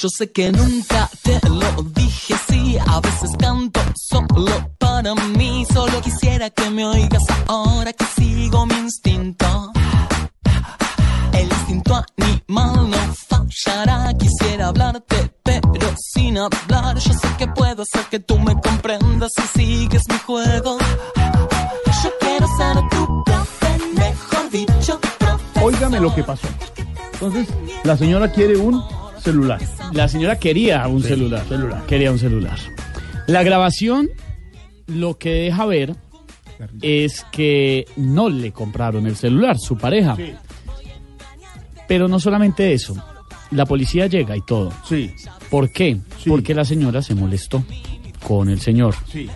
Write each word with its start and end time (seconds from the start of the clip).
Yo 0.00 0.08
sé 0.08 0.32
que 0.32 0.50
nunca 0.50 1.10
te 1.20 1.38
lo 1.46 1.82
dije, 1.82 2.34
sí, 2.48 2.78
a 2.86 3.00
veces 3.00 3.32
canto 3.38 3.80
solo 3.96 4.70
para 4.78 5.14
mí, 5.14 5.66
solo 5.70 6.00
quisiera 6.00 6.48
que 6.48 6.70
me 6.70 6.86
oigas 6.86 7.22
ahora 7.46 7.92
que 7.92 8.06
sigo 8.16 8.64
mi 8.64 8.76
instinto. 8.76 9.70
El 11.34 11.48
instinto 11.48 12.02
animal 12.16 12.88
no 12.88 13.14
fallará, 13.28 14.14
quisiera 14.14 14.68
hablarte, 14.68 15.34
pero 15.42 15.94
sin 16.14 16.38
hablar, 16.38 16.96
yo 16.96 17.12
sé 17.12 17.28
que 17.36 17.46
puedo 17.48 17.82
hacer 17.82 18.06
que 18.10 18.20
tú 18.20 18.38
me 18.38 18.58
comprendas 18.58 19.32
si 19.36 19.58
sigues 19.58 20.08
mi 20.08 20.18
juego. 20.20 20.78
Yo 22.02 22.10
quiero 22.20 22.46
ser 22.56 22.88
tu 22.88 23.22
profe, 23.24 23.78
mejor 23.96 24.50
dicho. 24.50 24.98
Óigame 25.62 26.00
lo 26.00 26.14
que 26.14 26.24
pasó. 26.24 26.48
Entonces, 27.12 27.48
la 27.84 27.98
señora 27.98 28.32
quiere 28.32 28.56
un 28.56 28.82
celular. 29.20 29.60
La 29.92 30.08
señora 30.08 30.38
quería 30.38 30.86
un 30.88 31.02
celular. 31.02 31.44
celular. 31.48 31.86
Quería 31.86 32.12
un 32.12 32.18
celular. 32.18 32.58
La 33.26 33.42
grabación 33.42 34.08
lo 34.86 35.16
que 35.18 35.30
deja 35.30 35.66
ver 35.66 35.94
es 36.82 37.24
que 37.32 37.86
no 37.96 38.28
le 38.28 38.52
compraron 38.52 39.06
el 39.06 39.16
celular, 39.16 39.58
su 39.58 39.78
pareja. 39.78 40.16
Sí. 40.16 40.32
Pero 41.88 42.08
no 42.08 42.20
solamente 42.20 42.72
eso. 42.72 42.94
La 43.50 43.66
policía 43.66 44.06
llega 44.06 44.36
y 44.36 44.42
todo. 44.42 44.72
Sí, 44.88 45.12
¿Por 45.48 45.72
qué? 45.72 45.98
Sí. 46.22 46.28
Porque 46.30 46.54
la 46.54 46.64
señora 46.64 47.02
se 47.02 47.14
molestó 47.14 47.64
con 48.26 48.48
el 48.48 48.60
señor. 48.60 48.94
sí. 49.10 49.28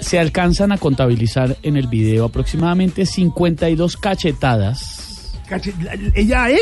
Se 0.00 0.18
alcanzan 0.18 0.70
a 0.70 0.76
contabilizar 0.76 1.56
en 1.62 1.78
el 1.78 1.86
video 1.86 2.26
aproximadamente 2.26 3.06
52 3.06 3.96
cachetadas. 3.96 5.32
Cache- 5.48 5.72
¿Ella 6.14 6.44
a 6.44 6.50
él? 6.50 6.58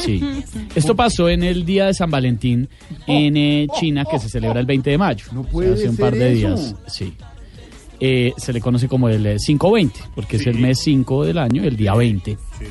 Sí. 0.00 0.20
Esto 0.74 0.94
pasó 0.96 1.28
en 1.28 1.42
el 1.42 1.64
día 1.64 1.86
de 1.86 1.94
San 1.94 2.10
Valentín 2.10 2.68
en 3.06 3.36
eh, 3.36 3.66
China, 3.78 4.04
que 4.10 4.18
se 4.18 4.28
celebra 4.28 4.60
el 4.60 4.66
20 4.66 4.90
de 4.90 4.98
mayo. 4.98 5.24
No 5.32 5.40
O 5.40 5.44
sea, 5.44 5.52
puede 5.52 5.74
hace 5.74 5.88
un 5.88 5.96
ser 5.96 6.04
par 6.04 6.14
de 6.14 6.32
eso. 6.32 6.48
días. 6.48 6.74
Sí. 6.86 7.14
Eh, 8.00 8.32
se 8.36 8.52
le 8.52 8.60
conoce 8.60 8.88
como 8.88 9.08
el 9.08 9.24
eh, 9.24 9.36
520, 9.44 10.00
porque 10.14 10.36
es 10.36 10.46
el 10.46 10.58
mes 10.58 10.80
5 10.80 11.24
del 11.24 11.38
año, 11.38 11.62
el 11.62 11.76
día 11.76 11.94
20. 11.94 12.36
Sí. 12.58 12.66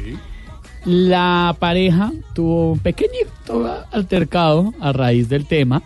La 0.85 1.55
pareja 1.59 2.11
tuvo 2.33 2.73
un 2.73 2.79
pequeñito 2.79 3.85
altercado 3.91 4.73
a 4.81 4.91
raíz 4.91 5.29
del 5.29 5.45
tema. 5.45 5.81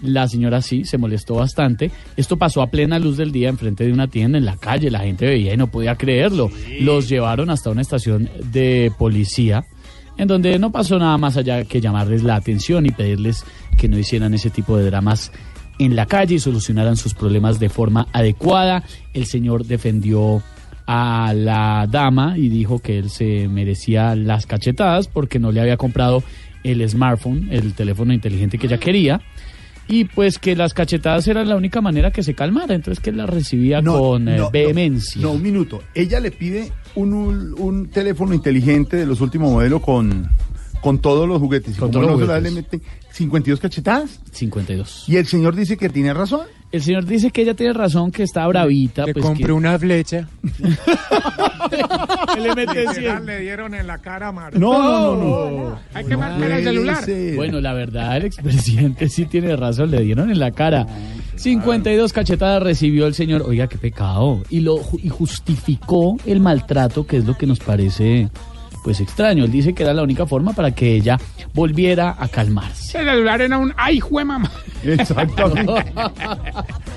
La 0.00 0.26
señora 0.28 0.62
sí 0.62 0.84
se 0.84 0.96
molestó 0.96 1.34
bastante. 1.34 1.90
Esto 2.16 2.36
pasó 2.36 2.62
a 2.62 2.68
plena 2.70 2.98
luz 2.98 3.16
del 3.16 3.30
día 3.32 3.48
enfrente 3.50 3.84
de 3.84 3.92
una 3.92 4.06
tienda 4.08 4.38
en 4.38 4.44
la 4.46 4.56
calle. 4.56 4.90
La 4.90 5.00
gente 5.00 5.26
veía 5.26 5.52
y 5.52 5.56
no 5.56 5.66
podía 5.70 5.96
creerlo. 5.96 6.50
Los 6.80 7.08
llevaron 7.08 7.50
hasta 7.50 7.68
una 7.70 7.82
estación 7.82 8.30
de 8.52 8.90
policía 8.96 9.64
en 10.18 10.28
donde 10.28 10.58
no 10.58 10.70
pasó 10.70 10.98
nada 10.98 11.16
más 11.16 11.36
allá 11.36 11.64
que 11.64 11.80
llamarles 11.80 12.22
la 12.22 12.36
atención 12.36 12.84
y 12.84 12.90
pedirles 12.90 13.44
que 13.78 13.88
no 13.88 13.98
hicieran 13.98 14.34
ese 14.34 14.50
tipo 14.50 14.76
de 14.76 14.84
dramas 14.84 15.32
en 15.78 15.96
la 15.96 16.06
calle 16.06 16.34
y 16.34 16.38
solucionaran 16.40 16.96
sus 16.96 17.14
problemas 17.14 17.58
de 17.60 17.68
forma 17.68 18.08
adecuada. 18.12 18.82
El 19.14 19.26
señor 19.26 19.64
defendió 19.64 20.42
a 20.86 21.32
la 21.34 21.86
dama 21.88 22.36
y 22.36 22.48
dijo 22.48 22.80
que 22.80 22.98
él 22.98 23.10
se 23.10 23.46
merecía 23.48 24.16
las 24.16 24.46
cachetadas 24.46 25.06
porque 25.06 25.38
no 25.38 25.52
le 25.52 25.60
había 25.60 25.76
comprado 25.76 26.22
el 26.64 26.86
smartphone, 26.88 27.48
el 27.50 27.74
teléfono 27.74 28.12
inteligente 28.12 28.58
que 28.58 28.66
ella 28.66 28.78
quería. 28.78 29.20
Y 29.86 30.04
pues 30.04 30.38
que 30.38 30.54
las 30.54 30.74
cachetadas 30.74 31.26
eran 31.28 31.48
la 31.48 31.56
única 31.56 31.80
manera 31.80 32.10
que 32.10 32.22
se 32.22 32.34
calmara, 32.34 32.74
entonces 32.74 33.02
que 33.02 33.08
él 33.08 33.16
las 33.16 33.30
recibía 33.30 33.82
con 33.82 34.28
eh, 34.28 34.40
vehemencia. 34.52 35.22
No, 35.22 35.32
un 35.32 35.42
minuto. 35.42 35.82
Ella 35.94 36.20
le 36.20 36.30
pide 36.30 36.70
un, 36.98 37.12
un- 37.14 37.54
un 37.58 37.86
teléfono 37.88 38.34
inteligente 38.34 38.96
de 38.96 39.06
los 39.06 39.20
últimos 39.20 39.50
modelos 39.52 39.80
con, 39.82 40.28
con 40.80 40.98
todos 40.98 41.28
los 41.28 41.38
juguetes. 41.40 41.76
Y 41.76 41.78
Con 41.78 41.90
como 41.92 42.04
todos 42.06 42.20
los 42.20 42.28
la 42.28 42.40
le 42.40 42.50
juguetes. 42.50 42.72
meten 42.80 42.88
52 43.12 43.60
cachetadas. 43.60 44.20
52. 44.32 45.04
Y 45.08 45.16
el 45.16 45.26
señor 45.26 45.54
dice 45.56 45.76
que 45.76 45.88
tiene 45.88 46.12
razón. 46.14 46.42
El 46.70 46.82
señor 46.82 47.06
dice 47.06 47.30
que 47.30 47.42
ella 47.42 47.54
tiene 47.54 47.72
razón, 47.72 48.10
que 48.12 48.22
está 48.22 48.46
bravita. 48.46 49.06
Le 49.06 49.14
pues 49.14 49.24
compré 49.24 49.46
que- 49.46 49.52
una 49.52 49.78
flecha. 49.78 50.28
que 52.34 52.40
le 52.40 52.54
mete 52.54 52.80
Literal, 52.86 52.94
100. 52.94 53.26
le 53.26 53.40
dieron 53.40 53.74
en 53.74 53.86
la 53.86 53.98
cara 53.98 54.28
a 54.28 54.32
Marta. 54.32 54.58
No, 54.58 54.82
no, 54.82 55.16
no, 55.16 55.50
no. 55.70 55.78
Hay 55.94 56.04
que 56.04 56.16
marcar 56.16 56.50
el 56.50 56.64
celular. 56.64 57.04
Ser. 57.04 57.36
Bueno, 57.36 57.60
la 57.60 57.72
verdad, 57.72 58.16
el 58.18 58.24
expresidente 58.26 59.08
sí 59.08 59.24
tiene 59.24 59.56
razón, 59.56 59.90
le 59.90 60.00
dieron 60.02 60.30
en 60.30 60.38
la 60.38 60.50
cara. 60.50 60.86
52 61.38 62.12
cachetadas 62.12 62.62
recibió 62.62 63.06
el 63.06 63.14
señor. 63.14 63.42
Oiga, 63.42 63.68
qué 63.68 63.78
pecado. 63.78 64.42
Y 64.50 64.60
lo 64.60 64.80
y 65.02 65.08
justificó 65.08 66.16
el 66.26 66.40
maltrato, 66.40 67.06
que 67.06 67.18
es 67.18 67.24
lo 67.24 67.36
que 67.36 67.46
nos 67.46 67.60
parece 67.60 68.28
pues 68.82 69.00
extraño. 69.00 69.44
Él 69.44 69.50
dice 69.50 69.74
que 69.74 69.82
era 69.82 69.92
la 69.92 70.02
única 70.02 70.26
forma 70.26 70.52
para 70.52 70.70
que 70.72 70.94
ella 70.94 71.18
volviera 71.54 72.16
a 72.18 72.28
calmarse. 72.28 72.98
El 72.98 73.06
celular 73.06 73.40
era 73.40 73.58
un 73.58 73.72
ay, 73.76 74.00
jue 74.00 74.24
mamá. 74.24 74.50
Exactamente. 74.82 75.72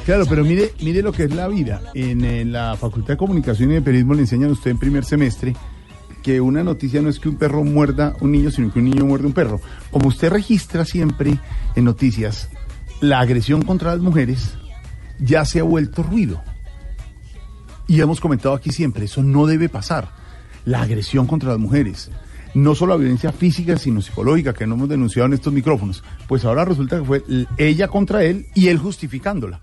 claro, 0.06 0.26
pero 0.30 0.44
mire, 0.44 0.72
mire 0.82 1.02
lo 1.02 1.12
que 1.12 1.24
es 1.24 1.36
la 1.36 1.48
vida. 1.48 1.82
En, 1.94 2.24
eh, 2.24 2.46
la 2.46 2.76
Facultad 2.78 3.14
de 3.14 3.18
Comunicación 3.18 3.72
y 3.72 3.76
de 3.76 3.82
Periodismo 3.82 4.14
le 4.14 4.22
enseñan 4.22 4.50
a 4.50 4.54
usted 4.54 4.72
en 4.72 4.78
primer 4.78 5.04
semestre 5.04 5.54
que 6.22 6.40
una 6.40 6.64
noticia 6.64 7.02
no 7.02 7.10
es 7.10 7.20
que 7.20 7.30
un 7.30 7.36
perro 7.36 7.64
muerda 7.64 8.16
a 8.20 8.24
un 8.24 8.32
niño, 8.32 8.52
sino 8.52 8.72
que 8.72 8.80
un 8.80 8.86
niño 8.86 9.06
muerde 9.06 9.26
a 9.26 9.28
un 9.28 9.34
perro. 9.34 9.60
Como 9.90 10.08
usted 10.08 10.30
registra 10.30 10.86
siempre 10.86 11.40
en 11.76 11.84
noticias, 11.84 12.50
la 13.02 13.20
agresión 13.20 13.64
contra 13.64 13.92
las 13.92 14.00
mujeres 14.00 14.54
ya 15.20 15.44
se 15.44 15.60
ha 15.60 15.64
vuelto 15.64 16.04
ruido. 16.04 16.42
Y 17.88 18.00
hemos 18.00 18.22
comentado 18.22 18.56
aquí 18.56 18.72
siempre, 18.72 19.06
eso 19.06 19.22
no 19.22 19.46
debe 19.48 19.68
pasar. 19.68 20.10
La 20.64 20.82
agresión 20.84 21.28
contra 21.28 21.50
las 21.50 21.60
mujeres. 21.60 22.12
No 22.54 22.76
solo 22.76 22.94
la 22.94 23.00
violencia 23.00 23.32
física, 23.32 23.78
sino 23.78 24.02
psicológica, 24.02 24.54
que 24.54 24.68
no 24.68 24.76
hemos 24.76 24.90
denunciado 24.90 25.28
en 25.28 25.34
estos 25.34 25.52
micrófonos. 25.52 26.04
Pues 26.28 26.46
ahora 26.46 26.64
resulta 26.64 27.00
que 27.00 27.04
fue 27.04 27.24
ella 27.58 27.88
contra 27.88 28.24
él 28.24 28.48
y 28.54 28.68
él 28.68 28.78
justificándola. 28.78 29.62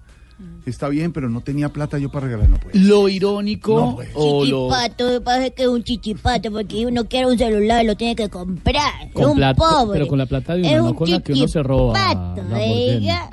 Está 0.69 0.89
bien, 0.89 1.13
pero 1.13 1.29
no 1.29 1.41
tenía 1.41 1.69
plata 1.71 1.99
yo 1.99 2.11
para 2.11 2.27
regalar, 2.27 2.49
no 2.49 2.59
puede. 2.59 2.79
Lo 2.79 3.09
irónico 3.09 3.75
No, 3.81 3.97
pues. 3.97 4.11
o 4.15 4.45
lo 4.45 4.69
Chichipato, 4.69 5.23
pasa 5.25 5.51
que 5.51 5.63
es 5.63 5.69
un 5.69 5.83
chichipato, 5.83 6.51
porque 6.53 6.87
uno 6.87 7.05
quiere 7.07 7.27
un 7.27 7.39
celular 7.39 7.85
lo 7.85 7.97
tiene 7.97 8.15
que 8.15 8.29
comprar. 8.29 9.11
Con 9.13 9.23
es 9.23 9.29
un 9.31 9.37
plata- 9.37 9.59
pobre. 9.59 9.99
pero 9.99 10.09
con 10.09 10.19
la 10.19 10.27
plata 10.27 10.55
de 10.55 10.61
uno, 10.61 10.71
Es 10.71 10.77
no 10.83 10.89
un 10.91 10.95
con 10.95 11.11
la 11.11 11.21
que 11.21 11.33
uno 11.33 11.49
se 11.49 11.63
roba, 11.63 12.35
oiga. 12.55 13.31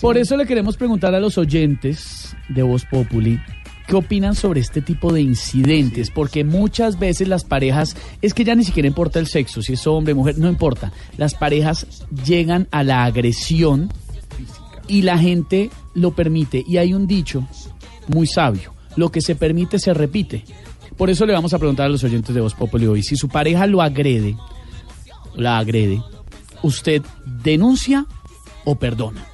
Por 0.00 0.16
eso 0.18 0.36
le 0.36 0.46
queremos 0.46 0.76
preguntar 0.76 1.14
a 1.14 1.20
los 1.20 1.38
oyentes 1.38 2.34
de 2.48 2.62
Voz 2.62 2.84
Populi 2.84 3.38
qué 3.86 3.96
opinan 3.96 4.34
sobre 4.36 4.60
este 4.60 4.80
tipo 4.80 5.12
de 5.12 5.20
incidentes, 5.22 6.10
porque 6.10 6.44
muchas 6.44 6.98
veces 7.00 7.26
las 7.28 7.44
parejas, 7.44 7.96
es 8.22 8.32
que 8.32 8.44
ya 8.44 8.54
ni 8.54 8.64
siquiera 8.64 8.86
importa 8.86 9.18
el 9.18 9.26
sexo, 9.26 9.60
si 9.60 9.72
es 9.72 9.86
hombre, 9.88 10.14
mujer, 10.14 10.38
no 10.38 10.48
importa, 10.48 10.92
las 11.16 11.34
parejas 11.34 11.86
llegan 12.24 12.68
a 12.70 12.84
la 12.84 13.02
agresión 13.04 13.92
y 14.88 15.02
la 15.02 15.18
gente 15.18 15.70
lo 15.94 16.12
permite. 16.12 16.64
Y 16.66 16.78
hay 16.78 16.94
un 16.94 17.06
dicho 17.06 17.46
muy 18.08 18.26
sabio, 18.26 18.72
lo 18.96 19.10
que 19.10 19.20
se 19.20 19.34
permite 19.34 19.78
se 19.78 19.94
repite. 19.94 20.44
Por 20.96 21.10
eso 21.10 21.24
le 21.26 21.32
vamos 21.32 21.54
a 21.54 21.58
preguntar 21.58 21.86
a 21.86 21.88
los 21.88 22.04
oyentes 22.04 22.34
de 22.34 22.40
Voz 22.40 22.54
Populi 22.54 22.86
hoy, 22.86 23.02
si 23.02 23.16
su 23.16 23.28
pareja 23.28 23.66
lo 23.66 23.80
agrede, 23.82 24.36
la 25.34 25.58
agrede, 25.58 26.02
¿usted 26.62 27.02
denuncia 27.42 28.06
o 28.64 28.74
perdona? 28.76 29.24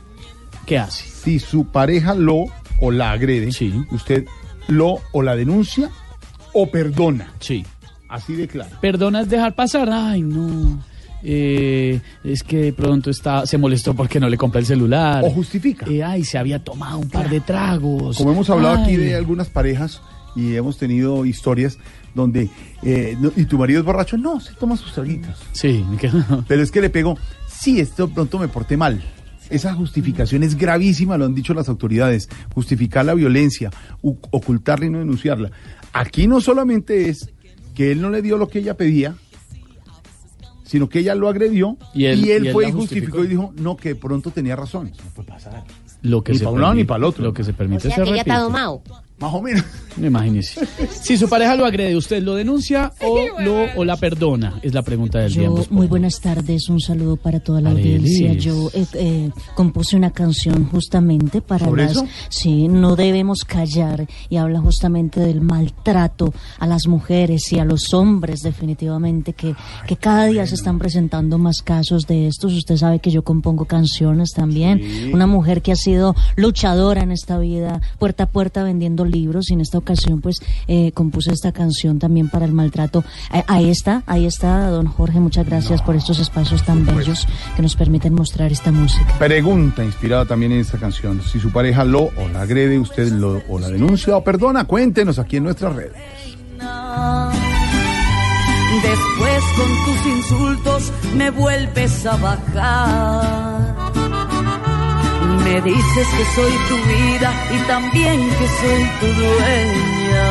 ¿Qué 0.67 0.79
hace? 0.79 1.05
Si 1.09 1.39
su 1.39 1.67
pareja 1.67 2.15
lo 2.15 2.45
o 2.81 2.91
la 2.91 3.11
agrede, 3.11 3.51
Sí. 3.53 3.73
usted 3.91 4.27
lo 4.69 5.01
o 5.13 5.23
la 5.23 5.35
denuncia 5.35 5.91
o 6.53 6.71
perdona. 6.71 7.33
Sí. 7.41 7.65
Así 8.09 8.35
de 8.35 8.49
claro. 8.49 8.77
Perdona 8.81 9.23
es 9.23 9.29
dejar 9.29 9.55
pasar. 9.55 9.89
Ay, 9.91 10.23
no. 10.23 10.79
Eh, 11.23 12.01
es 12.25 12.43
que 12.43 12.57
de 12.59 12.73
pronto 12.73 13.11
está, 13.11 13.47
se 13.47 13.59
molestó 13.59 13.95
porque 13.95 14.21
no 14.21 14.29
le 14.29 14.37
compré 14.37 14.61
el 14.61 14.67
celular. 14.67 15.25
O 15.25 15.31
justifica. 15.31 15.87
Eh, 15.89 16.03
ay, 16.03 16.25
se 16.25 16.39
había 16.39 16.63
tomado 16.63 16.99
un 16.99 17.09
par 17.09 17.29
de 17.29 17.41
tragos. 17.41 18.17
Como 18.19 18.33
hemos 18.33 18.49
hablado 18.51 18.83
aquí 18.83 18.97
de 18.97 19.15
algunas 19.15 19.49
parejas 19.49 20.01
y 20.37 20.55
hemos 20.55 20.79
tenido 20.79 21.25
historias 21.25 21.79
donde, 22.15 22.49
eh, 22.83 23.17
no- 23.21 23.33
¿y 23.37 23.45
tu 23.47 23.59
marido 23.59 23.81
es 23.81 23.87
borracho? 23.87 24.17
No, 24.17 24.41
se 24.41 24.53
toma 24.55 24.77
sus 24.77 24.93
traguitos. 24.93 25.37
Sí, 25.53 25.85
Pero 26.49 26.63
es 26.63 26.71
que 26.71 26.81
le 26.81 26.91
pego, 26.91 27.19
sí, 27.49 27.81
esto 27.81 28.07
de 28.07 28.15
pronto 28.15 28.39
me 28.39 28.49
porté 28.49 28.77
mal. 28.77 29.03
Esa 29.51 29.73
justificación 29.75 30.43
es 30.43 30.57
gravísima, 30.57 31.17
lo 31.17 31.25
han 31.25 31.35
dicho 31.35 31.55
las 31.55 31.69
autoridades. 31.71 32.29
Justificar 32.55 33.05
la 33.07 33.15
violencia, 33.15 33.71
ocultarla 34.03 34.87
y 34.87 34.91
no 34.91 34.99
denunciarla. 34.99 35.51
Aquí 35.93 36.27
no 36.27 36.41
solamente 36.43 37.09
es 37.09 37.31
que 37.75 37.91
él 37.93 38.03
no 38.03 38.11
le 38.11 38.21
dio 38.21 38.37
lo 38.37 38.49
que 38.49 38.59
ella 38.59 38.75
pedía, 38.77 39.15
sino 40.69 40.89
que 40.89 40.99
ella 41.01 41.15
lo 41.15 41.29
agredió 41.29 41.77
Y 41.95 42.03
y 42.03 42.07
él- 42.07 42.19
él, 42.21 42.27
y 42.27 42.31
él 42.49 42.53
fue 42.53 42.69
y 42.69 42.73
justificó 42.73 43.19
justificó. 43.19 43.25
y 43.25 43.27
dijo, 43.27 43.53
no, 43.59 43.77
que 43.77 43.95
pronto 43.97 44.31
tenía 44.31 44.55
razón. 44.55 44.93
No 45.05 45.11
puede 45.15 45.29
pasar. 45.29 45.65
lo 46.03 46.23
que 46.23 46.33
Ni 46.33 46.39
se 46.39 46.45
pa' 46.45 46.51
un 46.51 46.61
lado 46.61 46.75
ni 46.75 46.85
permite- 46.85 46.89
pa' 46.89 46.97
el 46.97 47.05
otro. 47.05 47.25
Lo 47.25 47.33
que 47.33 47.43
se 47.43 47.51
O 47.51 47.55
permite 47.57 47.89
sea 47.89 47.97
se 47.97 48.05
que 48.05 48.11
ya 48.11 48.17
está 48.21 48.39
domado. 48.39 48.83
Más 49.19 49.35
o 49.35 49.43
menos. 49.43 49.65
No 49.97 50.07
imagínese. 50.07 50.65
Si 51.03 51.17
su 51.17 51.29
pareja 51.29 51.57
lo 51.57 51.67
agrede, 51.67 51.97
¿usted 51.97 52.23
lo 52.23 52.37
denuncia 52.37 52.93
o, 53.03 53.41
lo, 53.41 53.65
o 53.77 53.85
la 53.85 53.97
perdona? 53.97 54.61
Es 54.63 54.73
la 54.73 54.83
pregunta 54.83 55.19
del 55.19 55.33
Yo, 55.33 55.65
muy 55.71 55.89
buenas 55.89 56.21
tardes, 56.21 56.69
un 56.69 56.79
saludo 56.81 57.17
para 57.17 57.41
toda 57.41 57.61
la 57.61 57.71
Arelis. 57.71 58.21
audiencia. 58.21 58.33
Yo 58.35 58.71
eh, 58.75 58.87
eh, 58.95 59.31
compuse 59.57 59.97
una 59.97 60.13
canción 60.13 60.67
justamente 60.69 61.41
para 61.41 61.65
¿Sobre 61.67 61.83
las... 61.83 61.93
eso? 61.93 62.07
Sí, 62.29 62.69
no 62.69 62.95
debemos 62.95 63.41
callar 63.45 64.07
y 64.29 64.37
habla 64.37 64.61
justamente 64.61 65.19
del 65.19 65.41
maltrato 65.41 66.33
a 66.61 66.67
las 66.69 66.87
mujeres 66.87 67.53
y 67.53 67.59
a 67.59 67.65
los 67.65 67.93
hombres 67.95 68.43
definitivamente 68.43 69.33
que, 69.33 69.57
que 69.89 69.97
cada 69.97 70.27
día 70.27 70.47
se 70.47 70.55
están 70.55 70.79
presentando 70.79 71.39
más 71.39 71.63
casos 71.63 72.07
de 72.07 72.29
estos. 72.29 72.53
Usted 72.55 72.77
sabe 72.77 73.01
que 73.01 73.11
yo 73.11 73.23
compongo 73.25 73.65
canciones 73.65 74.31
también. 74.31 75.11
Una 75.13 75.27
mujer 75.27 75.61
que 75.61 75.73
ha 75.73 75.77
sido 75.77 76.15
luchadora 76.37 77.03
en 77.03 77.11
esta 77.11 77.37
vida, 77.41 77.81
puerta 77.99 78.25
a 78.25 78.31
puerta 78.31 78.63
vendiendo 78.63 79.08
libros 79.09 79.51
y 79.51 79.55
en 79.55 79.61
esta 79.61 79.79
ocasión 79.79 80.21
pues 80.21 80.37
eh, 80.67 80.93
compuse 80.93 81.33
esta 81.33 81.53
canción 81.53 81.99
también 81.99 82.29
para 82.29 82.45
el 82.45 82.53
maltrato. 82.53 83.05
Eh, 83.33 83.43
ahí 83.47 83.71
está, 83.71 84.03
ahí 84.07 84.27
está, 84.27 84.69
don 84.69 84.87
Jorge, 84.87 85.21
muchas 85.21 85.47
gracias 85.47 85.83
por 85.83 85.97
estos 85.97 86.19
espacios 86.19 86.63
tan 86.65 86.85
bellos 86.85 87.27
que 87.57 87.63
nos 87.63 87.77
permiten 87.77 88.15
mostrar 88.15 88.53
esta 88.53 88.73
música. 88.73 89.19
Pregunta 89.19 89.85
inspirada 89.85 90.25
también 90.25 90.53
en 90.53 90.61
esta 90.61 90.79
canción. 90.79 91.21
Si 91.23 91.41
su 91.41 91.51
pareja 91.51 91.85
lo 91.85 92.05
o 92.05 92.29
la 92.33 92.43
agrede, 92.43 92.79
usted 92.79 93.11
lo 93.13 93.43
o 93.49 93.59
la 93.59 93.69
denuncia 93.69 94.17
o 94.17 94.25
perdona, 94.25 94.65
cuéntenos 94.65 95.19
aquí 95.19 95.37
en 95.37 95.45
nuestras 95.45 95.75
redes. 95.75 95.97
Después 98.83 99.43
con 99.57 99.69
tus 99.85 100.07
insultos 100.07 100.93
me 101.17 101.31
vuelves 101.31 102.07
a 102.07 102.17
bajar. 102.17 104.08
Me 105.49 105.63
dices 105.63 106.07
que 106.17 106.25
soy 106.35 106.53
tu 106.69 106.77
vida 106.77 107.33
y 107.51 107.67
también 107.67 108.29
que 108.29 108.47
soy 108.61 108.83
tu 109.01 109.07
dueña. 109.21 110.29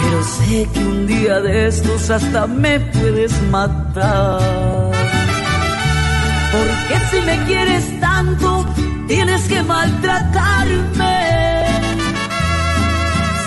Pero 0.00 0.22
sé 0.22 0.68
que 0.72 0.78
un 0.78 1.06
día 1.08 1.40
de 1.40 1.66
estos 1.66 2.08
hasta 2.08 2.46
me 2.46 2.78
puedes 2.78 3.32
matar. 3.50 4.40
Porque 6.52 6.94
si 7.10 7.20
me 7.26 7.44
quieres 7.46 8.00
tanto, 8.00 8.64
tienes 9.08 9.42
que 9.48 9.60
maltratarme. 9.64 11.18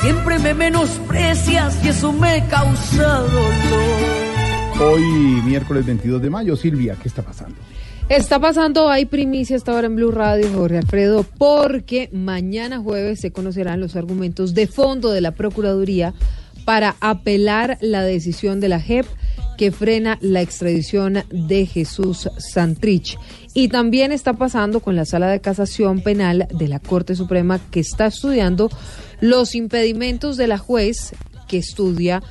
Siempre 0.02 0.40
me 0.40 0.54
menosprecias 0.54 1.86
y 1.86 1.88
eso 1.88 2.12
me 2.12 2.46
causa 2.48 3.08
dolor. 3.20 4.22
Hoy, 4.82 5.04
miércoles 5.46 5.86
22 5.86 6.22
de 6.22 6.30
mayo, 6.30 6.56
Silvia, 6.58 6.98
¿qué 7.02 7.08
está 7.08 7.22
pasando? 7.22 7.56
Está 8.12 8.40
pasando, 8.40 8.90
hay 8.90 9.06
primicia 9.06 9.56
hasta 9.56 9.72
ahora 9.72 9.88
en 9.88 9.96
Blue 9.96 10.12
Radio, 10.12 10.52
Jorge 10.54 10.80
Alfredo, 10.80 11.26
porque 11.38 12.10
mañana 12.12 12.78
jueves 12.78 13.22
se 13.22 13.32
conocerán 13.32 13.80
los 13.80 13.96
argumentos 13.96 14.54
de 14.54 14.68
fondo 14.68 15.12
de 15.12 15.22
la 15.22 15.32
Procuraduría 15.32 16.14
para 16.66 16.98
apelar 17.00 17.78
la 17.80 18.04
decisión 18.04 18.60
de 18.60 18.68
la 18.68 18.82
JEP 18.82 19.06
que 19.58 19.72
frena 19.72 20.18
la 20.20 20.42
extradición 20.42 21.24
de 21.30 21.66
Jesús 21.66 22.30
Santrich. 22.38 23.18
Y 23.54 23.70
también 23.70 24.12
está 24.12 24.34
pasando 24.34 24.82
con 24.82 24.98
la 24.98 25.06
Sala 25.06 25.30
de 25.30 25.40
Casación 25.40 26.02
Penal 26.02 26.50
de 26.54 26.68
la 26.68 26.80
Corte 26.80 27.16
Suprema 27.16 27.62
que 27.72 27.80
está 27.80 28.08
estudiando 28.08 28.70
los 29.22 29.56
impedimentos 29.56 30.36
de 30.36 30.48
la 30.48 30.58
juez 30.58 31.14
que 31.48 31.60
estudia 31.60 32.22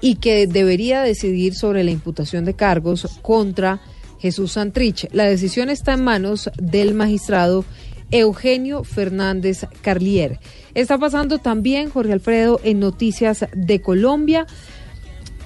y 0.00 0.14
que 0.14 0.46
debería 0.46 1.02
decidir 1.02 1.54
sobre 1.54 1.84
la 1.84 1.90
imputación 1.90 2.46
de 2.46 2.54
cargos 2.54 3.06
contra 3.20 3.82
Jesús 4.18 4.52
Santrich. 4.52 5.08
La 5.12 5.24
decisión 5.24 5.70
está 5.70 5.94
en 5.94 6.04
manos 6.04 6.50
del 6.56 6.94
magistrado 6.94 7.64
Eugenio 8.10 8.84
Fernández 8.84 9.66
Carlier. 9.82 10.38
Está 10.74 10.98
pasando 10.98 11.38
también, 11.38 11.90
Jorge 11.90 12.12
Alfredo, 12.12 12.60
en 12.64 12.80
Noticias 12.80 13.46
de 13.54 13.80
Colombia. 13.80 14.46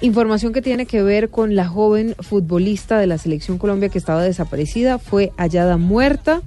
Información 0.01 0.53
que 0.53 0.61
tiene 0.61 0.85
que 0.85 1.03
ver 1.03 1.29
con 1.29 1.55
la 1.55 1.67
joven 1.67 2.15
futbolista 2.19 2.97
de 2.99 3.07
la 3.07 3.17
Selección 3.17 3.57
Colombia 3.57 3.89
que 3.89 3.97
estaba 3.97 4.23
desaparecida, 4.23 4.97
fue 4.97 5.31
hallada 5.37 5.77
muerta. 5.77 6.41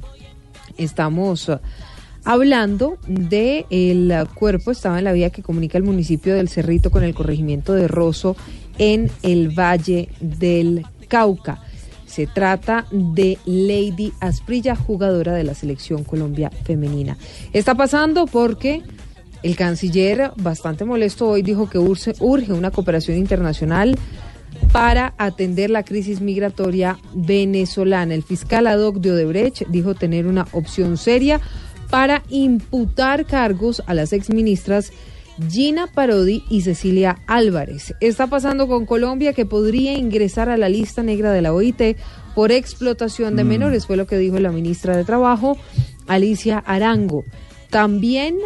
Estamos 0.79 1.51
hablando 2.25 2.99
de 3.07 3.67
el 3.71 4.27
cuerpo, 4.35 4.71
estaba 4.71 4.99
en 4.99 5.05
la 5.05 5.13
vía 5.13 5.31
que 5.31 5.43
comunica 5.43 5.77
el 5.77 5.85
municipio 5.85 6.35
del 6.35 6.49
Cerrito 6.49 6.91
con 6.91 7.05
el 7.05 7.15
corregimiento 7.15 7.75
de 7.75 7.89
Rosso 7.89 8.37
en 8.79 9.11
el 9.23 9.51
Valle 9.51 10.09
del 10.21 10.87
Cauca. 11.09 11.61
Se 12.13 12.27
trata 12.27 12.85
de 12.91 13.39
Lady 13.47 14.13
Asprilla, 14.21 14.77
jugadora 14.77 15.33
de 15.33 15.45
la 15.45 15.55
Selección 15.55 16.05
Colombia 16.05 16.51
femenina. 16.65 17.17
Está 17.55 17.75
pasando 17.75 18.27
porque 18.27 18.83
el 19.43 19.57
canciller, 19.57 20.31
bastante 20.37 20.85
molesto 20.85 21.27
hoy, 21.27 21.41
dijo 21.41 21.71
que 21.71 21.79
urge, 21.79 22.13
una 22.53 22.71
cooperación 22.71 23.17
internacional 23.17 23.97
para 24.73 25.15
atender 25.17 25.71
la 25.71 25.85
crisis 25.85 26.21
migratoria 26.21 26.99
venezolana. 27.15 28.15
El 28.15 28.25
fiscal 28.25 28.67
ad 28.67 28.81
hoc 28.81 28.97
de 28.97 29.13
Odebrecht 29.13 29.67
dijo 29.69 29.95
tener 29.95 30.27
una 30.27 30.47
opción 30.53 30.99
seria 30.99 31.41
para 31.89 32.25
imputar 32.29 33.25
cargos 33.25 33.83
a 33.87 33.95
las 33.95 34.13
exministras 34.13 34.93
Gina 35.49 35.87
Parodi 35.87 36.45
y 36.49 36.63
Cecilia 36.63 37.19
Álvarez. 37.27 37.95
Está 38.01 38.27
pasando 38.27 38.69
con 38.69 38.87
Colombia 38.87 39.33
que 39.33 39.47
podría 39.47 39.95
ingresar 39.95 40.49
a 40.49 40.57
la 40.57 40.69
lista 40.69 41.03
negra 41.03 41.33
de 41.33 41.43
la 41.43 41.53
OIT 41.53 41.97
por 42.35 42.53
explotación 42.53 43.37
de 43.37 43.45
menores, 43.45 43.87
fue 43.87 43.97
lo 43.97 44.07
que 44.07 44.19
dijo 44.19 44.39
la 44.39 44.53
ministra 44.53 44.97
de 44.97 45.05
Trabajo, 45.05 45.57
Alicia 46.07 46.59
Arango. 46.59 47.25
También 47.71 48.37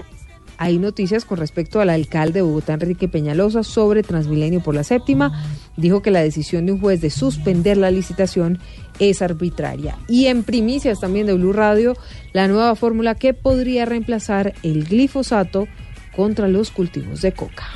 hay 0.59 0.79
noticias 0.79 1.25
con 1.25 1.39
respecto 1.39 1.81
al 1.81 1.91
alcalde 1.91 2.41
de 2.41 2.43
Bogotá, 2.43 2.75
Enrique 2.75 3.09
Peñalosa, 3.09 3.63
sobre 3.63 4.03
Transmilenio 4.03 4.63
por 4.63 4.75
la 4.75 4.85
séptima. 4.85 5.45
Dijo 5.77 6.01
que 6.01 6.11
la 6.11 6.23
decisión 6.23 6.67
de 6.67 6.73
un 6.73 6.81
juez 6.81 7.01
de 7.01 7.11
suspender 7.11 7.77
la 7.77 7.91
licitación 7.91 8.59
es 8.99 9.21
arbitraria. 9.21 9.99
Y 10.09 10.27
en 10.27 10.43
primicias 10.45 11.01
también 11.01 11.27
de 11.27 11.35
Blue 11.35 11.53
Radio, 11.53 11.95
la 12.33 12.49
nueva 12.49 12.75
fórmula 12.75 13.15
que 13.15 13.35
podría 13.35 13.85
reemplazar 13.85 14.55
el 14.63 14.85
glifosato 14.85 15.69
contra 16.17 16.49
los 16.49 16.71
cultivos 16.71 17.21
de 17.21 17.33
coca. 17.33 17.67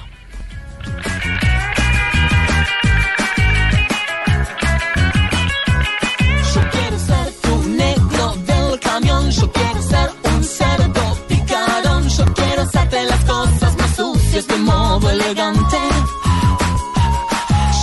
Yo 6.55 6.61
quiero 6.73 6.99
ser 6.99 7.27
tu 7.43 7.69
negro 7.69 8.35
del 8.47 8.81
camión, 8.81 9.31
yo 9.31 9.53
quiero 9.53 9.83
ser 9.83 10.11
un 10.35 10.43
cerdo 10.43 11.19
picarón, 11.29 12.09
yo 12.09 12.25
quiero 12.33 12.63
hacerte 12.63 13.05
las 13.05 13.25
cosas 13.25 13.77
más 13.77 13.97
sucias 13.97 14.47
de 14.49 14.57
modo 14.57 15.11
elegante. 15.11 15.79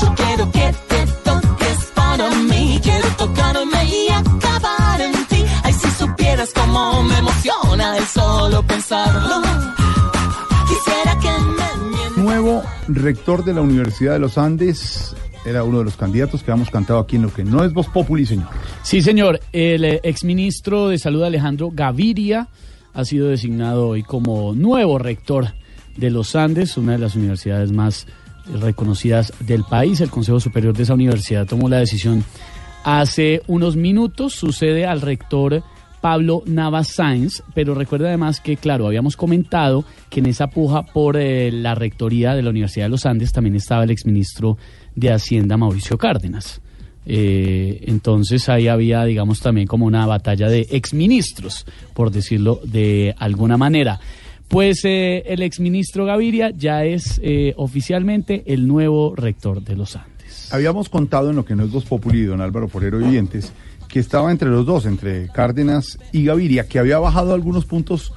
Yo 0.02 0.16
quiero 0.16 0.52
que 0.52 0.74
te 0.90 1.06
toques 1.24 1.80
para 1.94 2.30
mí, 2.50 2.80
quiero 2.82 3.08
tocarme 3.10 3.86
y 3.86 4.10
acabar 4.10 5.02
en 5.02 5.26
ti. 5.28 5.46
Ay, 5.64 5.74
si 5.74 5.90
supieras 5.92 6.50
cómo 6.56 7.04
me 7.04 7.18
emociona 7.20 7.96
el 7.98 8.08
solo 8.08 8.64
pensarlo. 8.64 9.87
Nuevo 12.28 12.62
rector 12.90 13.46
de 13.46 13.54
la 13.54 13.62
Universidad 13.62 14.12
de 14.12 14.20
los 14.20 14.38
Andes 14.38 15.16
era 15.46 15.64
uno 15.64 15.78
de 15.78 15.86
los 15.86 15.96
candidatos 15.96 16.44
que 16.44 16.52
hemos 16.52 16.70
cantado 16.70 17.00
aquí 17.00 17.16
en 17.16 17.22
lo 17.22 17.34
que 17.34 17.46
no 17.46 17.64
es 17.64 17.72
Voz 17.72 17.88
Populi, 17.88 18.26
señor. 18.26 18.50
Sí, 18.84 19.02
señor. 19.02 19.40
El 19.54 19.86
eh, 19.86 20.02
exministro 20.04 20.90
de 20.90 20.98
Salud 20.98 21.24
Alejandro 21.24 21.72
Gaviria 21.74 22.50
ha 22.94 23.06
sido 23.06 23.30
designado 23.30 23.88
hoy 23.88 24.04
como 24.04 24.54
nuevo 24.54 25.00
rector 25.00 25.54
de 25.96 26.10
los 26.10 26.36
Andes, 26.36 26.76
una 26.76 26.92
de 26.92 26.98
las 26.98 27.16
universidades 27.16 27.72
más 27.72 28.08
reconocidas 28.60 29.32
del 29.40 29.64
país. 29.64 30.02
El 30.02 30.10
Consejo 30.10 30.42
Superior 30.42 30.76
de 30.76 30.84
esa 30.84 30.96
universidad 30.96 31.48
tomó 31.48 31.70
la 31.70 31.78
decisión 31.78 32.26
hace 32.84 33.42
unos 33.48 33.78
minutos. 33.78 34.34
Sucede 34.34 34.86
al 34.86 35.00
rector 35.00 35.64
Pablo 36.02 36.44
Navas 36.46 36.90
Sáenz, 36.90 37.44
pero 37.54 37.74
recuerda 37.74 38.08
además 38.08 38.40
que, 38.40 38.58
claro, 38.58 38.88
habíamos 38.88 39.18
comentado 39.18 39.84
que 40.10 40.20
en 40.20 40.28
esa 40.28 40.48
puja 40.48 40.84
por 40.84 41.18
eh, 41.18 41.52
la 41.52 41.76
rectoría 41.76 42.36
de 42.36 42.44
la 42.44 42.50
Universidad 42.50 42.86
de 42.86 42.90
los 42.90 43.06
Andes 43.06 43.34
también 43.34 43.56
estaba 43.56 43.84
el 43.84 43.92
exministro 43.92 44.58
de 44.96 45.12
Hacienda 45.12 45.58
Mauricio 45.58 45.98
Cárdenas. 45.98 46.62
Eh, 47.06 47.84
entonces 47.88 48.50
ahí 48.50 48.68
había, 48.68 49.04
digamos, 49.06 49.40
también 49.40 49.68
como 49.68 49.86
una 49.86 50.06
batalla 50.06 50.50
de 50.50 50.68
exministros, 50.72 51.66
por 51.94 52.12
decirlo 52.12 52.60
de 52.64 53.16
alguna 53.18 53.58
manera. 53.58 54.00
Pues 54.48 54.86
eh, 54.86 55.24
el 55.26 55.42
exministro 55.42 56.06
Gaviria 56.06 56.52
ya 56.52 56.86
es 56.86 57.20
oficialmente 57.56 58.44
el 58.46 58.68
nuevo 58.68 59.16
rector 59.16 59.62
de 59.62 59.76
los 59.76 59.96
Andes. 59.96 60.54
Habíamos 60.54 60.90
contado 60.90 61.30
en 61.32 61.36
lo 61.36 61.44
que 61.44 61.56
no 61.56 61.64
es 61.64 61.72
Voz 61.72 61.86
Populi, 61.86 62.24
don 62.24 62.40
Álvaro 62.40 62.68
Forero 62.70 63.02
y 63.02 63.06
oyentes, 63.06 63.52
que 63.88 64.00
estaba 64.00 64.32
entre 64.32 64.50
los 64.50 64.66
dos, 64.66 64.86
entre 64.86 65.30
Cárdenas 65.30 65.98
y 66.12 66.26
Gaviria, 66.26 66.68
que 66.68 66.80
había 66.80 67.00
bajado 67.00 67.34
algunos 67.34 67.66
puntos 67.66 68.14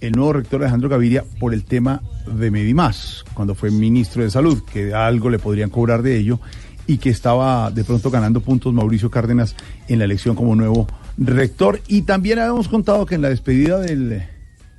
el 0.00 0.12
nuevo 0.12 0.34
rector 0.34 0.60
Alejandro 0.60 0.88
Gaviria 0.88 1.24
por 1.38 1.54
el 1.54 1.64
tema 1.64 2.02
de 2.26 2.50
Medimás, 2.50 3.24
cuando 3.34 3.54
fue 3.54 3.70
ministro 3.70 4.22
de 4.22 4.30
Salud, 4.30 4.62
que 4.64 4.92
algo 4.92 5.30
le 5.30 5.38
podrían 5.38 5.70
cobrar 5.70 6.02
de 6.02 6.18
ello, 6.18 6.40
y 6.86 6.98
que 6.98 7.08
estaba 7.10 7.70
de 7.70 7.84
pronto 7.84 8.10
ganando 8.10 8.40
puntos 8.40 8.74
Mauricio 8.74 9.10
Cárdenas 9.10 9.56
en 9.88 9.98
la 9.98 10.04
elección 10.04 10.36
como 10.36 10.54
nuevo 10.54 10.86
rector. 11.16 11.80
Y 11.88 12.02
también 12.02 12.38
habíamos 12.38 12.68
contado 12.68 13.06
que 13.06 13.14
en 13.14 13.22
la 13.22 13.30
despedida 13.30 13.78
del, 13.78 14.24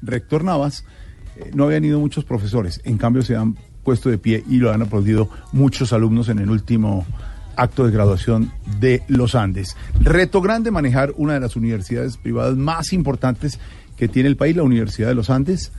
rector 0.06 0.44
Navas, 0.44 0.86
eh, 1.38 1.52
no 1.54 1.66
habían 1.66 1.86
ido 1.86 2.00
muchos 2.00 2.24
profesores. 2.24 2.82
En 2.84 2.98
cambio, 2.98 3.22
se 3.22 3.36
han 3.36 3.56
puesto 3.84 4.10
de 4.10 4.18
pie 4.18 4.44
y 4.50 4.58
lo 4.58 4.72
han 4.72 4.82
aplaudido 4.82 5.30
muchos 5.52 5.94
alumnos 5.94 6.30
en 6.30 6.40
el 6.40 6.50
último 6.50 7.06
acto 7.58 7.86
de 7.86 7.92
graduación 7.92 8.52
de 8.80 9.04
los 9.08 9.36
Andes. 9.36 9.76
Reto 10.00 10.42
grande 10.42 10.72
manejar 10.72 11.14
una 11.18 11.34
de 11.34 11.40
las 11.40 11.56
universidades 11.56 12.18
privadas 12.18 12.56
más 12.56 12.94
importantes 12.94 13.60
que 13.98 14.08
tiene 14.08 14.30
el 14.30 14.36
país, 14.36 14.56
la 14.56 14.64
Universidad 14.64 15.08
de 15.08 15.16
los 15.16 15.30
Andes, 15.30 15.72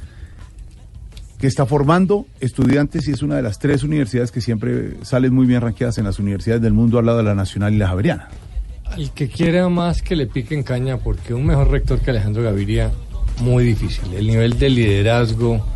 que 1.38 1.46
está 1.46 1.66
formando 1.66 2.26
estudiantes 2.40 3.06
y 3.08 3.12
es 3.12 3.22
una 3.22 3.36
de 3.36 3.42
las 3.42 3.58
tres 3.58 3.82
universidades 3.82 4.32
que 4.32 4.40
siempre 4.40 4.96
salen 5.02 5.34
muy 5.34 5.46
bien 5.46 5.60
ranqueadas 5.60 5.98
en 5.98 6.04
las 6.04 6.18
universidades 6.18 6.62
del 6.62 6.72
mundo 6.72 6.98
al 6.98 7.06
lado 7.06 7.18
de 7.18 7.24
la 7.24 7.34
Nacional 7.34 7.74
y 7.74 7.76
la 7.76 7.88
Javeriana. 7.88 8.28
Al 8.84 9.12
que 9.12 9.28
quiera 9.28 9.68
más 9.68 10.00
que 10.00 10.16
le 10.16 10.26
piquen 10.26 10.62
caña, 10.62 10.96
porque 10.96 11.34
un 11.34 11.44
mejor 11.44 11.70
rector 11.70 12.00
que 12.00 12.10
Alejandro 12.10 12.42
Gaviria, 12.42 12.90
muy 13.40 13.64
difícil. 13.64 14.14
El 14.14 14.26
nivel 14.28 14.58
de 14.58 14.70
liderazgo, 14.70 15.66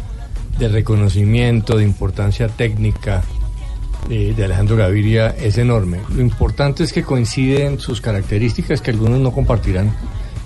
de 0.58 0.68
reconocimiento, 0.68 1.76
de 1.76 1.84
importancia 1.84 2.48
técnica 2.48 3.22
de, 4.08 4.34
de 4.34 4.44
Alejandro 4.44 4.76
Gaviria 4.76 5.28
es 5.40 5.58
enorme. 5.58 6.00
Lo 6.14 6.20
importante 6.22 6.82
es 6.84 6.92
que 6.92 7.02
coinciden 7.02 7.78
sus 7.78 8.00
características 8.00 8.80
que 8.80 8.90
algunos 8.90 9.20
no 9.20 9.32
compartirán 9.32 9.94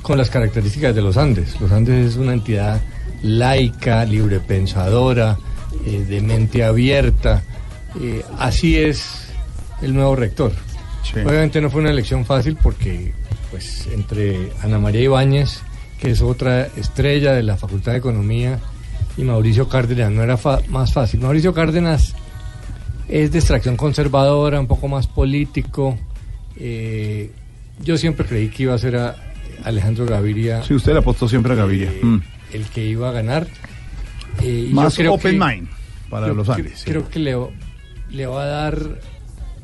con 0.03 0.19
las 0.19 0.29
características 0.31 0.95
de 0.95 1.03
los 1.03 1.17
Andes. 1.17 1.61
Los 1.61 1.73
Andes 1.73 2.11
es 2.13 2.17
una 2.17 2.35
entidad 2.35 2.81
laica, 3.23 4.05
librepensadora, 4.05 5.39
eh, 5.87 6.05
de 6.09 6.21
mente 6.21 6.63
abierta. 6.65 7.43
Eh, 8.01 8.23
así 8.39 8.77
es 8.77 9.29
el 9.83 9.95
nuevo 9.95 10.15
rector. 10.17 10.53
Sí. 11.03 11.21
Obviamente 11.21 11.61
no 11.61 11.71
fue 11.71 11.81
una 11.81 11.91
elección 11.91 12.25
fácil 12.25 12.57
porque 12.63 13.13
pues 13.51 13.87
entre 13.93 14.51
Ana 14.63 14.79
María 14.79 15.03
Ibáñez, 15.03 15.61
que 15.99 16.11
es 16.11 16.21
otra 16.23 16.67
estrella 16.77 17.33
de 17.33 17.43
la 17.43 17.57
Facultad 17.57 17.93
de 17.93 17.99
Economía, 17.99 18.59
y 19.17 19.23
Mauricio 19.23 19.69
Cárdenas 19.69 20.11
no 20.11 20.23
era 20.23 20.37
fa- 20.37 20.61
más 20.69 20.93
fácil. 20.93 21.21
Mauricio 21.21 21.55
Cárdenas 21.55 22.15
es 23.09 23.33
de 23.33 23.39
extracción 23.39 23.77
conservadora, 23.77 24.61
un 24.61 24.67
poco 24.67 24.89
más 24.89 25.07
político. 25.07 25.99
Eh, 26.57 27.31
yo 27.83 27.97
siempre 27.99 28.27
creí 28.27 28.49
que 28.49 28.65
iba 28.65 28.75
a 28.75 28.79
ser 28.79 28.97
a 28.97 29.17
Alejandro 29.65 30.07
Gaviria 30.07 30.63
Sí, 30.63 30.75
usted 30.75 30.93
le 30.93 30.99
apostó 31.01 31.29
siempre 31.29 31.53
a 31.53 31.57
Gaviria. 31.57 31.91
eh, 31.91 32.01
Mm. 32.03 32.21
el 32.53 32.65
que 32.67 32.87
iba 32.87 33.09
a 33.09 33.13
ganar. 33.13 33.47
Eh, 34.43 34.67
yo 34.69 34.75
Más 34.75 34.95
creo 34.97 35.15
open 35.15 35.39
que- 35.39 35.45
mind 35.47 35.69
para 36.11 36.29
yo 36.29 36.35
los 36.35 36.49
Andes. 36.49 36.79
sí. 36.81 36.85
Creo 36.91 37.09
que 37.09 37.19
le, 37.19 37.37
le 38.11 38.27
va 38.27 38.43
a 38.43 38.47
dar. 38.47 38.79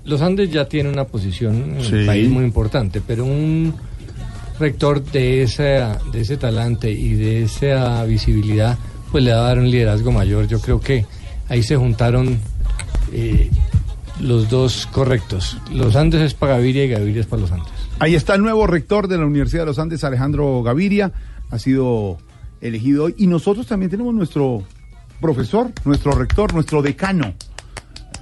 Los 0.05 0.23
Andes 0.23 0.51
ya 0.51 0.65
tienen 0.67 0.93
una 0.93 1.05
posición 1.05 1.77
en 1.77 1.83
Sí. 1.85 1.95
el 1.97 2.07
país 2.07 2.29
muy 2.31 2.45
importante, 2.45 3.01
pero 3.07 3.25
un 3.25 3.75
rector 4.59 5.03
de, 5.03 5.43
esa, 5.43 5.99
de 6.13 6.21
ese 6.21 6.37
talante 6.37 6.91
y 6.91 7.15
de 7.15 7.43
esa 7.45 8.03
visibilidad, 8.05 8.77
pues 9.13 9.23
le 9.25 9.33
va 9.33 9.39
a 9.39 9.43
dar 9.49 9.59
un 9.59 9.71
liderazgo 9.71 10.11
mayor. 10.13 10.47
Yo 10.49 10.61
creo 10.61 10.81
que 10.81 11.05
ahí 11.49 11.63
se 11.63 11.77
juntaron 11.77 12.39
eh, 13.13 13.51
los 14.21 14.49
dos 14.49 14.87
correctos. 14.87 15.59
Los 15.73 15.97
Andes 15.97 16.21
es 16.23 16.35
para 16.35 16.55
Gaviria 16.55 16.85
y 16.85 16.89
Gaviria 16.89 17.21
es 17.21 17.27
para 17.27 17.43
los 17.43 17.53
Andes. 17.53 17.73
Ahí 17.99 18.15
está 18.15 18.35
el 18.35 18.43
nuevo 18.43 18.67
rector 18.67 19.09
de 19.09 19.19
la 19.19 19.27
Universidad 19.27 19.63
de 19.63 19.67
los 19.67 19.79
Andes, 19.79 20.05
Alejandro 20.05 20.63
Gaviria, 20.63 21.13
ha 21.51 21.59
sido 21.59 22.19
elegido 22.61 23.05
hoy. 23.05 23.15
Y 23.19 23.27
nosotros 23.27 23.67
también 23.67 23.91
tenemos 23.91 24.15
nuestro 24.15 24.63
profesor, 25.21 25.71
nuestro 25.85 26.13
rector, 26.13 26.55
nuestro 26.55 26.83
decano. 26.83 27.35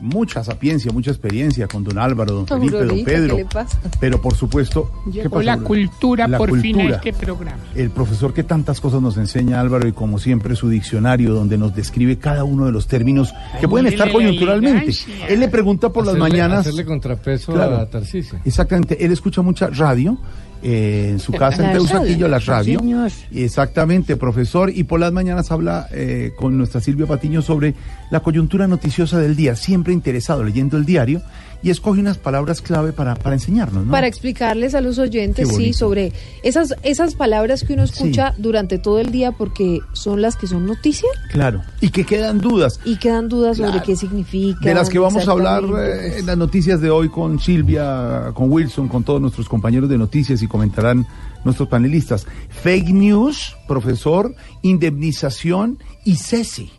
Mucha 0.00 0.44
sapiencia, 0.44 0.92
mucha 0.92 1.10
experiencia 1.10 1.66
con 1.66 1.84
don 1.84 1.98
Álvaro, 1.98 2.32
don 2.34 2.46
Felipe, 2.46 2.84
don 2.84 3.04
Pedro. 3.04 3.36
¿qué 3.36 3.42
le 3.44 3.48
pasa? 3.48 3.78
Pero 4.00 4.20
por 4.20 4.34
supuesto, 4.34 4.90
¿qué 5.06 5.10
Llegó 5.22 5.30
pasa, 5.36 5.44
la 5.44 5.58
cultura 5.58 6.28
La 6.28 6.38
por 6.38 6.50
fin 6.60 6.74
a 6.76 6.78
cultura. 6.78 6.96
este 6.96 7.12
programa. 7.12 7.58
El 7.74 7.90
profesor 7.90 8.32
que 8.32 8.42
tantas 8.42 8.80
cosas 8.80 9.00
nos 9.02 9.16
enseña 9.16 9.60
Álvaro 9.60 9.88
y 9.88 9.92
como 9.92 10.18
siempre 10.18 10.54
su 10.56 10.68
diccionario 10.68 11.32
donde 11.34 11.58
nos 11.58 11.74
describe 11.74 12.18
cada 12.18 12.44
uno 12.44 12.66
de 12.66 12.72
los 12.72 12.86
términos 12.86 13.32
que 13.60 13.68
pueden 13.68 13.86
estar 13.86 14.10
coyunturalmente. 14.12 14.92
Él 15.28 15.40
le 15.40 15.48
pregunta 15.48 15.90
por 15.90 16.06
las 16.06 16.16
mañanas. 16.16 16.60
Hacerle 16.60 16.84
contrapeso 16.84 17.52
Claro. 17.52 17.76
a 17.78 17.86
Tarcisio. 17.90 18.38
Exactamente, 18.44 19.04
él 19.04 19.12
escucha 19.12 19.42
mucha 19.42 19.68
radio 19.68 20.18
eh, 20.62 21.08
en 21.10 21.20
su 21.20 21.32
casa 21.32 21.64
en 21.66 21.72
Teusaquillo, 21.72 22.26
la 22.26 22.40
radio. 22.40 22.80
Señor. 22.80 23.10
Exactamente, 23.30 24.16
profesor. 24.16 24.70
Y 24.74 24.84
por 24.84 24.98
las 24.98 25.12
mañanas 25.12 25.50
habla 25.52 25.86
eh, 25.92 26.32
con 26.36 26.58
nuestra 26.58 26.80
Silvia 26.80 27.06
Patiño 27.06 27.42
sobre 27.42 27.74
la 28.10 28.20
coyuntura 28.20 28.66
noticiosa 28.66 29.18
del 29.18 29.36
día, 29.36 29.56
siempre 29.56 29.92
interesado 29.92 30.44
leyendo 30.44 30.76
el 30.76 30.84
diario 30.84 31.22
y 31.62 31.70
escoge 31.70 32.00
unas 32.00 32.18
palabras 32.18 32.62
clave 32.62 32.92
para, 32.92 33.16
para 33.16 33.34
enseñarnos, 33.34 33.84
¿no? 33.84 33.90
Para 33.90 34.06
explicarles 34.06 34.74
a 34.74 34.80
los 34.80 34.98
oyentes, 34.98 35.48
sí, 35.54 35.72
sobre 35.72 36.12
esas, 36.42 36.74
esas 36.82 37.16
palabras 37.16 37.64
que 37.64 37.72
uno 37.72 37.82
escucha 37.82 38.34
durante 38.38 38.78
todo 38.78 39.00
el 39.00 39.10
día 39.10 39.32
porque 39.32 39.80
son 39.92 40.22
las 40.22 40.36
que 40.36 40.46
son 40.46 40.66
noticias 40.66 41.10
Claro. 41.30 41.62
Y 41.80 41.90
que 41.90 42.04
quedan 42.04 42.38
dudas. 42.38 42.80
y 42.84 42.96
quedan 42.96 43.28
dudas 43.28 43.56
sobre 43.56 43.82
qué 43.82 43.96
significa. 43.96 44.60
De 44.60 44.74
las 44.74 44.88
que 44.88 44.98
vamos 44.98 45.26
a 45.26 45.32
hablar 45.32 45.64
eh, 45.64 45.68
pues. 45.68 46.16
en 46.18 46.26
las 46.26 46.38
noticias 46.38 46.80
de 46.80 46.90
hoy 46.90 47.08
con 47.08 47.40
Silvia, 47.40 48.30
con 48.34 48.50
Wilson, 48.50 48.88
con 48.88 49.02
todos 49.02 49.20
nuestros 49.20 49.48
compañeros 49.48 49.88
de 49.90 49.98
noticias 49.98 50.42
y 50.42 50.46
comentarán 50.46 51.06
nuestros 51.44 51.68
panelistas. 51.68 52.26
Fake 52.62 52.88
news, 52.88 53.56
profesor, 53.66 54.34
indemnización 54.62 55.78
y 56.04 56.16
cese. 56.16 56.70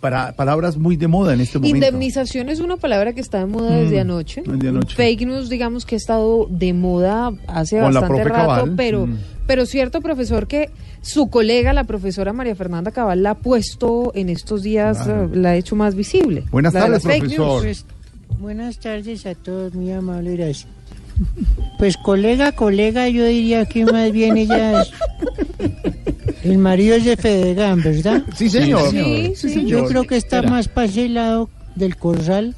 Para 0.00 0.32
palabras 0.32 0.78
muy 0.78 0.96
de 0.96 1.08
moda 1.08 1.34
en 1.34 1.40
este 1.42 1.58
momento. 1.58 1.76
Indemnización 1.76 2.48
es 2.48 2.60
una 2.60 2.76
palabra 2.78 3.12
que 3.12 3.20
está 3.20 3.38
de 3.40 3.46
moda 3.46 3.76
desde 3.76 3.98
Mm, 3.98 4.00
anoche. 4.00 4.42
desde 4.46 4.68
anoche. 4.68 4.96
Fake 4.96 5.26
news, 5.26 5.48
digamos 5.50 5.84
que 5.84 5.96
ha 5.96 5.98
estado 5.98 6.46
de 6.48 6.72
moda 6.72 7.32
hace 7.46 7.78
Con 7.78 7.92
bastante 7.92 8.24
rato, 8.24 8.34
Cabal, 8.34 8.74
pero, 8.76 9.06
mm. 9.06 9.18
pero 9.46 9.66
cierto, 9.66 10.00
profesor, 10.00 10.46
que 10.46 10.70
su 11.02 11.28
colega, 11.28 11.74
la 11.74 11.84
profesora 11.84 12.32
María 12.32 12.54
Fernanda 12.56 12.90
Cabal, 12.92 13.22
la 13.22 13.30
ha 13.30 13.34
puesto 13.34 14.12
en 14.14 14.30
estos 14.30 14.62
días, 14.62 14.98
Claro. 15.02 15.24
eh, 15.24 15.36
la 15.36 15.50
ha 15.50 15.56
hecho 15.56 15.76
más 15.76 15.94
visible. 15.94 16.44
Buenas 16.50 16.72
La 16.72 16.80
tardes, 16.80 17.04
las 17.04 17.12
fake 17.12 17.20
profesor. 17.36 17.64
news. 17.64 17.84
Pues, 17.84 18.38
buenas 18.40 18.78
tardes 18.78 19.26
a 19.26 19.34
todos, 19.34 19.74
muy 19.74 19.92
amable, 19.92 20.34
gracias. 20.36 20.66
Pues 21.78 21.98
colega, 21.98 22.52
colega, 22.52 23.06
yo 23.10 23.26
diría 23.26 23.66
que 23.66 23.84
más 23.84 24.10
bien 24.12 24.38
ella 24.38 24.80
es... 24.80 24.90
El 26.44 26.58
marido 26.58 26.96
es 26.96 27.04
de 27.04 27.16
Fedegan, 27.16 27.82
¿verdad? 27.82 28.22
Sí, 28.34 28.48
señor. 28.48 28.90
Sí, 28.90 29.32
sí. 29.36 29.66
Yo 29.66 29.84
creo 29.86 30.04
que 30.04 30.16
está 30.16 30.42
más 30.42 30.68
para 30.68 30.86
ese 30.86 31.08
lado 31.08 31.50
del 31.74 31.96
corral 31.96 32.54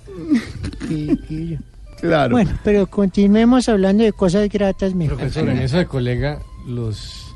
que, 0.89 1.19
que 1.29 1.47
yo. 1.49 1.57
Claro. 2.01 2.33
Bueno, 2.33 2.51
pero 2.65 2.89
continuemos 2.89 3.69
hablando 3.69 4.03
de 4.03 4.13
cosas 4.13 4.49
gratas 4.49 4.95
mejor. 4.95 5.19
Profesor, 5.19 5.49
en 5.49 5.59
eso 5.59 5.79
de 5.79 5.87
colega, 5.87 6.41
los 6.67 7.33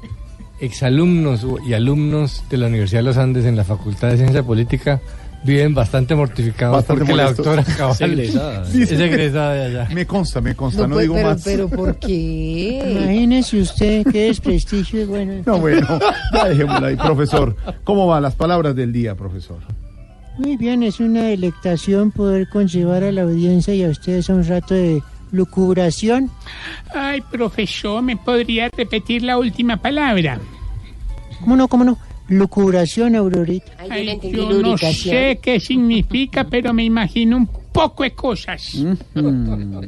exalumnos 0.61 1.47
y 1.67 1.75
alumnos 1.75 2.43
de 2.51 2.57
la 2.57 2.67
Universidad 2.67 3.01
de 3.01 3.05
los 3.05 3.17
Andes 3.17 3.45
en 3.45 3.57
la 3.57 3.65
Facultad 3.65 4.11
de 4.11 4.17
Ciencia 4.17 4.43
Política 4.43 5.01
viven 5.45 5.75
bastante 5.75 6.15
mortificados 6.15 6.77
Bastante 6.77 7.01
porque 7.05 7.13
molestos. 7.15 7.47
la 7.47 7.53
doctora 7.57 7.77
Cabal 7.77 7.95
Es 7.95 8.01
egresada. 8.01 8.63
es 8.75 8.91
egresada 8.93 9.53
de 9.55 9.65
allá. 9.65 9.89
Me 9.95 10.07
consta, 10.07 10.41
me 10.41 10.55
consta, 10.55 10.83
no, 10.83 10.89
No, 10.89 10.95
pues, 10.95 11.03
digo 11.05 11.15
pero, 11.15 11.29
más. 11.29 11.43
pero 11.45 11.69
¿por 11.69 11.97
qué? 12.01 12.97
Imagínese 13.01 13.61
usted 13.61 14.05
qué 14.11 14.25
desprestigio 14.27 15.03
y 15.03 15.05
bueno. 15.05 15.43
No, 15.47 15.59
bueno, 15.59 15.87
ya 16.33 16.49
dejémoslo 16.49 16.87
ahí, 16.87 16.97
profesor. 16.97 17.57
¿Cómo 17.85 18.07
van 18.07 18.23
las 18.23 18.35
palabras 18.35 18.75
del 18.75 18.93
día, 18.93 19.15
profesor? 19.15 19.59
Muy 20.39 20.57
bien, 20.57 20.83
es 20.83 21.01
una 21.01 21.23
delectación 21.23 22.11
poder 22.11 22.49
conllevar 22.49 23.05
a 23.05 23.13
la 23.13 23.23
audiencia 23.23 23.75
y 23.75 23.83
a 23.85 23.89
ustedes 23.89 24.29
a 24.29 24.35
un 24.35 24.45
rato 24.45 24.75
de 24.75 25.03
lucubración. 25.33 26.31
Ay, 26.95 27.23
profesor, 27.31 28.03
¿me 28.03 28.17
podría 28.17 28.69
repetir 28.77 29.23
la 29.23 29.39
última 29.39 29.79
palabra? 29.79 30.39
¿Cómo 31.41 31.57
no, 31.57 31.69
cómo 31.69 31.85
no? 31.85 31.99
Lucubración, 32.29 33.15
Aurorita. 33.15 33.73
Ay, 33.79 34.19
yo 34.33 34.63
no 34.63 34.77
sé 34.77 35.39
qué 35.41 35.61
significa, 35.61 36.45
pero 36.51 36.73
me 36.73 36.85
imagino 36.85 37.37
un 37.37 37.47
poco 37.73 38.03
de 38.03 38.13
cosas. 38.13 38.75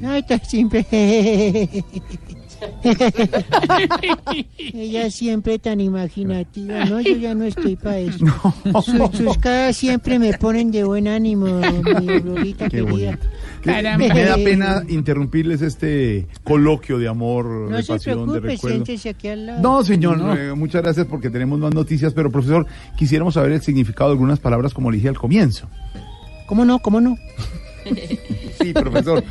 Ay, 0.04 0.21
está 0.21 0.38
siempre. 0.38 0.87
Ella 4.59 5.11
siempre 5.11 5.59
tan 5.59 5.81
imaginativa, 5.81 6.85
¿no? 6.85 7.00
Yo 7.00 7.17
ya 7.17 7.35
no 7.35 7.45
estoy 7.45 7.77
para 7.77 7.99
eso. 7.99 8.25
Sus, 8.85 9.17
sus 9.17 9.38
caras 9.38 9.77
siempre 9.77 10.19
me 10.19 10.33
ponen 10.35 10.71
de 10.71 10.85
buen 10.85 11.09
ánimo, 11.09 11.47
mi 12.41 12.55
Qué 12.55 12.69
querida. 12.69 13.19
Me 13.65 14.25
da 14.25 14.37
pena 14.37 14.83
interrumpirles 14.88 15.62
este 15.62 16.27
coloquio 16.45 16.99
de 16.99 17.09
amor, 17.09 17.45
No 17.71 17.77
de 17.77 17.83
se 17.83 17.93
pasión, 17.93 18.33
de 18.33 18.41
recuerdo. 18.41 18.85
aquí 19.11 19.29
al 19.29 19.47
lado. 19.47 19.62
No, 19.62 19.85
señor, 19.85 20.38
eh, 20.38 20.55
muchas 20.55 20.83
gracias 20.83 21.07
porque 21.07 21.29
tenemos 21.29 21.59
más 21.59 21.75
noticias, 21.75 22.15
pero 22.15 22.31
profesor, 22.31 22.67
quisiéramos 22.97 23.35
saber 23.35 23.53
el 23.53 23.61
significado 23.61 24.11
de 24.11 24.15
algunas 24.15 24.38
palabras 24.38 24.73
como 24.73 24.91
le 24.91 24.99
dije 24.99 25.09
al 25.09 25.19
comienzo. 25.19 25.69
¿Cómo 26.47 26.65
no, 26.65 26.79
cómo 26.79 27.00
no? 27.00 27.17
Sí, 28.61 28.73
profesor, 28.73 29.23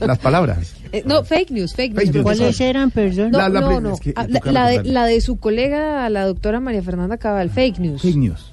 las 0.00 0.18
palabras. 0.18 0.74
Eh, 0.92 1.02
no, 1.06 1.24
fake 1.24 1.50
news, 1.50 1.74
fake 1.74 1.92
news. 1.94 2.02
Fake 2.04 2.14
news. 2.14 2.24
profesor. 2.24 2.36
¿Cuáles 2.46 2.60
eran, 2.60 2.90
perdón? 2.90 3.30
No, 3.30 3.38
La- 3.38 3.48
la 3.48 3.60
no, 3.60 3.80
no. 3.80 3.94
es 3.94 4.00
que 4.00 4.12
Ah, 4.16 4.26
la, 4.44 4.68
de, 4.68 4.84
la 4.84 5.04
de 5.06 5.20
su 5.20 5.36
colega, 5.38 6.08
la 6.10 6.24
doctora 6.26 6.60
María 6.60 6.82
Fernanda 6.82 7.16
Cabal, 7.16 7.50
fake 7.50 7.78
news. 7.78 8.02
Fake 8.02 8.16
news. 8.16 8.52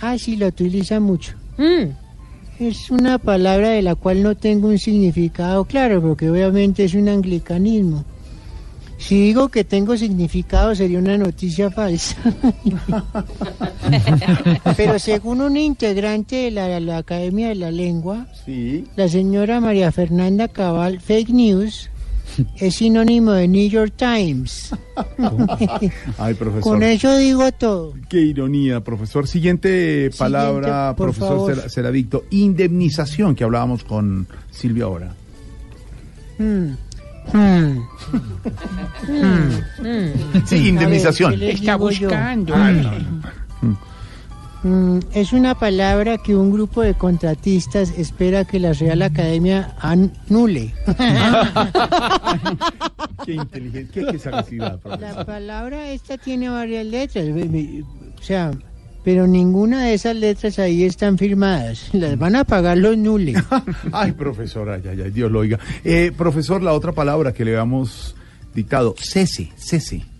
Ah, 0.00 0.16
sí, 0.18 0.36
la 0.36 0.48
utiliza 0.48 1.00
mucho. 1.00 1.32
Mm, 1.58 1.90
Es 2.58 2.90
una 2.90 3.18
palabra 3.18 3.68
de 3.70 3.82
la 3.82 3.94
cual 3.96 4.22
no 4.22 4.34
tengo 4.34 4.68
un 4.68 4.78
significado 4.78 5.64
claro, 5.66 6.00
porque 6.00 6.30
obviamente 6.30 6.84
es 6.84 6.94
un 6.94 7.08
anglicanismo. 7.08 8.04
Si 8.98 9.20
digo 9.20 9.50
que 9.50 9.62
tengo 9.62 9.96
significado 9.96 10.74
sería 10.74 10.98
una 10.98 11.16
noticia 11.18 11.70
falsa. 11.70 12.16
Pero 14.76 14.98
según 14.98 15.40
un 15.42 15.56
integrante 15.56 16.36
de 16.36 16.50
la, 16.50 16.80
la 16.80 16.98
Academia 16.98 17.48
de 17.48 17.54
la 17.56 17.70
Lengua, 17.70 18.26
Sí. 18.44 18.84
la 18.96 19.08
señora 19.08 19.60
María 19.60 19.92
Fernanda 19.92 20.48
Cabal, 20.48 21.00
fake 21.00 21.30
news 21.30 21.90
es 22.56 22.76
sinónimo 22.76 23.32
de 23.32 23.48
New 23.48 23.68
York 23.68 23.94
Times. 23.96 24.70
Ay, 26.18 26.34
profesor. 26.34 26.62
Con 26.62 26.82
eso 26.82 27.16
digo 27.16 27.50
todo. 27.52 27.94
Qué 28.08 28.20
ironía, 28.20 28.82
profesor. 28.82 29.26
Siguiente 29.28 30.10
palabra, 30.18 30.94
por 30.96 31.08
profesor, 31.12 31.28
favor. 31.36 31.54
será, 31.54 31.68
será 31.68 31.90
dicto. 31.90 32.24
Indemnización, 32.30 33.34
que 33.34 33.44
hablábamos 33.44 33.84
con 33.84 34.26
Silvia 34.50 34.84
ahora. 34.84 35.14
Hmm. 36.38 36.72
Hmm. 37.32 37.78
Sí, 40.46 40.68
indemnización. 40.68 41.28
A 41.28 41.36
ver, 41.36 41.40
¿qué 41.40 41.46
les 41.46 41.60
Está 41.60 41.72
digo 41.74 41.90
yo? 41.90 42.08
buscando. 42.08 42.54
Mm, 44.62 44.98
es 45.12 45.32
una 45.32 45.54
palabra 45.54 46.18
que 46.18 46.34
un 46.34 46.50
grupo 46.50 46.82
de 46.82 46.94
contratistas 46.94 47.90
espera 47.90 48.44
que 48.44 48.58
la 48.58 48.72
Real 48.72 49.02
Academia 49.02 49.76
anule. 49.80 50.74
Qué 53.24 53.34
inteligente, 53.34 53.90
qué, 53.92 54.06
qué 54.06 54.18
profesor. 54.18 54.80
La 55.00 55.24
palabra 55.24 55.90
esta 55.90 56.16
tiene 56.18 56.48
varias 56.48 56.86
letras, 56.86 57.26
o 57.26 58.22
sea, 58.22 58.50
pero 59.06 59.28
ninguna 59.28 59.84
de 59.84 59.94
esas 59.94 60.16
letras 60.16 60.58
ahí 60.58 60.82
están 60.82 61.16
firmadas. 61.16 61.90
Las 61.92 62.18
van 62.18 62.34
a 62.34 62.42
pagar 62.42 62.76
los 62.76 62.98
nules. 62.98 63.40
Ay, 63.92 64.10
profesor, 64.10 64.68
ay, 64.68 64.82
ay, 64.84 65.00
ay, 65.00 65.10
Dios 65.12 65.30
lo 65.30 65.38
oiga. 65.38 65.60
Eh, 65.84 66.10
profesor, 66.16 66.60
la 66.60 66.72
otra 66.72 66.90
palabra 66.90 67.32
que 67.32 67.44
le 67.44 67.52
habíamos 67.52 68.16
dictado, 68.52 68.96
cese, 68.98 69.52
cese. 69.54 70.15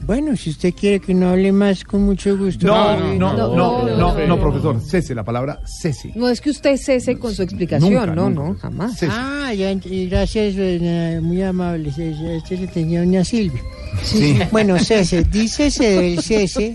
Bueno, 0.00 0.36
si 0.36 0.50
usted 0.50 0.74
quiere 0.74 1.00
que 1.00 1.14
no 1.14 1.30
hable 1.30 1.50
más, 1.50 1.82
con 1.82 2.02
mucho 2.02 2.36
gusto. 2.36 2.66
No, 2.66 2.96
no, 3.14 3.32
no, 3.34 3.54
no, 3.56 3.96
no, 3.96 4.26
no, 4.26 4.38
profesor, 4.40 4.78
cese, 4.80 5.14
la 5.14 5.24
palabra 5.24 5.60
cese. 5.64 6.12
No 6.14 6.28
es 6.28 6.40
que 6.42 6.50
usted 6.50 6.76
cese 6.76 7.18
con 7.18 7.34
su 7.34 7.42
explicación, 7.42 7.92
Nunca, 7.92 8.06
no, 8.14 8.28
nunca. 8.28 8.42
no, 8.42 8.54
jamás. 8.58 8.98
Cese. 8.98 9.12
Ah, 9.14 9.54
ya, 9.54 9.72
gracias, 9.74 10.54
eh, 10.58 11.20
muy 11.22 11.40
amable. 11.42 11.88
Este 11.88 12.58
le 12.58 12.66
tenía 12.66 13.02
una 13.02 13.24
Silvia. 13.24 13.62
Sí. 14.02 14.38
Bueno, 14.52 14.78
cese, 14.78 15.24
dícese 15.24 15.84
del 16.02 16.20
cese 16.20 16.74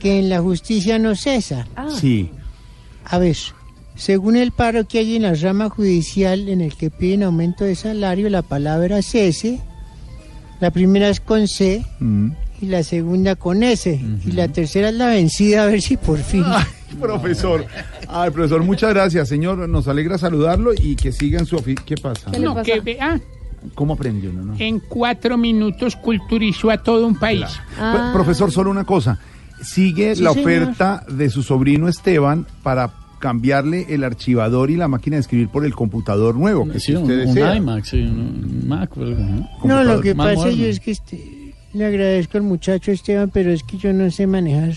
que 0.00 0.18
en 0.20 0.30
la 0.30 0.40
justicia 0.40 0.98
no 0.98 1.14
cesa. 1.14 1.66
Sí. 2.00 2.30
A 3.04 3.18
ver, 3.18 3.36
según 3.96 4.36
el 4.36 4.52
paro 4.52 4.86
que 4.88 5.00
hay 5.00 5.16
en 5.16 5.22
la 5.22 5.34
rama 5.34 5.68
judicial 5.68 6.48
en 6.48 6.62
el 6.62 6.74
que 6.74 6.88
piden 6.90 7.22
aumento 7.24 7.64
de 7.64 7.74
salario, 7.74 8.30
la 8.30 8.40
palabra 8.42 9.02
cese, 9.02 9.60
la 10.60 10.70
primera 10.70 11.08
es 11.08 11.20
con 11.20 11.48
C 11.48 11.84
Mm. 11.98 12.30
y 12.62 12.66
la 12.66 12.82
segunda 12.82 13.36
con 13.36 13.62
S. 13.62 14.00
Y 14.26 14.32
la 14.32 14.48
tercera 14.48 14.90
es 14.90 14.94
la 14.94 15.06
vencida, 15.08 15.62
a 15.64 15.66
ver 15.66 15.80
si 15.82 15.96
por 15.96 16.18
fin. 16.18 16.44
Ay, 16.46 16.64
profesor. 17.00 17.64
Ay, 18.08 18.30
profesor, 18.30 18.62
muchas 18.62 18.90
gracias, 18.92 19.28
señor. 19.28 19.68
Nos 19.68 19.88
alegra 19.88 20.18
saludarlo 20.18 20.72
y 20.74 20.96
que 20.96 21.12
siga 21.12 21.38
en 21.38 21.46
su 21.46 21.56
oficio. 21.56 21.84
¿Qué 21.86 21.96
pasa? 21.96 22.30
¿Qué 22.30 22.38
le 22.38 22.44
No, 22.44 22.54
pasa? 22.54 22.64
que 22.64 22.80
vea, 22.80 23.20
¿Cómo 23.74 23.94
aprendió 23.94 24.30
uno, 24.30 24.42
no? 24.42 24.54
en 24.58 24.80
cuatro 24.80 25.36
minutos 25.36 25.94
culturizó 25.96 26.70
a 26.70 26.78
todo 26.82 27.06
un 27.06 27.18
país. 27.18 27.44
Ah. 27.78 28.10
Pro- 28.12 28.22
Profesor, 28.22 28.50
solo 28.50 28.70
una 28.70 28.84
cosa. 28.84 29.18
Sigue 29.62 30.16
Sí, 30.16 30.22
la 30.22 30.32
señor. 30.32 30.46
oferta 30.48 31.04
de 31.10 31.28
su 31.28 31.42
sobrino 31.42 31.86
Esteban 31.88 32.46
para 32.62 32.90
cambiarle 33.20 33.86
el 33.90 34.02
archivador 34.02 34.70
y 34.72 34.76
la 34.76 34.88
máquina 34.88 35.14
de 35.16 35.20
escribir 35.20 35.48
por 35.48 35.64
el 35.64 35.74
computador 35.74 36.34
nuevo 36.34 36.66
que 36.66 36.80
Sí, 36.80 36.86
si 36.86 36.94
un, 36.96 37.02
usted 37.02 37.26
un 37.26 37.34
desea. 37.34 37.54
iMac, 37.56 37.84
sí, 37.84 38.00
un 38.00 38.64
Mac. 38.66 38.90
No, 39.62 39.84
lo 39.84 40.00
que 40.00 40.14
pasa 40.16 40.34
moderno. 40.34 40.56
yo 40.58 40.66
es 40.66 40.80
que 40.80 40.90
este, 40.90 41.54
le 41.74 41.84
agradezco 41.86 42.38
al 42.38 42.44
muchacho 42.44 42.90
Esteban, 42.90 43.30
pero 43.30 43.52
es 43.52 43.62
que 43.62 43.76
yo 43.76 43.92
no 43.92 44.10
sé 44.10 44.26
manejar 44.26 44.72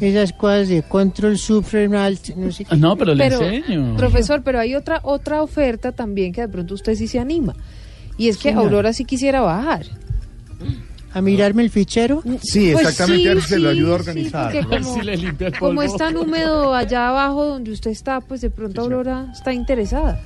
esas 0.00 0.32
cosas 0.32 0.68
de 0.68 0.82
control, 0.82 1.38
sufre, 1.38 1.86
alt, 1.96 2.30
no 2.36 2.50
sé 2.52 2.64
qué. 2.64 2.74
Ah, 2.74 2.76
No, 2.76 2.96
pero 2.96 3.14
le 3.14 3.24
Pero, 3.28 3.42
enseño. 3.42 3.96
profesor, 3.96 4.42
pero 4.42 4.58
hay 4.58 4.74
otra 4.74 5.00
otra 5.02 5.42
oferta 5.42 5.92
también 5.92 6.32
que 6.32 6.40
de 6.42 6.48
pronto 6.48 6.74
usted 6.74 6.94
sí 6.94 7.06
se 7.06 7.18
anima. 7.18 7.54
Y 8.18 8.28
es 8.28 8.36
que 8.36 8.50
Señor. 8.50 8.64
Aurora 8.64 8.92
sí 8.92 9.04
quisiera 9.04 9.40
bajar. 9.40 9.86
A 11.12 11.20
mirarme 11.20 11.62
el 11.62 11.70
fichero. 11.70 12.22
Sí, 12.42 12.70
Pues 12.72 12.86
exactamente, 12.88 13.22
sí, 13.24 13.28
a 13.28 13.34
ver 13.34 13.42
si 13.42 13.48
se 13.48 13.58
lo 13.58 13.70
sí, 13.72 13.76
ayuda 13.78 13.90
a 13.92 13.94
organizar. 13.96 14.66
como- 14.66 14.94
si 14.94 15.00
le 15.02 15.16
limpia 15.16 15.48
el 15.48 15.58
Como 15.58 15.82
es 15.82 15.96
tan 15.96 16.16
húmedo 16.16 16.74
allá 16.74 17.08
abajo 17.08 17.44
donde 17.46 17.72
usted 17.72 17.90
está, 17.90 18.20
pues 18.20 18.40
de 18.40 18.50
pronto 18.50 18.80
Aurora 18.82 19.26
está 19.32 19.52
interesada. 19.52 20.20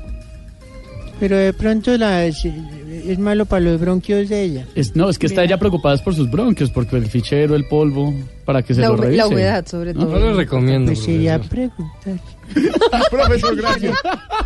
Pero 1.24 1.38
de 1.38 1.54
pronto 1.54 1.96
la, 1.96 2.26
es, 2.26 2.44
es 2.44 3.18
malo 3.18 3.46
para 3.46 3.60
los 3.64 3.80
bronquios 3.80 4.28
de 4.28 4.42
ella. 4.42 4.66
Es- 4.74 4.94
no, 4.94 5.08
es 5.08 5.18
que 5.18 5.24
está 5.24 5.42
ella 5.42 5.56
preocupada 5.58 5.94
es 5.94 6.02
por 6.02 6.14
sus 6.14 6.30
bronquios, 6.30 6.70
porque 6.70 6.96
el 6.96 7.06
fichero, 7.06 7.56
el 7.56 7.64
polvo, 7.66 8.12
para 8.44 8.62
que 8.62 8.74
se 8.74 8.82
La, 8.82 8.88
lo 8.88 8.96
revise. 8.96 9.16
la 9.16 9.28
humedad, 9.28 9.66
sobre 9.66 9.94
¿No? 9.94 10.04
No 10.04 10.18
le 10.18 10.34
recomiendo. 10.34 10.88
Pues 10.92 11.02
sería 11.02 11.38
preguntar. 11.40 12.20
Profesor, 13.10 13.56
gracias. 13.56 13.96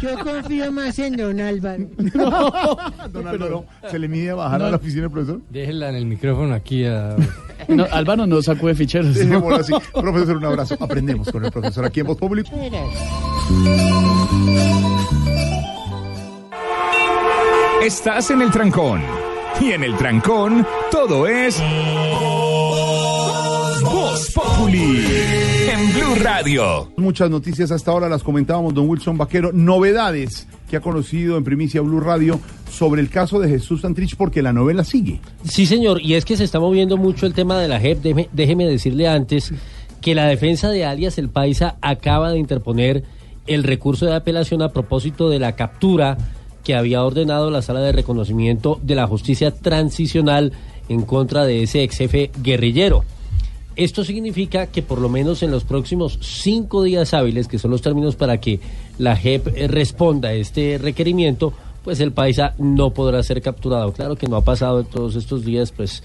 Yo 0.00 0.18
confío 0.20 0.70
más 0.70 0.96
en 1.00 1.16
don 1.16 1.40
Álvaro. 1.40 1.88
Don 3.12 3.26
Álvaro, 3.26 3.64
¿se 3.90 3.98
le 3.98 4.06
mide 4.06 4.30
a 4.30 4.34
bajar 4.36 4.62
a 4.62 4.70
la 4.70 4.76
oficina, 4.76 5.08
profesor? 5.08 5.40
Déjela 5.50 5.88
en 5.88 5.96
el 5.96 6.06
micrófono 6.06 6.54
aquí 6.54 6.84
a... 6.84 7.16
No, 7.66 7.88
Álvaro 7.90 8.24
no 8.28 8.40
sacó 8.40 8.68
de 8.68 8.76
ficheros. 8.76 9.16
¿no? 9.16 9.20
Dejémoslo 9.20 9.56
así. 9.56 9.72
Profesor, 9.92 10.36
un 10.36 10.44
abrazo. 10.44 10.76
Aprendemos 10.78 11.28
con 11.32 11.44
el 11.44 11.50
profesor 11.50 11.84
aquí 11.84 11.98
en 11.98 12.06
Voz 12.06 12.18
Pública. 12.18 12.52
Estás 17.82 18.32
en 18.32 18.42
el 18.42 18.50
trancón. 18.50 19.00
Y 19.60 19.70
en 19.70 19.84
el 19.84 19.96
trancón, 19.96 20.66
todo 20.90 21.28
es. 21.28 21.62
Voz 23.84 24.32
Populi. 24.32 25.04
En 25.70 25.92
Blue 25.92 26.16
Radio. 26.20 26.90
Muchas 26.96 27.30
noticias 27.30 27.70
hasta 27.70 27.92
ahora 27.92 28.08
las 28.08 28.24
comentábamos, 28.24 28.74
don 28.74 28.88
Wilson 28.88 29.16
Vaquero. 29.16 29.52
Novedades 29.52 30.48
que 30.68 30.76
ha 30.76 30.80
conocido 30.80 31.36
en 31.36 31.44
Primicia 31.44 31.80
Blue 31.80 32.00
Radio 32.00 32.40
sobre 32.68 33.00
el 33.00 33.10
caso 33.10 33.38
de 33.38 33.48
Jesús 33.48 33.82
Santrich, 33.82 34.16
porque 34.16 34.42
la 34.42 34.52
novela 34.52 34.82
sigue. 34.82 35.20
Sí, 35.44 35.64
señor, 35.64 36.02
y 36.02 36.14
es 36.14 36.24
que 36.24 36.36
se 36.36 36.42
está 36.42 36.58
moviendo 36.58 36.96
mucho 36.96 37.26
el 37.26 37.32
tema 37.32 37.60
de 37.60 37.68
la 37.68 37.78
JEP. 37.78 38.02
Déjeme, 38.02 38.28
déjeme 38.32 38.66
decirle 38.66 39.06
antes 39.06 39.52
que 40.00 40.16
la 40.16 40.26
defensa 40.26 40.68
de 40.68 40.84
alias 40.84 41.16
El 41.16 41.28
Paisa 41.28 41.76
acaba 41.80 42.32
de 42.32 42.40
interponer 42.40 43.04
el 43.46 43.62
recurso 43.62 44.04
de 44.04 44.16
apelación 44.16 44.62
a 44.62 44.70
propósito 44.70 45.30
de 45.30 45.38
la 45.38 45.54
captura 45.54 46.18
que 46.68 46.74
había 46.74 47.02
ordenado 47.02 47.50
la 47.50 47.62
sala 47.62 47.80
de 47.80 47.92
reconocimiento 47.92 48.78
de 48.82 48.94
la 48.94 49.06
justicia 49.06 49.52
transicional 49.52 50.52
en 50.90 51.00
contra 51.00 51.46
de 51.46 51.62
ese 51.62 51.82
ex 51.82 51.96
jefe 51.96 52.30
guerrillero. 52.42 53.04
Esto 53.74 54.04
significa 54.04 54.66
que 54.66 54.82
por 54.82 55.00
lo 55.00 55.08
menos 55.08 55.42
en 55.42 55.50
los 55.50 55.64
próximos 55.64 56.18
cinco 56.20 56.82
días 56.82 57.14
hábiles, 57.14 57.48
que 57.48 57.58
son 57.58 57.70
los 57.70 57.80
términos 57.80 58.16
para 58.16 58.38
que 58.38 58.60
la 58.98 59.16
JEP 59.16 59.46
responda 59.70 60.28
a 60.28 60.34
este 60.34 60.76
requerimiento, 60.76 61.54
pues 61.82 62.00
el 62.00 62.12
paisa 62.12 62.52
no 62.58 62.90
podrá 62.90 63.22
ser 63.22 63.40
capturado. 63.40 63.90
Claro 63.94 64.16
que 64.16 64.26
no 64.26 64.36
ha 64.36 64.44
pasado 64.44 64.80
en 64.80 64.86
todos 64.88 65.16
estos 65.16 65.46
días, 65.46 65.72
pues 65.72 66.02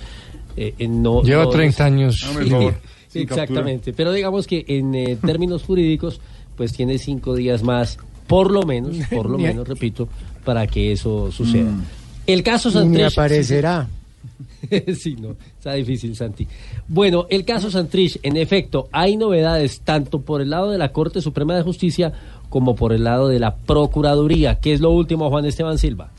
eh, 0.56 0.76
eh, 0.80 0.88
no. 0.88 1.23
Lleva 1.23 1.43
no 1.43 1.49
30 1.49 1.84
años. 1.84 2.21
Favor. 2.23 2.76
Exactamente. 3.13 3.91
Pero 3.91 4.13
digamos 4.13 4.47
que 4.47 4.63
en 4.65 4.95
eh, 4.95 5.17
términos 5.17 5.63
jurídicos, 5.63 6.21
pues 6.56 6.71
tiene 6.71 6.99
cinco 6.99 7.36
días 7.36 7.63
más, 7.63 7.97
por 8.28 8.49
lo 8.49 8.63
menos, 8.63 8.95
por 9.13 9.30
lo 9.30 9.38
menos, 9.39 9.67
repito, 9.67 10.08
para 10.43 10.67
que 10.67 10.91
eso 10.91 11.32
suceda. 11.32 11.71
El 12.27 12.43
caso 12.43 12.69
Y 12.69 12.73
me 12.73 12.79
Santrich. 12.79 13.12
aparecerá. 13.13 13.88
sí, 14.97 15.15
no, 15.19 15.36
está 15.58 15.73
difícil, 15.73 16.15
Santi. 16.15 16.47
Bueno, 16.88 17.27
el 17.29 17.43
caso 17.45 17.69
Santrich, 17.69 18.19
en 18.23 18.38
efecto, 18.38 18.88
hay 18.91 19.17
novedades 19.17 19.82
tanto 19.82 20.21
por 20.21 20.41
el 20.41 20.49
lado 20.49 20.71
de 20.71 20.77
la 20.77 20.91
Corte 20.93 21.21
Suprema 21.21 21.56
de 21.56 21.63
Justicia 21.63 22.13
como 22.49 22.75
por 22.75 22.93
el 22.93 23.03
lado 23.03 23.27
de 23.27 23.39
la 23.39 23.56
Procuraduría. 23.56 24.60
¿Qué 24.60 24.73
es 24.73 24.79
lo 24.79 24.91
último, 24.91 25.29
Juan 25.29 25.45
Esteban 25.45 25.77
Silva? 25.77 26.12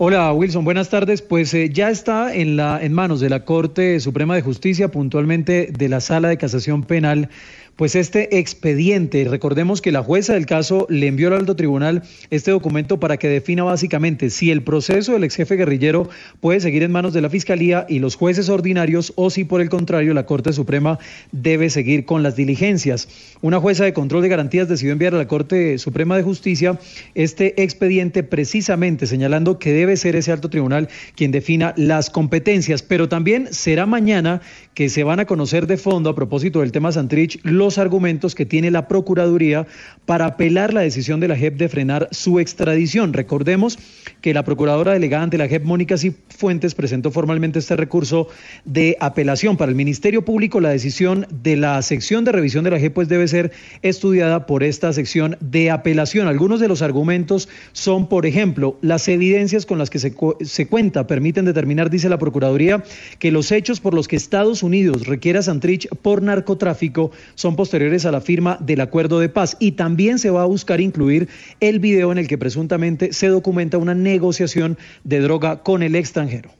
Hola 0.00 0.32
Wilson, 0.32 0.64
buenas 0.64 0.90
tardes. 0.90 1.22
Pues 1.22 1.52
eh, 1.54 1.70
ya 1.72 1.90
está 1.90 2.32
en, 2.34 2.56
la, 2.56 2.80
en 2.82 2.92
manos 2.92 3.18
de 3.20 3.28
la 3.30 3.44
Corte 3.44 3.98
Suprema 3.98 4.36
de 4.36 4.42
Justicia, 4.42 4.90
puntualmente 4.92 5.70
de 5.76 5.88
la 5.88 6.00
Sala 6.00 6.28
de 6.28 6.36
Casación 6.38 6.84
Penal, 6.84 7.30
pues 7.78 7.94
este 7.94 8.40
expediente. 8.40 9.24
Recordemos 9.30 9.80
que 9.80 9.92
la 9.92 10.02
jueza 10.02 10.34
del 10.34 10.46
caso 10.46 10.88
le 10.90 11.06
envió 11.06 11.28
al 11.28 11.34
alto 11.34 11.54
tribunal 11.54 12.02
este 12.28 12.50
documento 12.50 12.98
para 12.98 13.18
que 13.18 13.28
defina 13.28 13.62
básicamente 13.62 14.30
si 14.30 14.50
el 14.50 14.64
proceso 14.64 15.12
del 15.12 15.22
ex 15.22 15.36
jefe 15.36 15.54
guerrillero 15.54 16.10
puede 16.40 16.58
seguir 16.58 16.82
en 16.82 16.90
manos 16.90 17.14
de 17.14 17.20
la 17.20 17.30
Fiscalía 17.30 17.86
y 17.88 18.00
los 18.00 18.16
jueces 18.16 18.48
ordinarios 18.48 19.12
o 19.14 19.30
si 19.30 19.44
por 19.44 19.60
el 19.60 19.68
contrario 19.68 20.12
la 20.12 20.26
Corte 20.26 20.52
Suprema 20.52 20.98
debe 21.30 21.70
seguir 21.70 22.04
con 22.04 22.24
las 22.24 22.34
diligencias. 22.34 23.08
Una 23.42 23.60
jueza 23.60 23.84
de 23.84 23.92
control 23.92 24.22
de 24.22 24.28
garantías 24.28 24.68
decidió 24.68 24.92
enviar 24.92 25.14
a 25.14 25.18
la 25.18 25.28
Corte 25.28 25.78
Suprema 25.78 26.16
de 26.16 26.24
Justicia 26.24 26.80
este 27.14 27.62
expediente 27.62 28.24
precisamente 28.24 29.06
señalando 29.06 29.60
que 29.60 29.72
debe 29.72 29.96
ser 29.96 30.16
ese 30.16 30.32
alto 30.32 30.50
tribunal 30.50 30.88
quien 31.14 31.30
defina 31.30 31.74
las 31.76 32.10
competencias, 32.10 32.82
pero 32.82 33.08
también 33.08 33.46
será 33.52 33.86
mañana 33.86 34.40
que 34.78 34.88
se 34.88 35.02
van 35.02 35.18
a 35.18 35.26
conocer 35.26 35.66
de 35.66 35.76
fondo 35.76 36.08
a 36.08 36.14
propósito 36.14 36.60
del 36.60 36.70
tema 36.70 36.92
Santrich 36.92 37.40
los 37.42 37.78
argumentos 37.78 38.36
que 38.36 38.46
tiene 38.46 38.70
la 38.70 38.86
Procuraduría 38.86 39.66
para 40.06 40.26
apelar 40.26 40.72
la 40.72 40.82
decisión 40.82 41.18
de 41.18 41.26
la 41.26 41.36
JEP 41.36 41.56
de 41.56 41.68
frenar 41.68 42.06
su 42.12 42.38
extradición. 42.38 43.12
Recordemos 43.12 43.76
que 44.20 44.32
la 44.32 44.44
Procuradora 44.44 44.92
Delegada 44.92 45.24
ante 45.24 45.36
la 45.36 45.48
JEP, 45.48 45.64
Mónica 45.64 45.98
Cifuentes, 45.98 46.76
presentó 46.76 47.10
formalmente 47.10 47.58
este 47.58 47.74
recurso 47.74 48.28
de 48.64 48.96
apelación. 49.00 49.56
Para 49.56 49.70
el 49.70 49.74
Ministerio 49.74 50.24
Público, 50.24 50.60
la 50.60 50.68
decisión 50.68 51.26
de 51.42 51.56
la 51.56 51.82
sección 51.82 52.24
de 52.24 52.30
revisión 52.30 52.62
de 52.62 52.70
la 52.70 52.78
JEP 52.78 52.94
pues, 52.94 53.08
debe 53.08 53.26
ser 53.26 53.50
estudiada 53.82 54.46
por 54.46 54.62
esta 54.62 54.92
sección 54.92 55.36
de 55.40 55.72
apelación. 55.72 56.28
Algunos 56.28 56.60
de 56.60 56.68
los 56.68 56.82
argumentos 56.82 57.48
son, 57.72 58.08
por 58.08 58.26
ejemplo, 58.26 58.78
las 58.80 59.08
evidencias 59.08 59.66
con 59.66 59.78
las 59.78 59.90
que 59.90 59.98
se, 59.98 60.14
se 60.42 60.68
cuenta 60.68 61.08
permiten 61.08 61.46
determinar, 61.46 61.90
dice 61.90 62.08
la 62.08 62.20
Procuraduría, 62.20 62.84
que 63.18 63.32
los 63.32 63.50
hechos 63.50 63.80
por 63.80 63.92
los 63.92 64.06
que 64.06 64.14
Estados 64.14 64.62
Unidos 64.62 64.67
requiere 65.04 65.38
a 65.38 65.42
Santrich 65.42 65.88
por 66.02 66.22
narcotráfico 66.22 67.10
son 67.34 67.56
posteriores 67.56 68.06
a 68.06 68.12
la 68.12 68.20
firma 68.20 68.58
del 68.60 68.80
acuerdo 68.80 69.20
de 69.20 69.28
paz 69.28 69.56
y 69.58 69.72
también 69.72 70.18
se 70.18 70.30
va 70.30 70.42
a 70.42 70.46
buscar 70.46 70.80
incluir 70.80 71.28
el 71.60 71.78
video 71.78 72.12
en 72.12 72.18
el 72.18 72.28
que 72.28 72.38
presuntamente 72.38 73.12
se 73.12 73.28
documenta 73.28 73.78
una 73.78 73.94
negociación 73.94 74.78
de 75.04 75.20
droga 75.20 75.62
con 75.62 75.82
el 75.82 75.94
extranjero. 75.94 76.50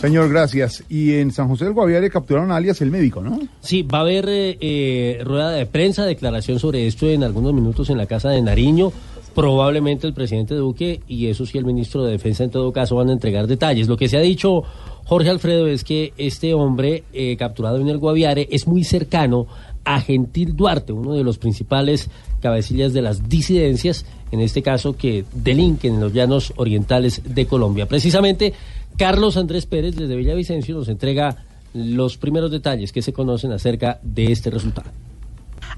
Señor, 0.00 0.28
gracias. 0.28 0.84
Y 0.88 1.14
en 1.14 1.32
San 1.32 1.48
José 1.48 1.64
del 1.64 1.74
Guaviare 1.74 2.10
capturaron 2.10 2.50
a 2.50 2.56
alias 2.56 2.80
el 2.82 2.90
médico, 2.90 3.22
¿no? 3.22 3.40
Sí, 3.60 3.82
va 3.82 3.98
a 3.98 4.00
haber 4.02 4.28
eh, 4.28 4.58
eh, 4.60 5.22
rueda 5.24 5.50
de 5.50 5.66
prensa, 5.66 6.04
declaración 6.04 6.58
sobre 6.58 6.86
esto 6.86 7.08
en 7.08 7.22
algunos 7.22 7.54
minutos 7.54 7.88
en 7.90 7.98
la 7.98 8.06
casa 8.06 8.30
de 8.30 8.42
Nariño. 8.42 8.92
Probablemente 9.34 10.06
el 10.06 10.14
presidente 10.14 10.54
Duque 10.54 11.00
y 11.08 11.26
eso 11.26 11.44
sí 11.44 11.58
el 11.58 11.64
ministro 11.64 12.04
de 12.04 12.12
Defensa 12.12 12.44
en 12.44 12.50
todo 12.50 12.72
caso 12.72 12.96
van 12.96 13.08
a 13.08 13.12
entregar 13.12 13.46
detalles. 13.46 13.88
Lo 13.88 13.96
que 13.96 14.08
se 14.08 14.16
ha 14.16 14.20
dicho 14.20 14.62
Jorge 15.04 15.28
Alfredo 15.28 15.66
es 15.66 15.84
que 15.84 16.12
este 16.16 16.54
hombre 16.54 17.04
eh, 17.12 17.36
capturado 17.36 17.78
en 17.78 17.88
el 17.88 17.98
Guaviare 17.98 18.48
es 18.50 18.66
muy 18.66 18.84
cercano 18.84 19.46
a 19.84 20.00
Gentil 20.00 20.56
Duarte, 20.56 20.92
uno 20.92 21.12
de 21.12 21.24
los 21.24 21.38
principales 21.38 22.08
cabecillas 22.40 22.92
de 22.92 23.02
las 23.02 23.28
disidencias, 23.28 24.06
en 24.30 24.40
este 24.40 24.62
caso 24.62 24.96
que 24.96 25.24
delinquen 25.32 25.94
en 25.94 26.00
los 26.00 26.12
llanos 26.12 26.52
orientales 26.56 27.22
de 27.24 27.46
Colombia. 27.46 27.86
Precisamente, 27.86 28.54
Carlos 28.96 29.36
Andrés 29.36 29.66
Pérez 29.66 29.94
desde 29.96 30.16
Villavicencio 30.16 30.74
nos 30.74 30.88
entrega 30.88 31.44
los 31.74 32.16
primeros 32.16 32.50
detalles 32.50 32.92
que 32.92 33.02
se 33.02 33.12
conocen 33.12 33.52
acerca 33.52 33.98
de 34.02 34.32
este 34.32 34.50
resultado. 34.50 34.90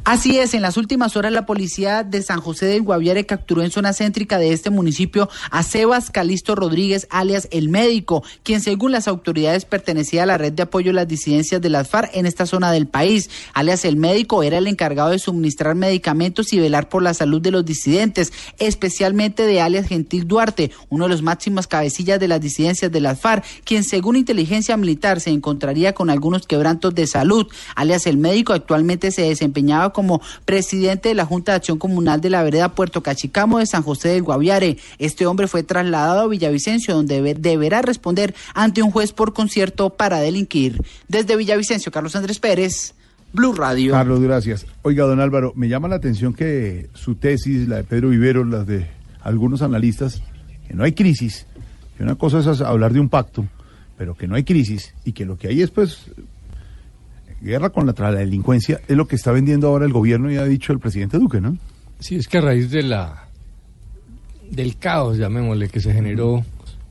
Así 0.05 0.39
es, 0.39 0.55
en 0.55 0.63
las 0.63 0.77
últimas 0.77 1.17
horas 1.17 1.33
la 1.33 1.47
policía 1.47 2.05
de 2.05 2.23
San 2.23 2.41
José 2.41 2.67
del 2.67 2.83
Guaviare 2.83 3.27
capturó 3.27 3.63
en 3.63 3.73
zona 3.73 3.93
céntrica 3.93 4.39
de 4.39 4.53
este 4.53 4.71
municipio 4.71 5.29
a 5.51 5.65
Sebas 5.65 6.11
Calisto 6.11 6.55
Rodríguez, 6.55 7.09
alias 7.11 7.49
El 7.51 7.69
Médico, 7.71 8.23
quien 8.45 8.61
según 8.61 8.93
las 8.93 9.09
autoridades 9.09 9.65
pertenecía 9.65 10.23
a 10.23 10.27
la 10.27 10.39
red 10.39 10.53
de 10.53 10.63
apoyo 10.63 10.93
a 10.93 10.95
las 10.95 11.09
disidencias 11.09 11.61
de 11.61 11.71
las 11.71 11.89
FARC 11.89 12.15
en 12.15 12.27
esta 12.27 12.47
zona 12.47 12.71
del 12.71 12.87
país. 12.87 13.31
Alias 13.53 13.85
El 13.85 13.97
Médico 13.97 14.45
era 14.45 14.59
el 14.59 14.69
encargado 14.69 15.11
de 15.11 15.19
suministrar 15.19 15.75
medicamentos 15.75 16.53
y 16.53 16.61
velar 16.61 16.89
por 16.89 17.03
la 17.03 17.13
salud 17.13 17.41
de 17.41 17.51
los 17.51 17.65
disidentes, 17.65 18.33
especialmente 18.59 19.43
de 19.43 19.61
alias 19.61 19.89
Gentil 19.89 20.29
Duarte, 20.29 20.71
uno 20.89 21.07
de 21.07 21.11
los 21.11 21.23
máximos 21.23 21.67
cabecillas 21.67 22.21
de 22.21 22.29
las 22.29 22.41
disidencias 22.41 22.93
de 22.93 23.01
las 23.01 23.21
FARC, 23.21 23.45
quien 23.65 23.83
según 23.83 24.17
inteligencia 24.17 24.77
militar 24.77 25.21
se 25.21 25.31
encontraría 25.31 25.95
con 25.95 26.11
algunos 26.11 26.47
quebrantos 26.47 26.95
de 26.95 27.07
salud. 27.07 27.49
Alias 27.75 28.07
El 28.07 28.19
Médico 28.19 28.53
actualmente 28.53 29.11
se 29.11 29.23
desempeñaba 29.23 29.76
como 29.93 30.21
presidente 30.45 31.11
de 31.11 31.15
la 31.15 31.27
Junta 31.27 31.53
de 31.53 31.57
Acción 31.57 31.79
Comunal 31.79 32.21
de 32.21 32.31
la 32.31 32.43
Vereda 32.43 32.75
Puerto 32.75 33.03
Cachicamo 33.03 33.59
de 33.59 33.67
San 33.67 33.83
José 33.83 34.09
del 34.11 34.23
Guaviare. 34.23 34.79
Este 34.99 35.27
hombre 35.27 35.49
fue 35.49 35.63
trasladado 35.63 36.23
a 36.23 36.29
Villavicencio, 36.29 36.95
donde 36.95 37.35
deberá 37.35 37.83
responder 37.83 38.35
ante 38.55 38.83
un 38.83 38.91
juez 38.91 39.13
por 39.13 39.33
concierto 39.33 39.91
para 39.91 40.19
delinquir. 40.21 40.83
Desde 41.09 41.37
Villavicencio, 41.37 41.93
Carlos 41.93 42.17
Andrés 42.17 42.39
Pérez. 42.39 42.95
Blue 43.33 43.53
Radio. 43.53 43.93
Carlos, 43.93 44.21
gracias. 44.21 44.67
Oiga, 44.83 45.05
don 45.05 45.21
Álvaro, 45.21 45.53
me 45.57 45.69
llama 45.69 45.89
la 45.89 45.97
atención 45.97 46.33
que 46.33 46.89
su 46.95 47.17
tesis, 47.17 47.69
la 47.69 47.77
de 47.77 47.85
Pedro 47.85 48.09
Vivero, 48.09 48.45
las 48.45 48.67
de 48.67 48.87
algunos 49.21 49.63
analistas, 49.63 50.23
que 50.67 50.75
no 50.75 50.85
hay 50.85 50.93
crisis, 50.93 51.47
que 51.97 52.03
una 52.03 52.15
cosa 52.15 52.39
es 52.39 52.61
hablar 52.61 52.93
de 52.93 53.01
un 53.01 53.09
pacto, 53.09 53.45
pero 53.99 54.15
que 54.15 54.27
no 54.27 54.37
hay 54.37 54.45
crisis 54.45 54.95
y 55.05 55.13
que 55.13 55.25
lo 55.25 55.37
que 55.37 55.49
hay 55.49 55.63
es 55.63 55.71
pues 55.71 56.07
guerra 57.41 57.71
contra 57.71 58.11
la 58.11 58.19
delincuencia 58.21 58.81
es 58.87 58.97
lo 58.97 59.07
que 59.07 59.17
está 59.17 59.33
vendiendo 59.33 59.69
ahora 59.69 59.87
el 59.87 59.93
gobierno 59.93 60.31
y 60.31 60.37
ha 60.37 60.45
dicho 60.45 60.73
el 60.73 60.79
presidente 60.79 61.19
Duque, 61.19 61.41
¿no? 61.41 61.57
Sí, 61.99 62.17
es 62.17 62.29
que 62.29 62.39
a 62.39 62.41
raíz 62.43 62.71
de 62.71 62.83
la 62.83 63.27
del 64.51 64.77
caos, 64.77 65.19
llamémosle, 65.19 65.69
que 65.69 65.81
se 65.81 65.93
generó 65.93 66.45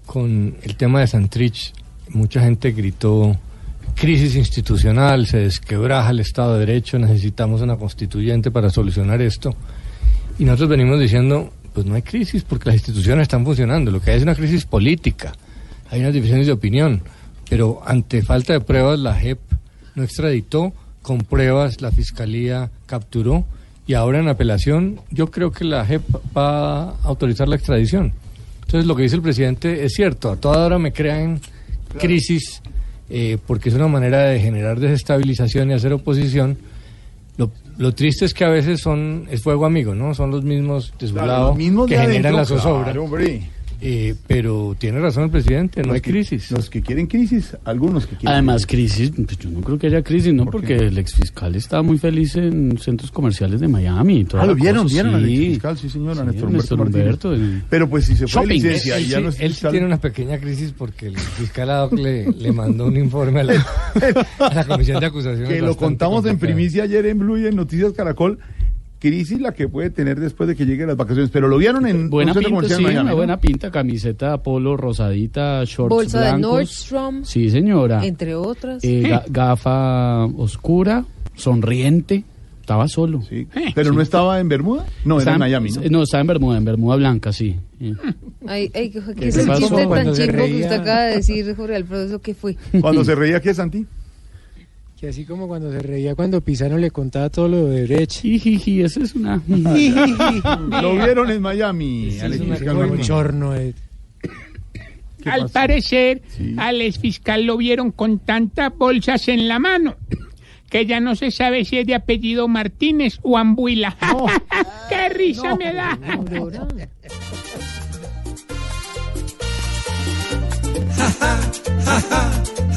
con 0.05 0.55
el 0.61 0.75
tema 0.75 0.99
de 0.99 1.07
Santrich, 1.07 1.73
mucha 2.09 2.41
gente 2.41 2.71
gritó 2.71 3.37
crisis 3.95 4.35
institucional, 4.35 5.25
se 5.25 5.37
desquebraja 5.37 6.09
el 6.09 6.19
Estado 6.19 6.53
de 6.53 6.65
Derecho, 6.65 6.99
necesitamos 6.99 7.61
una 7.61 7.77
constituyente 7.77 8.51
para 8.51 8.69
solucionar 8.69 9.21
esto. 9.21 9.55
Y 10.37 10.43
nosotros 10.43 10.69
venimos 10.69 10.99
diciendo, 10.99 11.53
pues 11.73 11.85
no 11.85 11.95
hay 11.95 12.01
crisis 12.01 12.43
porque 12.43 12.69
las 12.69 12.75
instituciones 12.75 13.23
están 13.23 13.45
funcionando, 13.45 13.91
lo 13.91 14.01
que 14.01 14.11
hay 14.11 14.17
es 14.17 14.23
una 14.23 14.35
crisis 14.35 14.65
política, 14.65 15.33
hay 15.89 16.01
unas 16.01 16.13
divisiones 16.13 16.47
de 16.47 16.53
opinión, 16.53 17.01
pero 17.49 17.81
ante 17.85 18.21
falta 18.21 18.53
de 18.53 18.59
pruebas 18.61 18.99
la 18.99 19.15
JEP 19.15 19.39
no 19.95 20.03
extraditó, 20.03 20.73
con 21.01 21.19
pruebas 21.19 21.81
la 21.81 21.91
fiscalía 21.91 22.71
capturó 22.85 23.45
y 23.87 23.93
ahora 23.93 24.19
en 24.19 24.27
apelación 24.27 25.01
yo 25.11 25.29
creo 25.29 25.51
que 25.51 25.63
la 25.63 25.85
JEP 25.85 26.03
va 26.35 26.89
a 26.89 26.95
autorizar 27.03 27.47
la 27.47 27.55
extradición. 27.55 28.13
Entonces 28.61 28.87
lo 28.87 28.95
que 28.95 29.03
dice 29.03 29.15
el 29.15 29.21
presidente 29.21 29.85
es 29.85 29.93
cierto, 29.93 30.31
a 30.31 30.37
toda 30.37 30.65
hora 30.65 30.79
me 30.79 30.91
crean 30.91 31.39
crisis 31.99 32.61
eh, 33.09 33.37
porque 33.45 33.69
es 33.69 33.75
una 33.75 33.87
manera 33.87 34.23
de 34.23 34.39
generar 34.39 34.79
desestabilización 34.79 35.69
y 35.69 35.73
hacer 35.73 35.93
oposición. 35.93 36.57
Lo, 37.37 37.51
lo, 37.77 37.93
triste 37.93 38.25
es 38.25 38.33
que 38.33 38.45
a 38.45 38.49
veces 38.49 38.81
son 38.81 39.27
es 39.29 39.43
fuego 39.43 39.65
amigo, 39.65 39.93
¿no? 39.93 40.15
Son 40.15 40.31
los 40.31 40.43
mismos 40.43 40.93
de 40.97 41.07
su 41.07 41.15
lado 41.15 41.55
que 41.87 41.97
generan 41.97 42.35
la 42.35 42.45
zozobra. 42.45 42.93
Eh, 43.81 44.15
pero 44.27 44.75
tiene 44.77 44.99
razón 44.99 45.25
el 45.25 45.29
presidente, 45.29 45.81
no 45.83 45.93
hay 45.93 46.01
crisis. 46.01 46.49
Los 46.51 46.69
que 46.69 46.81
quieren 46.81 47.07
crisis, 47.07 47.55
algunos 47.65 48.05
que 48.07 48.15
quieren. 48.15 48.29
Además, 48.33 48.65
crisis, 48.65 49.11
pues 49.15 49.37
yo 49.37 49.49
no 49.49 49.61
creo 49.61 49.77
que 49.77 49.87
haya 49.87 50.01
crisis, 50.01 50.33
¿no? 50.33 50.45
Porque 50.45 50.75
el 50.75 50.97
exfiscal 50.97 51.55
está 51.55 51.81
muy 51.81 51.97
feliz 51.97 52.35
en 52.35 52.77
centros 52.77 53.11
comerciales 53.11 53.59
de 53.59 53.67
Miami. 53.67 54.21
Y 54.21 54.25
toda 54.25 54.43
ah, 54.43 54.45
lo 54.47 54.55
vieron, 54.55 54.83
cosa, 54.83 54.93
vieron 54.93 55.15
al 55.15 55.25
sí. 55.25 55.33
exfiscal, 55.43 55.77
sí, 55.77 55.89
señora, 55.89 56.21
Sí, 56.21 56.27
Néstor 56.27 56.51
Néstor 56.51 56.81
Humberto. 56.81 57.27
Humberto, 57.29 57.29
Martínez. 57.29 57.55
el- 57.55 57.63
Pero 57.69 57.89
pues 57.89 58.05
si 58.05 58.13
se 58.15 58.27
fue 58.27 58.41
Shopping. 58.43 58.55
licencia 58.63 58.97
Él, 58.97 59.03
y 59.03 59.07
ya 59.07 59.17
sí- 59.17 59.23
no 59.23 59.29
es 59.29 59.35
él 59.39 59.47
sí 59.49 59.53
fiscal. 59.53 59.71
tiene 59.71 59.85
una 59.85 59.99
pequeña 60.01 60.37
crisis 60.39 60.73
porque 60.77 61.07
el 61.07 61.17
fiscal 61.17 61.69
ad 61.69 61.83
hoc 61.85 61.93
le, 61.93 62.31
le 62.31 62.51
mandó 62.51 62.87
un 62.87 62.97
informe 62.97 63.41
a 63.41 63.43
la, 63.43 63.53
a 64.39 64.53
la 64.53 64.63
comisión 64.65 64.99
de 64.99 65.05
acusaciones. 65.07 65.49
que 65.49 65.61
lo 65.61 65.75
contamos 65.75 66.25
en 66.25 66.31
complicado. 66.31 66.55
primicia 66.55 66.83
ayer 66.83 67.05
en 67.07 67.19
Blue 67.19 67.37
y 67.37 67.45
en 67.47 67.55
Noticias 67.55 67.91
Caracol. 67.93 68.39
Crisis 69.09 69.39
la 69.39 69.51
que 69.53 69.67
puede 69.67 69.89
tener 69.91 70.19
después 70.19 70.47
de 70.47 70.55
que 70.55 70.65
lleguen 70.65 70.87
las 70.87 70.97
vacaciones. 70.97 71.29
Pero 71.31 71.47
lo 71.47 71.57
vieron 71.57 71.85
en 71.85 72.09
Buena 72.09 72.31
un 72.31 72.37
pinta, 72.39 72.49
comercial 72.49 72.77
sí, 72.79 72.83
en 72.83 72.87
Miami, 72.89 73.01
una 73.03 73.11
¿no? 73.11 73.17
buena 73.17 73.39
pinta, 73.39 73.69
camiseta 73.71 74.37
polo 74.41 74.75
rosadita, 74.77 75.63
shorts 75.65 75.89
Bolsa 75.95 76.19
de 76.21 76.31
blancos. 76.33 76.51
Nordstrom, 76.51 77.23
Sí, 77.23 77.49
señora. 77.49 78.05
entre 78.05 78.33
otras. 78.35 78.83
Eh, 78.83 79.03
ga- 79.03 79.23
gafa 79.29 80.25
oscura, 80.25 81.05
sonriente. 81.35 82.23
Estaba 82.61 82.87
solo. 82.87 83.21
Sí. 83.21 83.47
Pero 83.75 83.93
no 83.93 84.01
estaba 84.01 84.39
en 84.39 84.49
Bermuda. 84.49 84.85
No, 85.03 85.21
era 85.21 85.33
en 85.33 85.39
Miami, 85.39 85.69
¿no? 85.69 85.81
No, 85.91 86.01
estaba 86.03 86.21
en 86.21 86.27
Bermuda, 86.27 86.57
en 86.57 86.65
Bermuda 86.65 86.95
Blanca, 86.95 87.31
sí. 87.31 87.55
Eh. 87.79 87.93
Ay, 88.47 88.71
ay, 88.73 88.89
¿qué, 88.89 89.01
¿Qué 89.19 89.27
es 89.27 89.37
el 89.37 89.45
pasó? 89.45 89.59
chiste 89.61 89.75
tan 89.75 89.87
Cuando 89.87 90.15
se 90.15 90.23
chimbo 90.23 90.37
que 90.37 90.41
reía. 90.47 90.65
usted 90.65 90.79
acaba 90.81 91.01
de 91.03 91.15
decir, 91.17 91.55
Jorge 91.55 91.75
Alfredo? 91.75 92.05
¿Eso 92.05 92.19
qué 92.21 92.33
fue? 92.33 92.57
Cuando 92.81 93.03
se 93.03 93.13
reía, 93.21 93.39
¿qué 93.39 93.51
es 93.51 93.57
Santi? 93.57 93.85
Que 94.99 95.09
así 95.09 95.25
como 95.25 95.47
cuando 95.47 95.71
se 95.71 95.79
reía 95.79 96.15
cuando 96.15 96.39
Pisano 96.41 96.77
le 96.77 96.89
contaba 96.89 97.29
todo 97.29 97.47
lo 97.49 97.65
de 97.65 97.81
derecho. 97.85 98.21
Jijiji, 98.21 98.81
eso 98.81 99.01
es 99.03 99.13
una... 99.13 99.41
Lo 100.81 100.93
vieron 100.95 101.29
en 101.31 101.41
Miami. 101.41 102.07
Eso 102.07 102.25
es 102.27 102.39
una 102.39 102.57
de- 102.59 102.65
Al 105.25 105.49
parecer, 105.49 106.21
al 106.57 106.81
exfiscal 106.81 107.45
lo 107.45 107.57
vieron 107.57 107.91
con 107.91 108.19
tantas 108.19 108.71
bolsas 108.77 109.27
en 109.27 109.47
la 109.47 109.59
mano 109.59 109.95
que 110.69 110.85
ya 110.85 110.99
no 110.99 111.15
se 111.15 111.29
sabe 111.31 111.65
si 111.65 111.77
es 111.79 111.87
de 111.87 111.95
apellido 111.95 112.47
Martínez 112.47 113.19
o 113.21 113.37
Ambuila. 113.37 113.97
¡Qué 114.89 115.09
risa 115.09 115.55
me 115.55 115.73
da! 115.73 115.97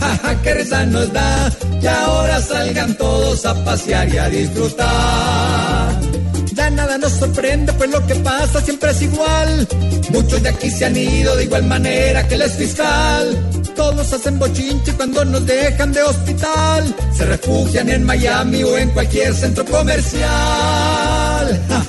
Jaja, 0.01 0.43
qué 0.43 0.55
risa 0.55 0.87
nos 0.87 1.13
da. 1.13 1.51
Y 1.81 1.87
ahora 1.87 2.41
salgan 2.41 2.97
todos 2.97 3.45
a 3.47 3.55
pasear 3.65 4.09
y 4.09 4.19
a 4.19 4.29
disfrutar. 4.29 6.01
Ya 6.55 6.71
nada 6.71 6.99
nos 6.99 7.13
sorprende, 7.13 7.73
pues 7.75 7.91
lo 7.91 8.05
que 8.07 8.17
pasa 8.17 8.61
siempre 8.61 8.91
es 8.91 9.03
igual. 9.03 9.69
Muchos 10.11 10.43
de 10.43 10.49
aquí 10.49 10.71
se 10.71 10.87
han 10.87 10.97
ido 10.97 11.37
de 11.37 11.45
igual 11.45 11.65
manera 11.65 12.27
que 12.27 12.35
el 12.35 12.43
ex 12.43 12.55
fiscal. 12.55 13.51
Todos 13.77 14.13
hacen 14.13 14.41
bochinche 14.41 14.93
cuando 14.95 15.25
nos 15.25 15.47
dejan 15.47 15.93
de 15.93 16.03
hospital. 16.03 16.95
Se 17.17 17.25
refugian 17.27 17.89
en 17.89 18.05
Miami 18.05 18.65
o 18.65 18.77
en 18.77 18.91
cualquier 18.91 19.33
centro 19.35 19.65
comercial. 19.65 20.29
Qué 21.69 21.88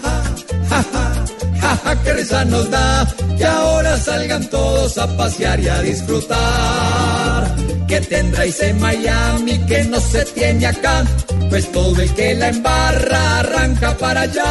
nos 2.46 2.70
da. 2.70 3.08
Que 3.38 3.46
ahora 3.46 3.98
salgan 3.98 4.50
todos 4.50 4.98
a 4.98 5.08
pasear 5.18 5.60
y 5.60 5.68
a 5.68 5.82
disfrutar. 5.82 7.56
Que 7.88 8.02
tendráis 8.02 8.62
en 8.62 8.80
Miami 8.80 9.58
que 9.66 9.84
no 9.86 10.00
se 10.00 10.24
tiene 10.26 10.68
acá, 10.68 11.04
pues 11.50 11.72
todo 11.72 12.00
el 12.02 12.14
que 12.14 12.36
la 12.36 12.50
embarra 12.50 13.40
arranca 13.40 13.98
para 13.98 14.22
allá. 14.22 14.44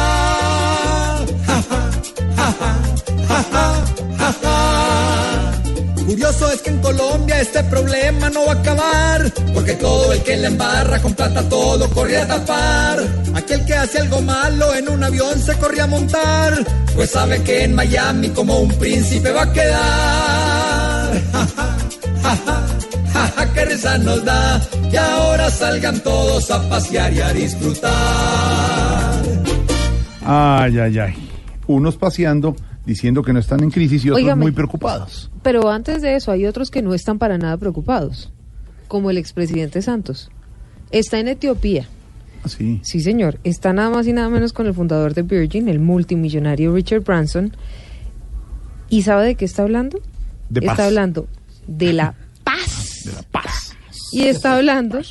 Ja, 1.47 1.63
ja, 1.69 1.91
ja, 2.35 2.53
ja, 3.27 3.45
ja, 3.51 3.83
ja, 4.17 4.35
ja. 4.43 4.88
Curioso 6.09 6.51
es 6.51 6.63
que 6.63 6.71
en 6.71 6.79
Colombia 6.79 7.39
este 7.39 7.63
problema 7.65 8.31
no 8.31 8.47
va 8.47 8.53
a 8.53 8.55
acabar, 8.55 9.31
porque 9.53 9.73
todo 9.73 10.11
el 10.11 10.23
que 10.23 10.37
la 10.37 10.47
embarra 10.47 10.99
con 10.99 11.13
plata 11.13 11.47
todo 11.47 11.87
corre 11.91 12.17
a 12.17 12.25
tapar. 12.25 12.99
Aquel 13.35 13.63
que 13.63 13.75
hace 13.75 13.99
algo 13.99 14.19
malo 14.23 14.73
en 14.73 14.89
un 14.89 15.03
avión 15.03 15.39
se 15.39 15.55
corre 15.59 15.81
a 15.81 15.85
montar, 15.85 16.65
pues 16.95 17.11
sabe 17.11 17.43
que 17.43 17.65
en 17.65 17.75
Miami 17.75 18.29
como 18.29 18.57
un 18.57 18.69
príncipe 18.69 19.31
va 19.31 19.43
a 19.43 19.53
quedar. 19.53 21.11
Ja, 21.31 21.45
ja, 21.55 21.75
ja, 22.43 22.63
ja, 23.13 23.31
ja, 23.35 23.53
qué 23.53 23.65
risa 23.65 23.97
nos 23.99 24.25
da, 24.25 24.59
y 24.91 24.95
ahora 24.95 25.49
salgan 25.51 25.99
todos 26.01 26.49
a 26.49 26.67
pasear 26.69 27.13
y 27.13 27.21
a 27.21 27.33
disfrutar. 27.33 27.93
Ay, 30.25 30.79
ay, 30.79 30.99
ay. 30.99 31.29
Unos 31.67 31.97
paseando 31.97 32.55
diciendo 32.85 33.21
que 33.23 33.33
no 33.33 33.39
están 33.39 33.63
en 33.63 33.71
crisis 33.71 34.05
y 34.05 34.09
otros 34.09 34.37
muy 34.37 34.51
preocupados. 34.51 35.31
Pero 35.43 35.69
antes 35.69 36.01
de 36.01 36.15
eso, 36.15 36.31
hay 36.31 36.45
otros 36.45 36.71
que 36.71 36.81
no 36.81 36.93
están 36.93 37.19
para 37.19 37.37
nada 37.37 37.57
preocupados, 37.57 38.31
como 38.87 39.09
el 39.09 39.17
expresidente 39.17 39.81
Santos. 39.81 40.29
Está 40.91 41.19
en 41.19 41.27
Etiopía. 41.27 41.87
Sí. 42.45 42.79
Sí, 42.83 43.01
señor. 43.01 43.39
Está 43.43 43.73
nada 43.73 43.89
más 43.89 44.07
y 44.07 44.13
nada 44.13 44.29
menos 44.29 44.53
con 44.53 44.65
el 44.65 44.73
fundador 44.73 45.13
de 45.13 45.23
Virgin, 45.23 45.67
el 45.67 45.79
multimillonario 45.79 46.73
Richard 46.73 47.01
Branson. 47.01 47.55
¿Y 48.89 49.03
sabe 49.03 49.27
de 49.27 49.35
qué 49.35 49.45
está 49.45 49.63
hablando? 49.63 49.99
De 50.49 50.61
está 50.61 50.75
paz. 50.75 50.85
hablando 50.87 51.27
de 51.67 51.93
la 51.93 52.15
paz. 52.43 53.03
De 53.05 53.11
la 53.11 53.21
paz. 53.23 53.75
Y 54.11 54.23
está 54.23 54.55
hablando 54.55 55.01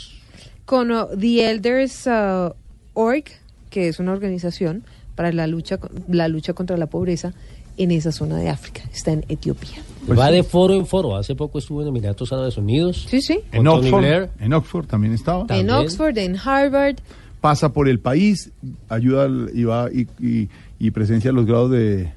con 0.64 0.90
uh, 0.90 1.06
The 1.16 1.50
Elders 1.50 2.06
uh, 2.06 2.54
Org, 2.94 3.24
que 3.70 3.88
es 3.88 4.00
una 4.00 4.12
organización 4.12 4.82
para 5.14 5.32
la 5.32 5.46
lucha, 5.46 5.78
la 6.08 6.28
lucha 6.28 6.52
contra 6.54 6.76
la 6.76 6.86
pobreza 6.86 7.34
en 7.78 7.90
esa 7.92 8.12
zona 8.12 8.36
de 8.36 8.48
África. 8.48 8.82
Está 8.92 9.12
en 9.12 9.24
Etiopía. 9.28 9.78
Pues 10.06 10.18
Va 10.18 10.30
de 10.30 10.42
foro 10.42 10.74
en 10.74 10.86
foro. 10.86 11.16
Hace 11.16 11.34
poco 11.34 11.58
estuvo 11.58 11.82
en 11.82 11.88
Emiratos 11.88 12.32
Árabes 12.32 12.56
Unidos. 12.56 13.06
Sí, 13.10 13.20
sí. 13.20 13.40
En 13.52 13.66
Oxford, 13.66 14.00
Blair. 14.00 14.30
en 14.40 14.52
Oxford 14.54 14.86
también 14.86 15.12
estaba. 15.12 15.46
En 15.50 15.70
Oxford, 15.70 16.16
en 16.18 16.36
Harvard. 16.36 16.96
Pasa 17.40 17.72
por 17.72 17.88
el 17.88 18.00
país, 18.00 18.50
ayuda 18.88 19.24
al- 19.24 19.50
y 19.54 19.64
va 19.64 19.88
y, 19.92 20.08
y- 20.24 20.48
y 20.80 20.90
presencia 20.90 21.30
los 21.30 21.46
grados 21.46 21.70
de, 21.70 22.12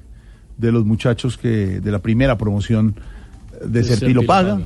de 0.58 0.72
los 0.72 0.84
muchachos 0.84 1.36
que 1.38 1.80
de 1.80 1.90
la 1.92 2.00
primera 2.00 2.36
promoción 2.38 2.94
de 3.64 3.84
Serpilo 3.84 4.24
Paga. 4.24 4.60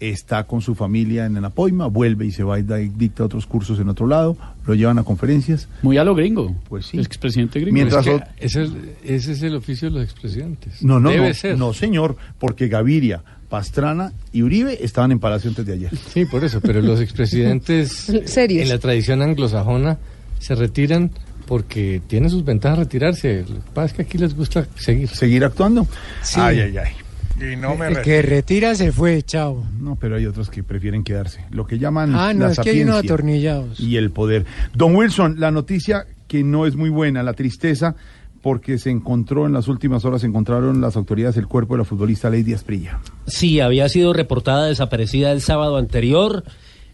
Está 0.00 0.44
con 0.44 0.60
su 0.60 0.74
familia 0.74 1.24
en 1.24 1.40
la 1.40 1.50
Poima, 1.50 1.86
vuelve 1.86 2.26
y 2.26 2.30
se 2.32 2.42
va 2.42 2.58
y 2.58 2.62
da- 2.62 2.80
y 2.80 2.88
dicta 2.88 3.24
otros 3.24 3.46
cursos 3.46 3.78
en 3.78 3.88
otro 3.88 4.06
lado, 4.06 4.36
lo 4.66 4.74
llevan 4.74 4.98
a 4.98 5.04
conferencias. 5.04 5.68
Muy 5.82 5.96
a 5.98 6.04
lo 6.04 6.14
gringo. 6.14 6.54
Pues 6.68 6.86
sí. 6.86 6.98
El 6.98 7.06
expresidente 7.06 7.60
gringo. 7.60 7.74
Mientras 7.74 8.06
Es 8.06 8.12
que 8.12 8.18
ot- 8.18 8.28
ese, 8.38 8.62
es, 8.64 8.70
ese 9.04 9.32
es 9.32 9.42
el 9.42 9.54
oficio 9.54 9.88
de 9.88 9.94
los 9.94 10.04
expresidentes. 10.04 10.82
No, 10.82 10.98
no, 11.00 11.10
Debe 11.10 11.28
no, 11.28 11.34
ser. 11.34 11.56
no, 11.58 11.72
señor, 11.72 12.16
porque 12.38 12.68
Gaviria, 12.68 13.22
Pastrana 13.48 14.12
y 14.32 14.42
Uribe 14.42 14.84
estaban 14.84 15.12
en 15.12 15.20
Palacio 15.20 15.48
antes 15.48 15.64
de 15.64 15.72
ayer. 15.74 15.90
Sí, 16.12 16.24
por 16.24 16.44
eso, 16.44 16.60
pero 16.60 16.82
los 16.82 17.00
expresidentes 17.00 17.90
Serios. 18.26 18.62
en 18.64 18.68
la 18.68 18.78
tradición 18.78 19.22
anglosajona 19.22 19.98
se 20.40 20.54
retiran 20.56 21.12
porque 21.46 22.02
tienen 22.06 22.30
sus 22.30 22.44
ventajas 22.44 22.78
retirarse. 22.80 23.40
Lo 23.48 23.54
que 23.56 23.70
pasa 23.72 23.86
es 23.86 23.92
que 23.92 24.02
aquí 24.02 24.18
les 24.18 24.34
gusta 24.34 24.66
seguir. 24.76 25.08
¿Seguir 25.08 25.44
actuando? 25.44 25.86
Sí. 26.22 26.40
Ay, 26.40 26.60
ay, 26.60 26.76
ay. 26.78 26.92
Y 27.40 27.56
no 27.56 27.74
me 27.74 27.88
El 27.88 28.02
que 28.02 28.22
retira 28.22 28.74
se 28.74 28.92
fue, 28.92 29.22
chao. 29.22 29.64
No, 29.80 29.96
pero 29.96 30.16
hay 30.16 30.26
otros 30.26 30.50
que 30.50 30.62
prefieren 30.62 31.02
quedarse. 31.02 31.44
Lo 31.50 31.66
que 31.66 31.78
llaman 31.78 32.14
Ah, 32.14 32.32
no, 32.32 32.46
la 32.46 32.52
es 32.52 32.58
que 32.60 32.70
hay 32.70 32.82
unos 32.82 33.04
atornillados. 33.04 33.80
y 33.80 33.96
el 33.96 34.10
poder. 34.10 34.46
Don 34.74 34.94
Wilson, 34.94 35.36
la 35.40 35.50
noticia 35.50 36.06
que 36.28 36.42
no 36.44 36.66
es 36.66 36.76
muy 36.76 36.90
buena, 36.90 37.22
la 37.22 37.32
tristeza, 37.34 37.96
porque 38.40 38.78
se 38.78 38.90
encontró 38.90 39.46
en 39.46 39.52
las 39.52 39.68
últimas 39.68 40.04
horas, 40.04 40.20
se 40.20 40.26
encontraron 40.26 40.80
las 40.80 40.96
autoridades 40.96 41.36
el 41.36 41.46
cuerpo 41.46 41.74
de 41.74 41.78
la 41.78 41.84
futbolista 41.84 42.30
Lady 42.30 42.52
Asprilla. 42.52 43.00
Sí, 43.26 43.58
había 43.60 43.88
sido 43.88 44.12
reportada 44.12 44.66
desaparecida 44.66 45.32
el 45.32 45.40
sábado 45.40 45.76
anterior. 45.76 46.44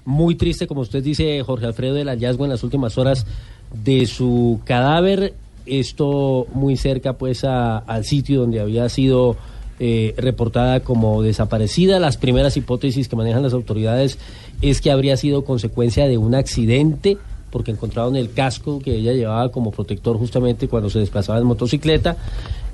Muy 0.04 0.36
triste, 0.36 0.66
como 0.66 0.80
usted 0.80 1.02
dice, 1.02 1.42
Jorge 1.42 1.66
Alfredo, 1.66 1.96
el 1.98 2.08
hallazgo 2.08 2.44
en 2.44 2.50
las 2.50 2.62
últimas 2.64 2.96
horas 2.98 3.26
de 3.74 4.06
su 4.06 4.60
cadáver. 4.64 5.34
Esto 5.66 6.46
muy 6.54 6.76
cerca, 6.76 7.12
pues, 7.14 7.44
a- 7.44 7.78
al 7.78 8.04
sitio 8.04 8.40
donde 8.40 8.60
había 8.60 8.88
sido 8.88 9.36
eh, 9.82 10.12
reportada 10.18 10.80
como 10.80 11.22
desaparecida. 11.22 11.98
Las 11.98 12.18
primeras 12.18 12.54
hipótesis 12.54 13.08
que 13.08 13.16
manejan 13.16 13.42
las 13.42 13.54
autoridades 13.54 14.18
es 14.60 14.82
que 14.82 14.90
habría 14.90 15.16
sido 15.16 15.42
consecuencia 15.42 16.06
de 16.06 16.18
un 16.18 16.34
accidente, 16.34 17.16
porque 17.50 17.70
encontraron 17.70 18.14
el 18.14 18.30
casco 18.30 18.80
que 18.80 18.96
ella 18.96 19.14
llevaba 19.14 19.50
como 19.50 19.70
protector 19.70 20.18
justamente 20.18 20.68
cuando 20.68 20.90
se 20.90 20.98
desplazaba 20.98 21.38
en 21.38 21.46
motocicleta. 21.46 22.18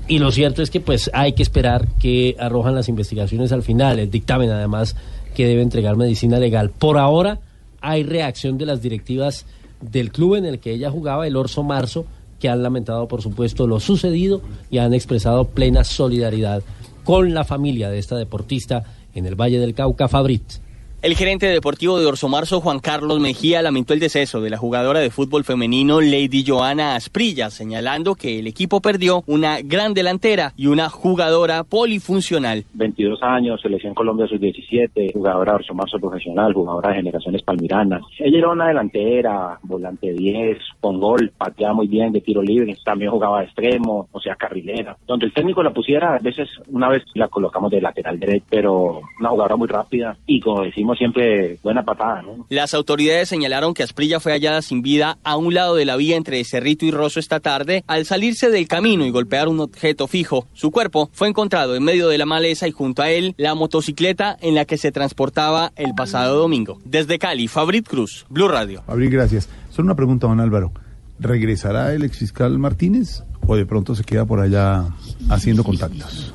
Y 0.09 0.19
lo 0.19 0.33
cierto 0.33 0.63
es 0.63 0.71
que 0.71 0.81
pues 0.81 1.09
hay 1.15 1.35
que 1.35 1.45
esperar 1.45 1.87
que 2.01 2.35
arrojan 2.41 2.75
las 2.75 2.89
investigaciones 2.89 3.53
al 3.53 3.63
final, 3.63 4.01
el 4.01 4.11
dictamen 4.11 4.51
además 4.51 4.97
que 5.37 5.47
debe 5.47 5.63
entregar 5.63 5.95
medicina 5.95 6.41
legal. 6.41 6.71
Por 6.71 6.99
ahora 6.99 7.39
hay 7.81 8.03
reacción 8.03 8.59
de 8.59 8.67
las 8.67 8.83
directivas 8.83 9.47
del 9.81 10.11
club 10.11 10.35
en 10.35 10.45
el 10.45 10.59
que 10.59 10.73
ella 10.73 10.91
jugaba, 10.91 11.25
el 11.29 11.37
Orso 11.37 11.63
Marzo, 11.63 12.05
que 12.41 12.49
han 12.49 12.65
lamentado 12.65 13.07
por 13.07 13.23
supuesto 13.23 13.69
lo 13.69 13.79
sucedido 13.79 14.43
y 14.73 14.79
han 14.79 14.93
expresado 14.93 15.45
plena 15.45 15.85
solidaridad 15.85 16.65
con 17.07 17.35
la 17.35 17.45
familia 17.45 17.89
de 17.89 18.01
esta 18.01 18.17
deportista 18.17 18.83
en 19.15 19.27
el 19.27 19.37
Valle 19.37 19.61
del 19.61 19.75
Cauca, 19.75 20.09
Fabrit. 20.09 20.66
El 21.07 21.15
gerente 21.15 21.47
deportivo 21.47 22.01
de 22.01 22.07
Orso 22.07 22.29
Marzo, 22.29 22.61
Juan 22.61 22.81
Carlos 22.81 23.21
Mejía, 23.21 23.63
lamentó 23.63 23.95
el 23.95 24.01
deceso 24.01 24.41
de 24.41 24.51
la 24.51 24.57
jugadora 24.57 24.99
de 24.99 25.11
fútbol 25.11 25.45
femenino 25.45 26.01
Lady 26.01 26.45
Joana 26.45 26.97
Asprilla, 26.97 27.49
señalando 27.49 28.17
que 28.17 28.41
el 28.41 28.49
equipo 28.49 28.81
perdió 28.81 29.23
una 29.29 29.61
gran 29.63 29.95
delantera 29.95 30.53
y 30.57 30.67
una 30.67 30.89
jugadora 30.89 31.63
polifuncional. 31.63 32.65
22 32.75 33.23
años, 33.23 33.61
selección 33.61 33.95
Colombia 33.95 34.27
sub-17, 34.27 35.13
jugadora 35.13 35.53
de 35.53 35.57
Orso 35.59 35.75
Marzo 35.75 36.01
profesional, 36.01 36.53
jugadora 36.53 36.89
de 36.89 36.97
generaciones 36.97 37.43
palmiranas. 37.43 38.03
Ella 38.19 38.39
era 38.39 38.51
una 38.51 38.67
delantera, 38.67 39.61
volante 39.63 40.13
10, 40.13 40.59
con 40.81 40.99
gol, 40.99 41.31
pateaba 41.39 41.75
muy 41.75 41.87
bien 41.87 42.11
de 42.11 42.21
tiro 42.21 42.43
libre, 42.43 42.77
también 42.85 43.13
jugaba 43.13 43.39
de 43.39 43.45
extremo, 43.45 44.09
o 44.11 44.21
sea, 44.21 44.35
carrilera. 44.35 44.97
Donde 45.07 45.27
el 45.27 45.33
técnico 45.33 45.63
la 45.63 45.73
pusiera, 45.73 46.17
a 46.17 46.19
veces, 46.19 46.49
una 46.67 46.89
vez 46.89 47.05
la 47.15 47.29
colocamos 47.29 47.71
de 47.71 47.81
lateral 47.81 48.19
derecho, 48.19 48.47
pero 48.51 49.03
una 49.21 49.29
jugadora 49.29 49.55
muy 49.55 49.69
rápida 49.69 50.17
y 50.27 50.41
como 50.41 50.63
decimos 50.63 50.96
siempre, 50.97 51.59
buena 51.63 51.85
patada, 51.85 52.23
¿no? 52.23 52.47
Las 52.49 52.75
autoridades 52.75 53.29
señalaron 53.29 53.75
que 53.75 53.83
Asprilla 53.83 54.21
fue 54.21 54.33
hallada 54.33 54.63
sin 54.63 54.83
vida 54.83 55.19
a 55.23 55.37
un 55.37 55.55
lado 55.55 55.75
de 55.75 55.85
la 55.85 55.97
vía 55.97 56.17
entre 56.17 56.43
Cerrito 56.45 56.85
y 56.85 56.91
Rosso 56.91 57.21
esta 57.21 57.41
tarde 57.41 57.85
al 57.87 58.05
salirse 58.05 58.51
del 58.51 58.69
camino 58.69 59.05
y 59.05 59.11
golpear 59.11 59.49
un 59.49 59.61
objeto 59.61 60.07
fijo. 60.07 60.47
Su 60.53 60.71
cuerpo 60.71 61.11
fue 61.13 61.29
encontrado 61.29 61.77
en 61.77 61.83
medio 61.83 62.09
de 62.09 62.19
la 62.19 62.27
maleza 62.27 62.69
y 62.69 62.73
junto 62.73 63.03
a 63.03 63.11
él 63.11 63.35
la 63.37 63.55
motocicleta 63.55 64.37
en 64.41 64.55
la 64.55 64.65
que 64.65 64.79
se 64.79 64.93
transportaba 64.93 65.73
el 65.77 65.95
pasado 65.95 66.39
domingo. 66.39 66.79
Desde 66.85 67.19
Cali, 67.19 67.49
Fabrit 67.49 67.87
Cruz, 67.87 68.27
Blue 68.29 68.49
Radio. 68.49 68.83
Abril, 68.87 69.11
gracias. 69.11 69.49
Solo 69.71 69.87
una 69.87 69.95
pregunta, 69.95 70.27
don 70.27 70.41
Álvaro. 70.41 70.73
¿Regresará 71.19 71.95
el 71.95 72.05
exfiscal 72.05 72.59
Martínez 72.59 73.23
o 73.47 73.57
de 73.57 73.65
pronto 73.65 73.95
se 73.95 74.05
queda 74.05 74.27
por 74.27 74.41
allá 74.41 74.85
haciendo 75.31 75.65
contactos? 75.65 76.35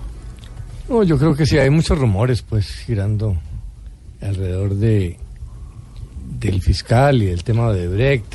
No, 0.89 1.03
yo 1.03 1.17
creo 1.17 1.35
que 1.35 1.45
sí, 1.45 1.57
hay 1.57 1.69
muchos 1.69 1.97
rumores 1.97 2.41
pues 2.41 2.67
girando 2.85 3.37
alrededor 4.21 4.75
de 4.75 5.17
del 6.39 6.61
fiscal 6.61 7.21
y 7.21 7.25
del 7.25 7.43
tema 7.43 7.71
de 7.71 7.87
Brecht, 7.87 8.33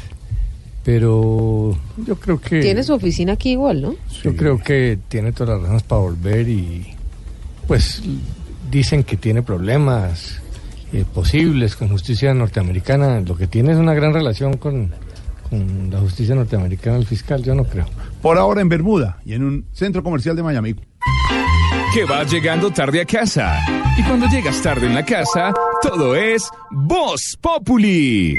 pero 0.84 1.76
yo 1.96 2.16
creo 2.16 2.40
que 2.40 2.60
Tiene 2.60 2.84
su 2.84 2.92
oficina 2.94 3.32
aquí 3.32 3.52
igual, 3.52 3.82
¿no? 3.82 3.94
yo 4.22 4.36
creo 4.36 4.62
que 4.62 4.98
tiene 5.08 5.32
todas 5.32 5.54
las 5.54 5.62
razones 5.62 5.82
para 5.82 6.02
volver 6.02 6.48
y 6.48 6.86
pues 7.66 8.02
dicen 8.70 9.02
que 9.02 9.16
tiene 9.16 9.42
problemas 9.42 10.40
eh, 10.92 11.04
posibles 11.12 11.74
con 11.74 11.88
justicia 11.88 12.32
norteamericana. 12.32 13.20
Lo 13.20 13.36
que 13.36 13.46
tiene 13.48 13.72
es 13.72 13.78
una 13.78 13.94
gran 13.94 14.14
relación 14.14 14.56
con, 14.56 14.92
con 15.50 15.90
la 15.90 15.98
justicia 15.98 16.34
norteamericana 16.34 16.96
el 16.96 17.06
fiscal, 17.06 17.42
yo 17.42 17.54
no 17.54 17.64
creo. 17.64 17.86
Por 18.22 18.38
ahora 18.38 18.60
en 18.60 18.68
Bermuda 18.68 19.18
y 19.24 19.34
en 19.34 19.42
un 19.42 19.64
centro 19.72 20.02
comercial 20.02 20.36
de 20.36 20.42
Miami. 20.42 20.76
Que 21.96 22.04
vas 22.04 22.30
llegando 22.30 22.70
tarde 22.70 23.00
a 23.00 23.06
casa. 23.06 23.58
Y 23.96 24.02
cuando 24.02 24.26
llegas 24.26 24.60
tarde 24.60 24.84
en 24.86 24.94
la 24.94 25.02
casa, 25.02 25.54
todo 25.80 26.14
es 26.14 26.46
Voz 26.70 27.38
Populi. 27.40 28.38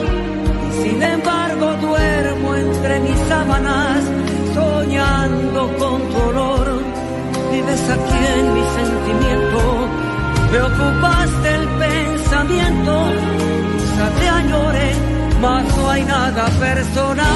sin 1.01 1.09
embargo 1.09 1.73
duermo 1.81 2.55
entre 2.55 2.99
mis 2.99 3.17
sábanas 3.27 4.03
soñando 4.53 5.67
con 5.77 6.01
tu 6.09 6.17
olor. 6.29 6.81
Vives 7.51 7.89
aquí 7.89 8.25
en 8.37 8.53
mi 8.53 8.61
sentimiento, 8.61 9.87
me 10.51 10.61
ocupaste 10.61 11.55
el 11.55 11.67
pensamiento, 11.67 13.09
quizá 13.77 14.09
te 14.19 14.29
añore, 14.29 14.91
mas 15.41 15.77
no 15.77 15.89
hay 15.89 16.03
nada 16.03 16.45
personal. 16.59 17.27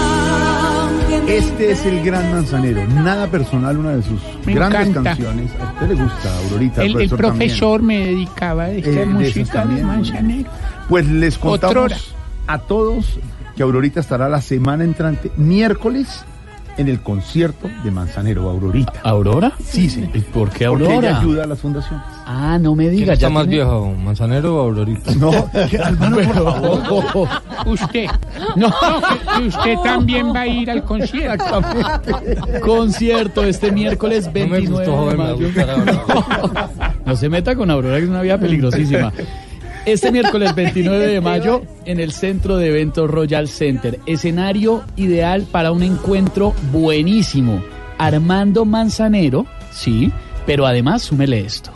Este 1.28 1.72
es 1.72 1.86
el 1.86 2.04
gran 2.04 2.32
manzanero. 2.32 2.86
Nada 2.88 3.28
personal, 3.28 3.78
una 3.78 3.92
de 3.96 4.04
sus 4.04 4.20
Me 4.46 4.54
grandes 4.54 4.88
encanta. 4.90 5.10
canciones. 5.12 5.52
A 5.60 5.72
usted 5.74 5.88
le 5.88 5.96
gusta, 6.04 6.38
Aurorita. 6.44 6.82
El, 6.84 6.88
el 6.88 6.94
también. 7.10 7.18
profesor 7.18 7.82
me 7.82 8.00
dedicaba 8.06 8.64
a 8.64 8.70
esta 8.72 8.90
Eh, 9.02 9.06
música 9.06 9.40
de 9.40 9.46
también. 9.66 9.88
Manzanero. 9.88 10.50
Pues 10.88 11.08
les 11.08 11.38
Otrora. 11.42 11.74
contamos 11.96 12.16
a 12.48 12.60
todos 12.60 13.20
que 13.56 13.64
Aurorita 13.64 14.00
estará 14.00 14.28
la 14.30 14.42
semana 14.42 14.84
entrante, 14.84 15.32
miércoles, 15.38 16.26
en 16.78 16.90
el 16.90 17.00
concierto 17.00 17.70
de 17.86 17.90
Manzanero, 17.92 18.50
Aurorita. 18.50 18.92
¿Aurora? 19.04 19.54
Sí, 19.64 19.90
sí. 19.90 20.02
¿Por 20.02 20.20
qué 20.20 20.24
Porque 20.34 20.66
Aurora? 20.66 20.94
ella 21.10 21.20
ayuda 21.20 21.44
a 21.46 21.48
las 21.48 21.60
fundaciones. 21.60 22.04
Ah, 22.26 22.58
no 22.60 22.76
me 22.76 22.84
¿Quién 22.90 22.96
diga. 22.98 23.14
está 23.14 23.28
ya 23.28 23.34
más 23.34 23.44
tiene- 23.48 23.64
viejo, 23.64 23.94
Manzanero 24.04 24.58
o 24.58 24.60
Aurorita? 24.60 25.16
No, 25.16 25.32
por 26.90 27.04
favor. 27.06 27.30
Usted. 27.66 28.08
No, 28.58 28.68
que- 28.70 29.40
que 29.42 29.48
usted 29.48 29.76
también 29.86 30.34
va 30.36 30.42
a 30.42 30.48
ir 30.48 30.70
al 30.70 30.84
concierto. 30.84 31.62
Concierto 32.62 33.44
este 33.44 33.72
miércoles 33.72 34.26
No 34.28 34.34
me 34.34 34.40
29 34.42 34.68
gustó, 34.68 34.92
de 34.92 34.98
joven, 34.98 35.18
me 35.18 35.24
mayo. 35.24 35.46
gustará 35.46 35.74
Aurora. 35.76 36.70
No 37.06 37.16
se 37.16 37.30
meta 37.30 37.56
con 37.56 37.70
Aurora, 37.72 37.98
que 38.00 38.04
es 38.04 38.10
una 38.10 38.22
vida 38.24 38.38
peligrosísima. 38.38 39.14
Este 39.86 40.12
miércoles 40.12 40.56
29 40.56 41.08
de 41.08 41.22
mayo 41.22 41.62
en 41.86 42.00
el 42.00 42.12
centro 42.12 42.58
de 42.58 42.70
eventos 42.70 43.10
Royal 43.10 43.48
Center. 43.48 44.00
Escenario 44.06 44.84
ideal 44.96 45.44
para 45.52 45.72
un 45.72 45.84
encuentro 45.84 46.54
buenísimo. 46.72 47.64
Armando 47.98 48.66
Manzanero, 48.66 49.46
sí, 49.72 50.12
pero 50.46 50.66
además 50.66 51.04
súmele 51.04 51.42
esto. 51.42 51.75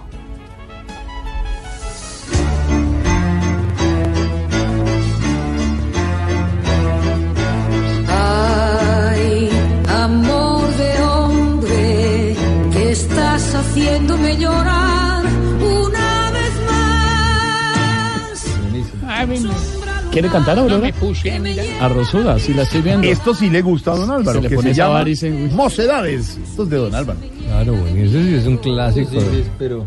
¿Quiere 20.20 20.34
cantar 20.34 20.60
Aurora? 20.60 20.82
me 20.82 20.92
puse 20.92 21.32
a 21.32 21.40
mirar. 21.40 21.66
A 21.80 21.88
Rosuda, 21.88 22.38
sí 22.40 22.54
la 22.54 22.64
estoy 22.64 22.82
viendo. 22.82 23.08
Esto 23.08 23.34
sí 23.34 23.50
le 23.50 23.62
gusta 23.62 23.94
a 23.94 23.96
don 23.96 24.12
Álvaro, 24.12 24.40
Se 24.40 24.42
le 24.44 24.50
que 24.50 24.56
pone 24.56 24.70
se 24.70 24.76
llama 24.76 25.08
y 25.08 25.16
se- 25.16 25.30
Mocedades. 25.32 26.38
Esto 26.44 26.64
es 26.64 26.70
de 26.70 26.76
don 26.76 26.94
Álvaro. 26.94 27.20
Claro, 27.46 27.74
bueno, 27.74 27.96
ese 28.04 28.22
sí 28.26 28.36
es 28.36 28.46
un 28.46 28.58
clásico. 28.58 29.12
pero 29.58 29.86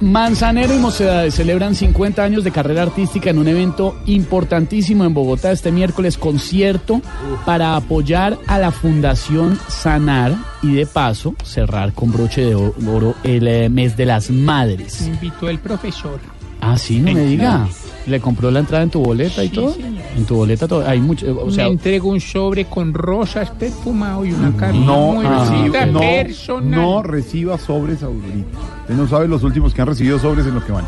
Manzanero 0.00 0.74
y 0.74 0.78
Mocedades 0.78 1.34
celebran 1.34 1.74
50 1.74 2.22
años 2.22 2.44
de 2.44 2.50
carrera 2.50 2.82
artística 2.82 3.30
en 3.30 3.38
un 3.38 3.48
evento 3.48 3.96
importantísimo 4.04 5.06
en 5.06 5.14
Bogotá 5.14 5.50
este 5.50 5.72
miércoles, 5.72 6.18
concierto 6.18 7.00
para 7.46 7.74
apoyar 7.74 8.36
a 8.48 8.58
la 8.58 8.72
Fundación 8.72 9.58
Sanar 9.68 10.36
y 10.62 10.74
de 10.74 10.84
paso 10.84 11.34
cerrar 11.42 11.94
con 11.94 12.12
broche 12.12 12.44
de 12.44 12.54
oro 12.54 13.14
el 13.24 13.48
eh, 13.48 13.70
mes 13.70 13.96
de 13.96 14.04
las 14.04 14.28
madres. 14.28 15.00
Me 15.00 15.14
invitó 15.14 15.48
el 15.48 15.58
profesor. 15.58 16.20
Ah, 16.60 16.76
sí, 16.78 16.98
no 17.00 17.12
me 17.12 17.24
diga. 17.24 17.66
¿Le 18.06 18.18
compró 18.20 18.50
la 18.50 18.60
entrada 18.60 18.82
en 18.82 18.90
tu 18.90 19.00
boleta 19.00 19.44
y 19.44 19.48
Sí, 19.48 19.54
todo? 19.54 19.74
señor. 19.74 20.02
En 20.16 20.24
tu 20.24 20.34
boleta 20.36 20.66
todo. 20.66 20.86
Hay 20.86 21.00
mucho, 21.00 21.26
o 21.44 21.50
sea, 21.50 21.64
me 21.66 21.72
entregó 21.72 22.08
un 22.08 22.20
sobre 22.20 22.64
con 22.64 22.92
rosas 22.94 23.50
perfumado 23.50 24.24
y 24.24 24.32
una 24.32 24.54
carta 24.56 24.76
No, 24.78 25.12
muy 25.12 25.26
ah, 25.26 25.86
no, 25.86 26.00
personal. 26.00 26.70
no 26.70 27.02
reciba 27.02 27.58
sobres, 27.58 28.02
Aurorita. 28.02 28.58
Usted 28.82 28.94
no 28.94 29.06
sabe 29.08 29.28
los 29.28 29.42
últimos 29.42 29.72
que 29.74 29.82
han 29.82 29.88
recibido 29.88 30.18
sobres 30.18 30.46
en 30.46 30.54
lo 30.54 30.64
que 30.64 30.72
van. 30.72 30.84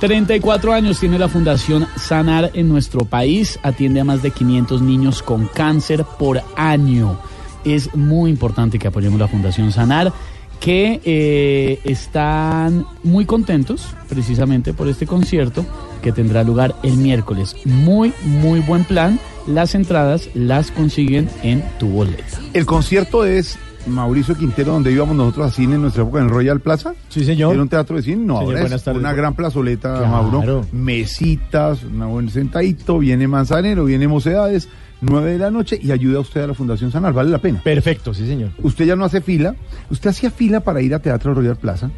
34 0.00 0.72
años 0.72 0.98
tiene 0.98 1.18
la 1.18 1.28
Fundación 1.28 1.86
Sanar 1.96 2.50
en 2.54 2.68
nuestro 2.68 3.04
país. 3.04 3.58
Atiende 3.62 4.00
a 4.00 4.04
más 4.04 4.22
de 4.22 4.30
500 4.30 4.80
niños 4.82 5.22
con 5.22 5.46
cáncer 5.46 6.04
por 6.18 6.42
año. 6.56 7.18
Es 7.64 7.94
muy 7.94 8.30
importante 8.30 8.78
que 8.78 8.88
apoyemos 8.88 9.20
la 9.20 9.28
Fundación 9.28 9.70
Sanar, 9.72 10.12
que 10.60 11.00
eh, 11.04 11.80
están 11.84 12.84
muy 13.02 13.24
contentos 13.24 13.94
precisamente 14.08 14.72
por 14.74 14.88
este 14.88 15.06
concierto 15.06 15.64
que 16.02 16.12
tendrá 16.12 16.44
lugar 16.44 16.74
el 16.82 16.96
miércoles. 16.96 17.56
Muy, 17.64 18.12
muy 18.24 18.60
buen 18.60 18.84
plan. 18.84 19.18
Las 19.46 19.74
entradas 19.74 20.28
las 20.34 20.70
consiguen 20.70 21.28
en 21.42 21.64
tu 21.78 21.88
boleta. 21.88 22.38
El 22.52 22.66
concierto 22.66 23.24
es 23.24 23.58
Mauricio 23.86 24.36
Quintero, 24.36 24.72
donde 24.74 24.92
íbamos 24.92 25.16
nosotros 25.16 25.46
a 25.46 25.50
cine 25.50 25.76
en 25.76 25.80
nuestra 25.82 26.02
época 26.02 26.18
en 26.18 26.24
el 26.26 26.30
Royal 26.30 26.60
Plaza. 26.60 26.94
Sí, 27.08 27.24
señor. 27.24 27.54
Era 27.54 27.62
un 27.62 27.68
teatro 27.70 27.96
de 27.96 28.02
cine, 28.02 28.16
no, 28.18 28.34
Señor, 28.34 28.42
ahora 28.44 28.60
buenas 28.60 28.80
es 28.80 28.84
tardes. 28.84 29.00
una 29.00 29.12
gran 29.14 29.34
plazoleta, 29.34 29.96
Claro. 29.98 30.08
Mauro. 30.30 30.66
Mesitas, 30.72 31.82
una 31.84 32.06
buena 32.06 32.30
sentadito, 32.30 32.98
viene 32.98 33.26
Manzanero, 33.26 33.86
viene 33.86 34.06
Mocedades, 34.06 34.68
nueve 35.02 35.32
de 35.32 35.38
la 35.38 35.50
noche 35.50 35.78
y 35.82 35.90
ayuda 35.92 36.18
a 36.18 36.20
usted 36.20 36.42
a 36.42 36.46
la 36.48 36.54
Fundación 36.54 36.90
Sanar, 36.92 37.12
vale 37.12 37.30
la 37.30 37.38
pena. 37.38 37.60
Perfecto, 37.62 38.12
sí, 38.14 38.26
señor. 38.26 38.50
Usted 38.62 38.84
ya 38.86 38.96
no 38.96 39.04
hace 39.04 39.20
fila, 39.20 39.54
usted 39.90 40.10
hacía 40.10 40.30
fila 40.30 40.60
para 40.60 40.80
ir 40.82 40.94
a 40.94 40.98
Teatro 40.98 41.34
Royal 41.34 41.56
Plaza, 41.56 41.90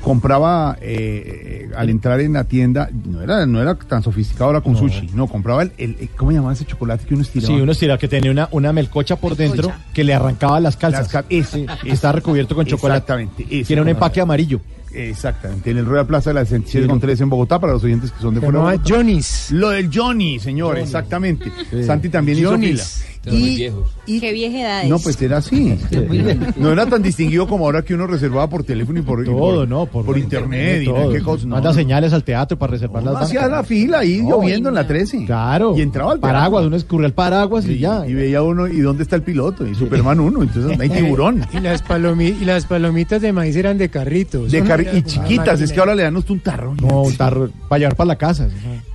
compraba 0.00 0.76
eh, 0.80 1.68
eh, 1.68 1.74
al 1.76 1.90
entrar 1.90 2.20
en 2.20 2.34
la 2.34 2.44
tienda, 2.44 2.88
no 3.04 3.22
era, 3.22 3.46
no 3.46 3.60
era 3.60 3.74
tan 3.74 4.02
sofisticado 4.02 4.46
ahora 4.46 4.60
con 4.60 4.72
No. 4.74 4.78
sushi, 4.78 5.10
no, 5.14 5.26
compraba 5.26 5.62
el, 5.62 6.08
¿cómo 6.16 6.32
llamaba 6.32 6.52
ese 6.52 6.64
chocolate 6.64 7.04
que 7.06 7.14
uno 7.14 7.22
estiraba? 7.22 7.54
Sí, 7.54 7.60
uno 7.60 7.72
estira 7.72 7.98
que 7.98 8.08
tenía 8.08 8.30
una, 8.30 8.48
una 8.52 8.72
melcocha 8.72 9.16
por 9.16 9.36
dentro 9.36 9.72
que 9.92 10.04
le 10.04 10.14
arrancaba 10.14 10.60
las 10.60 10.76
calzas. 10.76 11.02
Las 11.02 11.12
cal- 11.12 11.24
ese, 11.28 11.46
Sí, 11.58 11.66
ese. 11.84 11.90
Está 11.92 12.12
recubierto 12.12 12.54
con 12.54 12.66
chocolate. 12.66 12.98
Exactamente. 12.98 13.44
ese. 13.50 13.64
Tiene 13.66 13.82
un 13.82 13.88
empaque 13.88 14.20
amarillo. 14.20 14.60
Exactamente, 14.96 15.70
en 15.70 15.78
el 15.78 15.86
Royal 15.86 16.06
Plaza 16.06 16.30
de 16.30 16.34
la 16.34 16.44
67 16.44 16.86
con 16.86 16.98
3 16.98 17.20
en 17.20 17.30
Bogotá, 17.30 17.60
para 17.60 17.74
los 17.74 17.84
oyentes 17.84 18.10
que 18.12 18.20
son 18.20 18.34
de 18.34 18.40
fuera. 18.40 18.80
Johnny's. 18.86 19.50
Lo 19.50 19.70
del 19.70 19.90
Johnny, 19.92 20.38
señor, 20.40 20.78
exactamente. 20.78 21.52
Santi 21.84 22.08
también 22.08 22.42
Johnny's. 22.42 23.04
Hizo 23.34 23.84
fila. 23.84 23.86
Y, 24.06 24.20
Qué 24.20 24.32
vieja 24.32 24.60
edad 24.60 24.82
es. 24.84 24.88
no, 24.90 24.98
pues 24.98 25.20
era 25.22 25.38
así. 25.38 25.78
No 26.56 26.70
era 26.72 26.86
tan 26.86 27.02
distinguido 27.02 27.46
como 27.48 27.64
ahora 27.66 27.82
que 27.82 27.94
uno 27.94 28.06
reservaba 28.06 28.48
por 28.48 28.62
teléfono 28.64 28.98
y 28.98 29.02
por, 29.02 29.22
y 29.22 29.24
Todo, 29.26 29.36
por- 29.60 29.68
¿no? 29.68 29.86
por, 29.86 30.16
internet 30.18 30.82
y 30.82 30.86
todo. 30.86 31.04
no, 31.06 31.10
qué 31.12 31.20
cosa. 31.22 31.44
No, 31.46 31.56
Manda 31.56 31.70
no. 31.70 31.74
señales 31.74 32.12
al 32.12 32.24
teatro 32.24 32.58
para 32.58 32.72
reservar 32.72 33.02
las 33.02 33.14
Uno 33.14 33.24
hacía 33.24 33.48
la 33.48 33.62
fila 33.64 34.00
ahí 34.00 34.22
No, 34.22 34.36
lloviendo 34.36 34.68
en 34.68 34.74
la 34.76 34.86
13. 34.86 35.24
Claro. 35.26 35.74
Y 35.76 35.82
entraba 35.82 36.12
al 36.12 36.20
teatro. 36.20 36.32
Paraguas, 36.36 36.66
uno 36.66 36.76
escurría 36.76 37.06
el 37.08 37.12
paraguas 37.14 37.66
y, 37.66 37.72
Y, 37.72 37.78
ya. 37.80 38.06
y 38.06 38.14
veía 38.14 38.42
uno, 38.42 38.66
¿y 38.68 38.78
dónde 38.80 39.02
está 39.02 39.16
el 39.16 39.22
piloto? 39.22 39.66
Y 39.66 39.74
Superman 39.74 40.20
1, 40.20 40.42
entonces 40.42 40.78
hay 40.80 40.88
tiburón. 40.88 41.44
Y 41.52 41.60
las, 41.60 41.84
palomi- 41.84 42.36
y 42.40 42.44
las 42.44 42.66
palomitas 42.66 43.20
de 43.22 43.32
maíz 43.32 43.56
eran 43.56 43.78
de 43.78 43.88
carritos. 43.88 44.52
De 44.52 44.62
car- 44.62 44.82
y 44.82 44.86
Ah, 44.98 45.02
chiquitas, 45.04 45.60
es 45.60 45.72
que 45.72 45.80
ahora 45.80 45.94
le 45.94 46.02
dan 46.02 46.16
usted 46.16 46.32
un 46.32 46.40
tarro. 46.40 46.74
No, 46.80 47.02
un 47.02 47.16
tarro 47.16 47.50
para 47.68 47.78
llevar 47.80 47.96
para 47.96 48.08
la 48.08 48.16
casa. 48.16 48.48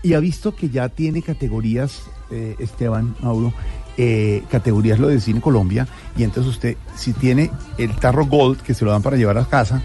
Y 0.03 0.13
ha 0.13 0.19
visto 0.19 0.55
que 0.55 0.69
ya 0.69 0.89
tiene 0.89 1.21
categorías, 1.21 2.01
eh, 2.31 2.55
Esteban, 2.59 3.15
Mauro, 3.21 3.53
eh, 3.97 4.43
categorías 4.49 4.99
lo 4.99 5.07
de 5.07 5.19
Cine 5.19 5.41
Colombia, 5.41 5.87
y 6.17 6.23
entonces 6.23 6.51
usted, 6.53 6.77
si 6.95 7.13
tiene 7.13 7.51
el 7.77 7.91
tarro 7.95 8.25
Gold, 8.25 8.61
que 8.61 8.73
se 8.73 8.85
lo 8.85 8.91
dan 8.91 9.01
para 9.01 9.17
llevar 9.17 9.37
a 9.37 9.45
casa, 9.45 9.81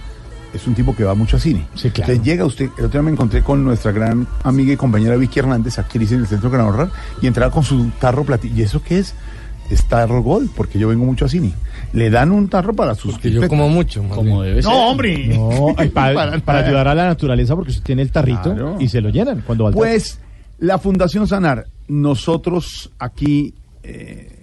es 0.54 0.66
un 0.66 0.74
tipo 0.74 0.94
que 0.96 1.04
va 1.04 1.14
mucho 1.14 1.36
a 1.36 1.40
cine. 1.40 1.66
Sí, 1.74 1.90
claro. 1.90 2.12
Entonces 2.12 2.24
llega 2.24 2.44
usted, 2.46 2.64
el 2.78 2.84
otro 2.86 2.88
día 3.00 3.02
me 3.02 3.10
encontré 3.10 3.42
con 3.42 3.62
nuestra 3.64 3.92
gran 3.92 4.26
amiga 4.42 4.72
y 4.72 4.76
compañera 4.76 5.16
Vicky 5.16 5.40
Hernández, 5.40 5.78
actriz 5.78 6.12
en 6.12 6.20
el 6.20 6.26
Centro 6.26 6.48
Gran 6.50 6.66
Horror, 6.66 6.90
y 7.20 7.26
entraba 7.26 7.52
con 7.52 7.62
su 7.62 7.90
tarro 8.00 8.24
platillo. 8.24 8.54
¿Y 8.56 8.62
eso 8.62 8.80
qué 8.82 9.00
es? 9.00 9.14
Es 9.68 9.84
tarro 9.86 10.22
Gold, 10.22 10.50
porque 10.54 10.78
yo 10.78 10.88
vengo 10.88 11.04
mucho 11.04 11.24
a 11.24 11.28
cine. 11.28 11.52
Le 11.92 12.08
dan 12.08 12.30
un 12.30 12.48
tarro 12.48 12.72
para 12.72 12.94
sus 12.94 13.18
Que 13.18 13.30
yo 13.32 13.46
como 13.48 13.68
mucho. 13.68 14.02
Como 14.08 14.42
debe 14.42 14.62
ser. 14.62 14.70
No, 14.70 14.90
hombre. 14.90 15.26
No, 15.36 15.74
para, 15.92 16.14
Para 16.14 16.38
para 16.44 16.58
nada. 16.58 16.68
ayudar 16.68 16.88
a 16.88 16.94
la 16.94 17.06
naturaleza 17.06 17.54
porque 17.56 17.72
usted 17.72 17.82
tiene 17.82 18.02
el 18.02 18.10
tarrito 18.12 18.44
Claro. 18.54 18.76
y 18.78 18.88
se 18.88 19.00
lo 19.00 19.08
llenan 19.10 19.42
cuando 19.44 19.64
va. 19.64 19.72
Pues 19.72 20.20
la 20.60 20.78
Fundación 20.78 21.26
Sanar, 21.26 21.66
nosotros 21.88 22.90
aquí, 23.00 23.52
eh, 23.86 24.36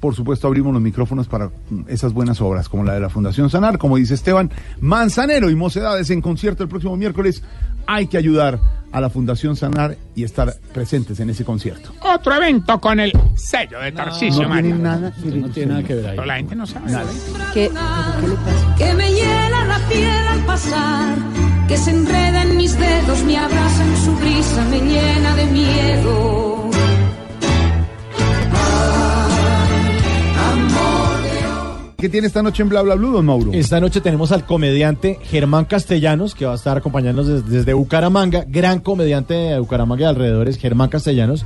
por 0.00 0.14
supuesto, 0.14 0.46
abrimos 0.46 0.72
los 0.72 0.82
micrófonos 0.82 1.26
para 1.26 1.50
esas 1.88 2.12
buenas 2.12 2.40
obras, 2.40 2.68
como 2.68 2.84
la 2.84 2.94
de 2.94 3.00
la 3.00 3.08
Fundación 3.08 3.50
Sanar, 3.50 3.78
como 3.78 3.96
dice 3.96 4.14
Esteban, 4.14 4.50
Manzanero 4.80 5.50
y 5.50 5.56
Mocedades 5.56 6.10
en 6.10 6.20
concierto 6.20 6.62
el 6.62 6.68
próximo 6.68 6.96
miércoles. 6.96 7.42
Hay 7.86 8.06
que 8.06 8.16
ayudar 8.16 8.60
a 8.92 9.00
la 9.00 9.10
Fundación 9.10 9.56
Sanar 9.56 9.96
y 10.14 10.22
estar 10.22 10.54
presentes 10.72 11.18
en 11.20 11.30
ese 11.30 11.44
concierto. 11.44 11.92
Otro 12.00 12.34
evento 12.34 12.80
con 12.80 13.00
el 13.00 13.12
sello 13.34 13.80
de 13.80 13.90
Tarcisio 13.92 14.42
no 14.42 14.48
Maya. 14.50 14.62
tiene 14.62 14.78
nada 14.78 15.12
que 15.12 15.30
No 15.30 15.48
tiene 15.50 15.72
nada 15.72 15.84
que 15.84 15.94
ver 15.94 16.06
ahí. 16.06 16.16
Pero 16.16 16.26
la 16.26 16.36
gente 16.36 16.54
no 16.54 16.66
sabe. 16.66 16.92
Nada. 16.92 17.10
¿Qué, 17.52 17.70
pero 17.72 18.20
¿qué 18.20 18.28
le 18.28 18.34
pasa? 18.36 18.74
que 18.78 18.94
me 18.94 19.12
hiela 19.12 19.64
la 19.64 19.78
piel 19.88 20.26
al 20.28 20.40
pasar, 20.46 21.16
que 21.66 21.76
se 21.76 21.90
enreda 21.90 22.42
en 22.42 22.56
mis 22.56 22.78
dedos, 22.78 23.24
me 23.24 23.36
abraza 23.36 23.84
en 23.84 23.96
su 23.96 24.14
brisa, 24.16 24.64
me 24.70 24.80
llena 24.80 25.34
de 25.34 25.46
miedo. 25.46 26.57
¿Qué 32.00 32.08
tiene 32.08 32.28
esta 32.28 32.44
noche 32.44 32.62
en 32.62 32.68
Bla 32.68 32.82
Bla 32.82 32.94
Blue, 32.94 33.10
don 33.10 33.26
Mauro? 33.26 33.50
Esta 33.52 33.80
noche 33.80 34.00
tenemos 34.00 34.30
al 34.30 34.46
comediante 34.46 35.18
Germán 35.20 35.64
Castellanos, 35.64 36.36
que 36.36 36.46
va 36.46 36.52
a 36.52 36.54
estar 36.54 36.76
acompañándonos 36.76 37.26
desde, 37.26 37.58
desde 37.58 37.72
Bucaramanga. 37.72 38.44
Gran 38.46 38.78
comediante 38.78 39.34
de 39.34 39.58
Bucaramanga 39.58 40.02
y 40.02 40.06
alrededores, 40.06 40.58
Germán 40.58 40.90
Castellanos. 40.90 41.44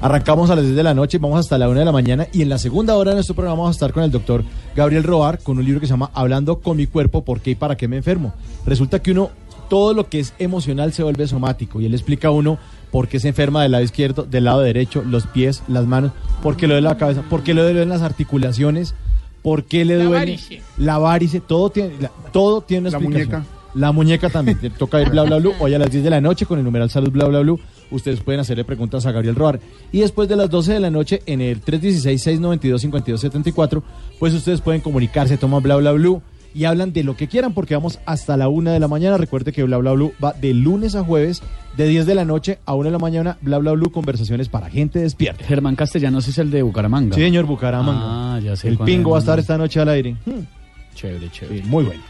Arrancamos 0.00 0.50
a 0.50 0.56
las 0.56 0.64
10 0.64 0.74
de 0.74 0.82
la 0.82 0.94
noche 0.94 1.18
vamos 1.18 1.38
hasta 1.38 1.56
la 1.56 1.68
1 1.68 1.78
de 1.78 1.84
la 1.84 1.92
mañana. 1.92 2.26
Y 2.32 2.42
en 2.42 2.48
la 2.48 2.58
segunda 2.58 2.96
hora 2.96 3.12
de 3.12 3.18
nuestro 3.18 3.36
programa 3.36 3.60
vamos 3.60 3.76
a 3.76 3.78
estar 3.78 3.92
con 3.92 4.02
el 4.02 4.10
doctor 4.10 4.42
Gabriel 4.74 5.04
Roar 5.04 5.38
con 5.38 5.58
un 5.58 5.64
libro 5.64 5.80
que 5.80 5.86
se 5.86 5.92
llama 5.92 6.10
Hablando 6.14 6.58
con 6.58 6.78
mi 6.78 6.88
cuerpo, 6.88 7.24
¿por 7.24 7.38
qué 7.38 7.52
y 7.52 7.54
para 7.54 7.76
qué 7.76 7.86
me 7.86 7.98
enfermo? 7.98 8.34
Resulta 8.66 9.00
que 9.00 9.12
uno, 9.12 9.30
todo 9.70 9.94
lo 9.94 10.08
que 10.08 10.18
es 10.18 10.34
emocional 10.40 10.92
se 10.92 11.04
vuelve 11.04 11.28
somático. 11.28 11.80
Y 11.80 11.86
él 11.86 11.94
explica 11.94 12.26
a 12.26 12.32
uno 12.32 12.58
por 12.90 13.06
qué 13.06 13.20
se 13.20 13.28
enferma 13.28 13.62
del 13.62 13.70
lado 13.70 13.84
izquierdo, 13.84 14.24
del 14.24 14.46
lado 14.46 14.62
derecho, 14.62 15.04
los 15.08 15.28
pies, 15.28 15.62
las 15.68 15.86
manos, 15.86 16.10
por 16.42 16.56
qué 16.56 16.66
le 16.66 16.74
duele 16.74 16.88
la 16.88 16.96
cabeza, 16.96 17.22
por 17.30 17.44
qué 17.44 17.54
le 17.54 17.62
duelen 17.62 17.88
las 17.88 18.02
articulaciones, 18.02 18.96
por 19.42 19.64
qué 19.64 19.84
le 19.84 19.96
La 19.98 20.04
duele 20.04 20.18
varice. 20.18 20.62
la 20.78 20.98
varice, 20.98 21.40
todo 21.40 21.70
tiene, 21.70 21.94
la- 22.00 22.10
todo 22.32 22.60
tiene 22.62 22.88
una 22.88 22.90
La 22.90 22.98
explicación. 22.98 23.30
muñeca. 23.40 23.58
La 23.74 23.92
muñeca 23.92 24.28
también. 24.30 24.58
Te 24.58 24.70
toca 24.70 25.00
ir 25.00 25.10
bla 25.10 25.22
bla 25.22 25.38
bla. 25.38 25.50
Hoy 25.58 25.72
a 25.74 25.78
las 25.78 25.90
10 25.90 26.04
de 26.04 26.10
la 26.10 26.20
noche 26.20 26.44
con 26.46 26.58
el 26.58 26.64
numeral 26.64 26.90
salud 26.90 27.10
bla 27.10 27.26
bla 27.26 27.40
bla. 27.40 27.54
Ustedes 27.90 28.20
pueden 28.20 28.40
hacerle 28.40 28.64
preguntas 28.64 29.04
a 29.06 29.12
Gabriel 29.12 29.34
Roar. 29.34 29.60
Y 29.92 30.00
después 30.00 30.28
de 30.28 30.36
las 30.36 30.50
12 30.50 30.74
de 30.74 30.80
la 30.80 30.90
noche 30.90 31.22
en 31.26 31.40
el 31.40 31.60
316-692-5274, 31.62 33.82
pues 34.18 34.34
ustedes 34.34 34.60
pueden 34.60 34.80
comunicarse, 34.80 35.36
toman 35.36 35.62
bla 35.62 35.76
bla 35.76 35.92
bla 35.92 36.20
y 36.54 36.64
hablan 36.64 36.92
de 36.92 37.02
lo 37.02 37.16
que 37.16 37.28
quieran 37.28 37.54
porque 37.54 37.74
vamos 37.74 37.98
hasta 38.06 38.36
la 38.36 38.48
1 38.48 38.70
de 38.72 38.80
la 38.80 38.88
mañana. 38.88 39.16
Recuerde 39.16 39.52
que 39.52 39.62
bla 39.62 39.78
bla 39.78 39.92
bla 39.92 40.08
va 40.22 40.32
de 40.32 40.54
lunes 40.54 40.94
a 40.94 41.04
jueves 41.04 41.42
de 41.76 41.86
10 41.88 42.06
de 42.06 42.14
la 42.14 42.24
noche 42.24 42.58
a 42.66 42.74
1 42.74 42.84
de 42.84 42.90
la 42.90 42.98
mañana. 42.98 43.38
Bla 43.40 43.58
bla 43.58 43.72
bla 43.72 43.88
conversaciones 43.92 44.48
para 44.48 44.70
gente 44.70 44.98
despierta. 45.00 45.44
Germán 45.44 45.76
Castellanos 45.76 46.28
es 46.28 46.38
el 46.38 46.50
de 46.50 46.62
Bucaramanga. 46.62 47.14
Sí, 47.14 47.22
señor 47.22 47.46
Bucaramanga. 47.46 48.34
Ah, 48.36 48.40
ya 48.40 48.56
sé. 48.56 48.68
el 48.68 48.78
pingo 48.78 49.10
va 49.10 49.16
a 49.16 49.18
es. 49.18 49.24
estar 49.24 49.38
esta 49.38 49.58
noche 49.58 49.80
al 49.80 49.88
aire. 49.88 50.16
Hmm, 50.26 50.40
Chévere, 50.94 51.30
chévere. 51.30 51.62
sí, 51.62 51.68
muy 51.68 51.84
bueno. 51.84 52.02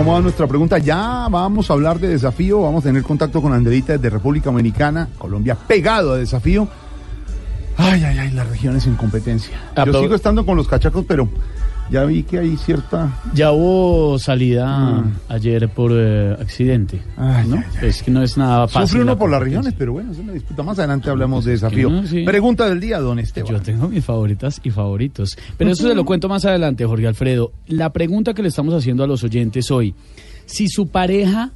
¿Cómo 0.00 0.14
va 0.14 0.20
nuestra 0.22 0.46
pregunta? 0.46 0.78
Ya 0.78 1.28
vamos 1.30 1.68
a 1.68 1.74
hablar 1.74 2.00
de 2.00 2.08
desafío, 2.08 2.62
vamos 2.62 2.82
a 2.82 2.88
tener 2.88 3.02
contacto 3.02 3.42
con 3.42 3.52
Anderita 3.52 3.92
desde 3.92 4.08
República 4.08 4.46
Dominicana, 4.46 5.10
Colombia 5.18 5.54
pegado 5.54 6.14
a 6.14 6.16
desafío. 6.16 6.66
Ay, 7.76 8.02
ay, 8.04 8.18
ay, 8.18 8.30
las 8.30 8.48
regiones 8.48 8.86
en 8.86 8.94
competencia. 8.94 9.60
Yo 9.84 10.00
sigo 10.00 10.14
estando 10.14 10.46
con 10.46 10.56
los 10.56 10.66
cachacos, 10.66 11.04
pero 11.06 11.28
ya 11.90 12.04
vi 12.04 12.22
que 12.22 12.38
hay 12.38 12.56
cierta... 12.56 13.10
Ya 13.34 13.52
hubo 13.52 14.18
salida 14.18 15.00
Mm. 15.00 15.12
ayer 15.28 15.68
por 15.68 15.92
eh, 15.94 16.36
accidente. 16.40 17.02
Ay, 17.16 17.46
¿no? 17.48 17.62
Es 17.82 18.02
que 18.02 18.10
no 18.10 18.22
es 18.22 18.36
nada 18.36 18.68
fácil. 18.68 18.88
Sufre 18.88 19.02
uno 19.02 19.12
la 19.12 19.18
por 19.18 19.30
las 19.30 19.42
regiones, 19.42 19.74
pero 19.76 19.92
bueno, 19.92 20.12
es 20.12 20.18
una 20.18 20.32
disputa. 20.32 20.62
Más 20.62 20.78
adelante 20.78 21.10
hablamos 21.10 21.44
de 21.44 21.52
desafío. 21.52 21.90
no, 21.90 22.06
sí. 22.06 22.24
Pregunta 22.24 22.68
del 22.68 22.80
día, 22.80 22.98
don 23.00 23.18
Esteban. 23.18 23.50
Yo 23.52 23.60
tengo 23.60 23.88
mis 23.88 24.04
favoritas 24.04 24.60
y 24.62 24.70
favoritos. 24.70 25.36
Pero 25.56 25.70
eso 25.72 25.88
se 25.88 25.94
lo 25.94 26.04
cuento 26.04 26.28
más 26.28 26.44
adelante, 26.44 26.84
Jorge 26.84 27.06
Alfredo. 27.06 27.52
La 27.66 27.90
pregunta 27.92 28.34
que 28.34 28.42
le 28.42 28.48
estamos 28.48 28.74
haciendo 28.74 29.02
a 29.04 29.06
los 29.06 29.24
oyentes 29.24 29.70
hoy, 29.70 29.94
si 30.46 30.68
su 30.68 30.88
pareja 30.88 31.50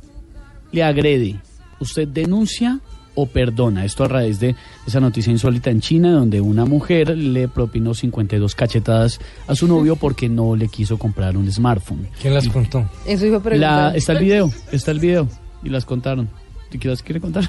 le 0.72 0.82
agrede, 0.82 1.36
¿usted 1.80 2.08
denuncia 2.08 2.80
o 3.14 3.26
perdona? 3.26 3.84
Esto 3.84 4.04
a 4.04 4.08
raíz 4.08 4.40
de 4.40 4.54
esa 4.86 5.00
noticia 5.00 5.30
insólita 5.30 5.70
en 5.70 5.80
China, 5.80 6.12
donde 6.12 6.40
una 6.40 6.64
mujer 6.64 7.16
le 7.16 7.48
propinó 7.48 7.94
52 7.94 8.54
cachetadas 8.54 9.20
a 9.46 9.54
su 9.54 9.66
novio 9.68 9.96
porque 9.96 10.28
no 10.28 10.56
le 10.56 10.68
quiso 10.68 10.98
comprar 10.98 11.36
un 11.36 11.50
smartphone. 11.50 12.08
¿Quién 12.20 12.34
las 12.34 12.48
contó? 12.48 12.88
Eso 13.06 13.26
iba 13.26 13.36
a 13.36 13.38
La, 13.38 13.44
preguntar. 13.44 13.96
está 13.96 14.12
el 14.12 14.18
video, 14.18 14.50
está 14.72 14.90
el 14.90 14.98
video. 15.00 15.28
Y 15.62 15.68
las 15.70 15.84
contaron. 15.84 16.28
¿Te 16.70 16.78
quieres 16.78 17.02
quiere 17.02 17.20
contar? 17.20 17.48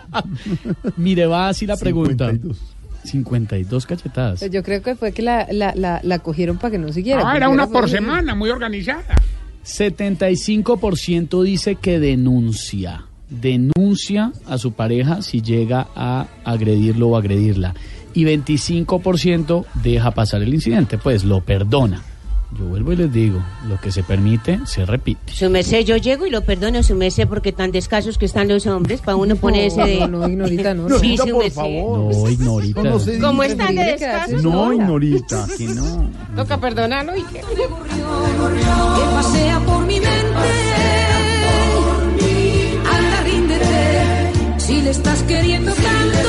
Mire, 0.96 1.26
va 1.26 1.48
así 1.48 1.66
la 1.66 1.76
pregunta. 1.76 2.30
52. 2.30 2.58
52 3.04 3.86
cachetadas. 3.86 4.50
Yo 4.50 4.62
creo 4.62 4.82
que 4.82 4.94
fue 4.94 5.12
que 5.12 5.22
la, 5.22 5.46
la, 5.50 5.72
la, 5.74 6.00
la 6.02 6.18
cogieron 6.18 6.58
para 6.58 6.72
que 6.72 6.78
no 6.78 6.92
siguiera. 6.92 7.22
Ah, 7.24 7.36
era 7.36 7.48
una 7.48 7.66
por 7.66 7.82
pues, 7.82 7.92
semana, 7.92 8.34
muy 8.34 8.50
organizada. 8.50 9.16
75% 9.64 11.42
dice 11.42 11.76
que 11.76 11.98
denuncia. 11.98 13.06
Denuncia 13.30 14.32
a 14.46 14.58
su 14.58 14.72
pareja 14.72 15.22
si 15.22 15.40
llega 15.40 15.88
a 15.94 16.26
agredirlo 16.44 17.08
o 17.08 17.16
agredirla. 17.16 17.74
Y 18.12 18.24
25% 18.24 19.64
deja 19.82 20.10
pasar 20.10 20.42
el 20.42 20.52
incidente, 20.52 20.98
pues 20.98 21.24
lo 21.24 21.40
perdona. 21.40 22.02
Yo 22.58 22.64
vuelvo 22.64 22.92
y 22.92 22.96
les 22.96 23.12
digo, 23.12 23.40
lo 23.68 23.80
que 23.80 23.92
se 23.92 24.02
permite 24.02 24.58
se 24.66 24.84
repite. 24.84 25.32
Su 25.32 25.48
merced, 25.48 25.84
yo 25.84 25.96
llego 25.96 26.26
y 26.26 26.30
lo 26.30 26.42
perdono, 26.42 26.82
su 26.82 26.96
merced, 26.96 27.28
porque 27.28 27.52
tan 27.52 27.70
descasos 27.70 28.18
que 28.18 28.24
están 28.24 28.48
los 28.48 28.66
hombres, 28.66 29.00
para 29.00 29.14
uno 29.14 29.36
ponerse 29.36 29.80
de... 29.82 30.00
No, 30.00 30.08
no, 30.08 30.28
ignorita, 30.28 30.74
no. 30.74 30.98
Sí, 30.98 31.14
no. 31.16 31.26
su 31.26 31.38
merced. 31.38 31.62
No, 31.62 32.28
ignorita. 32.28 32.82
No, 32.82 32.98
no 32.98 33.26
¿Cómo 33.26 33.42
están 33.44 33.76
de 33.76 33.84
descasos? 33.84 34.42
No, 34.42 34.72
ignorita, 34.72 35.46
que 35.56 35.66
no. 35.66 36.10
Toca 36.34 36.58
perdonarlo 36.58 37.16
y 37.16 37.22
que... 37.22 37.38
que 37.38 37.68
pasea 39.12 39.60
por 39.60 39.86
mi 39.86 40.00
mente. 40.00 40.29
Si 44.70 44.80
le 44.82 44.90
estás 44.90 45.22
queriendo 45.24 45.72
tanto. 45.72 46.28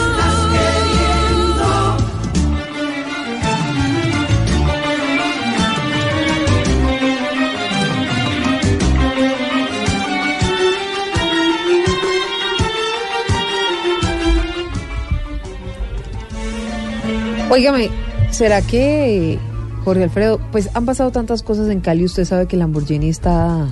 Óigame, 17.52 17.90
¿será 18.32 18.62
que 18.64 19.38
Jorge 19.84 20.04
Alfredo, 20.04 20.40
pues 20.52 20.70
han 20.74 20.86
pasado 20.86 21.12
tantas 21.12 21.44
cosas 21.44 21.70
en 21.70 21.80
Cali, 21.82 22.06
usted 22.06 22.26
sabe 22.26 22.48
que 22.48 22.58
Lamborghini 22.58 23.10
está 23.10 23.68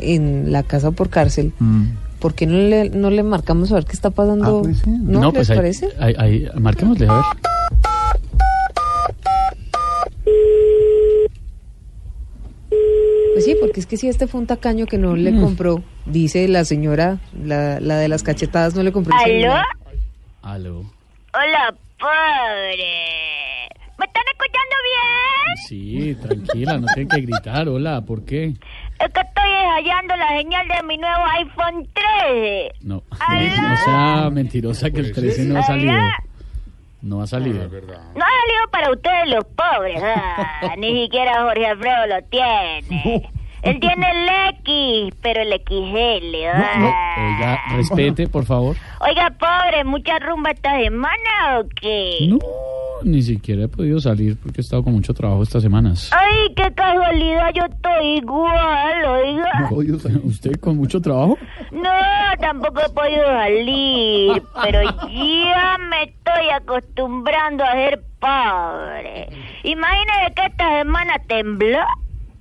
en 0.00 0.50
la 0.50 0.64
casa 0.64 0.90
por 0.90 1.08
cárcel. 1.08 1.52
Mm. 1.60 1.84
¿Por 2.22 2.34
qué 2.34 2.46
no 2.46 2.56
le, 2.56 2.88
no 2.88 3.10
le 3.10 3.24
marcamos 3.24 3.72
a 3.72 3.74
ver 3.74 3.84
qué 3.84 3.92
está 3.92 4.10
pasando? 4.10 4.58
Ah, 4.60 4.62
puede 4.62 4.74
ser. 4.76 4.88
¿No, 5.00 5.32
les 5.32 5.48
pues 5.48 5.48
parece? 5.50 5.88
ahí- 5.98 6.48
marquémosle, 6.58 7.08
a 7.08 7.14
ver. 7.14 7.24
Pues 13.32 13.44
sí, 13.46 13.56
porque 13.58 13.80
es 13.80 13.86
que 13.86 13.96
si 13.96 14.08
este 14.08 14.26
fue 14.26 14.40
un 14.40 14.46
tacaño 14.46 14.86
que 14.86 14.98
no 14.98 15.16
le 15.16 15.32
Mm. 15.32 15.40
compró, 15.40 15.82
dice 16.04 16.46
la 16.48 16.64
señora, 16.64 17.18
la, 17.32 17.80
la 17.80 17.96
de 17.96 18.08
las 18.08 18.22
cachetadas, 18.22 18.74
no 18.74 18.82
le 18.82 18.92
compró. 18.92 19.14
¿Aló? 19.16 19.24
celular. 19.24 19.64
Aló. 20.42 20.80
Hola, 21.34 21.74
pobre. 21.98 23.68
¿Me 23.98 24.04
están 24.06 24.24
escuchando 24.32 24.76
bien? 24.84 25.56
Sí, 25.66 26.14
tranquila, 26.20 26.78
no 26.78 26.86
tienen 26.88 27.08
que 27.08 27.20
gritar. 27.22 27.68
Hola, 27.68 28.02
¿por 28.02 28.24
qué? 28.24 28.54
Es 29.04 29.12
que 29.12 29.20
estoy 29.20 29.50
hallando 29.76 30.16
la 30.16 30.28
señal 30.28 30.68
de 30.68 30.82
mi 30.86 30.96
nuevo 30.96 31.24
iPhone 31.38 31.88
13. 31.92 32.72
No, 32.82 33.02
¿Aló? 33.18 33.68
no 33.68 33.76
sea 33.78 34.30
mentirosa 34.30 34.90
que 34.90 35.00
el 35.00 35.12
13 35.12 35.44
no 35.46 35.58
ha 35.58 35.62
salido. 35.64 35.94
No 37.02 37.20
ha 37.22 37.26
salido. 37.26 37.68
No 37.68 37.68
ha 37.68 38.28
salido 38.28 38.70
para 38.70 38.90
ustedes 38.92 39.28
los 39.28 39.44
pobres. 39.44 40.00
ah, 40.04 40.74
ni 40.78 41.02
siquiera 41.04 41.42
Jorge 41.42 41.66
Alfredo 41.66 42.06
lo 42.06 42.22
tiene. 42.26 43.28
Él 43.62 43.78
tiene 43.80 44.06
el 44.10 44.28
X, 44.60 45.14
pero 45.22 45.42
el 45.42 45.52
XL. 45.52 46.34
ah. 46.52 47.14
Oiga, 47.18 47.60
respete, 47.76 48.28
por 48.28 48.44
favor. 48.44 48.76
Oiga, 49.00 49.30
pobre, 49.38 49.84
¿mucha 49.84 50.18
rumba 50.18 50.50
esta 50.50 50.76
semana 50.80 51.60
o 51.60 51.64
qué? 51.80 52.18
No, 52.28 52.38
ni 53.04 53.22
siquiera 53.22 53.64
he 53.64 53.68
podido 53.68 54.00
salir 54.00 54.36
porque 54.42 54.60
he 54.60 54.62
estado 54.62 54.82
con 54.82 54.92
mucho 54.94 55.14
trabajo 55.14 55.42
estas 55.42 55.62
semanas. 55.62 56.10
Ay, 56.12 56.52
qué 56.56 56.72
casualidad, 56.74 57.50
yo 57.54 57.64
estoy 57.64 58.16
igual, 58.18 59.04
oiga. 59.04 59.70
¿Usted 60.24 60.52
con 60.60 60.76
mucho 60.76 61.00
trabajo? 61.00 61.38
No, 61.70 61.90
tampoco 62.40 62.80
he 62.84 62.88
podido 62.90 63.24
salir, 63.26 64.42
pero 64.62 64.82
ya 64.82 65.78
me 65.88 66.02
estoy 66.04 66.48
acostumbrando 66.54 67.64
a 67.64 67.72
ser 67.72 68.02
pobre. 68.20 69.28
Imagínese 69.64 70.34
que 70.34 70.46
esta 70.46 70.78
semana 70.78 71.14
tembló 71.28 71.78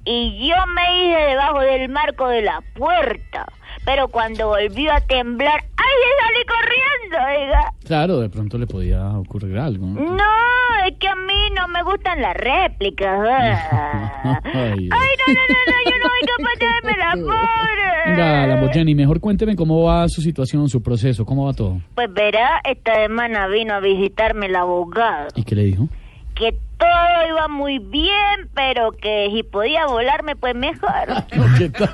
y 0.06 0.48
yo 0.50 0.56
me 0.76 1.06
hice 1.08 1.20
debajo 1.30 1.60
del 1.62 1.90
marco 1.90 2.28
de 2.28 2.42
la 2.42 2.62
puerta. 2.76 3.46
Pero 3.86 4.10
cuando 4.10 4.48
volvió 4.50 4.92
a 4.94 5.02
temblar, 5.02 5.60
¡ay, 5.78 5.96
salí 6.22 6.46
corriendo! 6.46 7.42
oiga. 7.44 7.74
Claro, 7.86 8.20
de 8.20 8.30
pronto 8.30 8.58
le 8.58 8.68
podía 8.68 9.10
ocurrir 9.18 9.58
algo. 9.58 9.88
¿no? 9.88 10.02
No, 10.16 10.86
es 10.88 10.98
que 11.00 11.08
a 11.08 11.16
mí 11.16 11.50
no 11.56 11.68
me 11.68 11.82
gustan 11.84 12.22
las 12.22 12.36
réplicas. 12.36 13.10
ah. 13.30 14.40
Ay, 14.44 14.54
Ay, 14.54 14.88
no, 14.90 15.34
no, 15.34 15.44
no, 15.50 15.60
no, 15.68 15.92
yo 15.92 15.98
no 15.98 16.10
soy 16.10 16.28
capaz 16.38 16.60
de 16.60 16.66
darme 16.66 16.98
la 16.98 17.12
pobre. 17.34 17.82
Venga, 18.06 18.48
Lamborghini, 18.48 18.96
mejor 18.96 19.20
cuénteme 19.20 19.56
cómo 19.56 19.84
va 19.84 20.08
su 20.10 20.22
situación, 20.22 20.70
su 20.70 20.82
proceso, 20.84 21.26
cómo 21.26 21.46
va 21.46 21.54
todo. 21.54 21.82
Pues 21.96 22.12
verá, 22.14 22.62
esta 22.64 22.96
semana 22.96 23.48
vino 23.48 23.74
a 23.74 23.80
visitarme 23.80 24.46
el 24.48 24.56
abogado. 24.56 25.28
¿Y 25.36 25.44
qué 25.44 25.56
le 25.56 25.64
dijo? 25.64 25.88
Que 26.36 26.56
todo 26.82 27.28
iba 27.30 27.48
muy 27.48 27.80
bien, 27.80 28.50
pero 28.56 28.92
que 28.92 29.30
si 29.34 29.44
podía 29.44 29.86
volarme, 29.86 30.36
pues 30.36 30.56
mejor. 30.56 30.90
¿Qué 31.58 31.70
tal? 31.70 31.94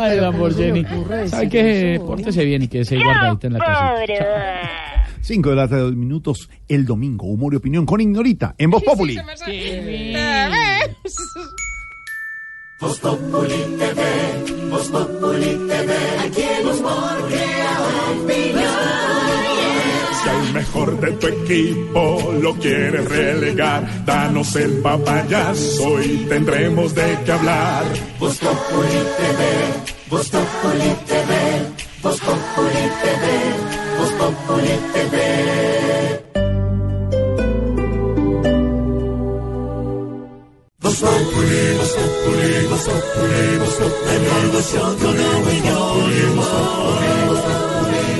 Ay, 0.00 0.20
Lamborghini. 0.20 0.84
¿Sabe 1.28 1.48
qué? 1.48 2.02
Pórtese 2.04 2.44
bien 2.44 2.62
y 2.62 2.68
que 2.68 2.84
se 2.84 2.96
guardadita 3.02 3.46
en 3.46 3.52
la 3.54 3.58
casa. 3.60 3.94
Pobre. 3.94 4.18
5 5.20 5.50
de 5.50 5.56
la 5.56 5.68
tarde, 5.68 5.82
dos 5.82 5.94
minutos, 5.94 6.50
el 6.68 6.84
domingo. 6.86 7.26
Humor 7.26 7.54
y 7.54 7.56
opinión 7.56 7.86
con 7.86 8.00
Ignorita 8.00 8.54
en 8.58 8.70
Voz 8.70 8.82
Populi. 8.82 9.16
Voz 12.80 13.00
Populi 13.00 13.76
TV, 13.76 14.70
Voz 14.70 14.88
Populi 14.88 15.58
TV, 15.66 15.94
aquí 16.24 16.42
el 16.42 16.66
humor 16.68 17.28
crea 17.28 17.78
opinión. 18.22 19.17
Mejor 20.52 21.00
de 21.00 21.12
tu 21.12 21.26
equipo 21.26 22.32
lo 22.40 22.54
quieres 22.54 23.08
relegar, 23.08 24.04
danos 24.04 24.56
el 24.56 24.78
papayazo 24.78 26.02
y 26.02 26.26
tendremos 26.28 26.94
de 26.94 27.18
qué 27.24 27.32
hablar. 27.32 27.84
Populi 28.18 28.98
TV, 29.16 29.42
Populi 30.08 30.94
TV, 31.06 31.58
Voz 32.02 32.20
Populi. 32.20 32.78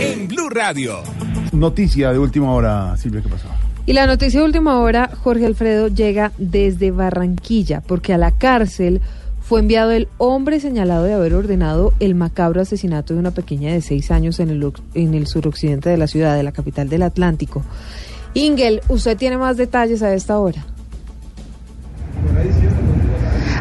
En 0.00 0.28
Blue 0.28 0.48
Radio. 0.48 1.02
Noticia 1.52 2.12
de 2.12 2.18
última 2.18 2.52
hora, 2.52 2.96
Silvia, 2.96 3.22
¿qué 3.22 3.28
pasó? 3.28 3.48
Y 3.86 3.94
la 3.94 4.06
noticia 4.06 4.40
de 4.40 4.46
última 4.46 4.78
hora, 4.80 5.10
Jorge 5.22 5.46
Alfredo 5.46 5.88
llega 5.88 6.32
desde 6.36 6.90
Barranquilla, 6.90 7.80
porque 7.80 8.12
a 8.12 8.18
la 8.18 8.32
cárcel 8.32 9.00
fue 9.40 9.60
enviado 9.60 9.92
el 9.92 10.08
hombre 10.18 10.60
señalado 10.60 11.04
de 11.04 11.14
haber 11.14 11.32
ordenado 11.32 11.94
el 12.00 12.14
macabro 12.14 12.60
asesinato 12.60 13.14
de 13.14 13.20
una 13.20 13.30
pequeña 13.30 13.72
de 13.72 13.80
seis 13.80 14.10
años 14.10 14.40
en 14.40 14.50
el, 14.50 14.72
en 14.92 15.14
el 15.14 15.26
suroccidente 15.26 15.88
de 15.88 15.96
la 15.96 16.06
ciudad, 16.06 16.36
de 16.36 16.42
la 16.42 16.52
capital 16.52 16.90
del 16.90 17.02
Atlántico. 17.02 17.62
Ingel, 18.34 18.82
usted 18.88 19.16
tiene 19.16 19.38
más 19.38 19.56
detalles 19.56 20.02
a 20.02 20.12
esta 20.12 20.38
hora. 20.38 20.66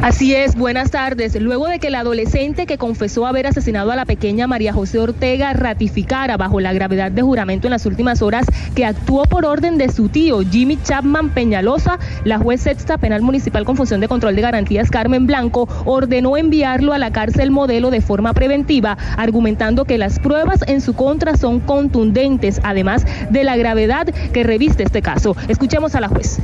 Así 0.01 0.35
es, 0.35 0.55
buenas 0.55 0.91
tardes. 0.91 1.39
Luego 1.41 1.67
de 1.67 1.79
que 1.79 1.87
el 1.87 1.95
adolescente 1.95 2.67
que 2.67 2.77
confesó 2.77 3.25
haber 3.25 3.47
asesinado 3.47 3.91
a 3.91 3.95
la 3.95 4.05
pequeña 4.05 4.45
María 4.45 4.71
José 4.71 4.99
Ortega 4.99 5.53
ratificara 5.53 6.37
bajo 6.37 6.59
la 6.59 6.71
gravedad 6.71 7.11
de 7.11 7.23
juramento 7.23 7.65
en 7.65 7.71
las 7.71 7.85
últimas 7.87 8.21
horas 8.21 8.45
que 8.75 8.85
actuó 8.85 9.23
por 9.23 9.43
orden 9.43 9.79
de 9.79 9.89
su 9.91 10.07
tío 10.07 10.41
Jimmy 10.41 10.77
Chapman 10.83 11.31
Peñalosa, 11.31 11.97
la 12.25 12.37
juez 12.37 12.61
sexta 12.61 12.99
penal 12.99 13.23
municipal 13.23 13.65
con 13.65 13.75
función 13.75 13.99
de 13.99 14.07
control 14.07 14.35
de 14.35 14.43
garantías 14.43 14.91
Carmen 14.91 15.25
Blanco 15.25 15.67
ordenó 15.85 16.37
enviarlo 16.37 16.93
a 16.93 16.99
la 16.99 17.11
cárcel 17.11 17.49
modelo 17.49 17.89
de 17.89 18.01
forma 18.01 18.33
preventiva, 18.33 18.97
argumentando 19.17 19.85
que 19.85 19.97
las 19.97 20.19
pruebas 20.19 20.59
en 20.67 20.79
su 20.79 20.93
contra 20.93 21.35
son 21.37 21.59
contundentes, 21.59 22.61
además 22.63 23.03
de 23.31 23.43
la 23.43 23.57
gravedad 23.57 24.05
que 24.05 24.43
reviste 24.43 24.83
este 24.83 25.01
caso. 25.01 25.35
Escuchemos 25.47 25.95
a 25.95 26.01
la 26.01 26.07
juez. 26.07 26.39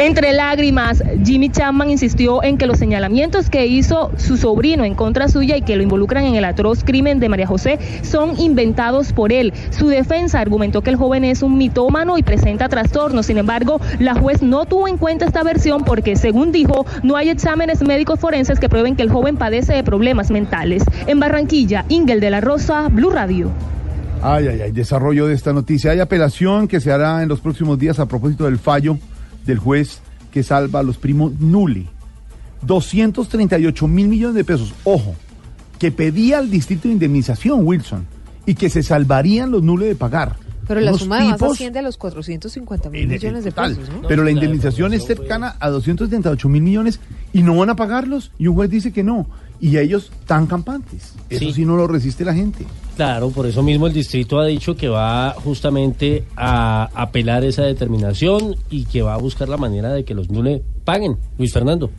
Entre 0.00 0.32
lágrimas, 0.32 1.04
Jimmy 1.26 1.50
Chapman 1.50 1.90
insistió 1.90 2.42
en 2.42 2.56
que 2.56 2.66
los 2.66 2.78
señalamientos 2.78 3.50
que 3.50 3.66
hizo 3.66 4.10
su 4.16 4.38
sobrino 4.38 4.82
en 4.82 4.94
contra 4.94 5.28
suya 5.28 5.58
y 5.58 5.60
que 5.60 5.76
lo 5.76 5.82
involucran 5.82 6.24
en 6.24 6.36
el 6.36 6.46
atroz 6.46 6.84
crimen 6.84 7.20
de 7.20 7.28
María 7.28 7.46
José 7.46 7.78
son 8.00 8.40
inventados 8.40 9.12
por 9.12 9.30
él. 9.30 9.52
Su 9.68 9.88
defensa 9.88 10.40
argumentó 10.40 10.80
que 10.80 10.88
el 10.88 10.96
joven 10.96 11.24
es 11.24 11.42
un 11.42 11.58
mitómano 11.58 12.16
y 12.16 12.22
presenta 12.22 12.70
trastornos. 12.70 13.26
Sin 13.26 13.36
embargo, 13.36 13.78
la 13.98 14.14
juez 14.14 14.40
no 14.40 14.64
tuvo 14.64 14.88
en 14.88 14.96
cuenta 14.96 15.26
esta 15.26 15.42
versión 15.42 15.84
porque, 15.84 16.16
según 16.16 16.50
dijo, 16.50 16.86
no 17.02 17.16
hay 17.16 17.28
exámenes 17.28 17.82
médicos 17.82 18.18
forenses 18.18 18.58
que 18.58 18.70
prueben 18.70 18.96
que 18.96 19.02
el 19.02 19.10
joven 19.10 19.36
padece 19.36 19.74
de 19.74 19.84
problemas 19.84 20.30
mentales. 20.30 20.82
En 21.08 21.20
Barranquilla, 21.20 21.84
Ingel 21.90 22.20
de 22.20 22.30
la 22.30 22.40
Rosa, 22.40 22.88
Blue 22.88 23.10
Radio. 23.10 23.50
Ay, 24.22 24.48
ay, 24.48 24.62
ay, 24.62 24.72
desarrollo 24.72 25.26
de 25.26 25.34
esta 25.34 25.52
noticia. 25.52 25.90
Hay 25.90 26.00
apelación 26.00 26.68
que 26.68 26.80
se 26.80 26.90
hará 26.90 27.22
en 27.22 27.28
los 27.28 27.40
próximos 27.40 27.78
días 27.78 27.98
a 27.98 28.06
propósito 28.06 28.46
del 28.46 28.58
fallo 28.58 28.96
del 29.46 29.58
juez 29.58 30.00
que 30.32 30.42
salva 30.42 30.80
a 30.80 30.82
los 30.82 30.96
primos 30.96 31.32
Nuli. 31.40 31.88
238 32.62 33.88
mil 33.88 34.08
millones 34.08 34.34
de 34.36 34.44
pesos, 34.44 34.72
ojo, 34.84 35.14
que 35.78 35.90
pedía 35.90 36.38
al 36.38 36.50
distrito 36.50 36.88
de 36.88 36.94
indemnización, 36.94 37.66
Wilson, 37.66 38.06
y 38.46 38.54
que 38.54 38.68
se 38.68 38.82
salvarían 38.82 39.50
los 39.50 39.62
Nule 39.62 39.86
de 39.86 39.94
pagar. 39.94 40.36
Pero 40.68 40.80
la 40.80 40.92
suma 40.94 41.18
tipos- 41.34 41.52
asciende 41.54 41.80
a 41.80 41.82
los 41.82 41.96
450 41.96 42.90
mil 42.90 43.08
millones 43.08 43.42
de 43.42 43.50
total, 43.50 43.74
pesos, 43.76 43.92
¿no? 44.02 44.06
Pero 44.06 44.22
la 44.22 44.30
indemnización 44.30 44.92
es 44.92 45.04
cercana 45.04 45.56
a 45.58 45.68
278 45.68 46.48
mil 46.48 46.62
millones 46.62 47.00
y 47.32 47.42
no 47.42 47.56
van 47.56 47.70
a 47.70 47.76
pagarlos. 47.76 48.30
Y 48.38 48.46
un 48.46 48.54
juez 48.54 48.70
dice 48.70 48.92
que 48.92 49.02
no. 49.02 49.26
Y 49.60 49.78
ellos 49.78 50.12
tan 50.26 50.46
campantes. 50.46 51.14
Eso 51.28 51.46
sí, 51.46 51.52
Sí. 51.54 51.64
no 51.64 51.76
lo 51.76 51.88
resiste 51.88 52.24
la 52.24 52.34
gente. 52.34 52.66
Claro, 53.00 53.30
por 53.30 53.46
eso 53.46 53.62
mismo 53.62 53.86
el 53.86 53.94
distrito 53.94 54.38
ha 54.38 54.44
dicho 54.44 54.76
que 54.76 54.86
va 54.86 55.30
justamente 55.30 56.24
a 56.36 56.90
apelar 56.92 57.44
esa 57.44 57.62
determinación 57.62 58.56
y 58.68 58.84
que 58.84 59.00
va 59.00 59.14
a 59.14 59.16
buscar 59.16 59.48
la 59.48 59.56
manera 59.56 59.88
de 59.94 60.04
que 60.04 60.12
los 60.12 60.28
NULE 60.28 60.62
paguen. 60.84 61.16
Luis 61.38 61.50
Fernando. 61.50 61.90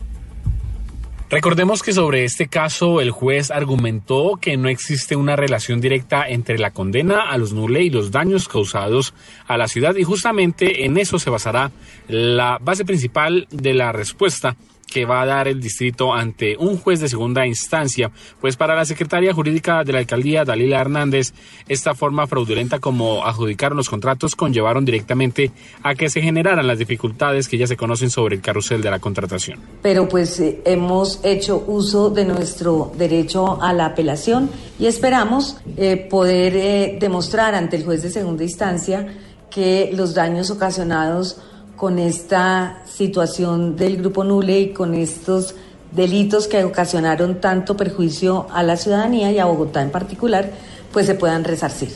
Recordemos 1.32 1.82
que 1.82 1.92
sobre 1.94 2.24
este 2.24 2.50
caso 2.50 3.02
el 3.02 3.10
juez 3.10 3.50
argumentó 3.50 4.38
que 4.40 4.58
no 4.58 4.70
existe 4.70 5.16
una 5.16 5.36
relación 5.36 5.82
directa 5.82 6.30
entre 6.30 6.60
la 6.60 6.70
condena 6.70 7.32
a 7.32 7.38
los 7.40 7.52
Nule 7.52 7.82
y 7.82 7.90
los 7.90 8.12
daños 8.12 8.48
causados 8.48 9.16
a 9.48 9.58
la 9.58 9.68
ciudad 9.68 9.96
y 9.96 10.04
justamente 10.04 10.86
en 10.86 10.98
eso 11.00 11.18
se 11.18 11.32
basará 11.32 11.72
la 12.10 12.60
base 12.62 12.86
principal 12.86 13.48
de 13.50 13.74
la 13.74 13.92
respuesta 13.92 14.56
que 14.92 15.06
va 15.06 15.22
a 15.22 15.26
dar 15.26 15.48
el 15.48 15.62
distrito 15.62 16.14
ante 16.14 16.58
un 16.58 16.78
juez 16.78 17.00
de 17.00 17.10
segunda 17.10 17.48
instancia, 17.48 18.12
pues 18.40 18.58
para 18.58 18.76
la 18.76 18.86
secretaria 18.86 19.34
jurídica 19.34 19.84
de 19.84 19.94
la 19.94 20.00
alcaldía, 20.00 20.44
Dalila 20.44 20.82
Hernández, 20.82 21.34
esta 21.68 21.96
forma 21.96 22.28
fraudulenta 22.28 22.80
como 22.80 23.26
adjudicar 23.26 23.72
los 23.72 23.90
contratos 23.90 24.36
conllevaron 24.36 24.84
directamente 24.86 25.52
a 25.82 25.96
que 25.96 26.10
se 26.10 26.22
generaran 26.22 26.68
las 26.68 26.78
dificultades 26.78 27.48
que 27.48 27.58
ya 27.58 27.68
se 27.68 27.78
conocen 27.78 28.10
sobre 28.10 28.36
el 28.36 28.42
carrusel 28.42 28.82
de 28.82 28.92
la 28.92 29.00
contratación. 29.00 29.60
pero 29.82 30.10
pues 30.10 30.40
eh, 30.40 30.62
hemos 30.66 31.20
hecho 31.24 31.64
uso 31.68 32.10
de 32.10 32.26
nuestro 32.26 32.92
derecho 32.98 33.62
a 33.62 33.72
la 33.72 33.86
apelación 33.88 34.50
y 34.78 34.88
esperamos 34.88 35.56
eh, 35.78 36.08
poder 36.10 36.56
eh, 36.58 36.98
demostrar 37.00 37.56
ante 37.56 37.78
el 37.78 37.86
juez 37.86 38.04
de 38.04 38.10
segunda 38.10 38.44
instancia 38.44 39.08
que 39.50 39.92
los 39.94 40.14
daños 40.14 40.52
ocasionados 40.52 41.38
con 41.76 42.00
esta 42.00 42.84
situación 42.86 43.76
del 43.76 43.98
grupo 43.98 44.24
Nule 44.24 44.60
y 44.60 44.74
con 44.74 44.94
estos 44.94 45.56
delitos 45.92 46.48
que 46.48 46.64
ocasionaron 46.64 47.42
tanto 47.42 47.76
perjuicio 47.76 48.48
a 48.52 48.64
la 48.64 48.78
ciudadanía 48.78 49.32
y 49.32 49.40
a 49.40 49.46
Bogotá 49.46 49.82
en 49.82 49.92
particular, 49.92 50.52
pues 50.92 51.06
se 51.06 51.16
puedan 51.16 51.44
resarcir. 51.44 51.90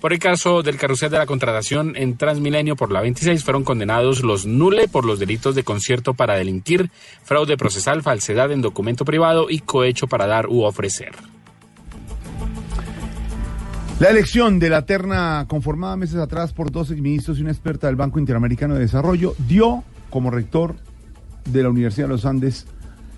Por 0.00 0.12
el 0.12 0.20
caso 0.20 0.62
del 0.62 0.76
carrusel 0.76 1.10
de 1.10 1.18
la 1.18 1.26
contratación 1.26 1.96
en 1.96 2.16
Transmilenio 2.16 2.76
por 2.76 2.92
la 2.92 3.00
26 3.00 3.42
fueron 3.42 3.64
condenados 3.64 4.22
los 4.22 4.46
Nule 4.46 4.86
por 4.86 5.04
los 5.04 5.18
delitos 5.18 5.56
de 5.56 5.64
concierto 5.64 6.14
para 6.14 6.36
delinquir, 6.36 6.90
fraude 7.24 7.56
procesal, 7.56 8.02
falsedad 8.02 8.52
en 8.52 8.62
documento 8.62 9.04
privado 9.04 9.50
y 9.50 9.58
cohecho 9.58 10.06
para 10.06 10.28
dar 10.28 10.46
u 10.46 10.62
ofrecer. 10.62 11.16
La 14.00 14.10
elección 14.10 14.60
de 14.60 14.70
la 14.70 14.82
terna 14.82 15.44
conformada 15.48 15.96
meses 15.96 16.20
atrás 16.20 16.52
por 16.52 16.70
dos 16.70 16.92
exministros 16.92 17.38
y 17.38 17.42
una 17.42 17.50
experta 17.50 17.88
del 17.88 17.96
Banco 17.96 18.20
Interamericano 18.20 18.74
de 18.74 18.80
Desarrollo 18.80 19.34
dio 19.48 19.82
como 20.08 20.30
rector 20.30 20.76
de 21.44 21.64
la 21.64 21.70
Universidad 21.70 22.06
de 22.06 22.12
los 22.12 22.24
Andes 22.24 22.66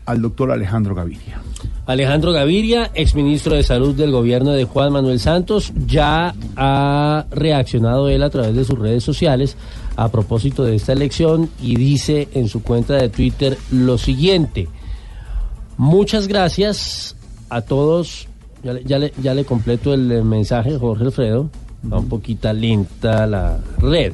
al 0.07 0.23
doctor 0.23 0.51
Alejandro 0.51 0.95
Gaviria. 0.95 1.43
Alejandro 1.85 2.33
Gaviria, 2.33 2.91
exministro 2.95 3.57
de 3.57 3.63
Salud 3.63 3.95
del 3.95 4.11
gobierno 4.11 4.53
de 4.53 4.65
Juan 4.65 4.91
Manuel 4.91 5.21
Santos, 5.21 5.71
ya 5.87 6.35
ha 6.57 7.27
reaccionado 7.31 8.09
él 8.09 8.23
a 8.23 8.31
través 8.31 8.55
de 8.55 8.65
sus 8.65 8.79
redes 8.79 9.05
sociales 9.05 9.59
a 9.97 10.09
propósito 10.09 10.65
de 10.65 10.77
esta 10.77 10.95
elección 10.95 11.51
y 11.61 11.77
dice 11.77 12.29
en 12.33 12.49
su 12.49 12.63
cuenta 12.63 12.95
de 12.95 13.11
Twitter 13.11 13.59
lo 13.71 13.99
siguiente. 13.99 14.67
Muchas 15.77 16.27
gracias 16.27 17.17
a 17.51 17.61
todos. 17.61 18.30
Ya 18.63 18.73
le, 18.75 18.85
ya 18.85 18.99
le, 18.99 19.13
ya 19.23 19.35
le 19.35 19.45
completo 19.45 19.95
el 19.95 20.25
mensaje, 20.25 20.77
Jorge 20.79 21.05
Alfredo. 21.05 21.51
Va 21.91 21.99
un 21.99 22.09
poquito 22.09 22.53
lenta 22.53 23.27
la 23.27 23.59
red. 23.79 24.13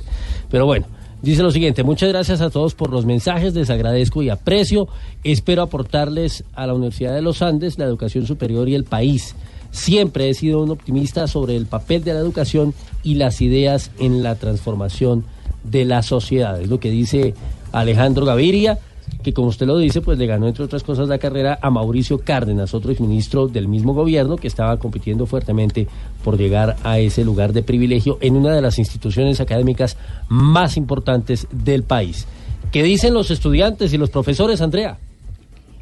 Pero 0.50 0.66
bueno, 0.66 0.86
Dice 1.22 1.42
lo 1.42 1.50
siguiente, 1.50 1.82
muchas 1.82 2.10
gracias 2.10 2.40
a 2.40 2.50
todos 2.50 2.74
por 2.74 2.90
los 2.90 3.06
mensajes, 3.06 3.54
les 3.54 3.70
agradezco 3.70 4.22
y 4.22 4.28
aprecio. 4.28 4.86
Espero 5.24 5.62
aportarles 5.62 6.44
a 6.54 6.66
la 6.66 6.74
Universidad 6.74 7.14
de 7.14 7.22
los 7.22 7.40
Andes 7.42 7.78
la 7.78 7.84
educación 7.84 8.26
superior 8.26 8.68
y 8.68 8.74
el 8.74 8.84
país. 8.84 9.34
Siempre 9.70 10.28
he 10.28 10.34
sido 10.34 10.62
un 10.62 10.70
optimista 10.70 11.26
sobre 11.26 11.56
el 11.56 11.66
papel 11.66 12.04
de 12.04 12.14
la 12.14 12.20
educación 12.20 12.74
y 13.02 13.14
las 13.14 13.40
ideas 13.40 13.90
en 13.98 14.22
la 14.22 14.36
transformación 14.36 15.24
de 15.64 15.84
la 15.84 16.02
sociedad. 16.02 16.60
Es 16.60 16.68
lo 16.68 16.80
que 16.80 16.90
dice 16.90 17.34
Alejandro 17.72 18.24
Gaviria, 18.26 18.78
que 19.22 19.32
como 19.32 19.48
usted 19.48 19.66
lo 19.66 19.78
dice, 19.78 20.00
pues 20.00 20.18
le 20.18 20.26
ganó 20.26 20.46
entre 20.46 20.64
otras 20.64 20.82
cosas 20.82 21.08
la 21.08 21.18
carrera 21.18 21.58
a 21.60 21.70
Mauricio 21.70 22.18
Cárdenas, 22.18 22.74
otro 22.74 22.92
exministro 22.92 23.48
del 23.48 23.68
mismo 23.68 23.94
gobierno 23.94 24.36
que 24.36 24.48
estaba 24.48 24.78
compitiendo 24.78 25.26
fuertemente 25.26 25.88
por 26.22 26.38
llegar 26.38 26.76
a 26.84 26.98
ese 26.98 27.24
lugar 27.24 27.52
de 27.52 27.62
privilegio 27.62 28.18
en 28.20 28.36
una 28.36 28.54
de 28.54 28.62
las 28.62 28.78
instituciones 28.78 29.40
académicas 29.40 29.96
más 30.28 30.76
importantes 30.76 31.46
del 31.50 31.82
país. 31.82 32.26
¿Qué 32.72 32.82
dicen 32.82 33.14
los 33.14 33.30
estudiantes 33.30 33.92
y 33.92 33.98
los 33.98 34.10
profesores, 34.10 34.60
Andrea? 34.60 34.98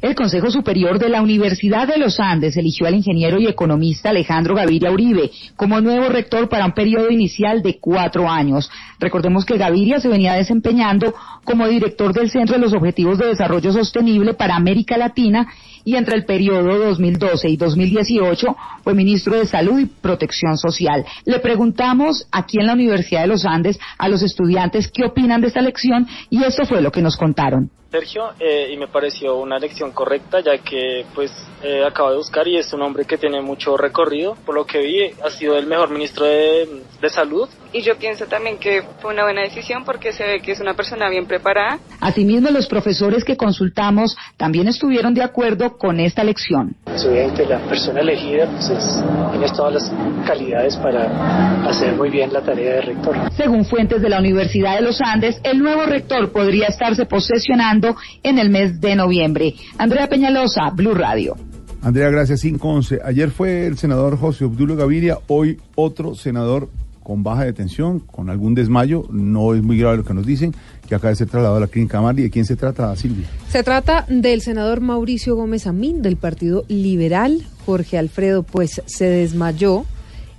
El 0.01 0.13
Consejo 0.13 0.51
Superior 0.51 0.99
de 0.99 1.09
la 1.09 1.21
Universidad 1.21 1.87
de 1.87 1.97
los 1.97 2.19
Andes 2.19 2.57
eligió 2.57 2.85
al 2.85 2.95
ingeniero 2.95 3.39
y 3.39 3.47
economista 3.47 4.09
Alejandro 4.09 4.53
Gaviria 4.53 4.91
Uribe 4.91 5.31
como 5.55 5.79
nuevo 5.79 6.09
rector 6.09 6.49
para 6.49 6.65
un 6.65 6.73
periodo 6.73 7.09
inicial 7.09 7.63
de 7.63 7.79
cuatro 7.79 8.29
años. 8.29 8.69
Recordemos 8.99 9.45
que 9.45 9.57
Gaviria 9.57 9.99
se 9.99 10.09
venía 10.09 10.33
desempeñando 10.33 11.13
como 11.43 11.67
director 11.67 12.13
del 12.13 12.29
Centro 12.29 12.55
de 12.55 12.61
los 12.61 12.73
Objetivos 12.73 13.17
de 13.17 13.27
Desarrollo 13.27 13.71
Sostenible 13.71 14.33
para 14.33 14.55
América 14.55 14.97
Latina 14.97 15.47
y 15.85 15.95
entre 15.95 16.15
el 16.15 16.25
periodo 16.25 16.77
2012 16.77 17.47
y 17.47 17.55
2018 17.55 18.55
fue 18.83 18.93
ministro 18.93 19.37
de 19.37 19.45
Salud 19.45 19.79
y 19.79 19.85
Protección 19.85 20.57
Social. 20.57 21.05
Le 21.23 21.39
preguntamos 21.39 22.27
aquí 22.31 22.59
en 22.59 22.67
la 22.67 22.73
Universidad 22.73 23.21
de 23.21 23.27
los 23.27 23.45
Andes 23.45 23.79
a 23.97 24.09
los 24.09 24.21
estudiantes 24.21 24.91
qué 24.91 25.05
opinan 25.05 25.39
de 25.39 25.47
esta 25.47 25.59
elección 25.59 26.07
y 26.29 26.43
eso 26.43 26.65
fue 26.65 26.81
lo 26.81 26.91
que 26.91 27.01
nos 27.01 27.15
contaron. 27.15 27.69
Sergio 27.91 28.31
eh, 28.39 28.71
y 28.73 28.77
me 28.77 28.87
pareció 28.87 29.37
una 29.37 29.55
elección 29.55 29.91
correcta 29.91 30.41
ya 30.41 30.57
que 30.57 31.05
pues 31.13 31.31
eh, 31.63 31.85
acabo 31.85 32.09
de 32.09 32.17
buscar 32.17 32.45
y 32.45 32.57
es 32.57 32.73
un 32.73 32.81
hombre 32.81 33.05
que 33.05 33.17
tiene 33.17 33.39
mucho 33.41 33.77
recorrido 33.77 34.35
por 34.45 34.53
lo 34.53 34.65
que 34.65 34.79
vi 34.79 35.11
ha 35.23 35.29
sido 35.29 35.55
el 35.55 35.65
mejor 35.65 35.91
ministro 35.91 36.25
de, 36.25 36.81
de 36.99 37.09
salud 37.09 37.47
y 37.71 37.81
yo 37.83 37.95
pienso 37.97 38.25
también 38.25 38.57
que 38.57 38.83
fue 39.01 39.13
una 39.13 39.23
buena 39.23 39.43
decisión 39.43 39.85
porque 39.85 40.11
se 40.11 40.25
ve 40.25 40.41
que 40.41 40.51
es 40.51 40.59
una 40.59 40.73
persona 40.73 41.09
bien 41.09 41.25
preparada 41.25 41.79
Asimismo, 42.01 42.49
los 42.51 42.67
profesores 42.67 43.23
que 43.23 43.37
consultamos 43.37 44.15
también 44.37 44.67
estuvieron 44.67 45.13
de 45.13 45.23
acuerdo 45.23 45.74
con 45.77 45.99
esta 45.99 46.21
elección. 46.21 46.75
Obviamente 46.85 47.45
la 47.45 47.59
persona 47.59 48.01
elegida 48.01 48.47
pues 48.47 48.69
es, 48.69 49.03
tiene 49.31 49.47
todas 49.55 49.73
las 49.73 49.93
calidades 50.25 50.75
para 50.77 51.67
hacer 51.67 51.95
muy 51.95 52.09
bien 52.09 52.31
la 52.31 52.41
tarea 52.41 52.75
de 52.75 52.81
rector. 52.81 53.15
Según 53.35 53.65
fuentes 53.65 54.01
de 54.01 54.09
la 54.09 54.19
Universidad 54.19 54.75
de 54.75 54.81
los 54.81 55.01
Andes, 55.01 55.39
el 55.43 55.59
nuevo 55.59 55.85
rector 55.85 56.31
podría 56.31 56.67
estarse 56.67 57.05
posesionando 57.05 57.95
en 58.23 58.39
el 58.39 58.49
mes 58.49 58.79
de 58.79 58.95
noviembre. 58.95 59.53
Andrea 59.77 60.07
Peñalosa, 60.07 60.69
Blue 60.73 60.93
Radio. 60.93 61.35
Andrea, 61.81 62.09
gracias. 62.09 62.41
511. 62.41 63.01
Ayer 63.05 63.29
fue 63.29 63.67
el 63.67 63.77
senador 63.77 64.17
José 64.17 64.45
Obdulio 64.45 64.75
Gaviria, 64.75 65.19
hoy 65.27 65.59
otro 65.75 66.15
senador 66.15 66.69
con 67.05 67.21
baja 67.21 67.43
de 67.45 67.53
tensión, 67.53 67.99
con 67.99 68.31
algún 68.31 68.55
desmayo, 68.55 69.05
no 69.11 69.53
es 69.53 69.61
muy 69.61 69.77
grave 69.77 69.97
lo 69.97 70.03
que 70.03 70.15
nos 70.15 70.25
dicen, 70.25 70.55
que 70.87 70.95
acaba 70.95 71.11
de 71.11 71.17
ser 71.17 71.27
trasladado 71.27 71.57
a 71.57 71.59
la 71.59 71.67
clínica 71.67 72.01
Marley. 72.01 72.23
¿De 72.23 72.29
quién 72.31 72.45
se 72.45 72.55
trata, 72.55 72.95
Silvia? 72.95 73.27
Se 73.47 73.61
trata 73.61 74.07
del 74.09 74.41
senador 74.41 74.81
Mauricio 74.81 75.35
Gómez 75.35 75.67
Amín, 75.67 76.01
del 76.01 76.17
Partido 76.17 76.65
Liberal. 76.67 77.45
Jorge 77.67 77.99
Alfredo, 77.99 78.41
pues 78.41 78.81
se 78.87 79.05
desmayó 79.05 79.85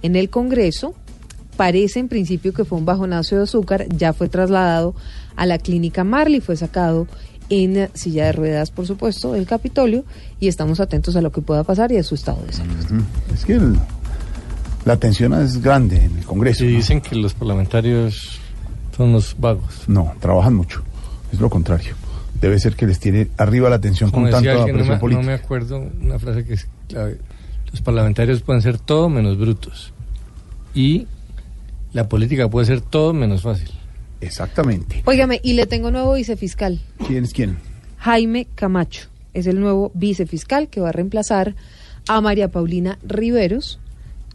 en 0.03 0.17
el 0.17 0.29
Congreso. 0.29 0.95
Parece 1.57 2.01
en 2.01 2.09
principio 2.09 2.53
que 2.53 2.65
fue 2.65 2.79
un 2.79 2.85
bajonazo 2.85 3.37
de 3.37 3.45
azúcar, 3.45 3.87
ya 3.97 4.13
fue 4.13 4.29
trasladado 4.29 4.97
a 5.37 5.47
la 5.47 5.59
clínica 5.59 6.03
Marley, 6.03 6.41
fue 6.41 6.57
sacado 6.57 7.07
en 7.49 7.89
silla 7.95 8.25
de 8.27 8.33
ruedas, 8.33 8.73
por 8.73 8.89
supuesto, 8.89 9.33
del 9.35 9.47
Capitolio, 9.47 10.05
y 10.41 10.49
estamos 10.49 10.81
atentos 10.81 11.15
a 11.15 11.21
lo 11.23 11.31
que 11.31 11.43
pueda 11.43 11.63
pasar 11.63 11.93
y 11.93 11.97
a 11.97 12.03
su 12.03 12.17
estado 12.17 12.43
de 12.45 12.53
salud. 12.53 12.75
Es 13.33 13.45
que 13.45 13.55
el- 13.55 13.79
la 14.87 14.97
tensión 14.97 15.35
es 15.35 15.61
grande 15.61 15.97
en 15.97 16.17
el 16.17 16.25
Congreso. 16.25 16.65
Y 16.65 16.69
¿no? 16.71 16.77
dicen 16.77 17.01
que 17.01 17.17
los 17.17 17.35
parlamentarios 17.35 18.39
son 18.97 19.13
los 19.13 19.37
vagos. 19.39 19.85
No, 19.89 20.15
trabajan 20.21 20.55
mucho. 20.55 20.83
Es 21.33 21.41
lo 21.41 21.51
contrario. 21.51 21.95
Debe 22.41 22.59
ser 22.61 22.77
que 22.77 22.87
les 22.87 23.01
tiene 23.01 23.29
arriba 23.37 23.69
la 23.69 23.81
tensión 23.81 24.11
con 24.11 24.23
Como 24.23 24.31
tanta 24.31 24.53
alguien, 24.53 24.69
no, 24.69 24.75
presión 24.75 24.89
me, 24.89 24.95
no 24.95 25.01
política. 25.01 25.27
me 25.27 25.33
acuerdo 25.33 25.91
una 26.01 26.19
frase 26.21 26.45
que 26.45 26.55
es 26.55 26.69
clave. 26.87 27.19
Los 27.73 27.83
parlamentarios 27.83 28.43
pueden 28.43 28.63
ser 28.63 28.79
todo 28.79 29.09
menos 29.09 29.37
brutos. 29.37 29.93
Y 30.73 31.09
la 31.93 32.09
política 32.09 32.49
puede 32.49 32.67
ser 32.67 32.81
todo 32.81 33.13
menos 33.13 33.43
fácil. 33.43 33.71
Exactamente. 34.21 35.03
Óigame, 35.05 35.41
y 35.43 35.55
le 35.55 35.67
tengo 35.67 35.91
nuevo 35.91 36.15
vicefiscal. 36.15 36.81
¿Quién 37.09 37.25
es 37.25 37.33
quién? 37.33 37.57
Jaime 37.99 38.47
Camacho. 38.55 39.09
Es 39.35 39.49
el 39.49 39.59
nuevo 39.59 39.91
vicefiscal 39.95 40.69
que 40.69 40.81
va 40.81 40.91
a 40.91 40.93
reemplazar 40.93 41.57
a 42.09 42.21
María 42.21 42.49
Paulina 42.49 42.99
Riveros, 43.03 43.81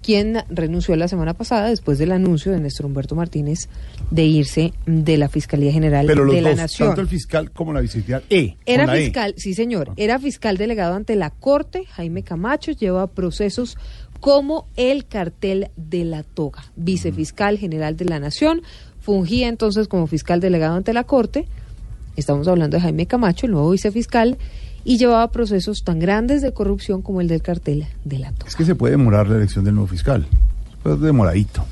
quien 0.02 0.43
renunció 0.49 0.95
la 0.95 1.08
semana 1.08 1.34
pasada 1.34 1.70
después 1.70 1.97
del 1.97 2.12
anuncio 2.12 2.52
de 2.52 2.60
Néstor 2.60 2.88
Humberto 2.88 3.16
Martínez 3.16 3.70
de 4.10 4.24
irse 4.24 4.74
de 4.86 5.18
la 5.18 5.30
Fiscalía 5.30 5.72
General 5.72 6.06
Pero 6.08 6.26
los 6.26 6.36
de 6.36 6.41
la 6.41 6.49
dos, 6.52 6.58
Nación. 6.60 6.89
tanto 6.89 7.02
el 7.02 7.08
fiscal 7.08 7.52
como 7.52 7.74
la 7.74 7.82
vicefiscal 7.82 8.24
E. 8.30 8.56
Era 8.66 8.97
E. 8.97 9.06
fiscal, 9.06 9.34
sí 9.38 9.54
señor, 9.54 9.91
era 9.97 10.20
fiscal 10.20 10.58
delegado 10.58 10.95
ante 10.95 11.16
la 11.16 11.30
Corte. 11.30 11.86
Jaime 11.86 12.24
Camacho 12.24 12.72
lleva 12.72 13.08
procesos 13.08 13.78
como 14.20 14.68
el 14.76 15.06
cartel 15.06 15.70
de 15.78 16.06
la 16.06 16.24
toga, 16.24 16.64
vicefiscal 16.76 17.58
general 17.58 17.97
de 17.97 18.06
la 18.06 18.20
Nación. 18.20 18.62
Fungía 18.99 19.47
entonces 19.47 19.88
como 19.88 20.08
fiscal 20.08 20.39
delegado 20.39 20.76
ante 20.76 20.93
la 20.93 21.04
Corte. 21.04 21.47
Estamos 22.16 22.47
hablando 22.47 22.78
de 22.78 22.82
Jaime 22.82 23.06
Camacho, 23.08 23.45
el 23.45 23.54
nuevo 23.54 23.72
vicefiscal, 23.72 24.38
y 24.84 24.97
llevaba 24.97 25.32
procesos 25.32 25.84
tan 25.84 25.99
grandes 25.99 26.41
de 26.41 26.53
corrupción 26.53 27.01
como 27.01 27.21
el 27.21 27.27
del 27.27 27.41
cartel 27.41 27.86
de 28.05 28.19
la. 28.19 28.34
Es 28.47 28.55
que 28.55 28.65
se 28.65 28.75
puede 28.75 28.91
demorar 28.91 29.27
la 29.29 29.38
elección 29.38 29.63
del 29.65 29.75
nuevo 29.75 29.88
fiscal. 29.88 30.25
Pues 30.84 30.99
demoradito. 30.99 31.63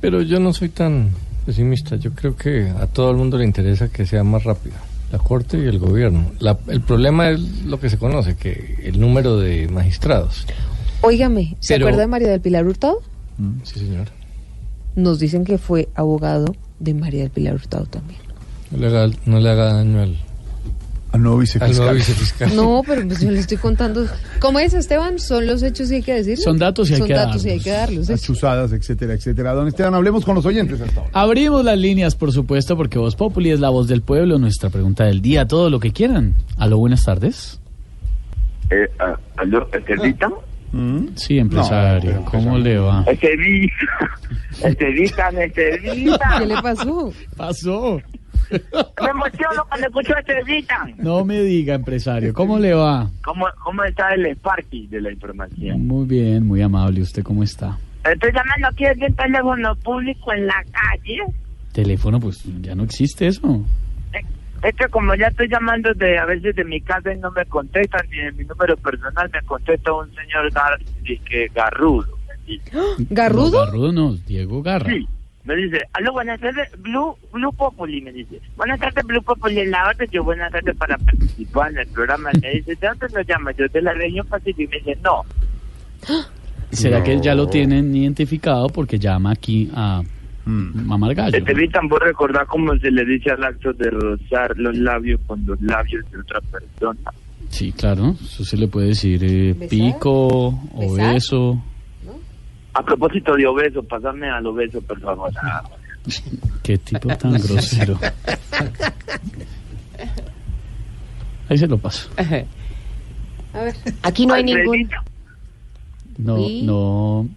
Pero 0.00 0.22
yo 0.22 0.40
no 0.40 0.52
soy 0.52 0.70
tan 0.70 1.10
pesimista. 1.46 1.96
Yo 1.96 2.12
creo 2.12 2.34
que 2.36 2.70
a 2.70 2.86
todo 2.86 3.10
el 3.10 3.16
mundo 3.16 3.38
le 3.38 3.44
interesa 3.44 3.88
que 3.88 4.06
sea 4.06 4.24
más 4.24 4.44
rápida. 4.44 4.76
La 5.12 5.18
Corte 5.18 5.58
y 5.58 5.66
el 5.66 5.78
gobierno. 5.78 6.30
La- 6.38 6.58
el 6.68 6.80
problema 6.80 7.30
es 7.30 7.40
lo 7.64 7.80
que 7.80 7.90
se 7.90 7.98
conoce, 7.98 8.36
que 8.36 8.78
el 8.84 9.00
número 9.00 9.36
de 9.38 9.66
magistrados. 9.68 10.46
Óigame, 11.02 11.56
¿se 11.60 11.74
Pero- 11.74 11.86
acuerda 11.86 12.02
de 12.02 12.06
María 12.08 12.28
del 12.28 12.40
Pilar 12.40 12.66
Hurtado? 12.66 13.00
Sí, 13.64 13.80
señor. 13.80 14.08
Nos 14.96 15.18
dicen 15.18 15.44
que 15.44 15.58
fue 15.58 15.88
abogado 15.94 16.54
de 16.78 16.94
María 16.94 17.22
del 17.22 17.30
Pilar 17.30 17.54
Hurtado 17.54 17.86
también. 17.86 18.20
No 18.70 18.78
le 18.78 18.86
haga, 18.86 19.10
no 19.26 19.40
le 19.40 19.50
haga 19.50 19.72
daño 19.74 20.00
al, 20.02 20.16
al 21.12 21.22
nuevo 21.22 21.42
Al 21.60 21.76
nuevo 21.76 21.92
vicefiscal. 21.94 22.54
No, 22.54 22.82
pero 22.86 23.06
pues 23.06 23.20
yo 23.20 23.30
le 23.30 23.40
estoy 23.40 23.56
contando. 23.56 24.06
¿Cómo 24.38 24.58
es, 24.60 24.74
Esteban? 24.74 25.18
Son 25.18 25.46
los 25.46 25.62
hechos 25.62 25.90
y 25.90 25.96
hay 25.96 26.02
que 26.02 26.14
decirlos. 26.14 26.44
Son 26.44 26.58
datos 26.58 26.88
y 26.90 26.92
hay 26.94 26.98
Son 26.98 27.08
que 27.08 27.14
datos 27.14 27.44
y 27.44 27.48
hay 27.48 27.58
darlos. 27.58 27.64
que 27.64 27.70
darlos. 27.70 28.08
Las 28.08 28.22
chuzadas, 28.22 28.72
etcétera, 28.72 29.14
etcétera. 29.14 29.52
Don 29.54 29.66
Esteban, 29.66 29.94
hablemos 29.94 30.24
con 30.24 30.36
los 30.36 30.46
oyentes 30.46 30.80
hasta 30.80 31.00
ahora. 31.00 31.10
Abrimos 31.12 31.64
las 31.64 31.78
líneas, 31.78 32.14
por 32.14 32.32
supuesto, 32.32 32.76
porque 32.76 32.98
Voz 32.98 33.16
Populi 33.16 33.50
es 33.50 33.58
la 33.60 33.70
voz 33.70 33.88
del 33.88 34.02
pueblo, 34.02 34.38
nuestra 34.38 34.70
pregunta 34.70 35.04
del 35.04 35.20
día, 35.20 35.46
todo 35.46 35.68
lo 35.68 35.80
que 35.80 35.90
quieran. 35.92 36.36
Aló, 36.58 36.78
buenas 36.78 37.04
tardes. 37.04 37.60
Eh, 38.70 38.88
ah, 39.00 39.18
¿Aló, 39.36 39.68
Estevita? 39.72 40.30
Sí, 41.16 41.38
empresario, 41.38 42.24
¿cómo 42.30 42.56
le 42.56 42.78
va? 42.78 43.02
Estevita, 43.08 43.74
Estevita, 44.62 45.28
Estevita. 45.42 46.36
¿Qué 46.38 46.46
le 46.46 46.62
pasó? 46.62 47.12
Pasó. 47.36 48.00
Me 48.50 49.10
emociono 49.10 49.64
cuando 49.68 49.86
escucho 49.86 50.14
a 50.16 50.20
Estevita. 50.20 50.88
No 50.98 51.24
me 51.24 51.40
diga, 51.42 51.74
empresario, 51.74 52.34
¿cómo 52.34 52.58
le 52.58 52.74
va? 52.74 53.10
¿Cómo, 53.24 53.46
¿Cómo 53.62 53.84
está 53.84 54.14
el 54.14 54.26
Sparky 54.26 54.86
de 54.88 55.00
la 55.00 55.12
información? 55.12 55.86
Muy 55.86 56.06
bien, 56.06 56.46
muy 56.46 56.62
amable. 56.62 57.02
¿Usted 57.02 57.22
cómo 57.22 57.42
está? 57.42 57.78
Estoy 58.04 58.32
llamando 58.32 58.68
aquí 58.68 58.84
desde 58.84 59.06
un 59.06 59.14
teléfono 59.14 59.76
público 59.76 60.32
en 60.32 60.46
la 60.46 60.64
calle. 60.72 61.18
Teléfono, 61.72 62.18
pues 62.18 62.42
ya 62.60 62.74
no 62.74 62.84
existe 62.84 63.26
eso. 63.26 63.64
Es 64.62 64.74
que 64.74 64.88
como 64.88 65.14
ya 65.14 65.28
estoy 65.28 65.48
llamando 65.48 65.92
de 65.94 66.18
a 66.18 66.26
veces 66.26 66.54
de 66.54 66.64
mi 66.64 66.80
casa 66.82 67.12
y 67.14 67.18
no 67.18 67.30
me 67.30 67.46
contestan, 67.46 68.02
ni 68.10 68.18
de 68.18 68.32
mi 68.32 68.44
número 68.44 68.76
personal 68.76 69.30
me 69.32 69.40
contesta 69.42 69.92
un 69.92 70.14
señor 70.14 70.52
gar, 70.52 70.78
que 71.04 71.48
Garrudo. 71.54 72.18
¿Garrudo? 73.10 73.50
No, 73.50 73.64
Garrudo 73.66 73.92
no, 73.92 74.14
Diego 74.26 74.62
Garra. 74.62 74.90
Sí, 74.90 75.08
me 75.44 75.56
dice, 75.56 75.78
aló, 75.94 76.12
buenas 76.12 76.38
tardes, 76.40 76.70
Blue, 76.78 77.16
Blue 77.32 77.52
Populi, 77.52 78.02
me 78.02 78.12
dice. 78.12 78.40
Buenas 78.56 78.78
tardes, 78.78 79.04
Blue 79.06 79.22
Populi, 79.22 79.60
en 79.60 79.70
la 79.70 79.88
orden, 79.88 80.08
yo 80.10 80.22
buenas 80.22 80.52
tardes 80.52 80.76
para 80.76 80.98
participar 80.98 81.70
en 81.72 81.78
el 81.78 81.86
programa. 81.88 82.30
Me 82.42 82.50
dice, 82.50 82.76
¿de 82.76 82.86
dónde 82.86 83.06
nos 83.14 83.26
llama? 83.26 83.52
Yo 83.52 83.66
de 83.68 83.82
la 83.82 83.92
región 83.94 84.26
Pacífico. 84.26 84.62
Y 84.62 84.66
me 84.68 84.76
dice, 84.78 84.98
no. 85.02 85.22
¿Será 86.70 87.02
que 87.02 87.18
ya 87.20 87.34
lo 87.34 87.48
tienen 87.48 87.94
identificado 87.96 88.68
porque 88.68 88.98
llama 88.98 89.32
aquí 89.32 89.68
a 89.74 90.02
Mamar 90.44 91.14
Gallo? 91.14 91.44
Te 91.44 91.52
evitan 91.52 91.88
vos 91.88 91.98
recordar 92.00 92.46
cómo 92.46 92.76
se 92.76 92.90
le 92.90 93.04
dice 93.04 93.30
al 93.30 93.42
acto 93.42 93.72
de 93.72 93.90
rozar 93.90 94.56
los 94.56 94.76
labios 94.76 95.20
con 95.26 95.44
los 95.46 95.60
labios 95.62 96.04
de 96.12 96.18
otra 96.20 96.40
persona. 96.42 97.10
Sí, 97.48 97.72
claro, 97.72 98.14
eso 98.22 98.44
se 98.44 98.56
le 98.56 98.68
puede 98.68 98.88
decir 98.88 99.24
eh, 99.24 99.54
pico, 99.68 100.60
obeso. 100.74 101.60
A 102.72 102.84
propósito 102.84 103.34
de 103.34 103.46
obeso, 103.46 103.82
pásame 103.82 104.30
al 104.30 104.46
obeso, 104.46 104.80
por 104.82 105.00
favor. 105.00 105.32
Qué 106.62 106.78
tipo 106.78 107.08
tan 107.16 107.32
grosero. 107.32 107.98
Ahí 111.48 111.58
se 111.58 111.66
lo 111.66 111.78
paso. 111.78 112.08
A 113.52 113.62
ver. 113.62 113.74
Aquí 114.02 114.26
no 114.26 114.34
hay 114.34 114.44
ningún. 114.44 114.88
No, 116.18 116.38
¿Y? 116.38 116.62
no. 116.62 117.28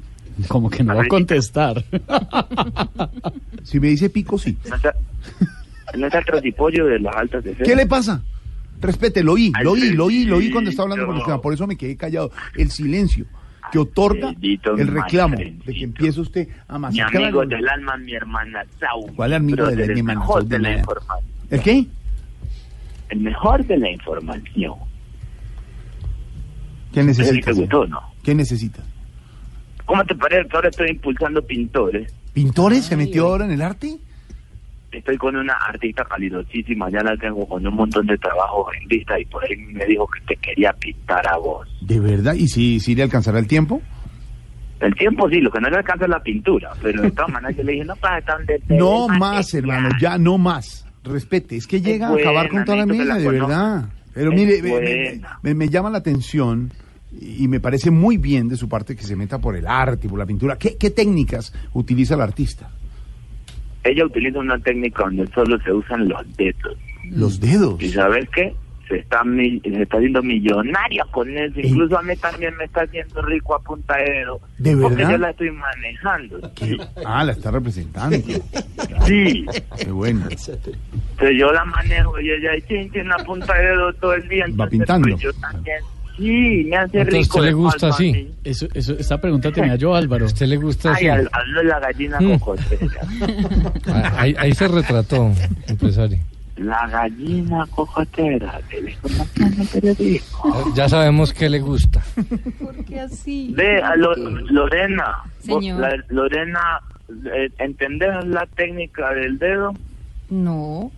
Como 0.47 0.69
que 0.69 0.83
no 0.83 0.95
va 0.95 1.03
a 1.03 1.07
contestar. 1.07 1.83
Si 3.63 3.79
me 3.79 3.87
dice 3.87 4.09
pico, 4.09 4.37
sí. 4.37 4.57
No 5.97 6.07
está, 6.07 6.19
el 6.19 6.25
trocipollo 6.25 6.85
de 6.85 6.99
las 6.99 7.15
altas 7.15 7.45
de 7.45 7.55
¿Qué 7.55 7.75
le 7.77 7.85
pasa? 7.85 8.21
Respete, 8.81 9.23
lo 9.23 9.33
oí, 9.33 9.53
lo 9.61 9.71
oí, 9.71 9.91
lo 9.91 10.05
oí, 10.05 10.25
lo 10.25 10.37
oí 10.37 10.51
cuando 10.51 10.69
estaba 10.69 10.91
hablando 10.91 11.07
con 11.07 11.17
el 11.17 11.23
tema. 11.23 11.41
Por 11.41 11.53
eso 11.53 11.65
me 11.65 11.77
quedé 11.77 11.95
callado. 11.95 12.29
El 12.55 12.69
silencio 12.71 13.25
que 13.73 13.79
otorga 13.79 14.33
el 14.77 14.87
reclamo 14.87 15.35
de 15.35 15.57
que 15.73 15.83
empiece 15.83 16.21
usted 16.21 16.47
a 16.67 16.73
Mi 16.75 16.79
masacrar. 16.79 17.15
a 17.23 17.25
amigo 17.25 17.41
los- 17.41 17.49
del 17.49 17.67
alma, 17.67 17.97
mi 17.97 18.13
hermana 18.13 18.63
Sau. 18.79 19.07
¿Cuál 19.15 19.33
amigo 19.33 19.65
del 19.65 19.89
alma, 19.91 20.13
mejor 20.13 20.41
Sau 20.41 20.47
de 20.49 20.55
de 20.57 20.61
la 20.61 20.77
información. 20.77 21.31
¿El 21.49 21.61
qué? 21.61 21.85
El 23.09 23.19
mejor 23.19 23.65
de 23.65 23.77
la 23.77 23.89
información. 23.91 24.73
¿Qué 26.93 27.01
¿Sí 27.01 27.07
necesita? 27.07 27.45
te 27.51 27.53
gustó 27.53 27.79
o 27.81 27.87
no? 27.87 27.99
¿Qué 28.23 28.35
necesita? 28.35 28.83
¿Cómo 29.85 30.05
te 30.05 30.15
parece 30.15 30.47
que 30.47 30.55
ahora 30.55 30.69
estoy 30.69 30.89
impulsando 30.91 31.41
pintores? 31.45 32.13
¿Pintores 32.33 32.85
se 32.85 32.95
metió 32.95 33.27
ahora 33.27 33.45
en 33.45 33.51
el 33.51 33.61
arte? 33.61 33.97
Estoy 34.93 35.17
con 35.17 35.35
una 35.35 35.53
artista 35.53 36.05
calidosísima, 36.05 36.89
ya 36.89 37.01
la 37.01 37.17
tengo 37.17 37.47
con 37.47 37.65
un 37.65 37.73
montón 37.75 38.05
de 38.07 38.17
trabajos 38.17 38.67
en 38.81 38.87
lista 38.89 39.19
y 39.19 39.25
por 39.25 39.43
ahí 39.43 39.55
me 39.57 39.85
dijo 39.85 40.07
que 40.07 40.21
te 40.27 40.35
quería 40.41 40.71
pintar 40.73 41.27
a 41.27 41.37
vos. 41.37 41.67
¿De 41.81 41.99
verdad? 41.99 42.35
¿Y 42.35 42.47
si, 42.47 42.79
si 42.79 42.93
le 42.95 43.03
alcanzará 43.03 43.39
el 43.39 43.47
tiempo? 43.47 43.81
El 44.79 44.93
tiempo 44.95 45.29
sí, 45.29 45.39
lo 45.39 45.49
que 45.49 45.61
no 45.61 45.69
le 45.69 45.77
alcanza 45.77 46.05
es 46.05 46.09
la 46.11 46.21
pintura, 46.21 46.71
pero 46.81 47.01
de 47.01 47.11
todas 47.11 47.31
maneras 47.31 47.55
yo 47.57 47.63
le 47.63 47.71
dije, 47.73 47.85
no 47.85 47.95
pasa 47.95 48.21
tan 48.25 48.45
de 48.45 48.61
No 48.75 49.07
más, 49.07 49.53
hermano, 49.53 49.89
ya 49.99 50.17
no 50.17 50.37
más. 50.37 50.85
Respete, 51.03 51.55
es 51.57 51.67
que 51.67 51.81
llega 51.81 52.09
a 52.09 52.13
acabar 52.13 52.49
con 52.49 52.63
toda 52.65 52.77
la 52.77 52.85
mesa, 52.85 53.17
de 53.17 53.27
verdad. 53.29 53.85
Pero 54.13 54.31
Es 54.31 54.37
mire, 54.37 55.21
me- 55.41 55.53
me 55.55 55.69
llama 55.69 55.89
la 55.89 55.97
atención 55.97 56.71
y 57.19 57.47
me 57.47 57.59
parece 57.59 57.91
muy 57.91 58.17
bien 58.17 58.47
de 58.47 58.57
su 58.57 58.67
parte 58.69 58.95
que 58.95 59.03
se 59.03 59.15
meta 59.15 59.39
por 59.39 59.55
el 59.55 59.65
arte 59.67 60.07
y 60.07 60.09
por 60.09 60.19
la 60.19 60.25
pintura. 60.25 60.57
¿Qué, 60.57 60.77
qué 60.77 60.89
técnicas 60.91 61.53
utiliza 61.73 62.15
el 62.15 62.21
artista? 62.21 62.69
Ella 63.83 64.05
utiliza 64.05 64.39
una 64.39 64.57
técnica 64.59 65.03
donde 65.03 65.27
solo 65.27 65.59
se 65.63 65.71
usan 65.73 66.07
los 66.07 66.21
dedos. 66.37 66.77
Los 67.11 67.39
dedos. 67.39 67.81
¿Y 67.81 67.89
sabes 67.89 68.27
qué? 68.33 68.55
Se 68.87 68.97
está, 68.99 69.23
se 69.23 69.81
está 69.81 69.97
haciendo 69.97 70.21
millonaria 70.21 71.05
con 71.11 71.29
eso. 71.37 71.59
Incluso 71.59 71.97
a 71.97 72.01
mí 72.03 72.15
también 72.17 72.55
me 72.57 72.65
está 72.65 72.81
haciendo 72.81 73.21
rico 73.23 73.55
a 73.55 73.59
punta 73.59 73.95
de 73.97 74.03
dedo. 74.11 74.41
¿De 74.57 74.75
Porque 74.77 74.95
verdad? 74.97 75.11
yo 75.11 75.17
la 75.17 75.29
estoy 75.31 75.51
manejando. 75.51 76.51
Ah, 77.05 77.23
la 77.23 77.31
está 77.31 77.51
representando. 77.51 78.17
Sí. 79.05 79.45
Qué 79.77 79.91
bueno. 79.91 80.21
Entonces 80.29 81.37
yo 81.37 81.51
la 81.51 81.65
manejo 81.65 82.19
y 82.21 82.29
ella 82.31 82.51
chin, 82.67 82.89
chin, 82.91 83.11
a 83.11 83.17
punta 83.23 83.53
de 83.53 83.67
dedo 83.67 83.93
todo 83.93 84.13
el 84.13 84.27
día. 84.29 84.43
Va 84.45 84.49
Entonces, 84.51 84.69
pintando. 84.79 85.07
pues, 85.09 85.21
yo 85.21 85.33
también. 85.33 85.77
Sí, 86.17 86.65
me 86.69 86.77
hace 86.77 86.99
Entonces, 86.99 87.13
rico. 87.13 87.21
¿usted 87.37 87.41
le 87.41 87.47
de 87.47 87.53
gusta 87.53 87.79
palma 87.89 87.93
a 87.93 87.97
así? 87.97 88.31
Eso, 88.43 88.67
eso, 88.73 88.93
esta 88.99 89.19
pregunta 89.19 89.51
tenía 89.51 89.75
yo, 89.75 89.95
Álvaro. 89.95 90.25
¿Usted 90.27 90.45
le 90.47 90.57
gusta 90.57 90.89
Ay, 90.93 91.07
así? 91.07 91.07
al- 91.07 91.29
hablo 91.31 91.63
la 91.63 91.79
gallina 91.79 92.19
Mm. 92.21 92.39
cocotera. 92.39 93.01
Ah, 93.87 94.13
Ahí, 94.17 94.35
ahí 94.37 94.53
se 94.53 94.67
retrató, 94.67 95.31
empresario. 95.67 96.19
La 96.57 96.87
gallina 96.87 97.65
de 97.65 98.91
información 98.91 99.55
del 99.57 99.67
periodismo. 99.67 100.73
Ya 100.75 100.87
sabemos 100.87 101.33
qué 101.33 101.49
le 101.49 101.59
gusta. 101.59 102.01
¿Por 102.59 102.85
qué 102.85 102.99
así? 102.99 103.51
Ve, 103.55 103.81
a 103.81 103.95
Lo- 103.95 104.15
Lorena, 104.15 105.17
vos, 105.47 105.63
Señor. 105.63 105.79
la- 105.81 106.03
Lorena, 106.09 106.79
eh, 107.35 107.49
¿entendés 107.57 108.23
la 108.25 108.45
técnica 108.55 109.11
del 109.15 109.39
dedo? 109.39 109.73
No. 110.29 110.91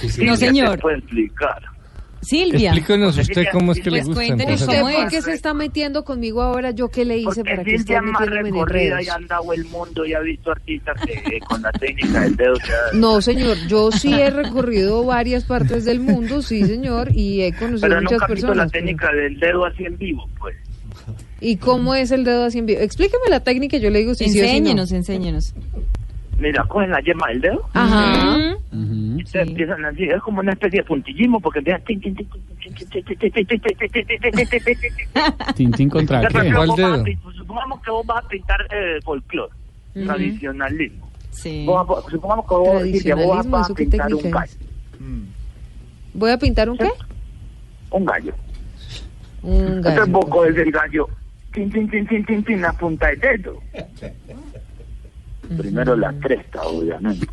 Silvia 0.00 0.26
no, 0.32 0.38
te 0.38 0.46
señor. 0.46 0.78
puede 0.80 0.98
explicar. 0.98 1.62
Silvia. 2.22 2.70
Explíquenos 2.72 3.16
usted 3.16 3.44
cómo 3.52 3.72
es 3.72 3.80
que 3.80 3.90
le 3.90 3.98
Pues 3.98 4.06
gusta. 4.08 4.20
cuéntenos 4.26 4.60
cómo 4.64 4.72
¿Usted 4.72 4.94
por 4.94 5.04
es. 5.04 5.10
qué 5.10 5.22
se 5.22 5.32
está 5.32 5.54
metiendo 5.54 6.04
conmigo 6.04 6.42
ahora? 6.42 6.70
¿Yo 6.70 6.88
qué 6.88 7.04
le 7.04 7.16
hice 7.18 7.42
para 7.42 7.64
que 7.64 7.74
esté 7.76 7.98
metiéndome 8.00 8.38
en 8.38 8.44
recorrida 8.44 9.02
y 9.02 9.08
ha 9.08 9.14
andado 9.14 9.52
el 9.52 9.64
mundo 9.64 10.04
y 10.04 10.12
ha 10.12 10.20
visto 10.20 10.50
artistas 10.50 11.00
que 11.04 11.12
eh, 11.14 11.40
con 11.48 11.62
la 11.62 11.72
técnica 11.72 12.20
del 12.20 12.36
dedo 12.36 12.56
se 12.56 12.96
No, 12.98 13.22
señor, 13.22 13.56
yo 13.68 13.90
sí 13.90 14.12
he 14.12 14.30
recorrido 14.30 15.04
varias 15.04 15.44
partes 15.44 15.84
del 15.86 16.00
mundo, 16.00 16.42
sí, 16.42 16.64
señor, 16.66 17.10
y 17.14 17.42
he 17.42 17.52
conocido 17.54 17.88
Pero 17.88 18.00
muchas 18.02 18.12
nunca 18.12 18.24
ha 18.24 18.28
visto 18.28 18.46
la 18.48 18.52
personas. 18.66 18.72
pero- 18.72 18.84
técnica 18.84 19.12
del 19.12 19.40
dedo 19.40 19.64
así 19.64 19.84
en 19.84 19.96
vivo, 19.98 20.28
pues. 20.38 20.56
¿Y 21.40 21.56
cómo 21.56 21.94
es 21.94 22.10
el 22.10 22.24
dedo 22.24 22.44
así 22.44 22.58
en 22.58 22.66
vivo? 22.66 22.80
Explíqueme 22.80 23.30
la 23.30 23.40
técnica 23.40 23.78
y 23.78 23.80
yo 23.80 23.88
le 23.88 24.00
digo 24.00 24.14
si 24.14 24.24
sí 24.28 24.30
o 24.30 24.32
si 24.32 24.40
no. 24.40 24.46
Enséñenos, 24.46 24.92
enséñenos 24.92 25.54
mira, 26.40 26.64
cogen 26.64 26.90
la 26.90 27.00
yema 27.00 27.28
del 27.28 27.40
dedo. 27.40 27.68
Ajá. 27.74 28.56
Y 28.72 29.24
te 29.24 29.42
empiezan 29.42 29.84
así, 29.84 30.04
es 30.04 30.20
como 30.22 30.40
una 30.40 30.52
especie 30.52 30.80
de 30.80 30.84
puntillismo 30.84 31.40
porque 31.40 31.58
empiezan 31.58 31.82
Tintín 35.54 35.88
contra 35.90 36.20
dedo? 36.22 37.04
Supongamos 37.36 37.82
que 37.82 37.90
vos 37.90 38.06
vas 38.06 38.24
a 38.24 38.28
pintar 38.28 38.66
folclore, 39.04 39.52
tradicionalismo. 39.92 41.10
Sí. 41.30 41.66
supongamos 42.10 42.46
que 42.46 42.54
vos, 42.54 43.48
vas 43.48 43.70
a 43.70 43.74
pintar 43.74 44.14
un 44.14 44.30
gallo. 44.30 44.56
¿Voy 46.14 46.30
a 46.30 46.38
pintar 46.38 46.70
un 46.70 46.78
qué? 46.78 46.90
Un 47.90 48.04
gallo. 48.04 48.34
Un 49.42 49.80
gallo. 49.80 49.90
Entonces 49.90 50.12
vos 50.12 50.26
coges 50.26 50.56
el 50.56 50.70
gallo, 50.70 51.08
tin, 51.52 51.70
tin, 51.70 51.88
tin, 51.88 52.06
tin, 52.06 52.24
tin, 52.24 52.44
tin, 52.44 52.60
la 52.60 52.72
punta 52.72 53.08
del 53.08 53.20
dedo. 53.20 53.60
Primero 55.56 55.96
la 55.96 56.12
cresta, 56.14 56.62
obviamente. 56.62 57.26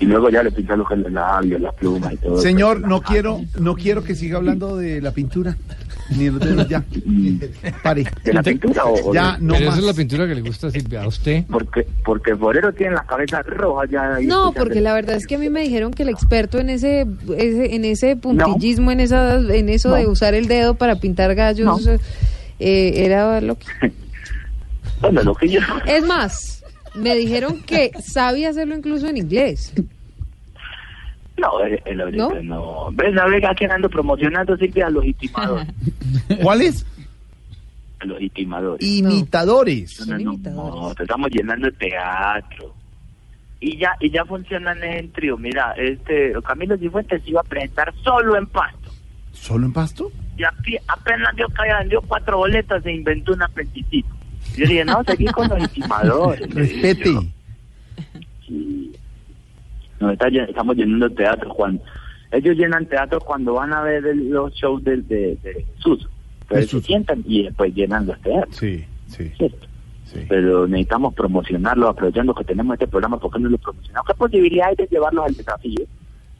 Y 0.00 0.06
luego 0.06 0.30
ya 0.30 0.42
le 0.42 0.50
pintas 0.50 0.76
los 0.76 0.88
labios, 1.12 1.60
las 1.60 1.74
plumas 1.74 2.12
y 2.14 2.16
todo. 2.16 2.38
Señor, 2.40 2.80
no 2.80 3.00
quiero, 3.02 3.40
no 3.60 3.76
quiero 3.76 4.02
que 4.02 4.16
siga 4.16 4.38
hablando 4.38 4.76
de 4.76 5.00
la 5.00 5.12
pintura. 5.12 5.56
Ni 6.18 6.28
los 6.28 6.40
dedos, 6.40 6.68
ya. 6.68 6.84
Pare. 7.84 8.04
¿De 8.24 8.32
la 8.32 8.42
pintura 8.42 8.84
o- 8.84 9.14
Ya, 9.14 9.38
no 9.40 9.54
Pero 9.54 9.66
más. 9.66 9.74
esa 9.78 9.80
es 9.80 9.86
la 9.86 9.94
pintura 9.94 10.26
que 10.26 10.34
le 10.34 10.40
gusta 10.42 10.66
a 10.66 10.70
Silvia. 10.72 11.02
¿A 11.04 11.06
usted? 11.06 11.44
Porque, 11.48 11.86
porque 12.04 12.34
Forero 12.34 12.72
tiene 12.74 12.94
la 12.96 13.04
cabeza 13.06 13.40
roja 13.42 13.86
ya. 13.88 14.18
No, 14.22 14.52
porque 14.52 14.80
la 14.80 14.92
verdad 14.92 15.14
es 15.16 15.26
que 15.28 15.36
a 15.36 15.38
mí 15.38 15.48
me 15.48 15.62
dijeron 15.62 15.92
que 15.92 16.02
el 16.02 16.08
experto 16.08 16.58
en 16.58 16.68
ese, 16.70 17.06
ese- 17.38 17.74
en 17.76 17.84
ese 17.84 18.16
puntillismo, 18.16 18.90
en 18.90 18.98
esa, 19.00 19.36
en 19.36 19.68
eso 19.68 19.90
No. 19.90 19.94
de 19.94 20.08
usar 20.08 20.34
el 20.34 20.48
dedo 20.48 20.74
para 20.74 20.96
pintar 20.96 21.34
gallos, 21.36 21.88
eh, 22.58 22.92
era 22.96 23.40
lo 23.40 23.56
que... 23.56 23.66
Bueno, 25.02 25.22
lo 25.22 25.34
que 25.34 25.48
yo... 25.48 25.60
Es 25.84 26.04
más, 26.06 26.64
me 26.94 27.14
dijeron 27.14 27.60
que 27.62 27.90
sabía 28.00 28.50
hacerlo 28.50 28.76
incluso 28.76 29.06
en 29.08 29.18
inglés. 29.18 29.74
No, 31.36 31.60
él, 31.60 31.82
él 31.84 32.00
ahorita 32.00 32.42
no. 32.42 32.90
Ves, 32.92 33.14
que 33.58 33.66
ando 33.66 33.90
promocionando 33.90 34.56
Silvia 34.56 34.86
a 34.86 34.90
los 34.90 35.04
itimadores. 35.06 35.68
¿Cuáles? 36.40 36.86
a 38.00 38.04
los 38.04 38.20
itimadores. 38.20 38.86
Imitadores. 38.86 40.06
No, 40.06 40.18
no, 40.18 40.38
no, 40.38 40.94
te 40.94 41.02
estamos 41.02 41.30
llenando 41.30 41.66
de 41.66 41.72
teatro. 41.72 42.74
Y 43.60 43.78
ya, 43.78 43.96
y 44.00 44.10
ya 44.10 44.24
funcionan 44.24 44.82
en 44.82 45.12
trío. 45.12 45.38
Mira, 45.38 45.72
este 45.76 46.32
Camilo 46.44 46.76
Cifuentes 46.76 47.22
se 47.22 47.30
iba 47.30 47.40
a 47.40 47.44
presentar 47.44 47.94
solo 48.02 48.36
en 48.36 48.46
Pasto. 48.46 48.90
¿Solo 49.32 49.66
en 49.66 49.72
pasto? 49.72 50.12
Y 50.36 50.42
apenas 50.86 51.34
dio 51.36 51.46
vendió 51.80 52.02
cuatro 52.02 52.38
boletas 52.38 52.82
se 52.82 52.92
inventó 52.92 53.32
un 53.32 53.42
apetitito. 53.42 54.08
Yo 54.56 54.66
dije, 54.66 54.84
no, 54.84 55.02
seguí 55.04 55.26
con 55.26 55.48
los 55.48 55.58
intimadores. 55.60 56.54
Respete. 56.54 57.12
yo. 57.12 57.22
Sí. 58.46 58.92
Nos 60.00 60.12
está 60.12 60.28
estamos 60.28 60.76
llenando 60.76 61.10
teatro, 61.10 61.50
Juan. 61.50 61.80
Ellos 62.30 62.56
llenan 62.56 62.86
teatro 62.86 63.20
cuando 63.20 63.54
van 63.54 63.72
a 63.72 63.82
ver 63.82 64.06
el- 64.06 64.30
los 64.30 64.52
shows 64.54 64.82
del 64.84 65.06
de, 65.06 65.36
de 65.42 65.64
Jesús. 65.76 66.08
Entonces 66.42 66.70
se 66.70 66.80
sientan 66.80 67.22
y 67.26 67.44
después 67.44 67.74
llenan 67.74 68.06
los 68.06 68.20
teatros. 68.20 68.56
Sí, 68.56 68.84
sí. 69.06 69.30
¿cierto? 69.36 69.66
Pero 70.28 70.66
necesitamos 70.66 71.14
promocionarlo, 71.14 71.88
aprovechando 71.88 72.34
que 72.34 72.44
tenemos 72.44 72.74
este 72.74 72.86
programa, 72.86 73.18
¿por 73.18 73.32
qué 73.32 73.38
no 73.38 73.48
lo 73.48 73.56
promocionamos? 73.56 74.06
¿Qué 74.06 74.14
posibilidad 74.14 74.68
hay 74.68 74.76
de 74.76 74.86
llevarlos 74.90 75.24
al 75.26 75.34
desafío? 75.34 75.84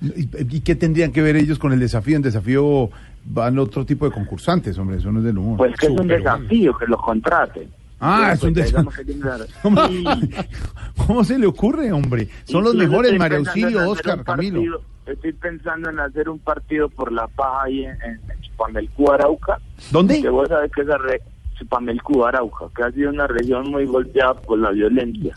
¿Y, 0.03 0.57
y 0.57 0.61
qué 0.61 0.75
tendrían 0.75 1.11
que 1.13 1.23
ver 1.23 1.37
ellos 1.37 1.59
con 1.59 1.73
el 1.73 1.79
desafío? 1.81 2.17
En 2.17 2.23
desafío 2.23 2.91
van 3.25 3.59
otro 3.59 3.87
tipo 3.87 4.05
de 4.05 4.11
concursantes, 4.13 4.77
hombre, 4.77 4.97
eso 4.99 5.11
no 5.11 5.21
es 5.21 5.25
del 5.25 5.39
humor. 5.39 5.57
Pues 5.57 5.75
que 5.77 5.87
es 5.87 5.93
un 5.93 6.07
desafío 6.09 6.77
que 6.77 6.87
los 6.87 7.01
contraten. 7.01 7.69
Ah, 8.05 8.33
es 8.35 8.43
un 8.43 8.53
Pues, 8.53 8.75
¿Cómo, 11.07 11.25
se 11.25 11.39
le 11.39 11.47
ocurre, 11.47 11.93
hombre? 11.93 12.29
Son 12.45 12.65
los 12.65 12.75
Incluso 12.75 12.91
mejores, 12.91 13.19
María 13.19 13.39
Auxilio, 13.39 13.89
Oscar, 13.91 14.19
un 14.19 14.25
Camilo. 14.25 14.57
partido- 14.61 14.83
Estoy 15.07 15.33
pensando 15.33 15.91
en 15.91 15.99
hacer 15.99 16.29
un 16.29 16.39
partido 16.39 16.89
por 16.89 17.11
la 17.13 17.27
paz 17.29 17.65
ahí 17.65 17.85
en, 17.85 17.91
en, 18.03 18.21
Chupamelcú, 18.43 19.11
Arauca. 19.11 19.59
¿Dónde? 19.91 20.21
Que 20.23 20.29
vos 20.29 20.49
sabés 20.49 20.71
que 20.73 20.83
esa 20.83 20.97
re... 20.99 21.21
Chupamelcú, 21.59 22.25
Arauca, 22.25 22.67
que 22.75 22.83
ha 22.83 22.91
sido 22.93 23.11
una 23.11 23.27
región 23.27 23.71
muy 23.71 23.85
golpeada 23.85 24.35
por 24.35 24.59
la 24.59 24.71
violencia. 24.71 25.35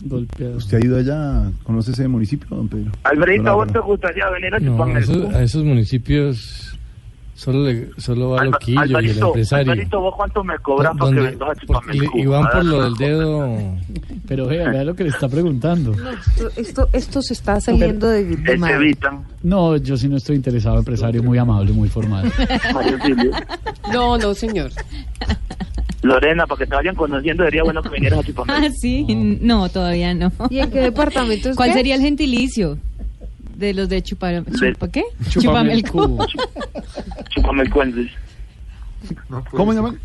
¿Usted 0.56 0.78
ha 0.78 0.86
ido 0.86 0.98
allá? 0.98 1.52
¿Conoce 1.64 1.92
ese 1.92 2.08
municipio, 2.08 2.48
don 2.50 2.68
Pedro? 2.68 2.92
Alfredito, 3.04 3.50
¿a 3.50 3.54
vos 3.56 3.72
te 3.72 3.80
gustaría 3.80 4.30
venir 4.30 4.56
a 4.56 4.60
No, 4.60 4.72
a 4.72 4.76
Chupamelcú? 4.76 5.12
esos, 5.12 5.34
a 5.36 5.44
esos 5.44 5.64
municipios 5.64 6.75
Solo, 7.36 7.66
le, 7.66 7.90
solo 7.98 8.30
va 8.30 8.46
Loquillo 8.46 8.80
y 8.86 8.90
el 8.90 8.96
Alvarito, 8.96 9.28
empresario. 9.28 9.74
Alvarito, 9.74 10.00
¿vos 10.00 10.14
cuánto 10.16 10.42
me 10.42 10.58
cobras 10.60 10.96
para 10.98 11.12
que 11.12 11.28
a 11.28 11.34
culo? 11.34 12.12
y 12.16 12.26
van 12.26 12.50
por 12.50 12.64
lo 12.64 12.84
del 12.84 12.94
dedo. 12.96 13.50
Pero 14.28 14.48
vea, 14.48 14.70
vea 14.70 14.86
lo 14.86 14.96
que 14.96 15.04
le 15.04 15.10
está 15.10 15.28
preguntando. 15.28 15.92
Esto, 15.92 16.50
esto, 16.56 16.90
esto 16.94 17.22
se 17.22 17.34
está 17.34 17.60
saliendo 17.60 18.08
de, 18.08 18.24
de 18.24 18.58
madre. 18.58 18.98
No, 19.44 19.76
yo 19.76 19.98
sí 19.98 20.08
no 20.08 20.16
estoy 20.16 20.38
interesado, 20.38 20.78
empresario 20.80 21.22
muy 21.22 21.38
amable, 21.38 21.74
muy 21.74 21.90
formal. 21.90 22.32
No, 23.92 24.18
no, 24.18 24.34
señor. 24.34 24.72
Lorena, 26.02 26.46
para 26.48 26.60
que 26.60 26.66
te 26.68 26.76
vayan 26.76 26.96
conociendo, 26.96 27.44
sería 27.44 27.64
bueno 27.64 27.82
que 27.82 27.90
vinieras 27.90 28.20
a 28.20 28.24
chuparme 28.24 28.54
Ah, 28.68 28.70
sí, 28.72 29.06
no, 29.42 29.70
todavía 29.70 30.14
no. 30.14 30.32
¿Y 30.50 30.60
en 30.60 30.72
qué 30.72 30.80
departamento 30.80 31.50
es 31.50 31.56
¿Cuál 31.56 31.70
qué? 31.70 31.76
sería 31.76 31.96
el 31.96 32.02
gentilicio 32.02 32.78
de 33.58 33.74
los 33.74 33.90
de 33.90 34.02
chupar, 34.02 34.44
chupa 34.46 34.88
qué? 34.90 35.04
Chúpame 35.30 35.74
el 35.74 35.80
el 35.80 35.90
cubo. 35.92 36.26
Chúpame 37.30 37.64
el 37.64 37.70
cuentes. 37.70 38.12
¿Cómo 39.52 39.72
se 39.72 39.78
llaman? 39.78 40.00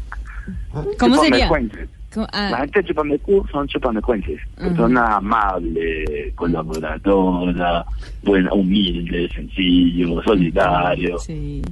¿Cómo 0.72 0.84
Chúpame 0.92 1.18
sería? 1.18 1.44
el 1.44 1.48
cuentes. 1.48 1.88
Ah, 2.32 2.48
La 2.50 2.58
gente 2.58 2.82
de 2.82 2.88
Chupamecu 2.88 3.46
son 3.52 3.68
chupamecuenses, 3.68 4.40
Ajá. 4.58 4.74
son 4.74 4.98
amables, 4.98 6.34
colaboradora, 6.34 7.84
buena, 8.24 8.52
humilde, 8.52 9.28
sencillo, 9.32 10.20
solidario. 10.24 11.18
Sí. 11.20 11.62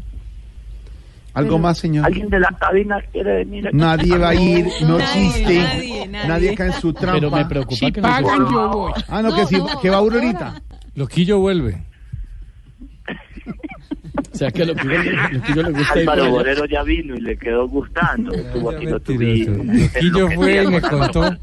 ¿Algo 1.34 1.58
más, 1.58 1.78
señor? 1.78 2.06
¿Alguien 2.06 2.28
de 2.30 2.38
la 2.38 2.48
cabina 2.58 3.00
quiere 3.12 3.38
venir? 3.44 3.66
aquí? 3.66 3.76
Nadie 3.76 4.16
va 4.18 4.28
a 4.28 4.34
ir, 4.36 4.66
no 4.82 4.98
Nadie, 4.98 5.26
existe. 5.26 5.58
nadie, 5.58 6.06
nadie. 6.08 6.28
Nadie 6.28 6.54
cae 6.54 6.66
en 6.68 6.72
su 6.74 6.92
trampa. 6.92 7.14
Pero 7.20 7.30
me 7.32 7.44
preocupa 7.44 7.76
Si 7.76 7.92
que 7.92 8.00
no 8.00 8.08
pagan, 8.08 8.36
suba. 8.38 8.50
yo 8.50 8.68
voy. 8.70 8.92
Ah, 9.08 9.22
no, 9.22 9.34
que, 9.34 9.46
sí, 9.46 9.56
que 9.82 9.90
va 9.90 9.96
ahorita. 9.96 10.62
Loquillo 10.98 11.38
vuelve. 11.38 11.80
O 14.32 14.36
sea 14.36 14.50
que 14.50 14.66
lo 14.66 14.74
que 14.74 14.84
lo 14.84 15.42
que 15.42 15.54
yo 15.54 15.62
le 15.62 15.70
gusta 15.70 15.94
Álvaro 15.94 16.22
allá. 16.24 16.30
Borero 16.32 16.64
ya 16.64 16.82
vino 16.82 17.14
y 17.14 17.20
le 17.20 17.38
quedó 17.38 17.68
gustando. 17.68 18.34
Estuvo 18.34 18.72
aquí, 18.72 18.86
lo. 18.86 19.62
Loquillo 19.62 20.30
fue 20.32 20.64
y 20.64 20.66
me 20.66 20.80
contó. 20.80 21.36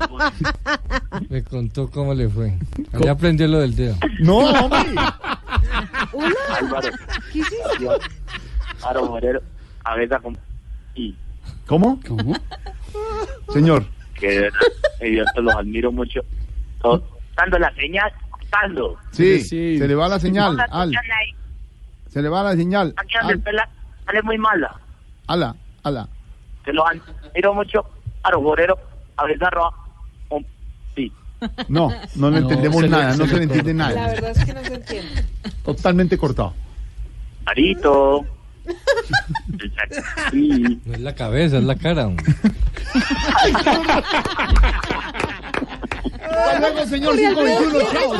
Me 1.29 1.41
contó 1.41 1.89
cómo 1.89 2.13
le 2.13 2.27
fue. 2.27 2.53
Ya 3.01 3.11
aprendió 3.11 3.47
lo 3.47 3.59
del 3.59 3.77
dedo. 3.77 3.95
No, 4.19 4.39
hombre. 4.39 4.93
Álvaro. 6.59 6.89
¿Qué 7.31 7.39
es 7.39 7.47
eso? 7.47 7.97
Álvaro 8.81 9.07
Borero. 9.07 9.41
A 9.85 9.95
ver, 9.95 10.09
con... 10.21 10.37
y 10.95 11.15
¿Cómo? 11.65 11.97
Señor. 13.53 13.85
que 14.19 14.27
de 14.27 14.39
verdad, 14.41 14.59
yo 14.99 15.23
te 15.33 15.41
los 15.41 15.55
admiro 15.55 15.93
mucho. 15.93 16.19
Todos, 16.81 17.03
dando 17.37 17.57
la 17.57 17.73
señal, 17.75 18.11
dando. 18.61 18.95
Sí, 19.11 19.41
se 19.41 19.87
le 19.87 19.95
va 19.95 20.07
la 20.07 20.19
señal. 20.19 20.57
Al. 20.71 20.91
Se 22.09 22.21
le 22.21 22.29
va 22.29 22.43
la 22.43 22.55
señal. 22.55 22.93
Aquí 22.97 23.15
Al. 23.21 23.39
pela, 23.39 23.67
sale 24.05 24.21
muy 24.21 24.37
mala. 24.37 24.75
Ala, 25.27 25.55
ala. 25.83 26.07
Te 26.63 26.73
los 26.73 26.85
admiro 26.87 27.53
mucho. 27.53 27.85
A 28.23 29.25
ver, 29.25 29.39
Darroa. 29.39 29.71
Um, 30.29 30.43
sí. 30.95 31.11
No, 31.67 31.89
no 32.15 32.29
le 32.29 32.41
No, 32.41 32.49
entendemos 32.49 32.81
se 32.81 32.89
nada, 32.89 33.11
se 33.13 33.17
no 33.19 33.27
se 33.27 33.37
le 33.37 33.43
entiende 33.43 33.73
nada. 33.73 33.93
La 33.93 34.07
verdad 34.07 34.31
es 34.31 34.45
que 34.45 34.53
no 34.53 34.63
se 34.63 34.73
entiende. 34.75 35.25
Totalmente 35.63 36.17
cortado. 36.17 36.53
Marito. 37.45 38.25
Sí. 40.31 40.81
No 40.85 40.93
es 40.93 41.01
la 41.01 41.13
cabeza, 41.13 41.57
es 41.57 41.63
la 41.63 41.75
cara. 41.75 42.09
Hasta 46.37 46.59
luego, 46.59 46.85
señor 46.87 47.15
521. 47.15 47.79
Chao. 47.91 48.13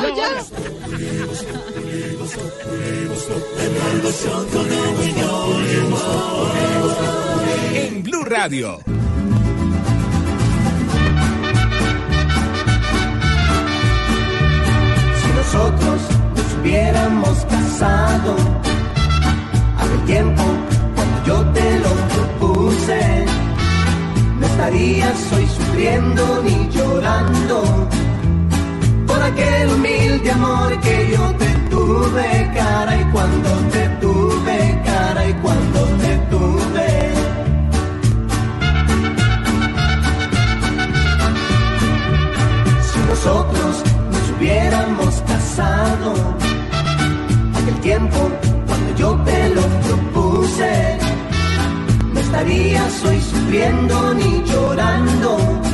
En 7.73 8.03
Blue 8.03 8.23
Radio. 8.23 8.79
Si 15.21 15.27
nosotros 15.35 16.01
nos 16.35 16.53
hubiéramos 16.59 17.45
casado, 17.45 18.35
hace 19.77 19.97
tiempo 20.05 20.43
cuando 20.95 21.25
yo 21.25 21.51
te 21.51 21.79
lo 21.79 21.93
propuse, 22.13 23.25
no 24.39 24.45
estarías 24.45 25.33
hoy 25.33 25.47
sufriendo 25.47 26.43
ni 26.43 26.69
llorando 26.69 27.87
aquel 29.25 29.69
humilde 29.71 30.31
amor 30.31 30.79
que 30.81 31.11
yo 31.11 31.23
te 31.35 31.49
tuve, 31.69 32.51
cara, 32.53 33.01
y 33.01 33.03
cuando 33.11 33.49
te 33.73 33.83
tuve, 34.01 34.81
cara, 34.85 35.29
y 35.29 35.33
cuando 35.33 35.79
te 36.01 36.17
tuve. 36.31 36.89
Si 42.89 42.99
nosotros 43.09 43.83
nos 44.11 44.29
hubiéramos 44.37 45.13
casado, 45.27 46.13
aquel 47.59 47.79
tiempo 47.81 48.19
cuando 48.67 48.95
yo 48.95 49.09
te 49.25 49.49
lo 49.55 49.61
propuse, 49.85 50.97
no 52.13 52.19
estarías 52.19 53.05
hoy 53.05 53.19
sufriendo 53.21 54.13
ni 54.13 54.43
llorando 54.43 55.64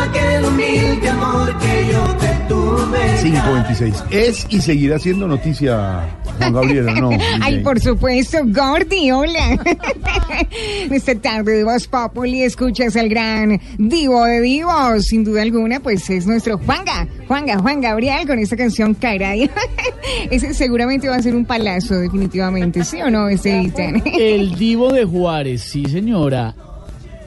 aquel 0.00 0.44
humilde 0.44 1.08
amor 1.08 1.58
que 1.58 1.92
yo 1.92 2.04
te 2.16 2.28
tuve. 2.48 3.22
526. 3.22 4.04
Es 4.10 4.46
y 4.48 4.60
seguirá 4.60 4.98
siendo 4.98 5.26
noticia, 5.26 6.08
Juan 6.38 6.52
Gabriel, 6.52 6.88
¿o 6.88 6.94
¿no? 6.94 7.10
Ay, 7.40 7.60
por 7.60 7.78
supuesto, 7.80 8.38
Gordy, 8.44 9.10
hola. 9.10 9.58
Esta 10.90 11.14
tarde 11.16 11.58
de 11.58 11.64
Voz 11.64 11.86
Populi 11.86 12.42
escuchas 12.42 12.96
al 12.96 13.08
gran 13.08 13.60
divo 13.78 14.24
de 14.24 14.40
divos, 14.40 15.04
sin 15.04 15.24
duda 15.24 15.42
alguna, 15.42 15.80
pues 15.80 16.08
es 16.10 16.26
nuestro 16.26 16.58
Juanga, 16.58 17.06
Juanga, 17.28 17.58
Juan 17.58 17.80
Gabriel 17.80 18.26
con 18.26 18.38
esta 18.38 18.56
canción 18.56 18.94
Caray. 18.94 19.50
Ese 20.30 20.54
seguramente 20.54 21.08
va 21.08 21.16
a 21.16 21.22
ser 21.22 21.34
un 21.34 21.44
palazo, 21.44 21.94
definitivamente, 21.96 22.84
¿sí 22.84 23.00
o 23.02 23.10
no, 23.10 23.28
Estevitan? 23.28 24.02
El 24.06 24.54
Divo 24.56 24.92
de 24.92 25.04
Juárez, 25.04 25.62
sí 25.62 25.84
señora. 25.86 26.54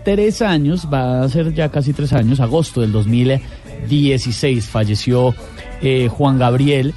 Tres 0.04 0.42
años, 0.42 0.88
va 0.92 1.24
a 1.24 1.30
ser 1.30 1.54
ya 1.54 1.70
casi 1.70 1.94
tres 1.94 2.12
años, 2.12 2.40
agosto 2.42 2.82
del 2.82 2.92
2016 2.92 4.66
falleció 4.66 5.34
eh, 5.82 6.10
Juan 6.10 6.38
Gabriel 6.38 6.94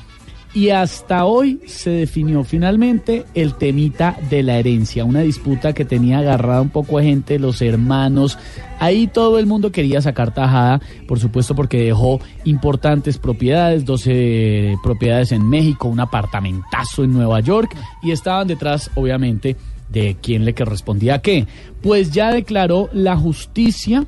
y 0.57 0.71
hasta 0.71 1.27
hoy 1.27 1.61
se 1.67 1.91
definió 1.91 2.43
finalmente 2.43 3.27
el 3.35 3.55
temita 3.55 4.17
de 4.31 4.43
la 4.43 4.57
herencia, 4.57 5.05
una 5.05 5.21
disputa 5.21 5.75
que 5.75 5.85
tenía 5.85 6.21
agarrada 6.21 6.63
un 6.63 6.71
poco 6.71 6.99
a 6.99 7.03
gente, 7.03 7.39
los 7.39 7.61
hermanos, 7.61 8.39
ahí 8.81 9.07
todo 9.07 9.39
el 9.39 9.45
mundo 9.45 9.71
quería 9.71 10.01
sacar 10.01 10.33
tajada, 10.33 10.81
por 11.07 11.21
supuesto 11.21 11.55
porque 11.55 11.85
dejó 11.85 12.21
importantes 12.45 13.19
propiedades, 13.19 13.85
12 13.85 14.79
propiedades 14.83 15.31
en 15.33 15.47
México, 15.47 15.89
un 15.89 16.01
apartamentazo 16.01 17.05
en 17.05 17.13
Nueva 17.13 17.41
York 17.41 17.77
y 18.03 18.13
estaban 18.13 18.49
detrás 18.49 18.91
obviamente 18.95 19.57
de 20.05 20.17
quién 20.21 20.45
le 20.45 20.55
correspondía 20.55 21.15
a 21.17 21.23
qué. 21.23 21.47
Pues 21.83 22.11
ya 22.11 22.33
declaró 22.33 22.91
la 22.93 23.17
justicia 23.17 24.05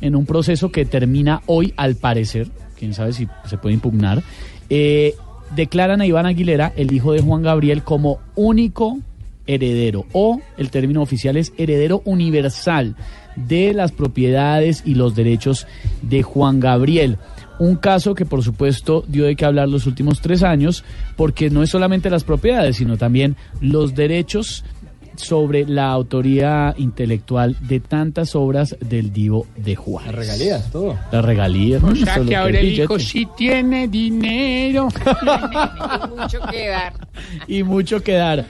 en 0.00 0.14
un 0.14 0.24
proceso 0.24 0.70
que 0.70 0.84
termina 0.84 1.42
hoy 1.46 1.74
al 1.76 1.96
parecer, 1.96 2.48
quién 2.78 2.94
sabe 2.94 3.12
si 3.12 3.28
se 3.46 3.58
puede 3.58 3.74
impugnar, 3.74 4.22
eh, 4.70 5.14
declaran 5.54 6.00
a 6.00 6.06
Iván 6.06 6.26
Aguilera, 6.26 6.72
el 6.76 6.92
hijo 6.92 7.12
de 7.12 7.22
Juan 7.22 7.42
Gabriel, 7.42 7.82
como 7.82 8.20
único 8.34 8.98
heredero 9.46 10.06
o 10.12 10.40
el 10.56 10.70
término 10.70 11.02
oficial 11.02 11.36
es 11.36 11.52
heredero 11.58 12.02
universal 12.04 12.94
de 13.34 13.74
las 13.74 13.90
propiedades 13.90 14.84
y 14.86 14.94
los 14.94 15.16
derechos 15.16 15.66
de 16.02 16.22
Juan 16.22 16.60
Gabriel. 16.60 17.18
Un 17.58 17.74
caso 17.74 18.14
que 18.14 18.24
por 18.24 18.42
supuesto 18.44 19.04
dio 19.08 19.24
de 19.24 19.34
qué 19.34 19.44
hablar 19.44 19.68
los 19.68 19.86
últimos 19.86 20.20
tres 20.20 20.44
años 20.44 20.84
porque 21.16 21.50
no 21.50 21.64
es 21.64 21.70
solamente 21.70 22.10
las 22.10 22.22
propiedades 22.22 22.76
sino 22.76 22.96
también 22.96 23.36
los 23.60 23.94
derechos 23.96 24.64
sobre 25.16 25.66
la 25.66 25.90
autoría 25.90 26.74
intelectual 26.76 27.56
de 27.60 27.80
tantas 27.80 28.34
obras 28.34 28.76
del 28.80 29.12
divo 29.12 29.46
de 29.56 29.76
Juárez. 29.76 30.06
Las 30.06 30.16
regalías, 30.16 30.70
todo. 30.70 30.98
Las 31.10 31.24
regalías. 31.24 31.82
O 31.82 31.94
sea 31.94 32.20
que 32.20 32.36
ahora 32.36 32.58
el 32.58 32.72
hijo 32.72 32.98
sí 32.98 33.26
tiene 33.36 33.88
dinero. 33.88 34.88
mucho 36.16 36.40
que 36.50 36.68
dar. 36.68 36.94
y 37.46 37.62
mucho 37.62 38.02
que 38.02 38.12
dar. 38.12 38.46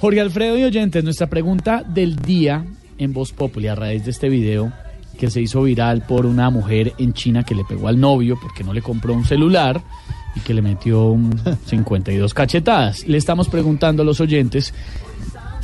Jorge 0.00 0.20
Alfredo 0.20 0.58
y 0.58 0.64
oyentes, 0.64 1.02
nuestra 1.02 1.28
pregunta 1.28 1.82
del 1.82 2.16
día 2.16 2.64
en 2.98 3.12
Voz 3.12 3.32
Populi 3.32 3.68
a 3.68 3.74
raíz 3.74 4.04
de 4.04 4.10
este 4.10 4.28
video 4.28 4.72
que 5.18 5.30
se 5.30 5.40
hizo 5.40 5.62
viral 5.62 6.02
por 6.02 6.26
una 6.26 6.50
mujer 6.50 6.92
en 6.98 7.12
China 7.12 7.44
que 7.44 7.54
le 7.54 7.64
pegó 7.64 7.88
al 7.88 8.00
novio 8.00 8.38
porque 8.40 8.64
no 8.64 8.72
le 8.72 8.82
compró 8.82 9.14
un 9.14 9.24
celular 9.24 9.80
y 10.34 10.40
que 10.40 10.54
le 10.54 10.62
metió 10.62 11.04
un 11.06 11.40
52 11.66 12.34
cachetadas. 12.34 13.06
Le 13.06 13.18
estamos 13.18 13.48
preguntando 13.48 14.02
a 14.02 14.06
los 14.06 14.20
oyentes 14.20 14.74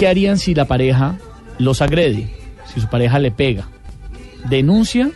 qué 0.00 0.08
harían 0.08 0.38
si 0.38 0.54
la 0.54 0.64
pareja 0.64 1.18
los 1.58 1.82
agrede, 1.82 2.30
si 2.72 2.80
su 2.80 2.88
pareja 2.88 3.18
le 3.18 3.30
pega, 3.30 3.68
denuncia 4.48 5.10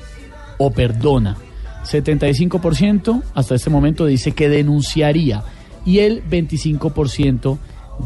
o 0.59 0.73
perdona. 0.73 1.39
75% 1.85 3.23
hasta 3.35 3.55
este 3.55 3.71
momento 3.71 4.05
dice 4.05 4.33
que 4.33 4.51
denunciaría 4.51 5.43
y 5.87 6.01
el 6.01 6.23
25% 6.29 7.57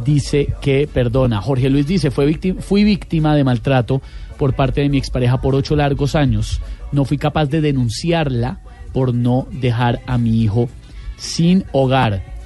dice 0.04 0.54
que 0.60 0.86
perdona. 0.86 1.42
Jorge 1.42 1.68
Luis 1.68 1.88
dice, 1.88 2.12
fue 2.12 2.26
víctima, 2.26 2.62
fui 2.62 2.84
víctima 2.84 3.34
de 3.34 3.42
maltrato 3.42 4.00
por 4.36 4.54
parte 4.54 4.80
de 4.80 4.88
mi 4.88 4.98
expareja 4.98 5.40
por 5.40 5.56
ocho 5.56 5.74
largos 5.74 6.14
años. 6.14 6.60
No 6.92 7.04
fui 7.04 7.18
capaz 7.18 7.46
de 7.46 7.60
denunciarla 7.60 8.60
por 8.92 9.14
no 9.14 9.48
dejar 9.50 9.98
a 10.06 10.16
mi 10.16 10.42
hijo 10.42 10.68
sin 11.16 11.64
hogar. 11.72 12.37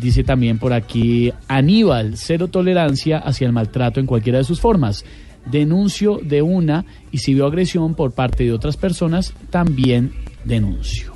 Dice 0.00 0.24
también 0.24 0.58
por 0.58 0.72
aquí 0.72 1.32
Aníbal, 1.46 2.16
cero 2.16 2.48
tolerancia 2.48 3.18
hacia 3.18 3.46
el 3.46 3.52
maltrato 3.52 4.00
en 4.00 4.06
cualquiera 4.06 4.38
de 4.38 4.44
sus 4.44 4.60
formas. 4.60 5.04
Denuncio 5.50 6.20
de 6.22 6.42
una 6.42 6.84
y 7.12 7.18
si 7.18 7.34
veo 7.34 7.46
agresión 7.46 7.94
por 7.94 8.12
parte 8.12 8.44
de 8.44 8.52
otras 8.52 8.76
personas, 8.76 9.34
también 9.50 10.12
denuncio. 10.44 11.12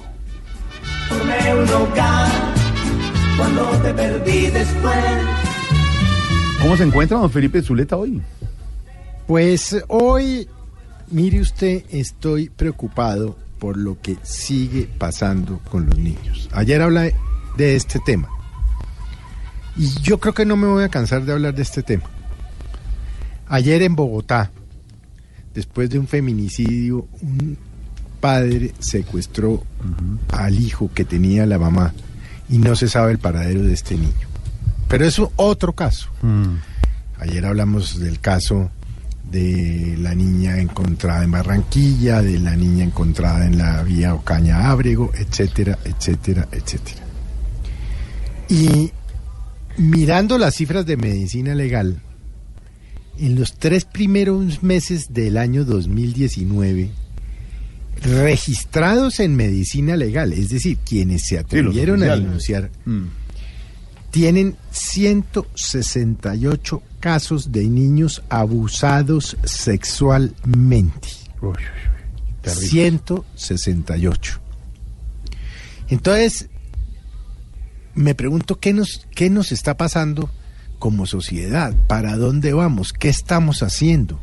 ¿Cómo 6.61 6.77
se 6.77 6.83
encuentra 6.83 7.19
don 7.19 7.31
Felipe 7.31 7.63
Zuleta 7.63 7.97
hoy? 7.97 8.21
Pues 9.27 9.77
hoy, 9.89 10.47
mire 11.11 11.41
usted, 11.41 11.85
estoy 11.91 12.51
preocupado 12.51 13.37
por 13.59 13.79
lo 13.79 13.99
que 14.01 14.17
sigue 14.23 14.89
pasando 14.99 15.61
con 15.71 15.87
los 15.87 15.99
niños. 15.99 16.51
Ayer 16.53 16.83
hablé 16.83 17.15
de 17.57 17.77
este 17.77 17.99
tema. 18.05 18.29
Y 19.77 19.89
yo 20.03 20.21
creo 20.21 20.35
que 20.35 20.45
no 20.45 20.57
me 20.57 20.67
voy 20.67 20.85
a 20.85 20.89
cansar 20.89 21.25
de 21.25 21.33
hablar 21.33 21.55
de 21.55 21.63
este 21.63 21.83
tema. 21.83 22.05
Ayer 23.49 23.83
en 23.83 23.97
Bogotá, 23.97 24.51
después 25.53 25.91
de 25.91 25.99
un 25.99 26.07
feminicidio, 26.07 27.07
un 27.21 27.59
padre 28.21 28.73
secuestró 28.79 29.63
al 30.33 30.59
hijo 30.59 30.91
que 30.95 31.05
tenía 31.05 31.45
la 31.45 31.59
mamá 31.59 31.93
y 32.49 32.59
no 32.59 32.75
se 32.77 32.89
sabe 32.89 33.13
el 33.13 33.19
paradero 33.19 33.63
de 33.63 33.75
este 33.75 33.97
niño. 33.97 34.29
Pero 34.89 35.05
es 35.05 35.21
otro 35.37 35.73
caso. 35.73 36.09
Ayer 37.19 37.45
hablamos 37.45 37.99
del 37.99 38.21
caso 38.21 38.71
de 39.31 39.97
la 39.99 40.15
niña 40.15 40.59
encontrada 40.59 41.25
en 41.25 41.31
Barranquilla, 41.33 42.23
de 42.23 42.39
la 42.39 42.55
niña 42.55 42.85
encontrada 42.85 43.47
en 43.47 43.59
la 43.59 43.83
vía 43.83 44.15
Ocaña 44.15 44.71
Ábrego, 44.71 45.11
etcétera, 45.15 45.79
etcétera, 45.85 46.47
etcétera. 46.53 47.03
Y 48.49 48.93
mirando 49.77 50.39
las 50.39 50.55
cifras 50.55 50.87
de 50.87 50.97
medicina 50.97 51.55
legal, 51.55 52.01
en 53.19 53.35
los 53.37 53.55
tres 53.55 53.85
primeros 53.85 54.63
meses 54.63 55.13
del 55.13 55.37
año 55.37 55.65
2019, 55.65 56.91
registrados 58.03 59.21
en 59.21 59.37
medicina 59.37 59.97
legal, 59.97 60.33
es 60.33 60.49
decir, 60.51 60.79
quienes 60.79 61.27
se 61.27 61.39
atrevieron 61.39 62.03
a 62.03 62.17
denunciar, 62.17 62.71
Mm. 62.85 63.05
tienen 64.11 64.57
168 64.71 66.83
casos 67.01 67.53
de 67.53 67.65
niños 67.69 68.23
abusados 68.29 69.37
sexualmente. 69.45 71.09
168. 72.47 74.41
Entonces, 75.89 76.49
me 77.95 78.15
pregunto 78.15 78.59
qué 78.59 78.73
nos, 78.73 79.07
qué 79.15 79.31
nos 79.31 79.53
está 79.53 79.77
pasando 79.77 80.31
como 80.79 81.07
sociedad, 81.07 81.75
para 81.87 82.17
dónde 82.17 82.53
vamos, 82.53 82.93
qué 82.93 83.09
estamos 83.09 83.63
haciendo. 83.63 84.21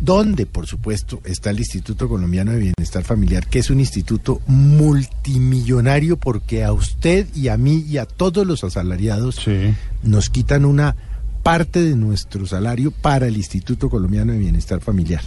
¿Dónde, 0.00 0.46
por 0.46 0.66
supuesto, 0.66 1.20
está 1.24 1.50
el 1.50 1.58
Instituto 1.58 2.08
Colombiano 2.08 2.52
de 2.52 2.58
Bienestar 2.58 3.02
Familiar, 3.02 3.48
que 3.48 3.58
es 3.58 3.70
un 3.70 3.80
instituto 3.80 4.40
multimillonario 4.46 6.16
porque 6.16 6.62
a 6.62 6.72
usted 6.72 7.26
y 7.34 7.48
a 7.48 7.56
mí 7.56 7.84
y 7.88 7.98
a 7.98 8.06
todos 8.06 8.46
los 8.46 8.62
asalariados 8.62 9.44
nos 10.04 10.30
quitan 10.30 10.64
una 10.64 10.94
parte 11.42 11.82
de 11.82 11.96
nuestro 11.96 12.46
salario 12.46 12.92
para 12.92 13.26
el 13.26 13.36
Instituto 13.36 13.90
Colombiano 13.90 14.32
de 14.32 14.38
Bienestar 14.38 14.80
Familiar? 14.80 15.22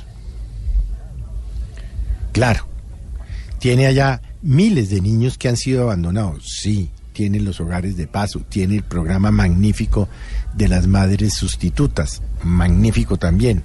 Claro, 2.32 2.66
tiene 3.60 3.88
allá 3.88 4.22
miles 4.42 4.90
de 4.90 5.02
niños 5.02 5.38
que 5.38 5.50
han 5.50 5.58
sido 5.58 5.84
abandonados, 5.84 6.46
sí, 6.48 6.90
tiene 7.14 7.40
los 7.40 7.60
hogares 7.60 7.98
de 7.98 8.08
paso, 8.08 8.42
tiene 8.48 8.76
el 8.76 8.84
programa 8.84 9.32
magnífico 9.32 10.10
de 10.54 10.68
las 10.68 10.88
madres 10.88 11.34
sustitutas, 11.34 12.22
magnífico 12.44 13.18
también. 13.18 13.64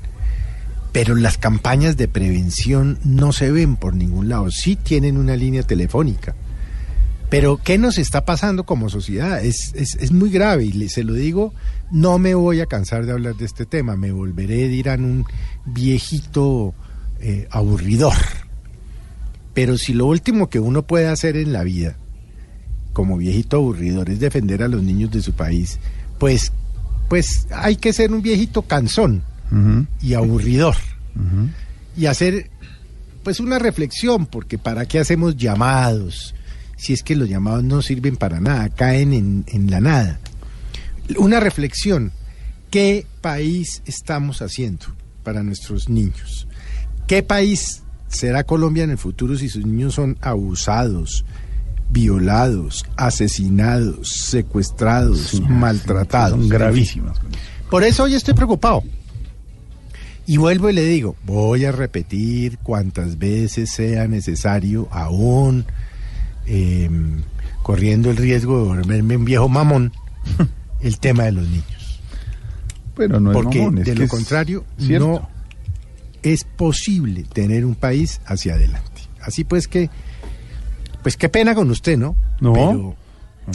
Pero 0.93 1.15
las 1.15 1.39
campañas 1.39 1.97
de 1.97 2.09
prevención 2.09 2.99
no 3.05 3.33
se 3.33 3.51
ven 3.51 3.77
por 3.77 3.95
ningún 3.95 4.29
lado, 4.29 4.51
sí 4.51 4.77
tienen 4.77 5.17
una 5.17 5.37
línea 5.37 5.63
telefónica. 5.63 6.35
Pero 7.29 7.61
¿qué 7.63 7.77
nos 7.77 7.99
está 7.99 8.25
pasando 8.25 8.65
como 8.65 8.89
sociedad? 8.89 9.45
Es, 9.45 9.73
es, 9.75 10.13
muy 10.13 10.31
grave 10.31 10.65
y 10.65 10.89
se 10.89 11.03
lo 11.03 11.13
digo, 11.13 11.53
no 11.91 12.19
me 12.19 12.35
voy 12.35 12.61
a 12.61 12.67
cansar 12.67 13.05
de 13.05 13.13
hablar 13.13 13.35
de 13.35 13.45
este 13.45 13.67
tema, 13.67 13.97
me 13.97 14.13
volveré, 14.13 14.69
dirán, 14.69 15.05
un 15.05 15.25
viejito 15.65 16.73
eh, 17.21 17.49
aburridor. 17.51 18.15
Pero 19.55 19.77
si 19.77 19.93
lo 19.93 20.07
último 20.07 20.49
que 20.49 20.61
uno 20.61 20.87
puede 20.87 21.09
hacer 21.09 21.37
en 21.37 21.53
la 21.53 21.65
vida, 21.65 21.97
como 22.97 23.19
viejito 23.19 23.59
aburridor, 23.59 24.09
es 24.09 24.21
defender 24.21 24.63
a 24.63 24.69
los 24.69 24.83
niños 24.83 25.11
de 25.11 25.21
su 25.21 25.35
país, 25.35 25.79
pues, 26.19 26.51
pues 27.11 27.47
hay 27.51 27.77
que 27.77 27.93
ser 27.93 28.11
un 28.11 28.23
viejito 28.23 28.63
cansón 28.63 29.23
y 30.01 30.15
aburridor. 30.15 30.77
Y 31.95 32.07
hacer 32.07 32.49
pues 33.23 33.39
una 33.39 33.59
reflexión, 33.59 34.25
porque 34.25 34.57
¿para 34.57 34.87
qué 34.87 34.99
hacemos 34.99 35.37
llamados? 35.37 36.35
Si 36.79 36.95
es 36.95 37.03
que 37.03 37.17
los 37.17 37.29
llamados 37.29 37.65
no 37.65 37.83
sirven 37.83 38.17
para 38.17 38.41
nada, 38.41 38.71
caen 38.71 39.13
en, 39.13 39.45
en 39.49 39.71
la 39.71 39.83
nada. 39.83 40.19
Una 41.19 41.39
reflexión, 41.39 42.13
¿qué 42.71 43.05
país 43.21 43.83
estamos 43.85 44.41
haciendo 44.41 44.87
para 45.23 45.43
nuestros 45.43 45.91
niños? 45.91 46.49
¿Qué 47.07 47.23
país 47.23 47.83
será 48.09 48.45
Colombia 48.45 48.85
en 48.85 48.91
el 48.91 48.99
futuro 48.99 49.37
si 49.37 49.51
sus 49.51 49.67
niños 49.67 49.93
son 49.93 50.17
abusados, 50.23 51.27
violados, 51.91 52.85
asesinados, 52.97 54.09
secuestrados, 54.09 55.41
maltratados? 55.41 56.39
son 56.39 56.49
gravísimas. 56.49 57.19
Por 57.71 57.85
eso 57.85 58.05
hoy 58.05 58.15
estoy 58.15 58.35
preocupado. 58.35 58.83
Y 60.27 60.39
vuelvo 60.39 60.69
y 60.71 60.73
le 60.73 60.85
digo, 60.85 61.15
voy 61.25 61.65
a 61.65 61.73
repetir 61.73 62.59
cuantas 62.59 63.19
veces 63.19 63.71
sea 63.71 64.09
necesario, 64.09 64.89
aún 64.91 65.65
eh, 66.47 66.91
corriendo 67.63 68.11
el 68.11 68.17
riesgo 68.17 68.59
de 68.59 68.65
volverme 68.65 69.17
un 69.17 69.25
viejo 69.25 69.49
mamón, 69.49 69.93
el 70.81 70.99
tema 70.99 71.25
de 71.25 71.33
los 71.33 71.49
niños. 71.49 72.01
Pero 72.97 73.21
no 73.21 73.31
es 73.31 73.37
Porque 73.37 73.59
mamón, 73.59 73.79
es 73.79 73.85
de 73.87 73.95
que 73.95 74.01
lo 74.01 74.09
contrario, 74.09 74.65
cierto. 74.79 75.07
no 75.07 75.29
es 76.23 76.43
posible 76.43 77.25
tener 77.33 77.65
un 77.65 77.77
país 77.77 78.21
hacia 78.27 78.55
adelante. 78.55 79.03
Así 79.21 79.45
pues 79.45 79.69
que, 79.69 79.91
pues 81.07 81.17
qué 81.17 81.29
pena 81.29 81.55
con 81.55 81.71
usted, 81.71 81.97
¿no? 81.97 82.17
No. 82.41 82.53
Pero 82.53 82.73
No, 82.73 82.97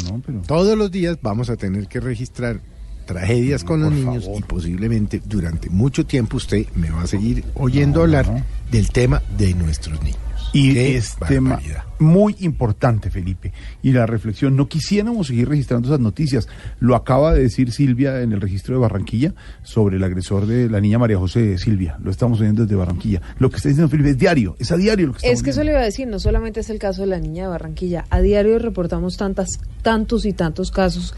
no, 0.09 0.21
pero... 0.25 0.41
todos 0.43 0.77
los 0.77 0.89
días 0.89 1.17
vamos 1.21 1.49
a 1.49 1.57
tener 1.57 1.89
que 1.89 1.99
registrar 1.99 2.61
tragedias 3.05 3.65
con 3.65 3.81
los 3.81 3.91
niños 3.91 4.29
y 4.37 4.41
posiblemente 4.43 5.21
durante 5.25 5.69
mucho 5.69 6.05
tiempo 6.05 6.37
usted 6.37 6.65
me 6.75 6.89
va 6.91 7.01
a 7.01 7.07
seguir 7.07 7.43
oyendo 7.55 8.03
hablar 8.03 8.45
del 8.71 8.89
tema 8.91 9.21
de 9.37 9.53
nuestros 9.53 10.01
niños. 10.01 10.30
Y 10.53 10.73
Qué 10.73 10.97
es 10.97 11.15
tema 11.27 11.59
muy 12.01 12.35
importante, 12.39 13.09
Felipe. 13.11 13.53
Y 13.83 13.93
la 13.93 14.05
reflexión, 14.05 14.55
no 14.55 14.67
quisiéramos 14.67 15.27
seguir 15.27 15.47
registrando 15.47 15.87
esas 15.87 15.99
noticias. 15.99 16.47
Lo 16.79 16.95
acaba 16.95 17.33
de 17.33 17.43
decir 17.43 17.71
Silvia 17.71 18.21
en 18.21 18.33
el 18.33 18.41
registro 18.41 18.75
de 18.75 18.81
Barranquilla 18.81 19.33
sobre 19.61 19.97
el 19.97 20.03
agresor 20.03 20.47
de 20.47 20.67
la 20.69 20.81
niña 20.81 20.97
María 20.97 21.17
José 21.17 21.57
Silvia. 21.57 21.97
Lo 22.03 22.11
estamos 22.11 22.41
oyendo 22.41 22.63
desde 22.63 22.75
Barranquilla. 22.75 23.21
Lo 23.37 23.49
que 23.49 23.57
está 23.57 23.69
diciendo 23.69 23.89
Felipe 23.89 24.09
es 24.09 24.17
diario, 24.17 24.55
es 24.59 24.71
a 24.71 24.77
diario 24.77 25.07
lo 25.07 25.13
que 25.13 25.17
estamos 25.17 25.37
Es 25.37 25.43
que 25.43 25.51
eso 25.51 25.63
le 25.63 25.71
iba 25.71 25.79
a 25.79 25.85
decir, 25.85 26.07
no 26.07 26.19
solamente 26.19 26.59
es 26.59 26.69
el 26.69 26.79
caso 26.79 27.01
de 27.01 27.07
la 27.07 27.19
niña 27.19 27.43
de 27.43 27.49
Barranquilla, 27.49 28.05
a 28.09 28.19
diario 28.19 28.57
reportamos 28.59 29.15
tantas, 29.15 29.47
tantos 29.83 30.25
y 30.25 30.33
tantos 30.33 30.71
casos 30.71 31.13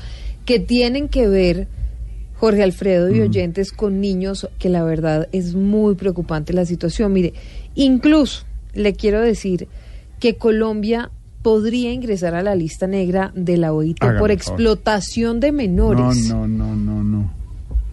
que 0.46 0.60
tienen 0.60 1.08
que 1.08 1.28
ver, 1.28 1.68
Jorge 2.36 2.62
Alfredo 2.62 3.10
y 3.10 3.22
oyentes, 3.22 3.72
con 3.72 4.02
niños 4.02 4.50
que 4.60 4.68
la 4.68 4.84
verdad 4.84 5.30
es 5.32 5.56
muy 5.56 5.96
preocupante 5.96 6.52
la 6.52 6.66
situación. 6.66 7.14
Mire, 7.14 7.34
incluso 7.74 8.46
le 8.74 8.94
quiero 8.94 9.22
decir 9.22 9.68
que 10.20 10.36
Colombia 10.38 11.12
podría 11.42 11.92
ingresar 11.92 12.36
a 12.36 12.42
la 12.42 12.56
lista 12.56 12.88
negra 12.88 13.32
de 13.36 13.58
la 13.58 13.74
OIT 13.74 14.02
Hágame 14.02 14.20
por 14.20 14.32
explotación 14.32 15.40
de 15.40 15.52
menores. 15.52 16.28
No, 16.30 16.48
no, 16.48 16.76
no, 16.76 16.76
no, 16.76 17.04
no. 17.04 17.34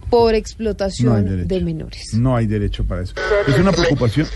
Por 0.09 0.31
No 0.31 0.37
explotación 0.37 1.25
derecho. 1.25 1.47
de 1.47 1.61
menores. 1.61 2.13
No 2.13 2.35
hay 2.35 2.45
derecho 2.45 2.83
para 2.85 3.01
eso. 3.03 3.13
Es 3.47 3.57
una 3.57 3.71
preocupación. 3.71 4.27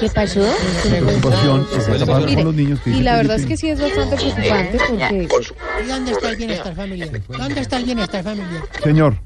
¿Qué 0.00 0.08
pasó? 0.14 0.40
Preocupación 0.88 1.66
que 1.66 1.76
está 1.76 1.92
pasando 2.06 2.26
Mire, 2.26 2.34
con 2.36 2.44
los 2.44 2.54
niños 2.54 2.80
que 2.80 2.90
y 2.90 3.02
la 3.02 3.16
verdad 3.16 3.36
es 3.36 3.42
Felipe. 3.42 3.48
que 3.48 3.56
sí 3.58 3.68
es 3.68 3.80
bastante 3.80 4.16
preocupante 4.16 4.78
porque 4.88 5.28
¿Y 5.84 5.86
dónde 5.88 6.12
está 6.12 6.30
el 6.30 6.36
bienestar 6.36 6.74
familiar? 6.74 7.20
¿Dónde 7.28 7.60
está 7.60 7.76
el 7.78 7.84
bienestar 7.84 8.24
familiar? 8.24 8.62
Señor, 8.82 9.16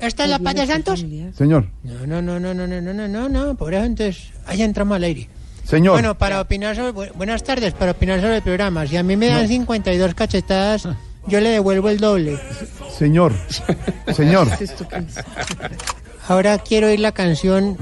¿Está 0.00 0.24
en 0.24 0.30
la 0.30 0.38
paz 0.38 0.54
de 0.54 0.66
Santos? 0.66 1.04
señor, 1.36 1.66
No, 1.82 2.06
no, 2.06 2.22
no, 2.22 2.38
no, 2.40 2.54
no, 2.54 2.66
no, 2.66 2.80
no, 2.80 2.92
no, 2.94 3.08
no, 3.08 3.28
no, 3.28 3.54
por 3.56 3.74
eso 3.74 3.84
entonces, 3.84 4.30
ahí 4.46 4.62
entramos 4.62 4.96
al 4.96 5.04
aire. 5.04 5.28
señor. 5.64 5.92
Bueno, 5.94 6.16
para 6.16 6.40
opinar 6.40 6.76
sobre, 6.76 6.92
bu- 6.94 7.12
buenas 7.14 7.42
tardes, 7.42 7.72
para 7.74 7.92
opinar 7.92 8.20
sobre 8.20 8.36
el 8.36 8.42
programa, 8.42 8.86
si 8.86 8.96
a 8.96 9.02
mí 9.02 9.16
me 9.16 9.26
dan 9.26 9.48
52 9.48 10.14
cachetadas, 10.14 10.88
yo 11.26 11.40
le 11.40 11.50
devuelvo 11.50 11.88
el 11.88 11.98
doble. 11.98 12.38
Señor, 12.96 13.32
señor, 14.14 14.48
Ahora 16.28 16.58
quiero 16.58 16.88
oír 16.88 17.00
la 17.00 17.12
canción. 17.12 17.76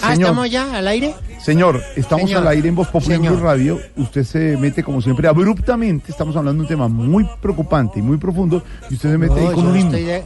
Ah, 0.00 0.12
Señor. 0.12 0.20
¿estamos 0.30 0.50
ya 0.50 0.74
al 0.78 0.88
aire? 0.88 1.14
señor, 1.44 1.82
estamos 1.96 2.26
Señor. 2.30 2.42
al 2.42 2.48
aire 2.48 2.68
en 2.68 2.74
Voz 2.76 2.88
Popular 2.88 3.16
en 3.16 3.22
Señor. 3.24 3.34
Blue 3.36 3.44
Radio. 3.44 3.78
Usted 3.96 4.24
se 4.24 4.56
mete 4.56 4.82
como 4.82 5.02
siempre 5.02 5.28
abruptamente. 5.28 6.10
Estamos 6.12 6.34
hablando 6.36 6.62
de 6.62 6.64
un 6.64 6.68
tema 6.68 6.88
muy 6.88 7.28
preocupante 7.42 7.98
y 7.98 8.02
muy 8.02 8.16
profundo 8.16 8.62
y 8.88 8.94
usted 8.94 9.10
se 9.10 9.18
mete 9.18 9.34
No, 9.34 9.48
ahí 9.48 9.54
con 9.54 9.64
yo 9.64 9.70
un 9.70 9.76
himno. 9.76 9.90
estoy 9.96 10.04
de- 10.04 10.22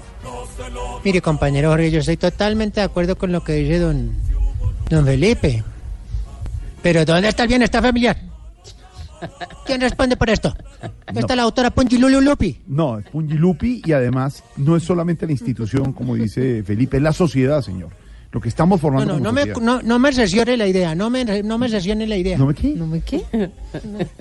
Mire, 1.05 1.21
compañero 1.21 1.71
Jorge, 1.71 1.91
yo 1.91 2.01
estoy 2.01 2.17
totalmente 2.17 2.81
de 2.81 2.87
acuerdo 2.87 3.17
con 3.17 3.33
lo 3.33 3.43
que 3.45 3.53
dice 3.55 3.79
don, 3.79 4.13
don 4.89 5.05
Felipe. 5.05 5.63
Pero 6.83 7.05
¿dónde 7.05 7.29
está 7.29 7.45
el 7.45 7.49
bienestar 7.49 7.83
familiar? 7.83 8.17
¿Quién 9.65 9.81
responde 9.81 10.17
por 10.17 10.31
esto? 10.31 10.55
Está 11.15 11.37
la 11.37 11.43
autora 11.43 11.71
Ponchi 11.71 11.99
Lulu 11.99 12.21
Lupi. 12.21 12.61
No, 12.67 12.99
es 12.99 13.07
Pungilupi 13.07 13.83
y 13.85 13.93
además 13.93 14.45
no 14.57 14.77
es 14.77 14.83
solamente 14.83 15.27
la 15.27 15.33
institución, 15.33 15.93
como 15.93 16.15
dice 16.15 16.63
Felipe, 16.63 16.99
es 16.99 17.03
la 17.03 17.13
sociedad, 17.13 17.63
señor. 17.63 17.91
Lo 18.33 18.41
que 18.41 18.49
estamos 18.49 18.81
formando 18.81 19.15
no, 19.15 19.19
como 19.19 19.25
no 19.25 19.33
me, 19.33 19.47
no, 19.61 19.83
no 19.83 19.99
me 19.99 20.13
cercione 20.13 20.57
la 20.57 20.67
idea, 20.67 20.95
no 20.95 21.09
me, 21.09 21.25
no 21.43 21.59
me 21.59 21.69
cercione 21.69 22.07
la 22.07 22.17
idea. 22.17 22.37
¿No 22.37 22.47
me 22.47 22.55
qué? 22.55 22.69
¿No 22.75 22.87
me 22.87 23.01
qué? 23.01 23.23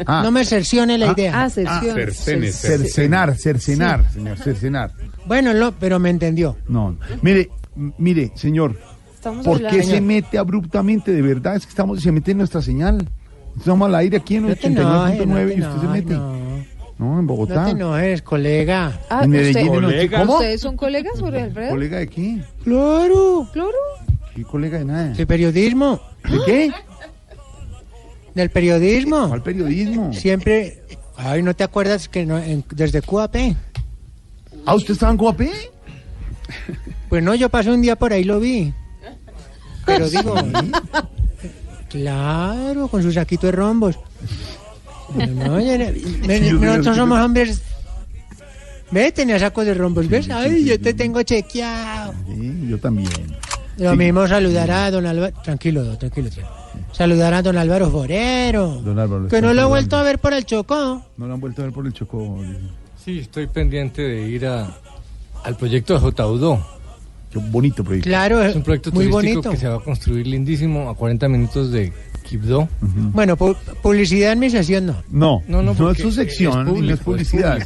Ah. 0.06 0.22
No 0.24 0.32
me 0.32 0.46
cercione 0.46 0.98
la 0.98 1.10
Ah, 1.10 1.14
idea. 1.18 1.44
Ah, 1.44 1.50
cerción. 1.50 1.96
cercene, 1.96 2.52
Cercenar, 2.52 3.36
cercenar, 3.38 4.12
señor, 4.12 4.38
cercenar. 4.38 4.92
Bueno, 5.26 5.54
no, 5.54 5.72
pero 5.74 6.00
me 6.00 6.10
entendió. 6.10 6.56
No, 6.68 6.98
mire, 7.22 7.50
mire, 7.98 8.32
señor, 8.36 8.78
Estamos 9.16 9.46
¿por 9.46 9.66
qué 9.68 9.82
se 9.84 10.00
mete 10.02 10.38
abruptamente? 10.38 11.12
De 11.12 11.22
verdad, 11.22 11.56
es 11.56 11.64
que 11.66 11.70
estamos, 11.70 12.02
se 12.02 12.12
mete 12.12 12.32
en 12.32 12.38
nuestra 12.38 12.62
señal. 12.62 13.08
Estamos 13.58 13.88
al 13.88 13.96
aire 13.96 14.18
aquí 14.18 14.36
en 14.36 14.48
No 14.50 14.56
te 14.56 14.68
enojes, 14.68 15.20
89.9 15.22 15.28
no 15.28 15.36
te 15.36 15.56
y 15.56 15.62
usted 15.62 15.82
se 15.82 15.88
mete. 15.88 16.16
No. 16.98 17.06
No, 17.06 17.20
en 17.20 17.26
No 17.26 17.34
Bogotá. 17.34 17.66
te 17.66 17.72
enojes, 17.72 18.22
colega. 18.22 19.00
Ah, 19.10 19.22
en 19.24 19.30
Medellín, 19.32 19.68
usted- 19.70 19.82
noche. 19.82 20.10
¿Cómo? 20.12 20.34
¿Ustedes 20.36 20.62
son 20.62 20.78
colegas, 20.78 21.20
Jorge 21.20 21.42
Alfredo? 21.42 21.70
¿Colega 21.72 21.98
de 22.00 22.08
qué? 22.08 22.42
Claro. 22.64 23.48
Claro. 23.52 23.72
¿Qué 24.36 24.44
colega 24.44 24.78
de 24.80 24.86
nada? 24.86 25.04
¿De 25.10 25.26
periodismo? 25.28 26.00
¿De 26.30 26.40
qué? 26.46 26.72
¿Del 28.34 28.50
periodismo? 28.50 29.28
¿Cuál 29.30 29.44
periodismo? 29.44 30.12
Siempre... 30.14 30.82
Ay, 31.18 31.42
¿no 31.44 31.54
te 31.54 31.64
acuerdas 31.64 32.10
que 32.10 32.26
no, 32.26 32.38
en- 32.38 32.66
desde 32.72 33.02
QAP? 33.02 33.36
¿Ah, 34.66 34.76
usted 34.76 34.94
estaba 34.94 35.12
en 35.14 35.18
Coapé? 35.18 35.52
Pues 37.08 37.24
no, 37.24 37.34
yo 37.36 37.50
pasé 37.50 37.72
un 37.72 37.82
día 37.82 37.96
por 37.96 38.12
ahí 38.12 38.22
y 38.22 38.26
lo 38.26 38.40
vi. 38.42 38.74
Pero 39.86 40.10
digo... 40.10 40.36
Claro, 41.90 42.88
con 42.90 43.02
su 43.02 43.12
saquito 43.12 43.48
de 43.48 43.52
rombos. 43.54 43.98
No, 45.14 45.60
ya 45.60 45.78
me- 45.78 45.94
Sí, 46.40 46.52
nosotros 46.60 46.96
somos 46.96 47.20
hombres... 47.20 47.62
Ve, 48.92 49.12
tenía 49.12 49.40
sacos 49.40 49.66
de 49.66 49.74
rombos, 49.74 50.08
¿ves? 50.08 50.30
Ay, 50.30 50.64
yo 50.64 50.80
te 50.80 50.94
tengo 50.94 51.22
chequeado. 51.24 52.14
Sí, 52.28 52.68
yo 52.70 52.78
también. 52.78 53.10
Lo 53.78 53.92
Sí. 53.92 53.98
mismo 53.98 54.28
saludar 54.28 54.72
a 54.72 54.92
don 54.92 55.06
Álvaro... 55.06 55.34
Tranquilo, 55.44 55.98
tranquilo, 55.98 56.30
tranquilo. 56.30 56.56
Saludar 56.92 57.34
a 57.34 57.42
don 57.42 57.58
Álvaro 57.58 57.90
Forero. 57.90 58.82
Don 58.82 58.98
Álvaro. 59.00 59.28
Que 59.28 59.42
no 59.42 59.54
lo 59.54 59.64
he 59.64 59.66
vuelto 59.66 59.98
a 59.98 60.04
ver 60.04 60.20
por 60.20 60.34
el 60.34 60.46
Chocó. 60.46 61.04
No 61.18 61.28
lo 61.28 61.34
han 61.34 61.40
vuelto 61.42 61.62
a 61.62 61.66
ver 61.66 61.74
por 61.74 61.86
el 61.86 61.94
Chocó. 61.94 62.40
Sí, 63.04 63.20
estoy 63.20 63.48
pendiente 63.48 64.02
de 64.02 64.30
ir 64.30 64.46
a, 64.46 64.78
al 65.44 65.58
proyecto 65.58 65.94
de 65.96 66.00
Jotaudó. 66.00 66.66
Qué 67.32 67.40
bonito 67.40 67.84
proyecto. 67.84 68.08
Claro, 68.08 68.42
Es 68.42 68.56
un 68.56 68.64
proyecto 68.64 68.92
muy 68.92 69.10
turístico 69.10 69.42
bonito. 69.42 69.52
que 69.52 69.58
se 69.58 69.68
va 69.68 69.76
a 69.76 69.80
construir 69.80 70.26
lindísimo 70.28 70.90
a 70.90 70.96
40 70.96 71.28
minutos 71.28 71.72
de 71.72 71.92
Quibdó. 72.28 72.68
Bueno, 72.82 73.38
pu- 73.38 73.56
publicidad 73.82 74.34
en 74.34 74.40
mi 74.40 74.50
sesión 74.50 74.88
no. 74.88 75.04
No, 75.10 75.44
No, 75.48 75.62
no, 75.62 75.74
no, 75.76 75.92
es 75.92 76.00
su 76.00 76.12
sección, 76.12 76.62
es 76.62 76.66
público, 76.74 76.88
no 76.88 76.94
es 76.94 77.00
publicidad. 77.00 77.58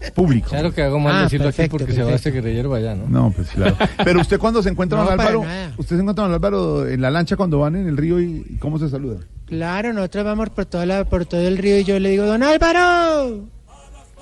es 0.00 0.10
público. 0.10 0.48
Claro 0.50 0.72
que 0.74 0.82
hago 0.82 0.98
mal 0.98 1.14
Ah, 1.14 1.22
decirlo 1.22 1.46
perfecto, 1.46 1.76
aquí 1.76 1.84
porque 1.84 1.92
se 1.94 2.02
va 2.02 2.08
perfecto. 2.10 2.28
este 2.28 2.40
guerrillero 2.42 2.74
allá, 2.74 2.94
¿no? 2.96 3.06
No, 3.08 3.30
pues 3.30 3.48
claro. 3.50 3.76
Pero 4.04 4.20
usted 4.20 4.38
cuando 4.38 4.62
se 4.62 4.70
encuentra 4.70 4.98
No, 5.04 5.08
Álvaro, 5.10 5.44
usted 5.76 5.96
se 5.96 6.00
encuentra 6.02 6.24
con 6.24 6.34
Álvaro 6.34 6.88
en 6.88 7.00
la 7.00 7.10
lancha 7.10 7.36
cuando 7.36 7.60
van 7.60 7.76
en 7.76 7.86
el 7.86 7.96
río 7.96 8.20
y, 8.20 8.44
y 8.50 8.56
cómo 8.58 8.78
se 8.78 8.88
saluda. 8.88 9.20
Claro, 9.46 9.92
nosotros 9.92 10.24
vamos 10.24 10.50
por, 10.50 10.64
toda 10.66 10.84
la, 10.86 11.04
por 11.04 11.24
todo 11.26 11.46
el 11.46 11.58
río 11.58 11.78
y 11.78 11.84
yo 11.84 11.98
le 12.00 12.10
digo, 12.10 12.24
don 12.26 12.42
Álvaro. 12.42 13.46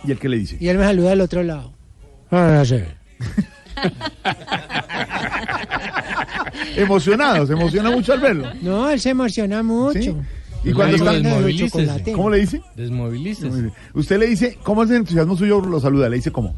¿Y 0.04 0.10
el 0.10 0.18
que 0.18 0.28
le 0.28 0.36
dice? 0.38 0.56
Y 0.60 0.68
él 0.68 0.76
me 0.78 0.84
saluda 0.84 1.12
al 1.12 1.20
otro 1.22 1.42
lado. 1.42 1.72
Ah, 2.30 2.54
no 2.58 2.64
sé. 2.64 2.86
Emocionado, 6.76 7.46
se 7.46 7.52
emociona 7.54 7.90
mucho 7.90 8.12
al 8.12 8.20
verlo. 8.20 8.48
No, 8.62 8.90
él 8.90 9.00
se 9.00 9.10
emociona 9.10 9.62
mucho. 9.62 10.00
¿Sí? 10.00 10.14
Y 10.62 10.72
cuando 10.72 10.94
Digo, 10.96 11.10
está 11.10 11.18
desmovilícese. 11.28 11.70
chocolate. 11.70 12.12
¿Cómo 12.12 12.30
le 12.30 12.38
dice? 12.40 12.60
Desmovilícese. 12.76 13.70
Usted 13.94 14.18
le 14.18 14.26
dice, 14.26 14.58
¿cómo 14.62 14.82
es 14.84 14.90
el 14.90 14.96
entusiasmo 14.96 15.36
suyo? 15.36 15.60
Lo 15.60 15.80
saluda, 15.80 16.08
le 16.08 16.16
dice 16.16 16.30
cómo. 16.30 16.54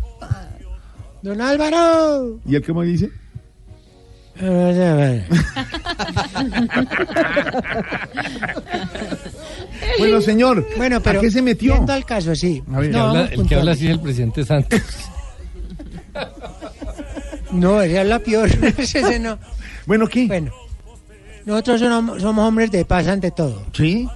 Don 1.22 1.40
Álvaro. 1.40 2.40
¿Y 2.44 2.56
él 2.56 2.64
cómo 2.66 2.82
le 2.82 2.90
dice? 2.90 3.10
Bueno, 9.98 10.20
señor, 10.20 10.66
Bueno, 10.76 11.00
pero 11.00 11.18
¿a 11.18 11.22
qué 11.22 11.30
se 11.30 11.42
metió? 11.42 11.84
Al 11.88 12.04
caso, 12.04 12.34
sí. 12.34 12.62
A 12.72 12.78
ver. 12.80 12.86
El 12.86 12.92
que 12.92 12.98
No, 12.98 13.04
habla- 13.08 13.24
el 13.26 13.48
que 13.48 13.54
habla 13.54 13.72
así 13.72 13.86
es 13.86 13.92
el 13.92 14.00
presidente 14.00 14.44
Santos. 14.44 14.80
No, 17.50 17.82
ella 17.82 18.00
habla 18.00 18.18
peor. 18.20 18.48
Ese 18.78 19.18
no. 19.18 19.38
Bueno, 19.86 20.06
¿qué? 20.08 20.26
Bueno, 20.26 20.52
nosotros 21.44 21.80
somos, 21.80 22.22
somos 22.22 22.46
hombres 22.48 22.70
de 22.70 22.84
paz 22.84 23.06
ante 23.08 23.30
todo. 23.30 23.64
¿Sí? 23.72 24.08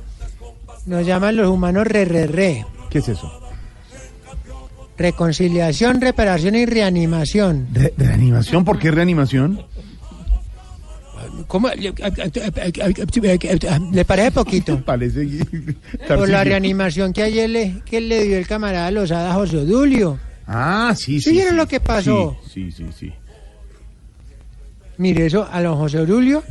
Nos 0.87 1.05
llaman 1.07 1.37
los 1.37 1.49
humanos 1.49 1.87
re, 1.87 2.05
re, 2.05 2.27
re. 2.27 2.65
¿Qué 2.91 2.99
es 2.99 3.09
eso? 3.09 3.33
Reconciliación, 4.99 6.01
reparación 6.01 6.55
y 6.55 6.65
reanimación. 6.65 7.69
¿Re- 7.73 7.93
¿Reanimación? 7.97 8.65
¿Por 8.65 8.79
qué 8.79 8.91
reanimación? 8.91 9.63
¿Cómo? 11.49 11.69
¿Le 13.93 14.05
parece 14.05 14.31
poquito? 14.33 14.81
Parece 14.85 15.27
Por 16.09 16.29
la 16.29 16.45
reanimación 16.45 17.13
que 17.13 17.23
ayer 17.23 17.51
le, 17.51 17.83
que 17.85 18.01
le 18.01 18.25
dio 18.25 18.39
el 18.39 18.47
camarada 18.47 18.91
Lozada 18.91 19.31
a 19.33 19.35
José 19.35 19.59
Odulio. 19.59 20.19
Ah, 20.47 20.95
sí, 20.97 21.21
¿Sí 21.21 21.31
sí. 21.31 21.33
vieron 21.33 21.57
lo 21.57 21.67
que 21.67 21.81
pasó? 21.81 22.37
Sí, 22.49 22.71
sí, 22.73 22.85
sí, 22.85 22.93
sí. 22.99 23.13
Mire, 24.99 25.27
eso 25.27 25.47
a 25.51 25.63
don 25.63 25.77
José 25.77 25.99
Odulio 26.01 26.43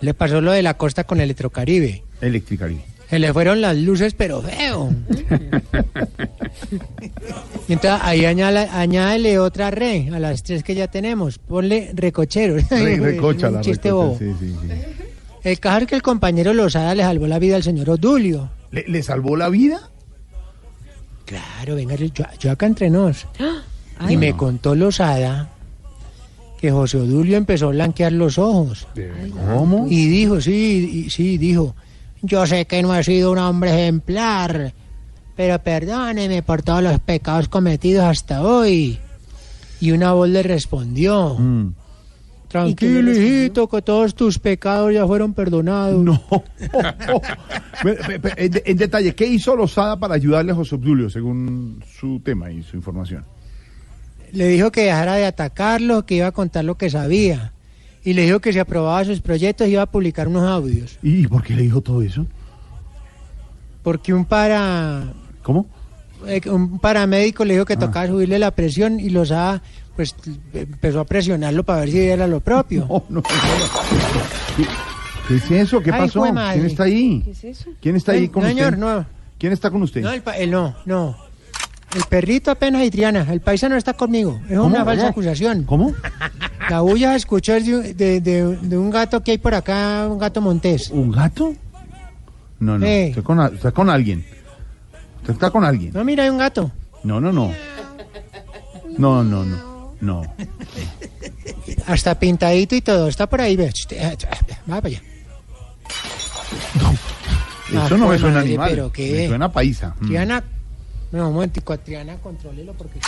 le 0.00 0.14
pasó 0.14 0.40
lo 0.40 0.52
de 0.52 0.62
la 0.62 0.74
costa 0.74 1.04
con 1.04 1.20
Electrocaribe. 1.20 2.02
Electricaribe. 2.20 2.84
Se 3.08 3.18
le 3.18 3.32
fueron 3.32 3.60
las 3.60 3.76
luces, 3.76 4.14
pero 4.14 4.40
feo. 4.42 4.90
Y 7.68 7.72
entonces 7.74 8.00
ahí 8.02 8.24
añádele 8.24 9.38
otra 9.38 9.70
re 9.70 10.10
a 10.12 10.18
las 10.18 10.42
tres 10.42 10.62
que 10.62 10.74
ya 10.74 10.88
tenemos. 10.88 11.38
Ponle 11.38 11.90
recochero. 11.94 12.56
Re- 12.70 12.96
recocha 13.00 13.48
Un 13.48 13.54
la 13.54 13.60
chiste 13.60 13.88
recocha, 13.88 14.06
bobo. 14.06 14.18
sí, 14.18 14.32
sí, 14.38 14.54
sí. 14.60 14.68
El 15.44 15.58
caso 15.60 15.78
es 15.82 15.86
que 15.86 15.94
el 15.94 16.02
compañero 16.02 16.52
Lozada 16.52 16.94
le 16.94 17.02
salvó 17.02 17.26
la 17.26 17.38
vida 17.38 17.56
al 17.56 17.62
señor 17.62 17.90
Odulio. 17.90 18.50
¿Le, 18.70 18.84
le 18.86 19.02
salvó 19.02 19.36
la 19.36 19.48
vida? 19.48 19.90
Claro, 21.24 21.74
venga, 21.76 21.94
yo, 21.96 22.08
yo 22.38 22.50
acá 22.50 22.66
entre 22.66 22.90
nos. 22.90 23.26
Ay, 23.98 24.14
y 24.14 24.16
me 24.16 24.36
contó 24.36 24.74
Lozada 24.74 25.50
que 26.62 26.70
José 26.70 26.96
Odulio 26.98 27.36
empezó 27.36 27.66
a 27.66 27.70
blanquear 27.70 28.12
los 28.12 28.38
ojos. 28.38 28.86
¿Cómo? 29.52 29.88
Y 29.90 30.06
dijo, 30.06 30.40
sí, 30.40 31.04
y- 31.06 31.10
sí, 31.10 31.36
dijo, 31.36 31.74
yo 32.22 32.46
sé 32.46 32.66
que 32.66 32.80
no 32.84 32.94
he 32.96 33.02
sido 33.02 33.32
un 33.32 33.38
hombre 33.38 33.70
ejemplar, 33.82 34.72
pero 35.34 35.58
perdóneme 35.58 36.44
por 36.44 36.62
todos 36.62 36.80
los 36.80 37.00
pecados 37.00 37.48
cometidos 37.48 38.04
hasta 38.04 38.42
hoy. 38.42 38.96
Y 39.80 39.90
una 39.90 40.12
voz 40.12 40.28
le 40.28 40.44
respondió, 40.44 41.34
Mm. 41.36 41.74
tranquilo 42.46 43.10
hijito, 43.10 43.68
que 43.68 43.82
todos 43.82 44.14
tus 44.14 44.38
pecados 44.38 44.94
ya 44.94 45.04
fueron 45.04 45.34
perdonados. 45.34 46.00
No. 46.00 46.22
En 48.64 48.76
detalle, 48.76 49.16
¿qué 49.16 49.26
hizo 49.26 49.56
Lozada 49.56 49.98
para 49.98 50.14
ayudarle 50.14 50.52
a 50.52 50.54
José 50.54 50.76
Obdulio, 50.76 51.10
según 51.10 51.82
su 51.98 52.20
tema 52.20 52.52
y 52.52 52.62
su 52.62 52.76
información? 52.76 53.24
Le 54.32 54.48
dijo 54.48 54.72
que 54.72 54.84
dejara 54.84 55.14
de 55.16 55.26
atacarlo, 55.26 56.06
que 56.06 56.14
iba 56.16 56.26
a 56.26 56.32
contar 56.32 56.64
lo 56.64 56.76
que 56.76 56.88
sabía. 56.90 57.52
Y 58.04 58.14
le 58.14 58.22
dijo 58.22 58.40
que 58.40 58.52
si 58.52 58.58
aprobaba 58.58 59.04
sus 59.04 59.20
proyectos 59.20 59.68
iba 59.68 59.82
a 59.82 59.86
publicar 59.86 60.26
unos 60.26 60.42
audios. 60.48 60.98
¿Y 61.02 61.26
por 61.28 61.42
qué 61.42 61.54
le 61.54 61.62
dijo 61.62 61.80
todo 61.82 62.02
eso? 62.02 62.26
Porque 63.82 64.12
un 64.14 64.24
para 64.24 65.04
¿Cómo? 65.42 65.66
eh, 66.26 66.40
un 66.48 66.78
paramédico 66.78 67.44
le 67.44 67.54
dijo 67.54 67.64
que 67.66 67.76
tocaba 67.76 68.06
subirle 68.06 68.38
la 68.38 68.50
presión 68.52 68.98
y 69.00 69.10
los 69.10 69.32
pues 69.96 70.14
empezó 70.54 71.00
a 71.00 71.04
presionarlo 71.04 71.64
para 71.64 71.80
ver 71.80 71.90
si 71.90 71.98
era 72.00 72.26
lo 72.26 72.40
propio. 72.40 72.86
No, 72.88 73.04
no, 73.08 73.16
no. 73.16 73.22
¿Qué, 74.56 74.64
qué 75.28 75.34
es 75.36 75.50
eso? 75.50 75.80
¿Qué 75.82 75.90
pasó? 75.92 76.22
¿Quién 76.22 76.66
está 76.66 76.84
ahí? 76.84 77.22
¿Qué 77.24 77.30
es 77.32 77.44
eso? 77.44 77.70
¿Quién 77.80 77.96
está 77.96 78.12
ahí 78.12 78.26
No, 78.26 78.32
con 78.32 78.44
señor, 78.44 78.68
usted? 78.74 78.78
no. 78.78 79.06
¿Quién 79.38 79.52
está 79.52 79.70
con 79.70 79.82
usted? 79.82 80.00
No, 80.02 80.12
el 80.12 80.22
pa- 80.22 80.36
el 80.38 80.50
no, 80.50 80.74
no. 80.86 81.16
El 81.94 82.04
perrito 82.04 82.50
apenas 82.50 82.82
y 82.84 82.90
Triana. 82.90 83.26
El 83.30 83.40
paisano 83.40 83.76
está 83.76 83.92
conmigo. 83.92 84.40
Es 84.48 84.56
¿Cómo? 84.56 84.68
una 84.68 84.84
falsa 84.84 85.02
¿Cómo? 85.02 85.10
acusación. 85.10 85.64
¿Cómo? 85.64 85.94
La 86.70 86.80
bulla 86.80 87.14
escuchó 87.16 87.54
es 87.54 87.66
de, 87.66 87.92
de- 87.94 88.20
de- 88.20 88.56
de 88.56 88.78
un 88.78 88.90
gato 88.90 89.22
que 89.22 89.32
hay 89.32 89.38
por 89.38 89.54
acá, 89.54 90.06
un 90.10 90.18
gato 90.18 90.40
montés. 90.40 90.88
¿Un 90.90 91.10
gato? 91.10 91.54
No, 92.60 92.78
no. 92.78 92.86
Eh. 92.86 93.08
Está, 93.08 93.22
con, 93.22 93.40
a- 93.40 93.48
está 93.48 93.72
con 93.72 93.90
alguien. 93.90 94.24
Está 95.28 95.50
con 95.50 95.64
alguien. 95.64 95.92
No, 95.92 96.02
mira, 96.04 96.24
hay 96.24 96.30
un 96.30 96.38
gato. 96.38 96.70
No, 97.04 97.20
no, 97.20 97.30
no. 97.32 97.52
No, 98.96 99.22
no, 99.24 99.44
no. 99.44 99.72
No. 100.00 100.22
Hasta 101.86 102.18
pintadito 102.18 102.74
y 102.74 102.80
todo. 102.80 103.06
Está 103.08 103.28
por 103.28 103.40
ahí, 103.40 103.54
ve. 103.56 103.70
Va 104.70 104.80
para 104.80 104.86
allá. 104.88 105.02
Ah, 107.74 107.86
Eso 107.86 107.96
no 107.96 108.04
me 108.04 108.06
pues, 108.08 108.20
suena 108.20 108.36
madre, 108.36 108.48
animal. 108.48 108.70
pero 108.70 108.92
qué. 108.92 109.12
Me 109.12 109.28
suena 109.28 109.52
paisa. 109.52 109.94
Mm. 110.00 110.10
No, 111.12 111.28
un 111.28 111.34
momentico, 111.34 111.78
Triana, 111.78 112.16
contrólelo 112.16 112.72
porque. 112.72 112.98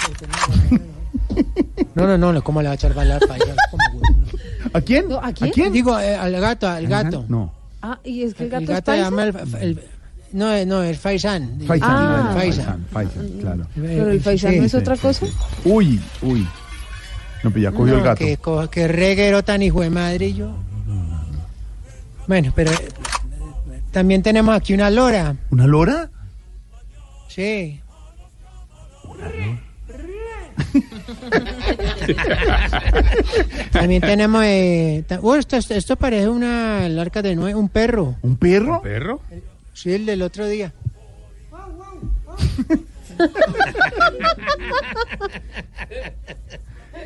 No, 1.94 2.06
no, 2.06 2.18
no, 2.18 2.32
no, 2.32 2.44
¿cómo 2.44 2.60
le 2.60 2.68
va 2.68 2.72
a 2.72 2.74
echar 2.74 2.92
bala 2.94 3.14
al 3.14 3.20
payaso? 3.26 3.54
¿Cómo, 3.70 3.82
güey? 3.98 4.12
¿A 4.72 4.80
quién? 4.80 5.06
¿A 5.12 5.32
quién? 5.32 5.72
Digo, 5.72 5.98
eh, 5.98 6.14
al 6.14 6.32
gato, 6.40 6.68
al 6.68 6.86
gato. 6.86 7.24
No. 7.28 7.52
Ah, 7.82 7.98
¿y 8.04 8.22
es 8.22 8.34
que 8.34 8.44
el 8.44 8.52
El 8.52 8.66
gato, 8.66 8.72
gato 8.72 8.92
es 8.92 9.00
llama 9.00 9.22
el, 9.24 9.36
el- 9.60 9.80
no, 10.32 10.52
eh, 10.52 10.66
no, 10.66 10.82
es 10.82 10.98
Faisán. 10.98 11.60
Faisán. 11.66 11.90
Ah. 11.90 12.32
Faisán. 12.34 12.86
Faisán, 12.90 13.28
claro. 13.40 13.66
¿Pero 13.74 14.10
el 14.10 14.20
paisano 14.20 14.54
Sí, 14.54 14.64
es 14.64 14.74
otra 14.74 14.96
cosa? 14.96 15.26
Uy, 15.64 16.00
uy. 16.22 16.46
No, 17.44 17.50
pues 17.52 17.62
ya 17.62 17.70
cogió 17.70 17.92
No, 17.94 17.98
el 17.98 18.04
gato. 18.04 18.18
Que, 18.18 18.68
que 18.70 18.88
reguero 18.88 19.44
tan 19.44 19.62
hijo 19.62 19.82
de 19.82 19.90
madre 19.90 20.26
y 20.28 20.34
yo. 20.34 20.56
Bueno, 22.26 22.52
pero 22.56 22.72
eh, 22.72 22.88
también 23.92 24.22
tenemos 24.22 24.56
aquí 24.56 24.74
una 24.74 24.90
lora. 24.90 25.36
¿Una 25.50 25.66
lora? 25.68 26.10
Sí. 27.28 27.80
También 33.72 34.00
tenemos. 34.02 34.42
Eh, 34.44 35.04
ta- 35.06 35.20
oh, 35.22 35.34
esto, 35.36 35.56
esto 35.56 35.96
parece 35.96 36.28
una 36.28 36.88
larca 36.88 37.22
de 37.22 37.34
nuevo, 37.36 37.58
un 37.60 37.68
perro. 37.68 38.16
¿Un 38.22 38.36
perro? 38.36 38.82
¿Perro? 38.82 39.20
Sí, 39.72 39.92
el 39.92 40.06
del 40.06 40.22
otro 40.22 40.46
día. 40.46 40.72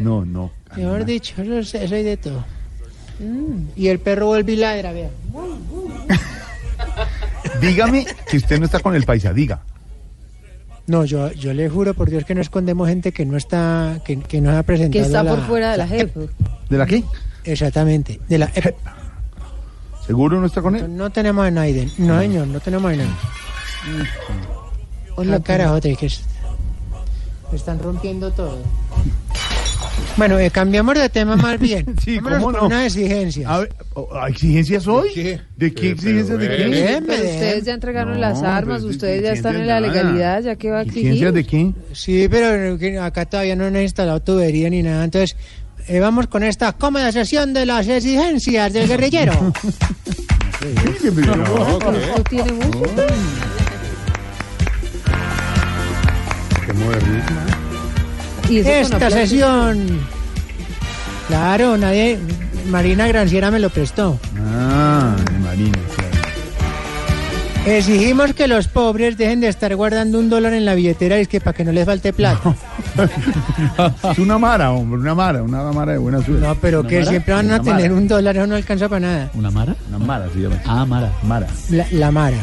No, 0.00 0.24
no. 0.24 0.52
Mejor 0.76 1.04
dicho, 1.04 1.40
eso, 1.42 1.58
es- 1.58 1.74
eso 1.74 1.94
hay 1.94 2.02
de 2.04 2.16
todo. 2.16 2.44
Y 3.74 3.88
el 3.88 3.98
perro 3.98 4.26
vuelve 4.26 4.52
y 4.52 4.56
ladra, 4.56 4.92
vea. 4.92 5.10
Dígame 7.60 8.06
que 8.30 8.36
usted 8.36 8.58
no 8.60 8.66
está 8.66 8.78
con 8.80 8.94
el 8.94 9.04
paisa, 9.04 9.32
diga. 9.32 9.60
No, 10.88 11.04
yo, 11.04 11.30
yo 11.32 11.52
le 11.54 11.68
juro 11.68 11.94
por 11.94 12.08
Dios 12.10 12.24
que 12.24 12.34
no 12.34 12.40
escondemos 12.40 12.88
gente 12.88 13.12
que 13.12 13.24
no 13.26 13.36
está, 13.36 14.00
que, 14.04 14.18
que 14.18 14.40
no 14.40 14.50
ha 14.56 14.62
presentado. 14.64 14.92
Que 15.02 15.06
está 15.06 15.22
la- 15.22 15.30
por 15.36 15.46
fuera 15.46 15.70
de 15.72 15.76
la 15.78 15.86
JEP. 15.86 16.16
¿De 16.70 16.78
la 16.78 16.86
qué? 16.86 17.04
Exactamente, 17.44 18.18
de 18.28 18.38
la. 18.38 18.50
¿Seguro 20.06 20.40
no 20.40 20.46
está 20.46 20.62
con 20.62 20.74
él? 20.76 20.96
No 20.96 21.10
tenemos 21.10 21.46
a 21.46 21.50
Naiden. 21.50 21.92
No, 21.98 22.18
señor, 22.18 22.46
no 22.48 22.58
tenemos 22.60 22.90
a 22.90 22.96
Naiden. 22.96 23.14
Hola, 25.16 25.40
carajo, 25.40 25.80
te- 25.80 25.94
que 25.94 26.06
es- 26.06 26.22
están 27.52 27.78
rompiendo 27.80 28.30
todo. 28.32 28.58
Bueno, 30.16 30.38
eh, 30.38 30.50
cambiamos 30.50 30.94
de 30.96 31.08
tema 31.08 31.36
más 31.36 31.58
bien. 31.60 31.94
Sí, 32.04 32.16
Vámonos 32.16 32.38
¿cómo 32.42 32.52
con 32.58 32.60
no? 32.62 32.66
una 32.66 32.86
exigencia. 32.86 33.48
A 33.48 33.58
ver, 33.60 33.72
¿exigencias 34.28 34.86
hoy? 34.88 35.10
¿De 35.56 35.72
qué 35.74 35.90
exigencias 35.90 36.38
de 36.38 36.48
qué? 36.48 36.64
Bien, 36.68 37.04
Pero 37.06 37.22
bien. 37.22 37.34
ustedes 37.34 37.64
ya 37.64 37.74
entregaron 37.74 38.14
No, 38.14 38.18
las 38.20 38.42
armas, 38.42 38.82
ustedes 38.82 39.22
ya 39.22 39.32
están 39.32 39.56
en 39.56 39.66
la 39.66 39.78
exigencias 39.78 40.04
nada. 40.04 40.12
legalidad, 40.12 40.42
ya 40.42 40.56
que 40.56 40.70
va 40.70 40.78
a 40.78 40.82
¿Exigencias 40.82 41.30
exigir. 41.30 41.32
de 41.32 41.44
qué? 41.44 41.94
Sí, 41.94 42.26
pero 42.30 42.76
que 42.78 42.98
acá 42.98 43.26
todavía 43.26 43.54
no 43.56 43.64
han 43.66 43.76
instalado 43.76 44.20
tubería 44.20 44.68
ni 44.70 44.82
nada. 44.82 45.04
Entonces, 45.04 45.36
eh, 45.86 46.00
vamos 46.00 46.26
con 46.26 46.42
esta 46.42 46.72
cómoda 46.72 47.12
sesión 47.12 47.54
de 47.54 47.64
las 47.66 47.86
exigencias 47.86 48.72
del 48.72 48.88
guerrillero. 48.88 49.52
Tiene. 52.28 52.50
Qué 56.66 56.72
modernismo. 56.72 57.57
Y 58.48 58.58
Esta 58.58 59.10
sesión. 59.10 59.86
Claro, 61.28 61.76
nadie. 61.76 62.18
Marina 62.70 63.06
Granciera 63.06 63.50
me 63.50 63.58
lo 63.58 63.70
prestó. 63.70 64.18
Ah, 64.54 65.14
Marina, 65.42 65.78
claro. 65.94 66.08
Exigimos 67.66 68.32
que 68.32 68.46
los 68.48 68.68
pobres 68.68 69.18
dejen 69.18 69.40
de 69.40 69.48
estar 69.48 69.74
guardando 69.76 70.18
un 70.18 70.30
dólar 70.30 70.54
en 70.54 70.64
la 70.64 70.74
billetera 70.74 71.18
y 71.18 71.22
es 71.22 71.28
que 71.28 71.40
para 71.40 71.54
que 71.54 71.64
no 71.64 71.72
les 71.72 71.84
falte 71.86 72.12
plata. 72.12 72.54
Es 74.10 74.18
una 74.18 74.38
mara, 74.38 74.72
hombre, 74.72 74.98
una 75.00 75.14
mara, 75.14 75.42
una 75.42 75.62
mara 75.70 75.92
de 75.92 75.98
buena 75.98 76.22
suerte. 76.24 76.44
No, 76.46 76.54
pero 76.56 76.80
¿Una 76.80 76.88
que 76.88 76.98
mara? 77.00 77.10
siempre 77.10 77.34
van 77.34 77.50
a 77.50 77.62
tener 77.62 77.90
mara. 77.90 77.94
un 77.94 78.08
dólar, 78.08 78.36
eso 78.36 78.46
no 78.46 78.54
alcanza 78.56 78.88
para 78.88 79.00
nada. 79.00 79.30
¿Una 79.34 79.50
Mara? 79.50 79.76
Una 79.88 79.98
mara 79.98 80.26
se 80.32 80.40
llama. 80.40 80.56
Ah, 80.66 80.84
Mara. 80.84 81.12
Mara. 81.22 81.46
La, 81.70 81.86
la 81.92 82.10
Mara. 82.10 82.38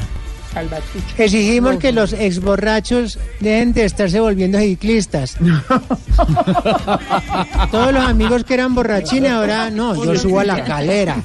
Exigimos 1.17 1.77
que 1.77 1.91
los 1.91 2.13
exborrachos 2.13 3.19
dejen 3.39 3.73
de 3.73 3.85
estarse 3.85 4.19
volviendo 4.19 4.59
ciclistas. 4.59 5.37
Todos 7.71 7.93
los 7.93 8.03
amigos 8.03 8.43
que 8.43 8.53
eran 8.53 8.75
borrachines 8.75 9.31
ahora 9.31 9.69
no, 9.69 9.95
yo 10.03 10.15
subo 10.15 10.39
a 10.39 10.45
la 10.45 10.63
calera. 10.63 11.17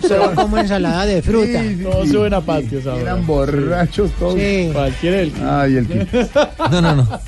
Solo 0.00 0.34
como 0.34 0.58
ensalada 0.58 1.06
de 1.06 1.22
fruta. 1.22 1.62
Todos 1.82 2.08
suben 2.08 2.34
a 2.34 2.40
patios 2.40 2.86
ahora. 2.86 3.02
Eran 3.02 3.26
borrachos 3.26 4.10
todos. 4.12 4.34
Sí. 4.34 4.70
Cualquiera 4.72 5.16
del 5.18 5.32
Ay, 5.42 5.76
el. 5.76 6.08
No, 6.70 6.80
no, 6.80 6.96
no. 6.96 7.20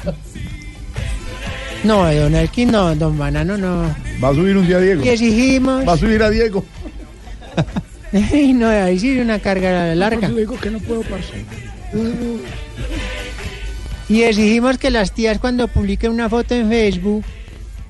No, 1.85 2.13
don 2.13 2.35
Elkin, 2.35 2.73
no, 2.73 2.95
don 2.97 3.17
Banano, 3.17 3.57
no. 3.57 3.83
Va 4.23 4.31
a 4.31 4.35
subir 4.35 4.57
un 4.57 4.67
día 4.67 4.79
Diego. 4.79 5.05
Y 5.05 5.09
exigimos. 5.09 5.87
Va 5.87 5.93
a 5.93 5.97
subir 5.97 6.23
a 6.23 6.31
Diego. 6.31 6.65
Y 8.33 8.53
no, 8.53 8.69
ahí 8.69 8.99
sí 8.99 9.19
una 9.19 9.39
carga 9.39 9.95
larga. 9.95 10.29
digo 10.29 10.59
que 10.59 10.71
no 10.71 10.79
puedo 10.81 11.03
pasar. 11.03 11.41
Y 14.09 14.23
exigimos 14.23 14.79
que 14.79 14.91
las 14.91 15.13
tías 15.13 15.39
cuando 15.39 15.69
publiquen 15.69 16.11
una 16.13 16.29
foto 16.29 16.55
en 16.55 16.69
Facebook 16.69 17.25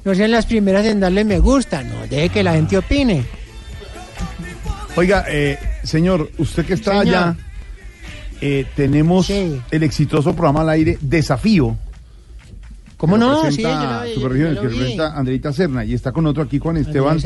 no 0.05 0.15
sean 0.15 0.31
las 0.31 0.47
primeras 0.47 0.87
en 0.87 1.01
darle 1.01 1.25
me 1.25 1.39
gusta, 1.39 1.83
no, 1.83 2.07
deje 2.09 2.29
que 2.31 2.43
la 2.43 2.55
gente 2.55 2.77
opine. 2.77 3.25
Oiga, 4.97 5.25
eh, 5.29 5.59
señor, 5.85 6.31
usted 6.39 6.65
que 6.65 6.75
está 6.75 6.99
Señor. 7.01 7.17
allá, 7.17 7.37
eh, 8.41 8.67
tenemos 8.75 9.31
el 9.31 9.83
exitoso 9.83 10.33
programa 10.35 10.63
al 10.63 10.71
aire 10.71 10.99
Desafío. 11.01 11.77
¿Cómo 12.99 13.17
no? 13.17 13.51
Sí, 13.51 13.63
yo 13.63 14.29
que 14.29 14.55
representa 14.61 15.17
Andreita 15.17 15.53
Serna 15.53 15.85
y 15.85 15.95
está 15.95 16.13
con 16.13 16.27
otro 16.27 16.43
aquí 16.43 16.59
Juan 16.59 16.77
Esteban. 16.77 17.19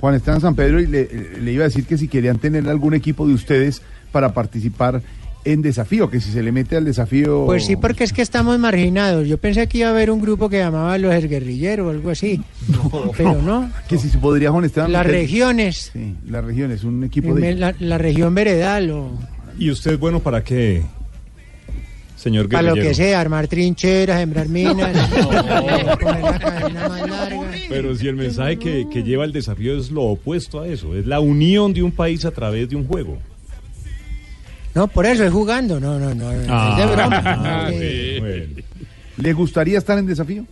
Juan 0.00 0.14
Esteban 0.14 0.40
San 0.40 0.54
Pedro 0.56 0.80
y 0.80 0.86
le, 0.86 1.38
le 1.40 1.52
iba 1.52 1.64
a 1.64 1.68
decir 1.68 1.84
que 1.84 1.96
si 1.96 2.08
querían 2.08 2.38
tener 2.38 2.68
algún 2.68 2.94
equipo 2.94 3.26
de 3.28 3.34
ustedes 3.34 3.82
para 4.10 4.32
participar 4.32 5.02
en 5.44 5.62
desafío, 5.62 6.10
que 6.10 6.20
si 6.20 6.30
se 6.32 6.42
le 6.42 6.50
mete 6.50 6.76
al 6.76 6.84
desafío. 6.84 7.44
Pues 7.46 7.64
sí, 7.64 7.76
porque 7.76 8.04
es 8.04 8.12
que 8.12 8.22
estamos 8.22 8.58
marginados. 8.58 9.28
Yo 9.28 9.38
pensé 9.38 9.66
que 9.66 9.78
iba 9.78 9.88
a 9.88 9.90
haber 9.90 10.10
un 10.10 10.20
grupo 10.20 10.48
que 10.48 10.58
llamaba 10.58 10.98
Los 10.98 11.14
Guerrilleros 11.24 11.86
o 11.86 11.90
algo 11.90 12.10
así. 12.10 12.42
Pero 13.16 13.40
no. 13.40 13.70
Que 13.88 13.96
si 13.98 14.08
se 14.10 14.18
podría 14.18 14.50
Juan 14.50 14.64
Esteban. 14.64 14.92
Las 14.92 15.06
meter- 15.06 15.20
regiones. 15.20 15.90
Sí, 15.92 16.16
las 16.26 16.44
regiones, 16.44 16.84
un 16.84 17.04
equipo 17.04 17.34
de. 17.34 17.54
La, 17.54 17.74
la 17.78 17.98
región 17.98 18.34
veredal 18.34 18.90
o 18.90 19.10
¿Y 19.58 19.70
usted 19.70 19.98
bueno 19.98 20.20
para 20.20 20.42
qué, 20.44 20.82
señor 22.18 22.48
para 22.48 22.74
lo 22.74 22.74
que 22.74 22.94
sea, 22.94 23.20
armar 23.20 23.48
trincheras, 23.48 24.18
sembrar 24.20 24.48
minas, 24.48 25.08
poner 26.00 26.22
la 26.22 26.38
cadena 26.38 26.88
más 26.88 27.08
larga. 27.08 27.50
Pero 27.68 27.94
si 27.94 28.08
el 28.08 28.16
mensaje 28.16 28.58
que, 28.58 28.86
que 28.92 29.02
lleva 29.02 29.24
el 29.24 29.32
desafío 29.32 29.78
es 29.78 29.90
lo 29.90 30.02
opuesto 30.02 30.60
a 30.60 30.68
eso, 30.68 30.94
es 30.96 31.06
la 31.06 31.20
unión 31.20 31.72
de 31.72 31.82
un 31.82 31.92
país 31.92 32.24
a 32.24 32.30
través 32.30 32.68
de 32.68 32.76
un 32.76 32.86
juego. 32.86 33.18
No, 34.74 34.86
por 34.88 35.06
eso 35.06 35.24
es 35.24 35.32
jugando, 35.32 35.80
no, 35.80 35.98
no, 35.98 36.14
no, 36.14 36.30
es 36.32 36.46
de 36.46 36.86
broma. 36.94 37.20
no, 37.64 37.70
que- 37.70 38.64
¿Le 39.16 39.32
gustaría 39.32 39.78
estar 39.78 39.98
en 39.98 40.06
desafío? 40.06 40.44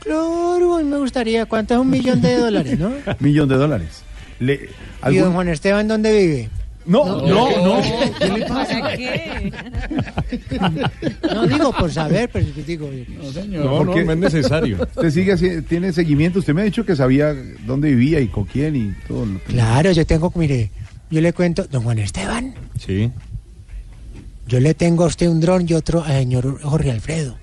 Claro, 0.00 0.76
a 0.76 0.78
mí 0.78 0.84
me 0.88 0.98
gustaría. 0.98 1.46
¿Cuánto 1.46 1.74
es 1.74 1.80
un 1.80 1.90
millón 1.90 2.22
de 2.22 2.36
dólares, 2.38 2.78
no? 2.78 2.92
Millón 3.20 3.48
de 3.48 3.56
dólares. 3.56 4.02
Le, 4.38 4.68
¿Y 5.10 5.16
don 5.16 5.32
Juan 5.34 5.48
Esteban 5.48 5.88
dónde 5.88 6.12
vive? 6.16 6.48
No, 6.86 7.20
no, 7.22 7.50
no. 7.64 7.80
¿Qué 8.18 8.28
le 8.28 8.46
pasa? 8.46 8.80
No 11.34 11.46
digo 11.46 11.72
por 11.72 11.90
saber, 11.92 12.30
pero 12.32 12.46
digo. 12.66 12.90
No, 13.08 13.46
No, 13.46 13.84
no, 13.84 14.04
no 14.04 14.12
es 14.12 14.18
necesario. 14.18 14.82
Usted 14.82 15.10
sigue 15.10 15.32
así, 15.32 15.62
tiene 15.62 15.92
seguimiento. 15.92 16.38
Usted 16.38 16.54
me 16.54 16.62
ha 16.62 16.64
dicho 16.64 16.84
que 16.84 16.96
sabía 16.96 17.34
dónde 17.66 17.90
vivía 17.90 18.20
y 18.20 18.28
con 18.28 18.44
quién 18.44 18.76
y 18.76 18.94
todo. 19.08 19.26
lo 19.26 19.38
que- 19.44 19.52
Claro, 19.52 19.92
yo 19.92 20.06
tengo, 20.06 20.32
mire, 20.36 20.70
yo 21.10 21.20
le 21.20 21.32
cuento, 21.32 21.64
don 21.64 21.82
Juan 21.82 21.98
Esteban, 21.98 22.54
Sí. 22.78 23.10
yo 24.46 24.60
le 24.60 24.74
tengo 24.74 25.04
a 25.04 25.08
usted 25.08 25.28
un 25.28 25.40
dron 25.40 25.66
y 25.68 25.74
otro 25.74 26.02
al 26.04 26.12
señor 26.20 26.60
Jorge 26.62 26.90
Alfredo. 26.90 27.36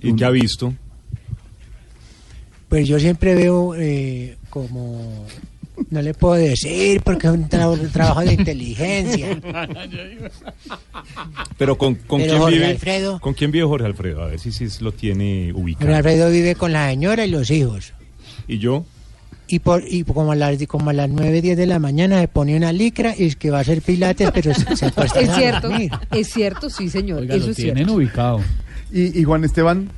¿Y 0.00 0.14
qué 0.14 0.24
ha 0.24 0.30
visto? 0.30 0.74
Pues 2.68 2.86
yo 2.88 2.98
siempre 3.00 3.34
veo 3.34 3.74
eh, 3.76 4.36
como, 4.48 5.26
no 5.90 6.02
le 6.02 6.14
puedo 6.14 6.34
decir 6.34 7.00
porque 7.02 7.26
es 7.26 7.32
un 7.32 7.48
tra- 7.48 7.90
trabajo 7.92 8.20
de 8.20 8.34
inteligencia. 8.34 9.38
Pero 11.58 11.76
con, 11.76 11.94
con 11.94 12.20
Pero 12.20 12.30
quién 12.32 12.38
Jorge 12.40 12.54
vive. 12.56 12.66
Alfredo. 12.70 13.20
¿Con 13.20 13.34
quién 13.34 13.50
vive 13.50 13.66
Jorge 13.66 13.86
Alfredo? 13.86 14.22
A 14.22 14.26
ver 14.28 14.38
si, 14.38 14.52
si 14.52 14.68
lo 14.82 14.92
tiene 14.92 15.52
ubicado. 15.52 15.86
Jorge 15.86 15.96
Alfredo 15.96 16.30
vive 16.30 16.54
con 16.54 16.72
la 16.72 16.88
señora 16.90 17.24
y 17.26 17.30
los 17.30 17.50
hijos. 17.50 17.92
¿Y 18.48 18.58
yo? 18.58 18.84
Y, 19.46 19.58
por, 19.58 19.82
y 19.86 20.04
como, 20.04 20.30
a 20.32 20.36
las, 20.36 20.64
como 20.68 20.90
a 20.90 20.92
las 20.92 21.08
9, 21.10 21.42
10 21.42 21.56
de 21.56 21.66
la 21.66 21.78
mañana 21.80 22.20
se 22.20 22.28
pone 22.28 22.56
una 22.56 22.72
licra 22.72 23.14
y 23.18 23.24
es 23.24 23.34
que 23.36 23.50
va 23.50 23.58
a 23.58 23.60
hacer 23.62 23.82
pilates, 23.82 24.30
pero 24.32 24.54
se, 24.54 24.76
se 24.76 24.86
Es 24.86 25.34
cierto, 25.34 25.70
es 26.12 26.28
cierto, 26.32 26.70
sí, 26.70 26.88
señor. 26.88 27.22
Oiga, 27.22 27.34
eso 27.34 27.46
lo 27.46 27.50
es 27.50 27.56
tienen 27.56 27.76
cierto. 27.78 27.94
ubicado. 27.94 28.40
¿Y, 28.92 29.20
y 29.20 29.24
Juan 29.24 29.44
Esteban? 29.44 29.90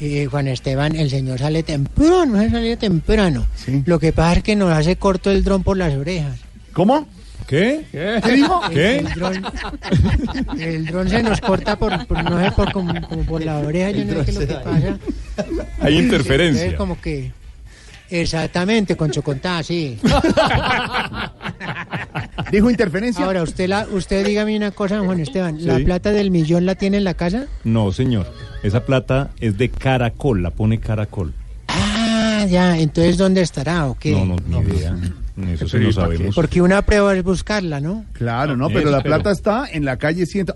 Eh, 0.00 0.26
Juan 0.30 0.48
Esteban, 0.48 0.96
el 0.96 1.08
señor 1.08 1.38
sale 1.38 1.62
temprano, 1.62 2.40
se 2.40 2.50
sale 2.50 2.76
temprano. 2.76 3.46
Lo 3.86 3.98
que 3.98 4.12
pasa 4.12 4.38
es 4.38 4.42
que 4.42 4.56
nos 4.56 4.72
hace 4.72 4.96
corto 4.96 5.30
el 5.30 5.44
dron 5.44 5.62
por 5.62 5.76
las 5.76 5.94
orejas. 5.94 6.38
¿Cómo? 6.72 7.06
¿Qué? 7.46 7.84
¿Qué 7.92 8.32
dijo? 8.32 8.60
El- 8.68 8.74
¿Qué? 8.74 8.96
El 8.98 9.04
dron, 9.14 9.44
el 10.58 10.86
dron 10.86 11.08
se 11.10 11.22
nos 11.22 11.40
corta 11.40 11.76
por, 11.78 12.06
por- 12.06 12.24
no 12.24 12.42
sé, 12.42 12.50
por, 12.52 12.72
como, 12.72 12.92
como 13.08 13.22
por 13.24 13.44
la 13.44 13.58
oreja, 13.58 13.90
yo 13.90 14.04
no 14.04 14.12
sé 14.14 14.24
qué 14.24 14.30
es 14.30 14.36
lo 14.40 14.46
que 14.48 14.54
pasa. 14.54 14.98
Hay 15.80 15.98
interferencia. 15.98 16.62
Entonces, 16.64 16.78
como 16.78 17.00
que... 17.00 17.32
Exactamente, 18.20 18.96
con 18.96 19.10
Chocontá, 19.10 19.62
sí. 19.62 19.98
¿Dijo 22.52 22.70
interferencia? 22.70 23.24
Ahora, 23.24 23.42
usted 23.42 23.68
la, 23.68 23.86
usted 23.90 24.24
dígame 24.24 24.56
una 24.56 24.70
cosa, 24.70 25.00
Juan 25.00 25.20
Esteban. 25.20 25.64
¿La 25.66 25.78
Sí. 25.78 25.84
plata 25.84 26.12
del 26.12 26.30
millón 26.30 26.66
la 26.66 26.74
tiene 26.76 26.98
en 26.98 27.04
la 27.04 27.14
casa? 27.14 27.46
No, 27.64 27.90
señor. 27.92 28.26
Esa 28.62 28.84
plata 28.84 29.30
es 29.40 29.58
de 29.58 29.68
caracol, 29.68 30.42
la 30.42 30.50
pone 30.50 30.78
caracol. 30.78 31.32
Ah, 31.68 32.46
ya. 32.48 32.78
Entonces, 32.78 33.16
¿dónde 33.16 33.40
estará 33.40 33.86
o 33.86 33.96
qué? 33.98 34.12
No, 34.12 34.24
no, 34.26 34.36
ni 34.46 34.58
idea. 34.74 34.94
Eso 35.52 35.68
sí 35.68 35.78
lo 35.78 35.92
sabemos. 35.92 36.34
Porque 36.34 36.62
una 36.62 36.82
prueba 36.82 37.14
es 37.16 37.24
buscarla, 37.24 37.80
¿no? 37.80 38.04
Claro, 38.12 38.56
no, 38.56 38.68
pero 38.70 38.90
la 38.90 39.02
plata 39.02 39.32
está 39.32 39.66
en 39.72 39.84
la 39.84 39.96
calle 39.96 40.26
100. 40.26 40.46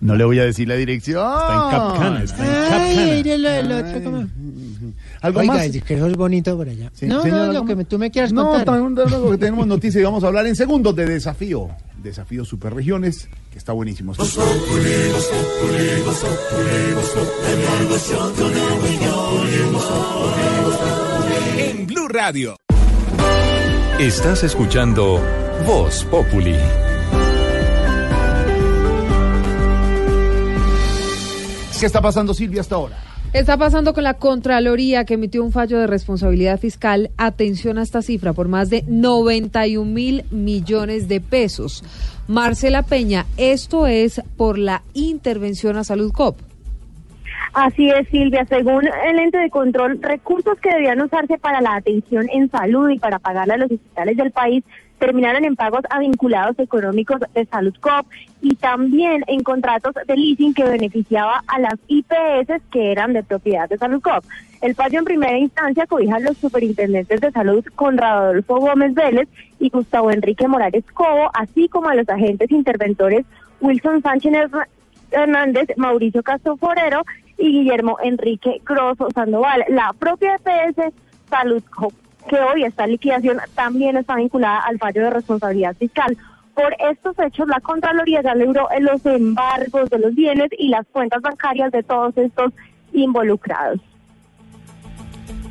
No 0.00 0.14
le 0.14 0.24
voy 0.24 0.38
a 0.38 0.44
decir 0.44 0.68
la 0.68 0.74
dirección. 0.76 1.16
Está 1.22 1.54
en 1.54 1.70
Capcana, 1.70 2.22
está 2.22 2.44
en 2.44 2.50
Ay, 2.50 2.68
Capcana. 2.96 3.14
mire 3.16 3.34
el, 3.34 3.44
el 3.46 3.72
otro 3.72 4.02
como... 4.04 4.26
¿Algo 5.22 5.40
Oiga, 5.40 5.54
más? 5.54 5.64
es 5.66 5.82
que 5.82 5.94
eso 5.94 6.06
es 6.06 6.16
bonito 6.16 6.56
por 6.56 6.68
allá. 6.68 6.90
Sí, 6.94 7.06
no, 7.06 7.22
señor, 7.22 7.38
no, 7.38 7.44
¿algo 7.44 7.64
lo 7.64 7.76
que 7.76 7.84
tú 7.84 7.98
me 7.98 8.10
quieras 8.10 8.32
No, 8.32 8.48
contar. 8.50 8.64
tan- 8.66 8.94
luego 8.94 9.30
que 9.32 9.38
tenemos 9.38 9.66
noticias 9.76 10.00
y 10.00 10.04
vamos 10.04 10.22
a 10.22 10.28
hablar 10.28 10.46
en 10.46 10.54
segundos 10.54 10.94
de 10.94 11.06
desafío. 11.06 11.68
Desafío 12.02 12.44
Superregiones, 12.44 13.28
que 13.50 13.58
está 13.58 13.72
buenísimo. 13.72 14.12
En 21.58 21.86
Blue 21.86 22.08
Radio. 22.08 22.56
Estás 23.98 24.44
escuchando 24.44 25.20
Voz 25.66 26.04
Populi. 26.10 26.54
¿Qué 31.78 31.84
está 31.84 32.00
pasando, 32.00 32.32
Silvia, 32.32 32.62
hasta 32.62 32.76
ahora? 32.76 32.96
Está 33.34 33.58
pasando 33.58 33.92
con 33.92 34.02
la 34.02 34.14
Contraloría 34.14 35.04
que 35.04 35.14
emitió 35.14 35.44
un 35.44 35.52
fallo 35.52 35.78
de 35.78 35.86
responsabilidad 35.86 36.58
fiscal. 36.58 37.10
Atención 37.18 37.76
a 37.76 37.82
esta 37.82 38.00
cifra, 38.00 38.32
por 38.32 38.48
más 38.48 38.70
de 38.70 38.82
91 38.86 39.84
mil 39.84 40.24
millones 40.30 41.06
de 41.06 41.20
pesos. 41.20 41.84
Marcela 42.28 42.82
Peña, 42.82 43.26
esto 43.36 43.86
es 43.86 44.22
por 44.38 44.56
la 44.56 44.82
intervención 44.94 45.76
a 45.76 45.84
Salud 45.84 46.12
COP. 46.12 46.38
Así 47.52 47.90
es, 47.90 48.08
Silvia. 48.08 48.46
Según 48.46 48.88
el 49.06 49.18
ente 49.18 49.38
de 49.38 49.50
control, 49.50 49.98
recursos 50.00 50.58
que 50.60 50.70
debían 50.70 51.02
usarse 51.02 51.36
para 51.36 51.60
la 51.60 51.76
atención 51.76 52.26
en 52.32 52.50
salud 52.50 52.88
y 52.88 52.98
para 52.98 53.18
pagarle 53.18 53.54
a 53.54 53.58
los 53.58 53.70
hospitales 53.70 54.16
del 54.16 54.30
país 54.30 54.64
terminaron 54.98 55.44
en 55.44 55.56
pagos 55.56 55.82
a 55.90 55.98
vinculados 55.98 56.58
económicos 56.58 57.20
de 57.34 57.44
Salud 57.46 57.74
Cop 57.80 58.06
y 58.40 58.54
también 58.56 59.24
en 59.26 59.42
contratos 59.42 59.94
de 60.06 60.16
leasing 60.16 60.54
que 60.54 60.64
beneficiaba 60.64 61.42
a 61.46 61.58
las 61.60 61.74
IPS 61.88 62.62
que 62.70 62.92
eran 62.92 63.12
de 63.12 63.22
propiedad 63.22 63.68
de 63.68 63.76
Salud 63.78 64.00
Cop. 64.00 64.24
El 64.62 64.74
fallo 64.74 64.98
en 64.98 65.04
primera 65.04 65.36
instancia 65.38 65.86
cobija 65.86 66.16
a 66.16 66.20
los 66.20 66.36
superintendentes 66.38 67.20
de 67.20 67.30
salud 67.30 67.64
Conrado 67.74 68.24
Adolfo 68.30 68.56
Gómez 68.58 68.94
Vélez 68.94 69.28
y 69.60 69.68
Gustavo 69.68 70.10
Enrique 70.10 70.48
Morales 70.48 70.84
Cobo, 70.94 71.30
así 71.34 71.68
como 71.68 71.88
a 71.88 71.94
los 71.94 72.08
agentes 72.08 72.50
interventores 72.50 73.26
Wilson 73.60 74.02
Sánchez 74.02 74.32
Hernández, 75.10 75.68
Mauricio 75.76 76.22
Castro 76.22 76.56
Forero 76.56 77.02
y 77.38 77.52
Guillermo 77.52 77.98
Enrique 78.02 78.60
Grosso 78.64 79.08
Sandoval. 79.14 79.64
La 79.68 79.92
propia 79.98 80.36
EPS 80.36 80.92
Salud 81.28 81.62
Co- 81.74 81.92
que 82.26 82.38
hoy 82.38 82.64
está 82.64 82.84
en 82.84 82.90
liquidación 82.92 83.38
también 83.54 83.96
está 83.96 84.16
vinculada 84.16 84.60
al 84.60 84.78
fallo 84.78 85.02
de 85.04 85.10
responsabilidad 85.10 85.76
fiscal. 85.76 86.16
Por 86.54 86.74
estos 86.90 87.18
hechos, 87.18 87.48
la 87.48 87.60
Contraloría 87.60 88.22
ya 88.22 88.34
logró 88.34 88.68
los 88.80 89.04
embargos 89.04 89.90
de 89.90 89.98
los 89.98 90.14
bienes 90.14 90.48
y 90.58 90.68
las 90.68 90.86
cuentas 90.86 91.20
bancarias 91.20 91.70
de 91.70 91.82
todos 91.82 92.16
estos 92.16 92.52
involucrados. 92.92 93.80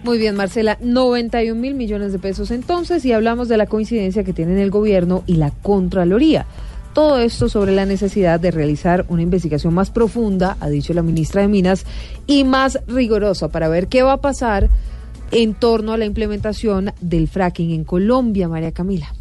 Muy 0.03 0.17
bien, 0.17 0.35
Marcela, 0.35 0.77
91 0.81 1.59
mil 1.59 1.73
millones 1.73 2.11
de 2.11 2.19
pesos 2.19 2.51
entonces 2.51 3.03
y 3.05 3.13
hablamos 3.13 3.47
de 3.47 3.57
la 3.57 3.65
coincidencia 3.65 4.23
que 4.23 4.33
tienen 4.33 4.59
el 4.59 4.69
gobierno 4.69 5.23
y 5.25 5.35
la 5.35 5.51
Contraloría. 5.51 6.45
Todo 6.93 7.19
esto 7.19 7.49
sobre 7.49 7.73
la 7.73 7.85
necesidad 7.85 8.39
de 8.39 8.51
realizar 8.51 9.05
una 9.09 9.21
investigación 9.21 9.73
más 9.73 9.91
profunda, 9.91 10.57
ha 10.59 10.69
dicho 10.69 10.93
la 10.93 11.01
ministra 11.01 11.41
de 11.41 11.49
Minas, 11.49 11.85
y 12.25 12.45
más 12.45 12.79
rigurosa 12.87 13.49
para 13.49 13.67
ver 13.67 13.87
qué 13.87 14.01
va 14.01 14.13
a 14.13 14.21
pasar 14.21 14.69
en 15.31 15.53
torno 15.53 15.93
a 15.93 15.97
la 15.97 16.05
implementación 16.05 16.93
del 17.01 17.27
fracking 17.27 17.71
en 17.71 17.83
Colombia, 17.83 18.47
María 18.47 18.71
Camila. 18.71 19.13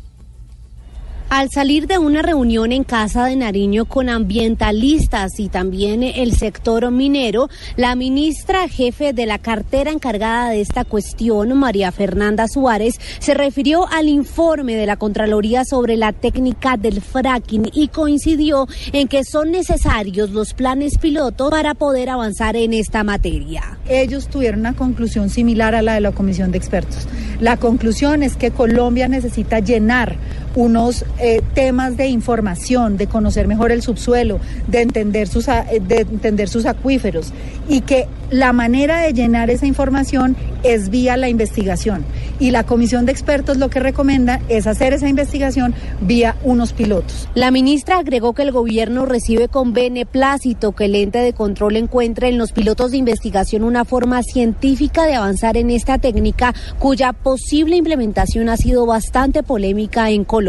Al 1.34 1.50
salir 1.50 1.88
de 1.88 1.98
una 1.98 2.22
reunión 2.22 2.70
en 2.70 2.84
Casa 2.84 3.24
de 3.24 3.34
Nariño 3.34 3.86
con 3.86 4.08
ambientalistas 4.08 5.40
y 5.40 5.48
también 5.48 6.04
el 6.04 6.36
sector 6.36 6.88
minero, 6.92 7.48
la 7.74 7.96
ministra 7.96 8.68
jefe 8.68 9.12
de 9.12 9.26
la 9.26 9.40
cartera 9.40 9.90
encargada 9.90 10.50
de 10.50 10.60
esta 10.60 10.84
cuestión, 10.84 11.52
María 11.58 11.90
Fernanda 11.90 12.46
Suárez, 12.46 13.00
se 13.18 13.34
refirió 13.34 13.88
al 13.90 14.08
informe 14.08 14.76
de 14.76 14.86
la 14.86 14.96
Contraloría 14.96 15.64
sobre 15.64 15.96
la 15.96 16.12
técnica 16.12 16.76
del 16.76 17.00
fracking 17.00 17.68
y 17.72 17.88
coincidió 17.88 18.68
en 18.92 19.08
que 19.08 19.24
son 19.24 19.50
necesarios 19.50 20.30
los 20.30 20.54
planes 20.54 20.98
piloto 20.98 21.50
para 21.50 21.74
poder 21.74 22.10
avanzar 22.10 22.54
en 22.54 22.72
esta 22.72 23.02
materia. 23.02 23.80
Ellos 23.88 24.28
tuvieron 24.28 24.60
una 24.60 24.74
conclusión 24.74 25.30
similar 25.30 25.74
a 25.74 25.82
la 25.82 25.94
de 25.94 26.00
la 26.00 26.12
comisión 26.12 26.52
de 26.52 26.58
expertos. 26.58 27.08
La 27.40 27.56
conclusión 27.56 28.22
es 28.22 28.36
que 28.36 28.52
Colombia 28.52 29.08
necesita 29.08 29.58
llenar 29.58 30.16
unos 30.54 31.04
eh, 31.18 31.42
temas 31.54 31.96
de 31.96 32.08
información, 32.08 32.96
de 32.96 33.06
conocer 33.06 33.48
mejor 33.48 33.72
el 33.72 33.82
subsuelo, 33.82 34.40
de 34.66 34.82
entender 34.82 35.28
sus 35.28 35.48
eh, 35.48 35.82
de 35.86 36.00
entender 36.00 36.48
sus 36.48 36.66
acuíferos 36.66 37.32
y 37.68 37.80
que 37.80 38.06
la 38.30 38.52
manera 38.52 38.98
de 38.98 39.12
llenar 39.12 39.50
esa 39.50 39.66
información 39.66 40.36
es 40.62 40.88
vía 40.88 41.16
la 41.16 41.28
investigación 41.28 42.04
y 42.40 42.50
la 42.50 42.64
comisión 42.64 43.06
de 43.06 43.12
expertos 43.12 43.58
lo 43.58 43.68
que 43.68 43.80
recomienda 43.80 44.40
es 44.48 44.66
hacer 44.66 44.92
esa 44.92 45.08
investigación 45.08 45.74
vía 46.00 46.36
unos 46.42 46.72
pilotos. 46.72 47.28
La 47.34 47.50
ministra 47.50 47.98
agregó 47.98 48.32
que 48.32 48.42
el 48.42 48.52
gobierno 48.52 49.06
recibe 49.06 49.48
con 49.48 49.72
beneplácito 49.72 50.72
que 50.72 50.86
el 50.86 50.94
ente 50.94 51.18
de 51.18 51.32
control 51.32 51.76
encuentre 51.76 52.28
en 52.28 52.38
los 52.38 52.52
pilotos 52.52 52.90
de 52.90 52.96
investigación 52.96 53.62
una 53.62 53.84
forma 53.84 54.22
científica 54.22 55.06
de 55.06 55.14
avanzar 55.14 55.56
en 55.56 55.70
esta 55.70 55.98
técnica 55.98 56.54
cuya 56.78 57.12
posible 57.12 57.76
implementación 57.76 58.48
ha 58.48 58.56
sido 58.56 58.86
bastante 58.86 59.42
polémica 59.42 60.10
en 60.10 60.24
Colombia. 60.24 60.43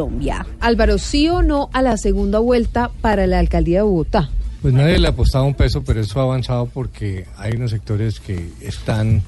Álvaro, 0.60 0.98
¿sí 0.98 1.28
o 1.30 1.42
no 1.42 1.70
a 1.74 1.82
la 1.82 1.98
segunda 1.98 2.40
vuelta 2.40 2.92
para 3.02 3.28
la 3.28 3.40
alcaldía 3.40 3.80
de 3.80 3.84
Bogotá? 3.84 4.30
Pues 4.62 4.74
nadie 4.74 4.98
le 4.98 5.08
ha 5.08 5.12
apostado 5.12 5.46
un 5.46 5.54
peso, 5.54 5.84
pero 5.84 6.02
eso 6.02 6.20
ha 6.20 6.24
avanzado 6.24 6.66
porque 6.66 7.26
hay 7.38 7.54
unos 7.54 7.72
sectores 7.72 8.20
que 8.20 8.50
están 8.62 9.22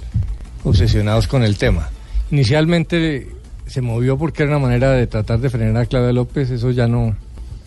obsesionados 0.64 1.28
con 1.28 1.44
el 1.44 1.58
tema. 1.58 1.90
Inicialmente 2.32 3.28
se 3.68 3.82
movió 3.82 4.18
porque 4.18 4.44
era 4.44 4.58
una 4.58 4.68
manera 4.68 4.92
de 4.92 5.08
tratar 5.08 5.40
de 5.40 5.50
frenar 5.50 5.84
a 5.84 5.86
Claudia 5.86 6.12
López, 6.12 6.50
eso 6.50 6.72
ya 6.72 6.88
no, 6.88 7.16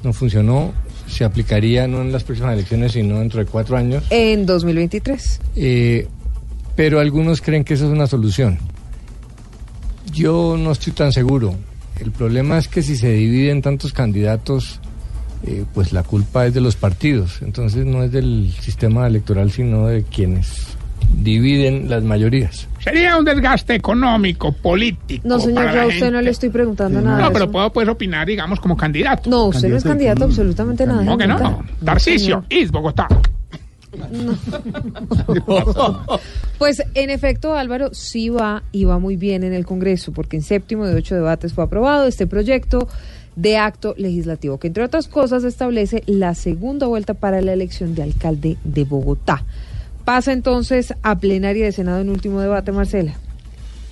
no 0.02 0.12
funcionó, 0.12 0.72
se 1.06 1.24
aplicaría 1.24 1.86
no 1.86 2.00
en 2.02 2.12
las 2.12 2.24
próximas 2.24 2.54
elecciones, 2.54 2.92
sino 2.92 3.18
dentro 3.18 3.40
de 3.40 3.46
cuatro 3.46 3.76
años. 3.76 4.04
En 4.10 4.46
2023. 4.46 5.40
Eh, 5.56 6.08
pero 6.76 7.00
algunos 7.00 7.40
creen 7.40 7.64
que 7.64 7.74
eso 7.74 7.86
es 7.86 7.92
una 7.92 8.06
solución. 8.06 8.58
Yo 10.12 10.56
no 10.58 10.72
estoy 10.72 10.92
tan 10.92 11.12
seguro. 11.12 11.54
El 12.00 12.12
problema 12.12 12.58
es 12.58 12.68
que 12.68 12.82
si 12.82 12.96
se 12.96 13.10
dividen 13.12 13.62
tantos 13.62 13.92
candidatos, 13.92 14.80
eh, 15.46 15.64
pues 15.74 15.92
la 15.92 16.02
culpa 16.02 16.46
es 16.46 16.54
de 16.54 16.60
los 16.60 16.76
partidos. 16.76 17.42
Entonces 17.42 17.84
no 17.86 18.02
es 18.02 18.12
del 18.12 18.52
sistema 18.60 19.06
electoral, 19.06 19.50
sino 19.50 19.86
de 19.86 20.02
quienes 20.04 20.76
dividen 21.14 21.88
las 21.88 22.02
mayorías. 22.02 22.68
Sería 22.78 23.16
un 23.16 23.24
desgaste 23.24 23.74
económico, 23.74 24.52
político. 24.52 25.26
No, 25.26 25.38
señor, 25.38 25.66
para 25.66 25.74
yo 25.74 25.82
a 25.82 25.86
usted 25.86 26.12
no 26.12 26.22
le 26.22 26.30
estoy 26.30 26.48
preguntando 26.48 27.00
nada. 27.00 27.18
No, 27.18 27.26
de 27.26 27.32
pero 27.32 27.44
eso. 27.44 27.52
puedo 27.52 27.72
pues 27.72 27.88
opinar, 27.88 28.26
digamos, 28.26 28.60
como 28.60 28.76
candidato. 28.76 29.28
No, 29.28 29.46
usted 29.46 29.68
no 29.68 29.76
es 29.76 29.84
candidato 29.84 30.24
absolutamente 30.24 30.86
nada. 30.86 31.04
¿Cómo 31.04 31.18
que 31.18 31.26
no? 31.26 31.64
Tarcisio, 31.84 32.44
is 32.48 32.70
Bogotá. 32.70 33.08
Pues 36.58 36.82
en 36.94 37.10
efecto, 37.10 37.54
Álvaro 37.54 37.90
sí 37.92 38.28
va 38.28 38.62
y 38.70 38.84
va 38.84 38.98
muy 38.98 39.16
bien 39.16 39.44
en 39.44 39.54
el 39.54 39.64
Congreso, 39.64 40.12
porque 40.12 40.36
en 40.36 40.42
séptimo 40.42 40.86
de 40.86 40.94
ocho 40.94 41.14
debates 41.14 41.54
fue 41.54 41.64
aprobado 41.64 42.06
este 42.06 42.26
proyecto 42.26 42.86
de 43.36 43.56
acto 43.56 43.94
legislativo, 43.96 44.58
que 44.58 44.66
entre 44.66 44.84
otras 44.84 45.08
cosas 45.08 45.44
establece 45.44 46.02
la 46.06 46.34
segunda 46.34 46.86
vuelta 46.86 47.14
para 47.14 47.40
la 47.40 47.54
elección 47.54 47.94
de 47.94 48.02
alcalde 48.02 48.58
de 48.64 48.84
Bogotá. 48.84 49.44
Pasa 50.04 50.32
entonces 50.32 50.92
a 51.02 51.18
plenaria 51.18 51.64
de 51.64 51.72
Senado 51.72 52.00
en 52.00 52.10
último 52.10 52.40
debate, 52.40 52.72
Marcela. 52.72 53.14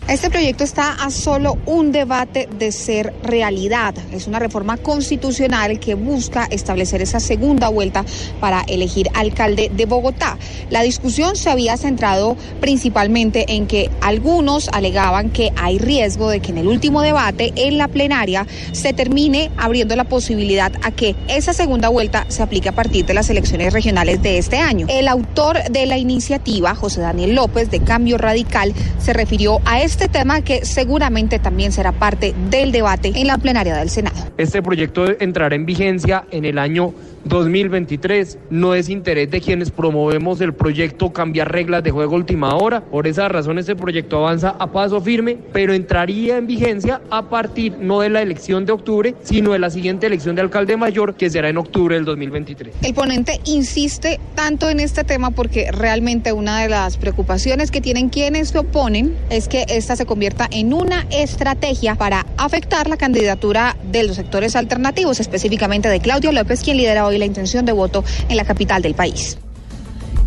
Este 0.07 0.31
proyecto 0.31 0.65
está 0.65 0.93
a 0.95 1.11
solo 1.11 1.59
un 1.67 1.93
debate 1.93 2.49
de 2.59 2.73
ser 2.73 3.13
realidad. 3.23 3.95
Es 4.11 4.27
una 4.27 4.39
reforma 4.39 4.79
constitucional 4.79 5.79
que 5.81 5.95
busca 5.95 6.47
establecer 6.51 7.03
esa 7.03 7.21
segunda 7.21 7.69
vuelta 7.69 8.07
para 8.41 8.63
elegir 8.63 9.11
alcalde 9.13 9.71
de 9.71 9.85
Bogotá. 9.85 10.39
La 10.71 10.81
discusión 10.81 11.37
se 11.37 11.51
había 11.51 11.77
centrado 11.77 12.39
principalmente 12.59 13.53
en 13.53 13.67
que 13.67 13.91
algunos 14.01 14.71
alegaban 14.73 15.29
que 15.29 15.53
hay 15.57 15.77
riesgo 15.77 16.31
de 16.31 16.41
que 16.41 16.53
en 16.53 16.59
el 16.59 16.69
último 16.69 17.03
debate, 17.03 17.53
en 17.57 17.77
la 17.77 17.89
plenaria, 17.89 18.47
se 18.73 18.95
termine 18.95 19.51
abriendo 19.59 19.95
la 19.95 20.05
posibilidad 20.05 20.73
a 20.85 20.91
que 20.91 21.17
esa 21.29 21.53
segunda 21.53 21.91
vuelta 21.91 22.25
se 22.29 22.43
aplique 22.43 22.71
a 22.71 22.75
partir 22.75 23.05
de 23.05 23.13
las 23.13 23.29
elecciones 23.29 23.75
regionales 23.75 24.23
de 24.23 24.39
este 24.39 24.57
año. 24.57 24.87
El 24.89 25.07
autor 25.07 25.63
de 25.71 25.85
la 25.85 25.99
iniciativa, 25.99 26.75
José 26.75 27.03
Daniel 27.03 27.35
López, 27.35 27.71
de 27.71 27.81
Cambio 27.81 28.17
Radical, 28.17 28.73
se 28.99 29.13
refirió 29.13 29.61
a 29.67 29.83
este 29.83 29.88
tema 29.97 30.43
que 30.43 30.65
seguramente 30.65 31.39
también 31.39 31.73
será 31.73 31.93
parte 31.93 32.35
del 32.51 32.73
debate 32.73 33.13
en 33.15 33.27
la 33.27 33.39
plenaria 33.39 33.77
del 33.77 33.89
Senado. 33.89 34.17
Este 34.37 34.63
proyecto 34.63 35.07
entrará 35.21 35.55
en 35.55 35.65
vigencia 35.65 36.27
en 36.31 36.45
el 36.45 36.59
año 36.59 36.93
2023. 37.25 38.39
No 38.51 38.75
es 38.75 38.89
interés 38.89 39.31
de 39.31 39.41
quienes 39.41 39.71
promovemos 39.71 40.41
el 40.41 40.55
proyecto 40.55 41.13
cambiar 41.13 41.53
reglas 41.53 41.83
de 41.83 41.91
juego 41.91 42.17
última 42.17 42.55
hora. 42.57 42.81
Por 42.83 43.07
esa 43.07 43.29
razón 43.29 43.59
este 43.59 43.77
proyecto 43.77 44.19
avanza 44.19 44.57
a 44.59 44.67
paso 44.73 45.01
firme, 45.01 45.39
pero 45.53 45.73
entraría 45.73 46.37
en 46.37 46.47
vigencia 46.47 47.01
a 47.11 47.29
partir 47.29 47.77
no 47.79 48.01
de 48.01 48.11
la 48.11 48.23
elección 48.23 48.67
de 48.67 48.73
octubre, 48.73 49.15
sino 49.23 49.53
de 49.53 49.59
la 49.59 49.71
siguiente 49.71 50.07
elección 50.07 50.37
de 50.37 50.43
alcalde 50.43 50.77
mayor, 50.77 51.15
que 51.15 51.31
será 51.31 51.49
en 51.49 51.59
octubre 51.59 51.95
del 51.95 52.05
2023. 52.05 52.75
El 52.83 52.95
ponente 52.95 53.41
insiste 53.45 54.21
tanto 54.35 54.69
en 54.69 54.81
este 54.81 55.05
tema 55.05 55.31
porque 55.31 55.71
realmente 55.73 56.33
una 56.33 56.63
de 56.63 56.69
las 56.69 56.97
preocupaciones 56.97 57.71
que 57.71 57.81
tienen 57.81 58.09
quienes 58.09 58.49
se 58.51 58.59
oponen 58.59 59.15
es 59.31 59.49
que 59.49 59.65
esta 59.69 59.97
se 59.97 60.07
convierta 60.07 60.49
en 60.51 60.73
una 60.73 61.07
estrategia 61.11 61.95
para 61.95 62.27
afectar 62.37 62.89
la 62.89 62.97
candidatura 62.97 63.77
de 63.91 64.05
los 64.05 64.17
sectores 64.17 64.57
alternativos, 64.57 65.21
específicamente 65.21 65.89
de 65.89 66.01
Claudio 66.01 66.33
López, 66.33 66.63
quien 66.63 66.77
lidera 66.77 67.08
hoy 67.09 67.19
la 67.19 67.27
intención 67.27 67.65
de 67.67 67.73
voto 67.73 68.05
en 68.29 68.37
la 68.37 68.45
capital 68.45 68.83
del 68.83 68.95
país. 68.95 69.37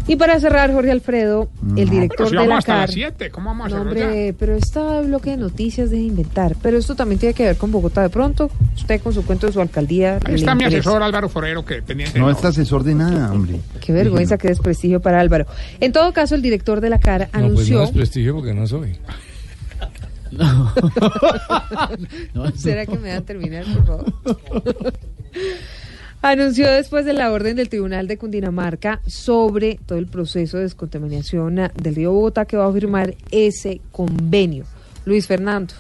Y 0.08 0.16
para 0.16 0.40
cerrar, 0.40 0.74
Jorge 0.74 0.90
Alfredo, 0.92 1.48
el 1.78 1.88
director 1.88 2.28
Pero 2.28 2.30
si 2.30 2.36
de 2.36 2.48
la 2.48 2.58
hasta 2.58 2.74
CAR. 2.74 2.82
las 2.88 2.92
7, 2.92 3.30
¿cómo 3.30 3.52
vamos 3.52 3.72
a 3.72 3.76
No, 3.76 3.82
hombre, 3.84 4.34
pero 4.38 4.56
este 4.56 4.80
bloque 5.04 5.30
de 5.30 5.38
noticias 5.38 5.92
de 5.92 6.00
inventar. 6.00 6.56
Pero 6.62 6.80
esto 6.80 6.96
también 6.96 7.20
tiene 7.20 7.34
que 7.36 7.46
ver 7.46 7.56
con 7.56 7.72
Bogotá 7.72 8.02
de 8.02 8.10
pronto. 8.10 8.50
Usted 8.76 9.00
con 9.00 9.14
su 9.14 9.24
cuento 9.24 9.46
de 9.48 9.54
su 9.54 9.62
alcaldía. 9.62 10.18
Ahí 10.26 10.36
está 10.36 10.56
mi 10.56 10.64
asesor 10.66 11.04
Álvaro 11.04 11.30
Forero, 11.30 11.64
que 11.64 11.82
pendiente. 11.84 12.18
No 12.20 12.30
es 12.32 12.44
asesor 12.44 12.84
de 12.84 12.96
nada, 12.96 13.32
hombre. 13.32 13.60
Qué 13.80 13.94
vergüenza, 13.94 14.38
qué 14.40 14.48
desprestigio 14.48 15.02
para 15.02 15.20
Álvaro. 15.20 15.46
En 15.80 15.92
todo 15.92 16.12
caso, 16.14 16.34
el 16.36 16.42
director 16.42 16.82
de 16.82 16.90
la 16.90 16.98
CAR 17.00 17.22
No, 17.22 17.28
pues 17.32 17.42
no 17.42 17.48
anunció. 17.48 17.84
es 17.84 17.92
prestigio 17.92 18.34
porque 18.36 18.54
no 18.54 18.68
soy. 18.68 18.98
¿Será 22.56 22.86
que 22.86 22.98
me 22.98 23.10
dan 23.10 23.24
terminar, 23.24 23.66
por 23.66 23.86
favor? 23.86 24.14
Anunció 26.24 26.70
después 26.70 27.04
de 27.04 27.14
la 27.14 27.32
orden 27.32 27.56
del 27.56 27.68
Tribunal 27.68 28.08
de 28.08 28.20
Cundinamarca 28.20 29.02
sobre 29.08 29.80
todo 29.88 29.98
el 29.98 30.06
proceso 30.06 30.58
de 30.58 30.64
descontaminación 30.64 31.56
del 31.56 31.96
río 31.96 32.12
Bogotá 32.12 32.46
que 32.46 32.58
va 32.58 32.68
a 32.68 32.72
firmar 32.74 33.16
ese 33.32 33.82
convenio. 33.92 34.66
Luis 35.06 35.26
Fernando. 35.26 35.74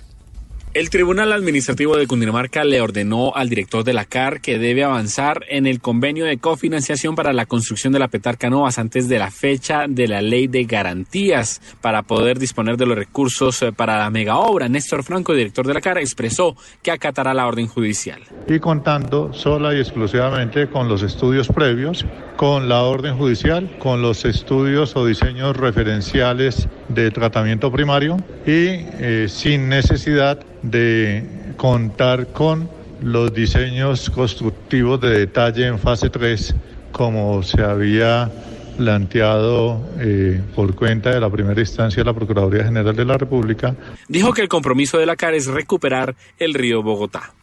El 0.73 0.89
Tribunal 0.89 1.33
Administrativo 1.33 1.97
de 1.97 2.07
Cundinamarca 2.07 2.63
le 2.63 2.79
ordenó 2.79 3.35
al 3.35 3.49
director 3.49 3.83
de 3.83 3.91
la 3.91 4.05
CAR 4.05 4.39
que 4.39 4.57
debe 4.57 4.85
avanzar 4.85 5.43
en 5.49 5.67
el 5.67 5.81
convenio 5.81 6.23
de 6.23 6.37
cofinanciación 6.37 7.13
para 7.13 7.33
la 7.33 7.45
construcción 7.45 7.91
de 7.91 7.99
la 7.99 8.07
Petarca 8.07 8.49
Novas 8.49 8.79
antes 8.79 9.09
de 9.09 9.19
la 9.19 9.31
fecha 9.31 9.83
de 9.89 10.07
la 10.07 10.21
ley 10.21 10.47
de 10.47 10.63
garantías 10.63 11.61
para 11.81 12.03
poder 12.03 12.39
disponer 12.39 12.77
de 12.77 12.85
los 12.85 12.97
recursos 12.97 13.61
eh, 13.63 13.73
para 13.73 13.97
la 13.97 14.09
mega 14.09 14.37
obra. 14.37 14.69
Néstor 14.69 15.03
Franco, 15.03 15.33
director 15.33 15.67
de 15.67 15.73
la 15.73 15.81
CAR, 15.81 15.97
expresó 15.97 16.55
que 16.81 16.91
acatará 16.91 17.33
la 17.33 17.47
orden 17.47 17.67
judicial. 17.67 18.21
y 18.47 18.57
contando 18.59 19.33
sola 19.33 19.73
y 19.73 19.79
exclusivamente 19.79 20.69
con 20.69 20.87
los 20.87 21.03
estudios 21.03 21.49
previos, 21.49 22.05
con 22.37 22.69
la 22.69 22.83
orden 22.83 23.17
judicial, 23.17 23.69
con 23.77 24.01
los 24.01 24.23
estudios 24.23 24.95
o 24.95 25.05
diseños 25.05 25.57
referenciales 25.57 26.69
de 26.87 27.11
tratamiento 27.11 27.73
primario 27.73 28.15
y 28.45 28.87
eh, 28.99 29.25
sin 29.27 29.67
necesidad 29.67 30.39
de 30.61 31.23
contar 31.57 32.27
con 32.27 32.69
los 33.01 33.33
diseños 33.33 34.09
constructivos 34.09 35.01
de 35.01 35.09
detalle 35.09 35.67
en 35.67 35.79
fase 35.79 36.09
3 36.09 36.55
como 36.91 37.41
se 37.41 37.61
había 37.61 38.31
planteado 38.77 39.81
eh, 39.99 40.41
por 40.55 40.75
cuenta 40.75 41.11
de 41.11 41.19
la 41.19 41.29
primera 41.29 41.59
instancia 41.59 42.01
de 42.01 42.05
la 42.05 42.13
Procuraduría 42.13 42.63
General 42.63 42.95
de 42.95 43.05
la 43.05 43.17
República 43.17 43.75
Dijo 44.07 44.33
que 44.33 44.41
el 44.41 44.47
compromiso 44.47 44.97
de 44.97 45.05
la 45.05 45.15
CAR 45.15 45.33
es 45.33 45.47
recuperar 45.47 46.15
el 46.37 46.53
río 46.53 46.83
Bogotá. 46.83 47.33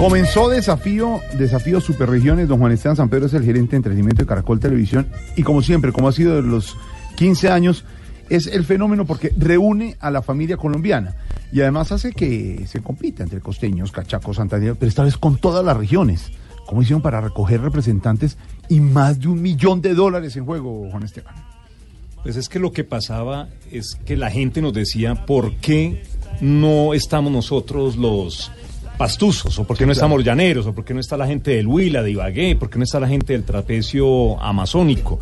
Comenzó 0.00 0.48
desafío, 0.48 1.20
desafío 1.34 1.78
Superregiones. 1.78 2.48
Don 2.48 2.58
Juan 2.58 2.72
Esteban 2.72 2.96
San 2.96 3.10
Pedro 3.10 3.26
es 3.26 3.34
el 3.34 3.44
gerente 3.44 3.72
de 3.72 3.76
entretenimiento 3.76 4.22
de 4.22 4.26
Caracol 4.26 4.58
Televisión. 4.58 5.06
Y 5.36 5.42
como 5.42 5.60
siempre, 5.60 5.92
como 5.92 6.08
ha 6.08 6.12
sido 6.12 6.36
de 6.36 6.42
los 6.42 6.74
15 7.20 7.50
años, 7.50 7.84
es 8.30 8.46
el 8.46 8.64
fenómeno 8.64 9.04
porque 9.04 9.30
reúne 9.36 9.94
a 10.00 10.10
la 10.10 10.22
familia 10.22 10.56
colombiana. 10.56 11.16
Y 11.52 11.60
además 11.60 11.92
hace 11.92 12.12
que 12.12 12.64
se 12.66 12.80
compita 12.80 13.22
entre 13.22 13.40
costeños, 13.40 13.92
cachacos, 13.92 14.36
santandereanos, 14.36 14.78
pero 14.78 14.88
esta 14.88 15.04
vez 15.04 15.18
con 15.18 15.36
todas 15.36 15.62
las 15.62 15.76
regiones. 15.76 16.32
¿Cómo 16.64 16.80
hicieron 16.80 17.02
para 17.02 17.20
recoger 17.20 17.60
representantes 17.60 18.38
y 18.70 18.80
más 18.80 19.20
de 19.20 19.28
un 19.28 19.42
millón 19.42 19.82
de 19.82 19.92
dólares 19.92 20.34
en 20.36 20.46
juego, 20.46 20.88
Juan 20.90 21.02
Esteban? 21.02 21.34
Pues 22.22 22.36
es 22.36 22.48
que 22.48 22.58
lo 22.58 22.72
que 22.72 22.84
pasaba 22.84 23.48
es 23.70 23.98
que 24.06 24.16
la 24.16 24.30
gente 24.30 24.62
nos 24.62 24.72
decía 24.72 25.26
por 25.26 25.56
qué 25.56 26.02
no 26.40 26.94
estamos 26.94 27.30
nosotros 27.30 27.96
los 27.96 28.50
pastuzos, 28.96 29.58
o 29.58 29.64
por 29.64 29.76
qué 29.76 29.84
no 29.84 29.92
estamos 29.92 30.16
los 30.16 30.24
llaneros, 30.24 30.64
o 30.64 30.74
por 30.74 30.86
qué 30.86 30.94
no 30.94 31.00
está 31.00 31.18
la 31.18 31.26
gente 31.26 31.50
del 31.50 31.66
Huila, 31.66 32.02
de 32.02 32.12
Ibagué, 32.12 32.56
por 32.56 32.70
qué 32.70 32.78
no 32.78 32.84
está 32.84 32.98
la 32.98 33.08
gente 33.08 33.34
del 33.34 33.44
trapecio 33.44 34.40
amazónico. 34.40 35.20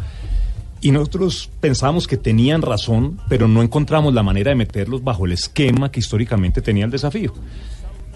Y 0.81 0.93
nosotros 0.93 1.51
pensábamos 1.61 2.07
que 2.07 2.17
tenían 2.17 2.63
razón, 2.63 3.19
pero 3.29 3.49
no 3.49 3.63
encontramos 3.63 4.15
la 4.15 4.23
manera 4.23 4.51
de 4.51 4.55
meterlos 4.55 5.03
bajo 5.03 5.27
el 5.27 5.33
esquema 5.33 5.91
que 5.91 6.01
históricamente 6.01 6.63
tenía 6.63 6.85
el 6.85 6.91
desafío. 6.91 7.33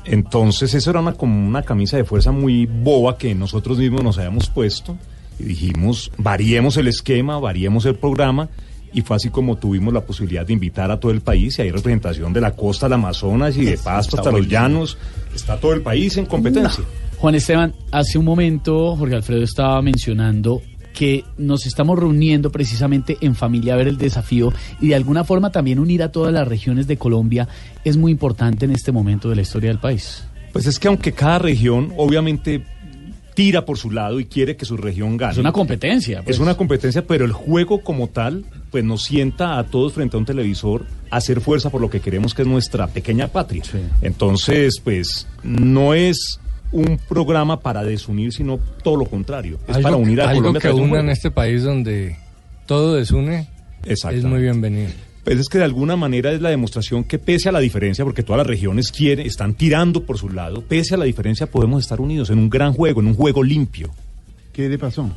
Entonces 0.05 0.75
eso 0.75 0.91
era 0.91 1.01
una, 1.01 1.13
como 1.13 1.47
una 1.47 1.63
camisa 1.63 1.97
de 1.97 2.05
fuerza 2.05 2.33
muy 2.33 2.67
boba 2.67 3.19
que 3.19 3.35
nosotros 3.35 3.79
mismos 3.79 4.03
nos 4.03 4.19
habíamos 4.19 4.49
puesto 4.49 4.97
y 5.39 5.45
dijimos, 5.45 6.11
variemos 6.19 6.77
el 6.77 6.89
esquema, 6.89 7.39
variemos 7.39 7.85
el 7.87 7.95
programa 7.95 8.49
y 8.93 9.03
fue 9.03 9.17
así 9.17 9.31
como 9.31 9.57
tuvimos 9.57 9.95
la 9.95 10.03
posibilidad 10.03 10.47
de 10.47 10.53
invitar 10.53 10.91
a 10.91 11.01
todo 11.01 11.13
el 11.13 11.21
país 11.21 11.59
y 11.59 11.63
hay 11.63 11.71
representación 11.71 12.33
de 12.33 12.41
la 12.41 12.53
costa 12.53 12.87
al 12.87 12.93
Amazonas 12.95 13.57
y 13.57 13.65
de 13.65 13.79
Pasto 13.79 14.17
hasta 14.19 14.31
los 14.31 14.47
llanos, 14.47 14.99
está 15.35 15.57
todo 15.59 15.73
el 15.73 15.83
país 15.83 16.17
en 16.17 16.27
competencia. 16.27 16.85
Juan 17.19 17.37
Esteban, 17.37 17.73
hace 17.93 18.19
un 18.19 18.25
momento 18.25 18.97
Jorge 18.97 19.15
Alfredo 19.15 19.45
estaba 19.45 19.81
mencionando 19.81 20.61
que 20.93 21.25
nos 21.39 21.67
estamos 21.67 21.99
reuniendo 21.99 22.51
precisamente 22.51 23.17
en 23.21 23.35
familia 23.35 23.75
a 23.75 23.77
ver 23.77 23.89
el 23.89 23.99
desafío 23.99 24.53
y 24.81 24.89
de 24.89 24.95
alguna 24.95 25.25
forma 25.25 25.51
también 25.51 25.79
unir 25.79 26.03
a 26.03 26.13
todas 26.13 26.33
las 26.33 26.47
regiones 26.47 26.87
de 26.87 26.97
Colombia 26.97 27.49
es 27.85 27.97
muy 27.97 28.13
importante 28.13 28.65
en 28.65 28.73
este 28.73 28.93
momento 28.93 29.29
de 29.29 29.37
la 29.37 29.43
historia 29.43 29.71
del 29.71 29.79
país. 29.79 30.25
Pues 30.53 30.67
es 30.67 30.79
que 30.79 30.89
aunque 30.89 31.13
cada 31.13 31.39
región 31.39 31.93
obviamente 31.97 32.65
tira 33.35 33.65
por 33.65 33.79
su 33.79 33.91
lado 33.91 34.21
y 34.21 34.27
quiere 34.27 34.57
que 34.57 34.65
su 34.65 34.77
región 34.77 35.17
gane. 35.17 35.33
Es 35.33 35.39
una 35.39 35.53
competencia. 35.53 36.23
pues. 36.23 36.37
Es 36.37 36.41
una 36.41 36.57
competencia, 36.57 37.07
pero 37.07 37.25
el 37.25 37.33
juego 37.33 37.83
como 37.83 38.09
tal, 38.09 38.45
pues 38.71 38.85
nos 38.85 39.05
sienta 39.05 39.59
a 39.59 39.65
todos 39.65 39.95
frente 39.95 40.17
a 40.17 40.19
un 40.19 40.27
televisor 40.27 40.87
a 41.11 41.17
hacer 41.17 41.41
fuerza 41.41 41.71
por 41.71 41.81
lo 41.81 41.91
que 41.91 42.01
queremos 42.01 42.35
que 42.35 42.43
es 42.43 42.49
nuestra 42.49 42.87
pequeña 42.89 43.29
patria. 43.29 43.63
Entonces, 44.03 44.81
pues 44.83 45.27
no 45.43 45.95
es 45.95 46.41
un 46.73 46.99
programa 47.09 47.61
para 47.61 47.85
desunir, 47.85 48.33
sino 48.33 48.59
todo 48.83 48.97
lo 48.97 49.07
contrario. 49.07 49.59
Es 49.69 49.77
algo, 49.77 49.83
para 49.83 49.97
unir 49.97 50.21
a 50.21 50.31
algo 50.31 50.41
Colombia. 50.41 50.61
que 50.61 50.73
una 50.73 51.01
en 51.01 51.11
este 51.11 51.31
país 51.31 51.63
donde 51.63 52.17
todo 52.67 52.95
desune 52.95 53.49
es 53.85 54.25
muy 54.25 54.41
bienvenido. 54.41 54.91
Pues 55.25 55.39
es 55.39 55.49
que 55.49 55.59
de 55.59 55.65
alguna 55.65 55.95
manera 55.95 56.33
es 56.33 56.41
la 56.41 56.51
demostración 56.51 57.05
que 57.05 57.19
pese 57.19 57.49
a 57.49 57.53
la 57.53 57.61
diferencia, 57.61 58.05
porque 58.05 58.25
todas 58.25 58.39
las 58.39 58.47
regiones 58.47 58.91
quieren, 58.91 59.25
están 59.25 59.55
tirando 59.55 60.05
por 60.05 60.19
su 60.19 60.29
lado, 60.29 60.63
pese 60.63 60.95
a 60.95 60.99
la 60.99 61.05
diferencia 61.05 61.47
podemos 61.47 61.83
estar 61.83 62.01
unidos 62.01 62.31
en 62.31 62.39
un 62.39 62.51
gran 62.51 62.73
juego, 62.73 63.01
en 63.01 63.07
un 63.07 63.15
juego 63.15 63.45
limpio. 63.45 63.91
¿Qué 64.53 64.69
le 64.69 64.79
pasó? 64.79 65.09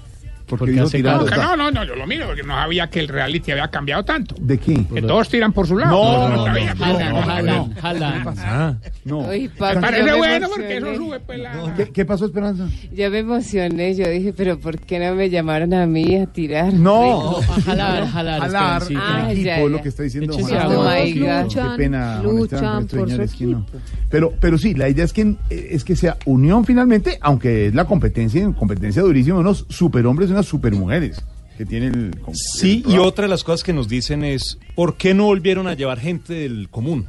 Porque 0.47 0.71
dijo 0.71 0.85
hace 0.85 0.97
tirando. 0.97 1.25
No, 1.25 1.31
que 1.31 1.37
no, 1.37 1.55
no, 1.55 1.71
no, 1.71 1.83
yo 1.83 1.95
lo 1.95 2.05
miro 2.05 2.27
porque 2.27 2.43
no 2.43 2.53
sabía 2.53 2.87
que 2.89 2.99
el 2.99 3.07
reality 3.07 3.51
había 3.51 3.67
cambiado 3.69 4.05
tanto. 4.05 4.35
¿De 4.39 4.57
qué? 4.57 4.85
Que 4.93 5.01
todos 5.01 5.29
tiran 5.29 5.53
por 5.53 5.67
su 5.67 5.77
lado. 5.77 6.29
No, 6.29 6.29
no, 6.29 6.45
sabía. 6.45 6.73
no, 6.75 6.99
no, 6.99 7.11
no, 7.11 7.21
Jalan, 7.21 7.45
no. 7.45 7.75
jalan. 7.81 8.35
Ah, 8.39 8.75
no. 9.03 9.27
Me 9.27 9.49
parece 9.49 10.03
me 10.03 10.15
bueno 10.15 10.47
porque 10.49 10.77
eso 10.77 10.95
sube 10.95 11.19
pues 11.19 11.39
la... 11.39 11.73
¿Qué, 11.75 11.89
qué 11.91 12.05
pasó, 12.05 12.25
Esperanza? 12.25 12.67
Yo 12.93 13.09
me 13.09 13.19
emocioné, 13.19 13.95
yo 13.95 14.07
dije, 14.09 14.33
pero 14.33 14.59
¿por 14.59 14.79
qué 14.79 14.99
no 14.99 15.15
me 15.15 15.29
llamaron 15.29 15.73
a 15.73 15.85
mí 15.85 16.15
a 16.17 16.25
tirar? 16.27 16.73
No, 16.73 17.39
a 17.39 17.61
jalar, 17.61 18.07
jalar, 18.07 18.41
Jalar. 18.41 18.83
Ah, 18.95 19.23
ya, 19.27 19.31
equipo, 19.31 19.45
ya. 19.45 19.67
lo 19.67 19.81
que 19.81 19.89
está 19.89 20.03
diciendo 20.03 20.35
Qué 20.35 21.77
pena, 21.77 22.21
luchan 22.21 22.87
pero 22.87 23.05
por 23.05 23.11
su 23.11 23.21
equipo. 23.21 23.65
Pero, 24.09 24.33
pero 24.39 24.57
sí, 24.57 24.73
la 24.73 24.89
idea 24.89 25.05
es 25.05 25.13
que, 25.13 25.35
es 25.49 25.83
que 25.83 25.95
sea 25.95 26.17
unión 26.25 26.65
finalmente, 26.65 27.17
aunque 27.21 27.67
es 27.67 27.75
la 27.75 27.85
competencia, 27.85 28.49
competencia 28.53 29.01
durísima, 29.01 29.39
unos 29.39 29.65
superhombres 29.69 30.29
unas 30.35 30.45
supermujeres. 30.47 31.21
que 31.57 31.65
tiene 31.65 31.87
el... 31.87 32.11
Sí, 32.33 32.83
el- 32.85 32.93
y 32.95 32.97
otra 32.97 33.23
de 33.23 33.29
las 33.29 33.43
cosas 33.43 33.63
que 33.63 33.71
nos 33.73 33.87
dicen 33.87 34.23
es, 34.23 34.57
¿por 34.75 34.97
qué 34.97 35.13
no 35.13 35.23
volvieron 35.25 35.67
a 35.67 35.73
llevar 35.73 35.99
gente 35.99 36.33
del 36.33 36.67
común? 36.69 37.05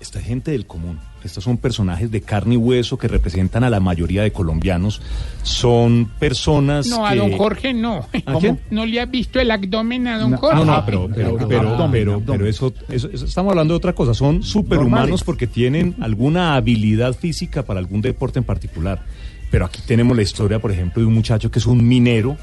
Esta 0.00 0.18
es 0.18 0.24
gente 0.26 0.50
del 0.52 0.66
común. 0.66 0.98
Estos 1.24 1.44
son 1.44 1.58
personajes 1.58 2.10
de 2.10 2.22
carne 2.22 2.54
y 2.54 2.56
hueso 2.56 2.96
que 2.96 3.06
representan 3.08 3.64
a 3.64 3.68
la 3.70 3.80
mayoría 3.80 4.22
de 4.22 4.32
colombianos. 4.32 5.02
Son 5.42 6.10
personas 6.18 6.86
No, 6.86 7.06
a 7.06 7.10
que... 7.10 7.16
don 7.16 7.32
Jorge 7.36 7.74
no. 7.74 8.06
¿A 8.24 8.38
quién? 8.38 8.60
¿No 8.70 8.86
le 8.86 8.98
has 9.00 9.10
visto 9.10 9.38
el 9.40 9.50
abdomen 9.50 10.06
a 10.08 10.18
don 10.18 10.30
No, 10.30 10.36
Jorge? 10.38 10.64
no, 10.64 10.82
pero, 10.86 11.10
pero, 11.14 11.36
pero, 11.48 11.88
pero, 11.90 12.22
pero 12.26 12.46
eso, 12.46 12.72
eso- 12.88 13.10
eso- 13.12 13.24
estamos 13.26 13.50
hablando 13.50 13.74
de 13.74 13.76
otra 13.78 13.92
cosa. 13.94 14.14
Son 14.14 14.42
superhumanos 14.42 14.90
Normales. 15.00 15.24
porque 15.24 15.46
tienen 15.46 15.94
alguna 16.00 16.54
habilidad 16.56 17.14
física 17.14 17.62
para 17.64 17.80
algún 17.80 18.00
deporte 18.00 18.38
en 18.38 18.44
particular. 18.44 19.02
Pero 19.50 19.64
aquí 19.66 19.80
tenemos 19.86 20.16
la 20.16 20.22
historia, 20.22 20.58
por 20.60 20.70
ejemplo, 20.70 21.02
de 21.02 21.06
un 21.08 21.14
muchacho 21.14 21.50
que 21.50 21.58
es 21.58 21.66
un 21.66 21.86
minero, 21.86 22.36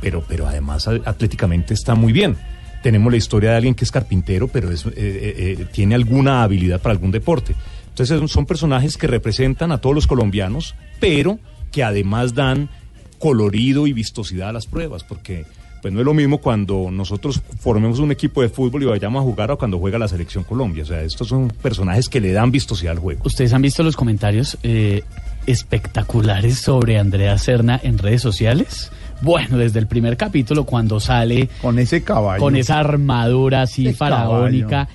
pero, 0.00 0.24
pero 0.26 0.46
además 0.46 0.88
atléticamente 0.88 1.72
está 1.74 1.94
muy 1.94 2.12
bien. 2.12 2.36
Tenemos 2.82 3.10
la 3.12 3.16
historia 3.18 3.50
de 3.50 3.56
alguien 3.56 3.74
que 3.74 3.84
es 3.84 3.90
carpintero, 3.92 4.48
pero 4.48 4.70
es, 4.70 4.84
eh, 4.86 4.92
eh, 4.96 5.56
eh, 5.60 5.66
tiene 5.72 5.94
alguna 5.94 6.42
habilidad 6.42 6.80
para 6.80 6.92
algún 6.92 7.10
deporte. 7.10 7.54
Entonces 7.90 8.18
son- 8.18 8.28
son 8.28 8.46
personajes 8.46 8.96
que 8.96 9.06
representan 9.06 9.72
a 9.72 9.78
todos 9.78 9.94
los 9.94 10.06
colombianos, 10.06 10.74
pero 11.00 11.38
que 11.72 11.82
además 11.84 12.34
dan 12.34 12.68
colorido 13.18 13.86
y 13.86 13.92
vistosidad 13.92 14.48
a 14.50 14.52
las 14.52 14.66
pruebas, 14.66 15.02
porque 15.04 15.44
pues 15.82 15.94
no 15.94 16.00
es 16.00 16.04
lo 16.06 16.12
mismo 16.14 16.38
cuando 16.38 16.88
nosotros 16.90 17.40
formemos 17.60 18.00
un 18.00 18.10
equipo 18.10 18.42
de 18.42 18.48
fútbol 18.48 18.82
y 18.82 18.86
vayamos 18.86 19.20
a 19.20 19.22
jugar 19.22 19.50
o 19.52 19.58
cuando 19.58 19.78
juega 19.78 19.96
la 19.98 20.08
selección 20.08 20.42
Colombia. 20.42 20.82
O 20.82 20.86
sea, 20.86 21.02
estos 21.02 21.28
son 21.28 21.48
personajes 21.62 22.08
que 22.08 22.20
le 22.20 22.32
dan 22.32 22.50
vistosidad 22.50 22.92
al 22.92 22.98
juego. 22.98 23.22
¿Ustedes 23.24 23.52
han 23.52 23.62
visto 23.62 23.82
los 23.84 23.96
comentarios 23.96 24.58
eh, 24.64 25.02
espectaculares 25.48 26.58
sobre 26.58 26.98
Andrea 26.98 27.38
Serna 27.38 27.80
en 27.82 27.98
redes 27.98 28.20
sociales? 28.22 28.92
Bueno, 29.20 29.58
desde 29.58 29.78
el 29.78 29.86
primer 29.86 30.16
capítulo, 30.16 30.64
cuando 30.64 31.00
sale 31.00 31.48
con 31.60 31.78
ese 31.78 32.04
caballo, 32.04 32.40
con 32.40 32.54
esa 32.54 32.78
armadura 32.78 33.62
así 33.62 33.92
faraónica. 33.92 34.88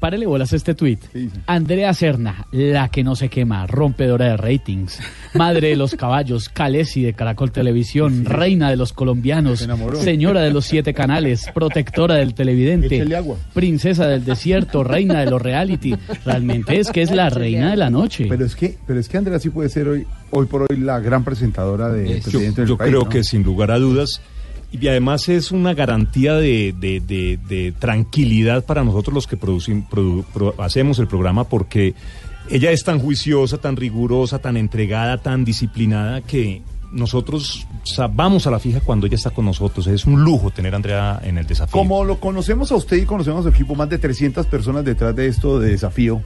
Párele 0.00 0.26
bolas 0.26 0.52
a 0.54 0.56
este 0.56 0.74
tuit. 0.74 0.98
Andrea 1.46 1.92
Serna, 1.92 2.46
la 2.52 2.88
que 2.88 3.04
no 3.04 3.14
se 3.14 3.28
quema, 3.28 3.66
rompedora 3.66 4.28
de 4.28 4.36
ratings, 4.38 4.98
madre 5.34 5.68
de 5.68 5.76
los 5.76 5.94
caballos, 5.94 6.48
Calesi 6.48 7.02
de 7.02 7.12
Caracol 7.12 7.52
Televisión, 7.52 8.24
reina 8.24 8.70
de 8.70 8.76
los 8.76 8.94
colombianos, 8.94 9.68
señora 10.02 10.40
de 10.40 10.52
los 10.52 10.64
siete 10.64 10.94
canales, 10.94 11.46
protectora 11.54 12.14
del 12.14 12.32
televidente, 12.32 13.14
agua. 13.14 13.36
princesa 13.52 14.06
del 14.08 14.24
desierto, 14.24 14.82
reina 14.84 15.20
de 15.20 15.30
los 15.30 15.42
reality. 15.42 15.94
Realmente 16.24 16.80
es 16.80 16.90
que 16.90 17.02
es 17.02 17.10
la 17.10 17.28
reina 17.28 17.70
de 17.70 17.76
la 17.76 17.90
noche. 17.90 18.24
Pero 18.26 18.46
es 18.46 18.56
que, 18.56 18.78
pero 18.86 18.98
es 18.98 19.08
que 19.08 19.18
Andrea 19.18 19.38
sí 19.38 19.50
puede 19.50 19.68
ser 19.68 19.86
hoy, 19.86 20.06
hoy 20.30 20.46
por 20.46 20.62
hoy 20.62 20.78
la 20.78 20.98
gran 21.00 21.24
presentadora 21.24 21.88
de 21.90 22.16
Yo, 22.16 22.22
presidente 22.22 22.62
del 22.62 22.68
yo 22.68 22.78
país, 22.78 22.90
creo 22.90 23.02
¿no? 23.04 23.08
que 23.10 23.22
sin 23.22 23.42
lugar 23.42 23.70
a 23.70 23.78
dudas, 23.78 24.22
y 24.72 24.86
además 24.88 25.28
es 25.28 25.50
una 25.50 25.74
garantía 25.74 26.34
de, 26.34 26.74
de- 26.78 27.00
de- 27.00 27.72
tranquilidad 27.72 28.64
para 28.64 28.84
nosotros 28.84 29.14
los 29.14 29.26
que 29.26 29.38
producim- 29.38 29.88
produ- 29.88 30.24
pro- 30.32 30.54
hacemos 30.58 30.98
el 30.98 31.06
programa, 31.08 31.44
porque 31.44 31.94
ella 32.48 32.70
es 32.70 32.84
tan 32.84 32.98
juiciosa, 32.98 33.58
tan 33.58 33.76
rigurosa, 33.76 34.38
tan 34.38 34.56
entregada, 34.56 35.18
tan 35.18 35.44
disciplinada, 35.44 36.20
que 36.22 36.62
nosotros 36.92 37.66
vamos 38.12 38.46
a 38.46 38.50
la 38.50 38.58
fija 38.58 38.80
cuando 38.80 39.06
ella 39.06 39.14
está 39.16 39.30
con 39.30 39.44
nosotros. 39.44 39.86
Es 39.86 40.04
un 40.06 40.22
lujo 40.24 40.50
tener 40.50 40.72
a 40.74 40.76
Andrea 40.76 41.20
en 41.22 41.38
el 41.38 41.46
desafío. 41.46 41.72
Como 41.72 42.04
lo 42.04 42.18
conocemos 42.18 42.72
a 42.72 42.76
usted 42.76 42.96
y 42.96 43.04
conocemos 43.04 43.46
al 43.46 43.52
equipo, 43.52 43.74
más 43.76 43.88
de 43.88 43.98
300 43.98 44.46
personas 44.46 44.84
detrás 44.84 45.14
de 45.14 45.26
esto 45.28 45.60
de 45.60 45.70
desafío 45.70 46.22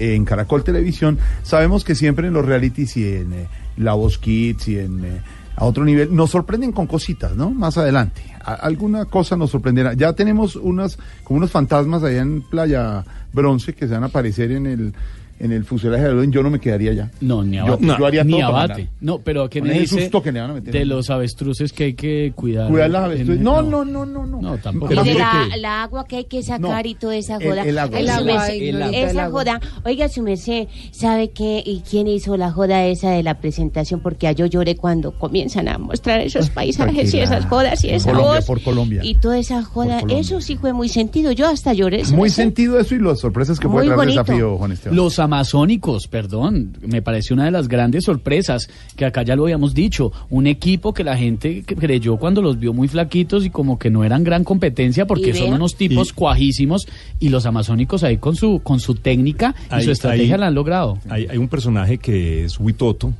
en 0.00 0.24
Caracol 0.24 0.62
Televisión, 0.64 1.18
sabemos 1.42 1.84
que 1.84 1.94
siempre 1.94 2.28
en 2.28 2.32
los 2.34 2.44
realities 2.44 2.96
y 2.96 3.04
en 3.04 3.32
eh, 3.32 3.46
La 3.76 3.94
Voz 3.94 4.18
Kids 4.18 4.68
y 4.68 4.78
en 4.78 5.04
eh, 5.04 5.20
a 5.58 5.64
otro 5.64 5.84
nivel 5.84 6.14
nos 6.14 6.30
sorprenden 6.30 6.70
con 6.70 6.86
cositas, 6.86 7.34
¿no? 7.34 7.50
Más 7.50 7.76
adelante. 7.76 8.22
Alguna 8.44 9.06
cosa 9.06 9.36
nos 9.36 9.50
sorprenderá. 9.50 9.92
Ya 9.94 10.12
tenemos 10.12 10.54
unas 10.54 10.98
como 11.24 11.38
unos 11.38 11.50
fantasmas 11.50 12.04
allá 12.04 12.22
en 12.22 12.42
Playa 12.42 13.04
Bronce 13.32 13.74
que 13.74 13.88
se 13.88 13.94
van 13.94 14.04
a 14.04 14.06
aparecer 14.06 14.52
en 14.52 14.66
el 14.66 14.94
en 15.38 15.52
el 15.52 15.64
fuselaje 15.64 16.04
de 16.04 16.10
avión. 16.10 16.32
Yo 16.32 16.42
no 16.42 16.50
me 16.50 16.58
quedaría 16.60 16.90
allá. 16.92 17.10
No, 17.20 17.42
ni 17.44 17.56
Yo- 17.56 17.62
abate. 17.64 17.86
yo 17.86 18.06
haría 18.06 18.24
ni 18.24 18.32
todo 18.32 18.40
para 18.52 18.64
abate. 18.64 18.88
No, 19.00 19.18
pero 19.18 19.48
¿qué 19.48 19.62
me 19.62 19.72
dice 19.78 20.00
susto 20.02 20.22
que 20.22 20.32
le 20.32 20.40
van 20.40 20.50
a 20.50 20.54
meter. 20.54 20.72
de 20.72 20.84
los 20.84 21.10
avestruces 21.10 21.72
que 21.72 21.84
hay 21.84 21.94
que 21.94 22.32
cuidar? 22.34 22.68
Cuidar 22.70 22.90
las 22.90 23.04
avestruces. 23.04 23.40
No, 23.42 23.62
no, 23.62 23.84
no, 23.84 24.04
no, 24.06 24.26
no. 24.26 24.40
No, 24.40 24.58
tampoco. 24.58 24.92
Y 24.92 24.96
de 24.96 24.96
la, 24.96 25.02
mire 25.04 25.24
que- 25.54 25.60
la 25.60 25.82
agua 25.82 26.06
que 26.06 26.16
hay 26.16 26.24
que 26.24 26.42
sacar 26.42 26.84
No, 26.84 26.90
y 26.90 26.94
toda 26.94 27.16
esa 27.16 27.36
joda. 27.36 27.62
el 27.64 27.78
agua. 27.78 27.98
El 27.98 28.08
agua, 28.10 28.48
el 28.48 28.82
agua. 28.82 28.96
Esa 28.98 29.24
agua. 29.24 29.40
joda. 29.40 29.60
Oiga, 29.84 30.08
su 30.08 30.22
merced, 30.22 30.68
¿sabe 30.90 31.30
qué? 31.30 31.62
¿Y 31.64 31.82
quién 31.88 32.08
hizo 32.08 32.36
la 32.36 32.50
joda 32.50 32.84
esa 32.86 33.10
de 33.10 33.22
la 33.22 33.34
presentación? 33.40 34.00
Porque 34.00 34.26
ya 34.26 34.32
yo 34.32 34.46
lloré 34.46 34.76
cuando 34.76 35.12
comienzan 35.18 35.68
a 35.68 35.78
mostrar 35.78 36.20
esos 36.20 36.50
paisajes 36.50 37.12
y 37.14 37.20
esas 37.20 37.46
jodas 37.46 37.84
y 37.84 37.90
esa 37.90 38.10
Colombia, 38.10 38.36
voz. 38.36 38.44
por 38.46 38.62
Colombia. 38.62 39.00
Y 39.04 39.14
toda 39.16 39.38
esa 39.38 39.62
joda. 39.62 40.00
Eso 40.08 40.40
sí 40.40 40.56
fue 40.56 40.72
muy 40.72 40.88
sentido. 40.88 41.32
Yo 41.32 41.46
hasta 41.46 41.72
lloré. 41.72 42.02
Muy 42.12 42.30
sentido 42.30 42.78
eso 42.78 42.94
y 42.94 42.98
las 42.98 43.20
sorpresas 43.20 43.58
que 43.60 43.68
traer 43.68 43.92
el 43.92 44.06
desafío, 44.08 44.56
Juan 44.58 44.72
Esteban. 44.72 44.96
Los 44.96 45.18
amazónicos, 45.28 46.08
perdón, 46.08 46.76
me 46.80 47.02
pareció 47.02 47.34
una 47.34 47.44
de 47.44 47.50
las 47.50 47.68
grandes 47.68 48.04
sorpresas, 48.04 48.68
que 48.96 49.04
acá 49.04 49.22
ya 49.22 49.36
lo 49.36 49.44
habíamos 49.44 49.74
dicho, 49.74 50.10
un 50.30 50.46
equipo 50.46 50.92
que 50.94 51.04
la 51.04 51.16
gente 51.16 51.62
que 51.62 51.76
creyó 51.76 52.16
cuando 52.16 52.40
los 52.42 52.58
vio 52.58 52.72
muy 52.72 52.88
flaquitos 52.88 53.44
y 53.44 53.50
como 53.50 53.78
que 53.78 53.90
no 53.90 54.04
eran 54.04 54.24
gran 54.24 54.42
competencia 54.44 55.06
porque 55.06 55.34
son 55.34 55.52
unos 55.52 55.76
tipos 55.76 56.10
Y- 56.10 56.12
cuajísimos 56.14 56.88
y 57.20 57.28
los 57.28 57.46
amazónicos 57.46 58.02
ahí 58.04 58.16
con 58.16 58.34
su 58.36 58.60
con 58.60 58.80
su 58.80 58.94
técnica 58.94 59.54
y 59.70 59.74
Hay- 59.74 59.84
su 59.84 59.90
estrategia 59.92 60.34
hay- 60.36 60.40
la 60.40 60.46
han 60.48 60.54
logrado. 60.54 60.98
Hay, 61.08 61.26
hay 61.30 61.36
un 61.38 61.48
personaje 61.48 61.98
que 61.98 62.44
es 62.44 62.58
Huitoto, 62.58 63.12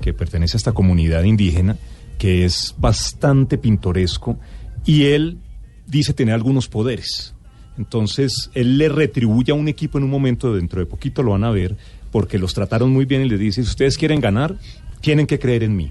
que 0.00 0.12
pertenece 0.12 0.56
a 0.56 0.58
esta 0.58 0.72
comunidad 0.72 1.24
indígena, 1.24 1.76
que 2.18 2.44
es 2.44 2.74
bastante 2.78 3.56
pintoresco, 3.58 4.38
y 4.84 5.04
él 5.04 5.38
dice 5.86 6.12
tener 6.12 6.34
algunos 6.34 6.68
poderes. 6.68 7.34
Entonces, 7.78 8.50
él 8.54 8.78
le 8.78 8.88
retribuye 8.88 9.52
a 9.52 9.54
un 9.54 9.68
equipo 9.68 9.98
en 9.98 10.04
un 10.04 10.10
momento, 10.10 10.54
dentro 10.54 10.80
de 10.80 10.86
poquito 10.86 11.22
lo 11.22 11.32
van 11.32 11.44
a 11.44 11.50
ver, 11.50 11.76
porque 12.10 12.38
los 12.38 12.54
trataron 12.54 12.90
muy 12.90 13.04
bien 13.04 13.22
y 13.22 13.28
les 13.28 13.38
dice, 13.38 13.62
si 13.62 13.68
ustedes 13.68 13.98
quieren 13.98 14.20
ganar, 14.20 14.56
tienen 15.00 15.26
que 15.26 15.38
creer 15.38 15.62
en 15.62 15.76
mí. 15.76 15.90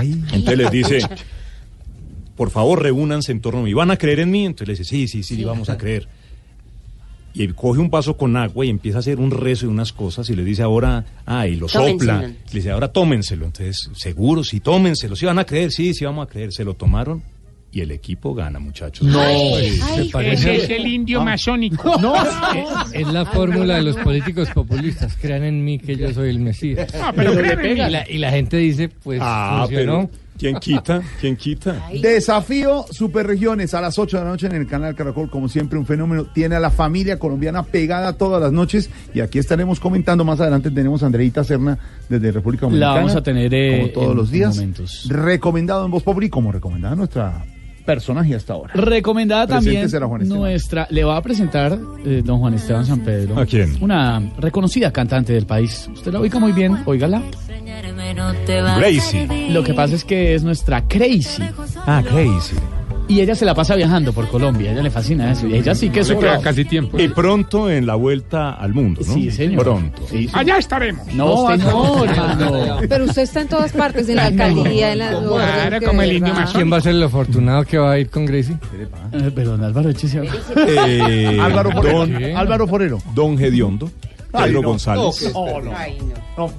Entonces 0.00 0.58
les 0.58 0.70
dice, 0.70 0.98
por 2.36 2.50
favor, 2.50 2.82
reúnanse 2.82 3.32
en 3.32 3.40
torno 3.40 3.60
a 3.60 3.62
mí. 3.62 3.72
¿Van 3.74 3.90
a 3.90 3.96
creer 3.96 4.20
en 4.20 4.30
mí? 4.30 4.44
Entonces 4.46 4.66
le 4.68 4.72
dice, 4.72 4.84
sí, 4.84 5.08
sí, 5.08 5.22
sí, 5.22 5.44
vamos 5.44 5.68
a 5.68 5.78
creer. 5.78 6.08
Y 7.36 7.48
coge 7.48 7.80
un 7.80 7.90
vaso 7.90 8.16
con 8.16 8.36
agua 8.36 8.64
y 8.64 8.70
empieza 8.70 8.98
a 8.98 9.00
hacer 9.00 9.18
un 9.18 9.30
rezo 9.32 9.66
y 9.66 9.68
unas 9.68 9.92
cosas 9.92 10.30
y 10.30 10.36
le 10.36 10.44
dice 10.44 10.62
ahora, 10.62 11.04
ah, 11.26 11.46
y 11.48 11.56
lo 11.56 11.66
Tómenselo. 11.66 11.98
sopla. 11.98 12.20
Le 12.28 12.36
dice, 12.52 12.70
ahora 12.70 12.88
tómenselo. 12.92 13.46
Entonces, 13.46 13.90
seguro, 13.96 14.44
sí, 14.44 14.60
tómenselo. 14.60 15.16
Sí, 15.16 15.26
van 15.26 15.40
a 15.40 15.44
creer, 15.44 15.72
sí, 15.72 15.94
sí, 15.94 16.04
vamos 16.04 16.26
a 16.26 16.30
creer. 16.30 16.52
Se 16.52 16.64
lo 16.64 16.74
tomaron 16.74 17.22
y 17.74 17.80
el 17.80 17.90
equipo 17.90 18.34
gana, 18.34 18.60
muchachos. 18.60 19.06
No. 19.06 19.18
Ay, 19.20 19.80
Ese 20.30 20.56
es 20.56 20.70
el 20.70 20.86
indio 20.86 21.20
Ah. 21.20 21.24
masónico. 21.24 21.98
No, 22.00 22.14
es, 22.92 22.92
es 22.92 23.08
la 23.08 23.24
fórmula 23.26 23.74
de 23.76 23.82
los 23.82 23.96
políticos 23.96 24.48
populistas. 24.54 25.16
Crean 25.20 25.42
en 25.42 25.64
mí 25.64 25.78
que 25.80 25.96
yo 25.96 26.12
soy 26.14 26.30
el 26.30 26.38
Mesías. 26.38 26.88
Ah, 26.94 27.12
pero 27.14 27.32
en 27.32 27.60
mí. 27.62 27.74
la, 27.74 28.08
y 28.08 28.18
la 28.18 28.30
gente 28.30 28.58
dice, 28.58 28.88
pues, 28.88 29.18
Ah, 29.22 29.64
funcionó. 29.66 30.08
pero 30.08 30.10
¿quién 30.38 30.56
quita? 30.60 31.02
¿Quién 31.20 31.36
quita? 31.36 31.88
Desafío 32.00 32.84
Superregiones 32.90 33.74
a 33.74 33.80
las 33.80 33.98
8 33.98 34.18
de 34.18 34.22
la 34.24 34.30
noche 34.30 34.46
en 34.46 34.54
el 34.54 34.66
canal 34.68 34.94
Caracol, 34.94 35.28
como 35.28 35.48
siempre 35.48 35.76
un 35.76 35.84
fenómeno, 35.86 36.26
tiene 36.32 36.54
a 36.54 36.60
la 36.60 36.70
familia 36.70 37.18
colombiana 37.18 37.64
pegada 37.64 38.12
todas 38.12 38.40
las 38.40 38.52
noches 38.52 38.88
y 39.14 39.20
aquí 39.20 39.40
estaremos 39.40 39.80
comentando 39.80 40.24
más 40.24 40.40
adelante, 40.40 40.70
tenemos 40.70 41.02
a 41.02 41.06
Andreita 41.06 41.42
Serna 41.42 41.76
desde 42.08 42.30
República 42.30 42.66
La 42.66 42.68
Dominicana. 42.70 42.94
vamos 42.94 43.16
a 43.16 43.22
tener, 43.22 43.52
eh, 43.52 43.78
como 43.80 43.88
todos 43.92 44.10
en 44.12 44.16
los 44.16 44.30
días. 44.30 44.54
momentos. 44.56 45.06
Recomendado 45.10 45.84
en 45.84 45.90
Voz 45.90 46.02
Populi, 46.04 46.28
como 46.28 46.52
recomendada 46.52 46.94
nuestra 46.94 47.44
personaje 47.84 48.34
hasta 48.34 48.54
ahora. 48.54 48.72
Recomendada 48.74 49.46
también 49.46 49.86
nuestra, 50.26 50.86
le 50.90 51.04
va 51.04 51.16
a 51.16 51.22
presentar 51.22 51.78
eh, 52.04 52.22
don 52.24 52.40
Juan 52.40 52.54
Esteban 52.54 52.86
San 52.86 53.00
Pedro. 53.00 53.38
¿A 53.38 53.46
quién? 53.46 53.76
Una 53.80 54.22
reconocida 54.38 54.90
cantante 54.92 55.32
del 55.32 55.46
país. 55.46 55.88
Usted 55.92 56.12
la 56.12 56.20
ubica 56.20 56.38
muy 56.38 56.52
bien, 56.52 56.78
óigala. 56.86 57.22
Gracie. 58.76 59.50
Lo 59.50 59.62
que 59.62 59.74
pasa 59.74 59.94
es 59.94 60.04
que 60.04 60.34
es 60.34 60.42
nuestra 60.42 60.86
Crazy. 60.86 61.42
Ah, 61.86 62.02
Crazy. 62.06 62.56
Y 63.06 63.20
ella 63.20 63.34
se 63.34 63.44
la 63.44 63.54
pasa 63.54 63.76
viajando 63.76 64.14
por 64.14 64.28
Colombia, 64.28 64.70
a 64.70 64.72
ella 64.72 64.82
le 64.82 64.90
fascina 64.90 65.30
eso. 65.32 65.46
Y 65.46 65.54
ella 65.56 65.74
sí 65.74 65.90
que 65.90 66.00
es 66.00 66.06
súper- 66.08 66.20
queda 66.30 66.40
casi 66.40 66.64
tiempo. 66.64 66.98
Y 66.98 67.08
pronto 67.08 67.68
en 67.70 67.86
la 67.86 67.96
vuelta 67.96 68.52
al 68.54 68.72
mundo, 68.72 69.02
¿no? 69.06 69.12
Sí, 69.12 69.30
señor. 69.30 69.62
Pronto. 69.62 70.02
Allá 70.32 70.56
estaremos. 70.56 71.06
No, 71.14 71.48
señor, 71.50 72.08
hermano. 72.08 72.78
Pero 72.88 73.04
usted 73.04 73.22
está 73.22 73.42
en 73.42 73.48
todas 73.48 73.72
partes, 73.72 74.08
en 74.08 74.16
la 74.16 74.26
alcaldía, 74.26 74.92
en 74.92 74.98
la... 75.00 75.08
Claro, 75.10 75.86
como 75.86 76.00
el 76.02 76.12
indio 76.14 76.32
masónico. 76.32 76.58
¿Quién 76.58 76.72
va 76.72 76.76
a 76.78 76.80
ser 76.80 76.94
el 76.94 77.02
afortunado 77.02 77.64
que 77.64 77.76
va 77.76 77.92
a 77.92 77.98
ir 77.98 78.08
con 78.08 78.24
Gracie? 78.24 78.56
Eh, 79.12 79.30
Perdón, 79.34 79.62
Álvaro, 79.64 79.90
échese 79.90 80.20
a- 80.20 80.24
Eh, 80.66 81.38
Álvaro 81.42 81.72
Forero. 81.72 81.98
don, 81.98 82.24
Álvaro 82.36 82.66
Forero. 82.66 82.98
Don 83.14 83.36
Gediondo, 83.36 83.90
Pedro 84.42 84.62
no. 84.62 84.68
González. 84.68 85.30
Oh, 85.34 85.60
no. 85.60 85.72
No. 86.36 86.50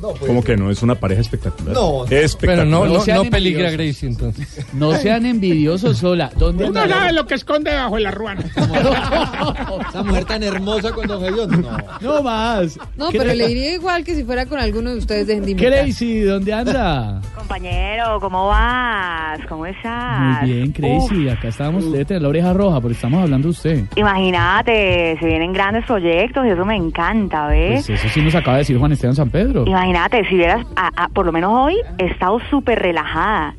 No, 0.00 0.14
Como 0.26 0.42
que 0.42 0.56
no 0.56 0.70
es 0.70 0.82
una 0.82 0.96
pareja 0.96 1.20
espectacular. 1.20 1.74
No, 1.74 2.04
espectacular. 2.04 2.56
pero 2.56 2.64
no, 2.64 2.86
no, 2.86 3.00
sean 3.00 3.24
no 3.24 3.30
peligra. 3.30 3.70
Gracie 3.70 4.08
entonces. 4.08 4.66
No 4.72 4.94
sean 4.96 5.24
envidiosos 5.26 5.98
sola. 5.98 6.30
¿Dónde 6.36 6.64
Uno 6.64 6.88
sabe 6.88 7.12
lo 7.12 7.26
que 7.26 7.34
esconde 7.34 7.72
bajo 7.72 7.94
de 7.96 8.00
la 8.00 8.10
ruana. 8.10 8.44
Esa 9.88 10.02
mujer 10.02 10.24
tan 10.24 10.42
hermosa 10.42 10.92
con 10.92 11.06
don 11.06 11.20
Javier. 11.22 11.48
No. 11.48 11.78
No 12.00 12.22
más. 12.22 12.78
No, 12.96 13.10
pero 13.12 13.32
le 13.34 13.46
diría 13.46 13.74
igual 13.74 14.04
que 14.04 14.14
si 14.14 14.24
fuera 14.24 14.46
con 14.46 14.58
alguno 14.58 14.90
de 14.90 14.98
ustedes 14.98 15.26
de. 15.26 15.56
Crazy, 15.56 16.20
¿dónde 16.20 16.52
anda? 16.52 17.20
Compañero, 17.36 18.18
¿cómo 18.20 18.48
vas? 18.48 19.40
¿Cómo 19.48 19.66
estás? 19.66 20.42
Muy 20.42 20.52
bien, 20.52 20.72
Crazy. 20.72 21.28
Acá 21.28 21.48
estábamos 21.48 21.84
usted 21.84 22.06
tener 22.06 22.22
la 22.22 22.28
oreja 22.28 22.52
roja 22.52 22.80
porque 22.80 22.94
estamos 22.94 23.22
hablando 23.22 23.48
de 23.48 23.52
usted. 23.52 23.84
Imagínate, 23.96 25.16
se 25.20 25.26
vienen 25.26 25.52
grandes 25.52 25.84
proyectos 25.84 26.46
y 26.46 26.50
eso 26.50 26.64
me 26.64 26.76
encanta, 26.76 27.19
¿ves? 27.28 27.86
Pues 27.86 28.00
eso 28.00 28.08
sí 28.08 28.22
nos 28.22 28.34
acaba 28.34 28.56
de 28.56 28.60
decir 28.62 28.78
Juan 28.78 28.92
Esteban 28.92 29.14
San 29.16 29.30
Pedro. 29.30 29.64
Imagínate, 29.66 30.24
si 30.28 30.36
vieras, 30.36 30.66
a- 30.76 31.04
a- 31.04 31.08
por 31.08 31.26
lo 31.26 31.32
menos 31.32 31.52
hoy 31.52 31.76
he 31.98 32.06
estado 32.06 32.38
súper 32.50 32.78
relajada. 32.78 33.54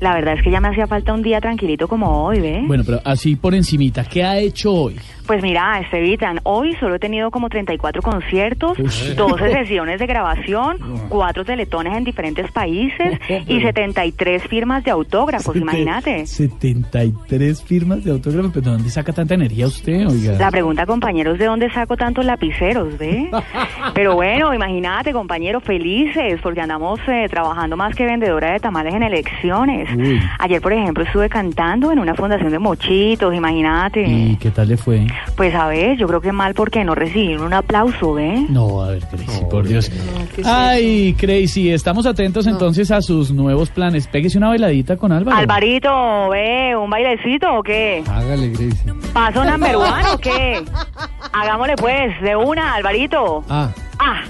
La 0.00 0.14
verdad 0.14 0.34
es 0.34 0.42
que 0.42 0.50
ya 0.50 0.60
me 0.60 0.68
hacía 0.68 0.86
falta 0.86 1.12
un 1.12 1.22
día 1.22 1.40
tranquilito 1.40 1.86
como 1.88 2.24
hoy, 2.24 2.40
¿ves? 2.40 2.66
Bueno, 2.66 2.82
pero 2.84 3.00
así 3.04 3.36
por 3.36 3.54
encimita, 3.54 4.04
¿qué 4.04 4.24
ha 4.24 4.38
hecho 4.38 4.72
hoy? 4.72 4.96
Pues 5.26 5.42
mira, 5.42 5.80
Estevitan, 5.80 6.40
hoy 6.42 6.74
solo 6.78 6.96
he 6.96 6.98
tenido 6.98 7.30
como 7.30 7.48
34 7.48 8.02
conciertos, 8.02 8.76
12 9.16 9.52
sesiones 9.52 9.98
de 9.98 10.06
grabación, 10.06 10.76
cuatro 11.08 11.44
teletones 11.46 11.96
en 11.96 12.04
diferentes 12.04 12.50
países 12.52 13.18
y 13.46 13.60
73 13.60 14.42
firmas 14.42 14.84
de 14.84 14.90
autógrafos, 14.90 15.56
imagínate. 15.56 16.26
73 16.26 17.62
firmas 17.62 18.04
de 18.04 18.10
autógrafos, 18.10 18.50
pero 18.52 18.66
¿de 18.66 18.70
dónde 18.72 18.90
saca 18.90 19.14
tanta 19.14 19.34
energía 19.34 19.66
usted, 19.66 20.06
oiga? 20.06 20.34
La 20.34 20.50
pregunta, 20.50 20.84
compañeros, 20.84 21.38
¿de 21.38 21.46
dónde 21.46 21.70
saco 21.70 21.96
tantos 21.96 22.24
lapiceros, 22.24 22.98
ve? 22.98 23.30
Pero 23.94 24.14
bueno, 24.16 24.52
imagínate, 24.52 25.12
compañeros, 25.12 25.62
felices, 25.62 26.40
porque 26.42 26.60
andamos 26.60 26.98
eh, 27.06 27.26
trabajando 27.30 27.76
más 27.76 27.94
que 27.94 28.04
vendedora 28.04 28.52
de 28.52 28.60
tamales 28.60 28.92
en 28.94 29.02
elecciones. 29.02 29.88
Uy. 29.96 30.20
Ayer, 30.38 30.60
por 30.60 30.72
ejemplo, 30.72 31.04
estuve 31.04 31.28
cantando 31.28 31.92
en 31.92 31.98
una 31.98 32.14
fundación 32.14 32.50
de 32.50 32.58
mochitos, 32.58 33.34
imagínate. 33.34 34.02
¿Y 34.02 34.36
qué 34.36 34.50
tal 34.50 34.68
le 34.68 34.76
fue? 34.76 35.06
Pues 35.36 35.54
a 35.54 35.66
ver, 35.68 35.96
yo 35.96 36.06
creo 36.06 36.20
que 36.20 36.32
mal 36.32 36.54
porque 36.54 36.84
no 36.84 36.94
recibieron 36.94 37.46
un 37.46 37.54
aplauso, 37.54 38.14
¿ve? 38.14 38.46
No, 38.48 38.82
a 38.82 38.90
ver, 38.90 39.02
Crazy, 39.06 39.44
por 39.50 39.66
Dios. 39.66 39.90
Ay, 40.44 41.14
Crazy, 41.18 41.70
estamos 41.72 42.06
atentos 42.06 42.46
entonces 42.46 42.90
a 42.90 43.00
sus 43.02 43.32
nuevos 43.32 43.70
planes. 43.70 44.06
Péguese 44.06 44.38
una 44.38 44.48
bailadita 44.48 44.96
con 44.96 45.12
Álvaro. 45.12 45.36
Alvarito, 45.36 46.28
¿ve? 46.30 46.76
¿Un 46.76 46.90
bailecito 46.90 47.58
o 47.58 47.62
qué? 47.62 48.02
Hágale, 48.08 48.48
Gracie. 48.50 48.92
¿Paso 49.12 49.44
number 49.44 49.76
one 49.76 50.04
o 50.12 50.18
qué? 50.18 50.62
Hagámosle 51.32 51.74
pues, 51.76 52.20
de 52.22 52.36
una, 52.36 52.74
Alvarito. 52.74 53.44
Ah. 53.56 53.70
Ah. 54.00 54.24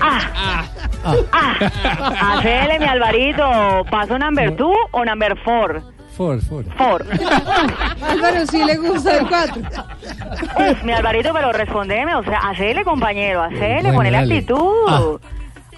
Ah. 0.00 1.18
Ah. 1.32 2.36
Hacele, 2.36 2.78
mi 2.78 2.84
Alvarito. 2.86 3.84
¿Paso 3.90 4.18
number 4.18 4.56
two 4.56 4.72
o 4.92 5.04
number 5.04 5.36
four? 5.44 5.82
For, 6.18 6.40
for. 6.42 6.64
Four. 6.76 7.06
Álvaro 8.02 8.44
sí 8.50 8.64
le 8.64 8.76
gusta 8.76 9.18
el 9.18 9.28
4. 9.28 9.62
Uf, 9.62 10.82
mi 10.82 10.92
Alvarito, 10.92 11.32
pero 11.32 11.52
respondeme, 11.52 12.12
o 12.16 12.24
sea, 12.24 12.38
hacele, 12.40 12.82
compañero, 12.84 13.40
hacele, 13.44 13.82
Bueno, 13.82 13.94
ponele 13.98 14.16
dale. 14.18 14.34
actitud. 14.38 15.20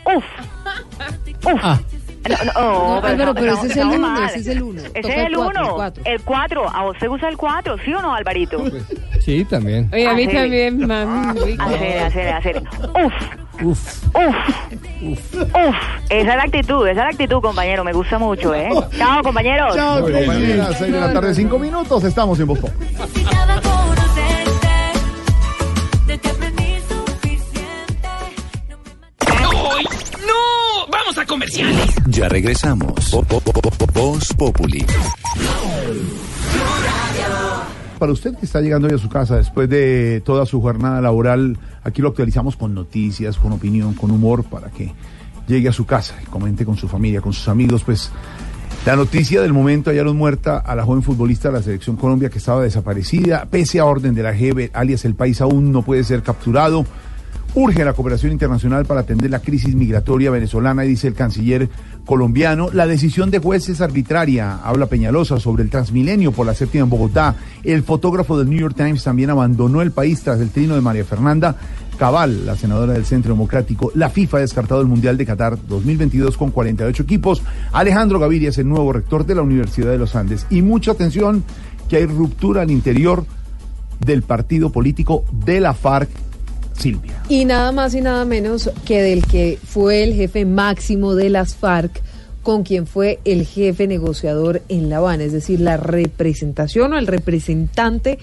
Uf. 0.07 0.25
Uf. 1.45 1.61
Ah. 1.62 1.79
No, 2.28 2.36
no, 2.36 2.52
no, 2.52 3.01
No, 3.01 3.06
Álvaro, 3.06 3.34
pero 3.34 3.52
ese 3.55 3.59
es 3.59 3.64
el 3.64 3.70
estamos 3.70 3.97
uno, 3.97 4.09
mal. 4.09 4.24
ese 4.28 4.38
es 4.40 4.47
el 4.48 4.62
uno. 4.62 4.80
Ese 4.80 5.01
Toca 5.01 5.14
es 5.14 5.18
el 5.20 5.26
el 5.26 5.34
cuatro, 5.36 5.60
el 5.60 5.66
uno. 5.66 5.74
cuatro. 5.74 6.02
El 6.05 6.20
cuatro. 6.22 6.68
¿A 6.70 6.82
vos 6.82 6.97
te 6.98 7.09
gusta 7.09 7.28
el 7.28 7.36
cuatro? 7.36 7.76
¿Sí 7.84 7.94
o 7.94 8.02
no, 8.02 8.14
Alvarito? 8.14 8.62
Sí, 9.24 9.44
también. 9.44 9.88
Oye, 9.92 10.06
a 10.09 10.14
mí 10.14 10.26
también, 10.28 10.86
mami. 10.86 11.40
rico. 11.40 11.62
Hacele, 11.64 12.01
hacele, 12.01 12.30
hacele. 12.30 12.62
Uf. 13.05 13.12
Uf. 13.62 14.05
Uf. 14.14 15.34
Uf. 15.34 15.76
Esa 16.09 16.30
es 16.30 16.36
la 16.36 16.42
actitud, 16.42 16.82
esa 16.88 16.90
es 16.90 16.97
la 17.05 17.09
actitud, 17.10 17.40
compañero. 17.40 17.84
Me 17.84 17.92
gusta 17.92 18.18
mucho, 18.18 18.55
¿eh? 18.55 18.70
Chao, 18.97 19.22
compañeros. 19.22 19.74
Chao, 19.74 20.09
las 20.09 20.78
6 20.78 20.92
de 20.92 21.01
la 21.01 21.12
tarde, 21.12 21.34
5 21.34 21.59
minutos. 21.59 22.05
Estamos 22.05 22.38
en 22.40 22.47
Boston. 22.47 22.70
¡Vamos 30.91 31.19
a 31.19 31.27
comerciales! 31.27 31.95
Ya 32.07 32.29
regresamos. 32.29 33.11
Voz 33.95 34.29
Populi. 34.35 34.85
Para 37.99 38.12
usted 38.12 38.35
que 38.37 38.47
está 38.47 38.61
llegando 38.61 38.89
hoy 38.89 38.95
a 38.95 38.99
su 38.99 39.09
casa 39.09 39.37
después 39.37 39.69
de 39.69 40.23
toda 40.25 40.47
su 40.47 40.61
jornada 40.61 41.01
laboral, 41.01 41.59
aquí 41.85 42.01
lo 42.01 42.09
actualizamos 42.09 42.57
con 42.57 42.75
noticias, 42.75 43.37
con 43.37 43.53
opinión, 43.53 43.95
con 43.95 44.11
humor, 44.11 44.45
para 44.45 44.71
que 44.71 44.93
llegue 45.47 45.69
a 45.69 45.73
su 45.73 45.85
casa 45.85 46.15
y 46.23 46.27
comente 46.27 46.65
con 46.65 46.77
su 46.77 46.89
familia, 46.89 47.21
con 47.21 47.35
sus 47.35 47.49
amigos. 47.49 47.85
Pues 47.85 48.11
la 48.87 48.97
noticia 48.97 49.43
del 49.43 49.53
momento, 49.53 49.91
hallaron 49.91 50.17
muerta 50.17 50.59
a 50.59 50.75
la 50.75 50.85
joven 50.85 51.03
futbolista 51.03 51.49
de 51.49 51.59
la 51.59 51.62
Selección 51.62 51.97
Colombia 51.97 52.31
que 52.31 52.39
estaba 52.39 52.62
desaparecida, 52.62 53.47
pese 53.51 53.79
a 53.79 53.85
orden 53.85 54.15
de 54.15 54.23
la 54.23 54.35
JEP, 54.35 54.71
alias 54.73 55.05
el 55.05 55.15
país 55.15 55.41
aún 55.43 55.71
no 55.71 55.83
puede 55.83 56.03
ser 56.03 56.23
capturado. 56.23 56.87
Urge 57.55 57.85
la 57.85 57.94
cooperación 57.94 58.31
internacional 58.31 58.86
para 58.86 59.01
atender 59.01 59.28
la 59.28 59.40
crisis 59.40 59.74
migratoria 59.74 60.31
venezolana, 60.31 60.82
dice 60.82 61.09
el 61.09 61.14
canciller 61.14 61.68
colombiano. 62.06 62.70
La 62.72 62.86
decisión 62.86 63.31
de 63.32 63.40
juez 63.40 63.68
es 63.68 63.81
arbitraria, 63.81 64.59
habla 64.62 64.86
Peñalosa 64.86 65.40
sobre 65.40 65.64
el 65.64 65.70
Transmilenio 65.70 66.31
por 66.31 66.47
la 66.47 66.55
séptima 66.55 66.85
en 66.85 66.90
Bogotá. 66.90 67.35
El 67.64 67.82
fotógrafo 67.82 68.39
del 68.39 68.48
New 68.48 68.60
York 68.60 68.77
Times 68.77 69.02
también 69.02 69.31
abandonó 69.31 69.82
el 69.82 69.90
país 69.90 70.22
tras 70.22 70.39
el 70.40 70.51
trino 70.51 70.77
de 70.77 70.81
María 70.81 71.05
Fernanda 71.05 71.56
Cabal, 71.98 72.47
la 72.47 72.56
senadora 72.56 72.93
del 72.93 73.05
Centro 73.05 73.35
Democrático. 73.35 73.90
La 73.94 74.10
FIFA 74.10 74.39
ha 74.39 74.40
descartado 74.40 74.81
el 74.81 74.86
Mundial 74.86 75.16
de 75.16 75.27
Qatar 75.27 75.59
2022 75.66 76.36
con 76.36 76.52
48 76.52 77.02
equipos. 77.02 77.43
Alejandro 77.72 78.20
Gaviria 78.20 78.51
es 78.51 78.59
el 78.59 78.68
nuevo 78.68 78.93
rector 78.93 79.27
de 79.27 79.35
la 79.35 79.43
Universidad 79.43 79.90
de 79.90 79.98
los 79.98 80.14
Andes. 80.14 80.47
Y 80.51 80.62
mucha 80.62 80.93
atención 80.93 81.44
que 81.89 81.97
hay 81.97 82.06
ruptura 82.06 82.62
al 82.62 82.70
interior 82.70 83.27
del 83.98 84.22
partido 84.22 84.70
político 84.70 85.24
de 85.32 85.60
la 85.60 85.74
FARC, 85.74 86.09
Silvia. 86.81 87.23
Y 87.28 87.44
nada 87.44 87.73
más 87.73 87.94
y 87.94 88.01
nada 88.01 88.24
menos 88.24 88.70
que 88.85 89.02
del 89.02 89.24
que 89.27 89.59
fue 89.62 90.02
el 90.02 90.15
jefe 90.15 90.44
máximo 90.44 91.15
de 91.15 91.31
las 91.31 91.55
FARC, 91.55 92.02
con 92.43 92.62
quien 92.62 92.86
fue 92.86 93.19
el 93.27 93.44
jefe 93.44 93.86
negociador 93.86 94.62
en 94.70 94.89
La 94.89 94.97
Habana, 94.97 95.24
es 95.24 95.32
decir, 95.32 95.61
la 95.61 95.77
representación 95.77 96.94
o 96.94 96.98
el 96.98 97.07
representante 97.07 98.19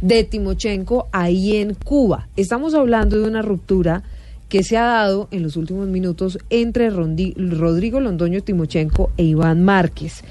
de 0.00 0.24
Timochenko 0.24 1.06
ahí 1.12 1.56
en 1.56 1.74
Cuba. 1.74 2.28
Estamos 2.36 2.74
hablando 2.74 3.20
de 3.20 3.28
una 3.28 3.42
ruptura 3.42 4.02
que 4.48 4.64
se 4.64 4.76
ha 4.76 4.84
dado 4.84 5.28
en 5.30 5.44
los 5.44 5.56
últimos 5.56 5.86
minutos 5.86 6.38
entre 6.50 6.90
Rondi- 6.90 7.34
Rodrigo 7.36 8.00
Londoño 8.00 8.42
Timochenko 8.42 9.12
e 9.16 9.22
Iván 9.22 9.62
Márquez. 9.62 10.24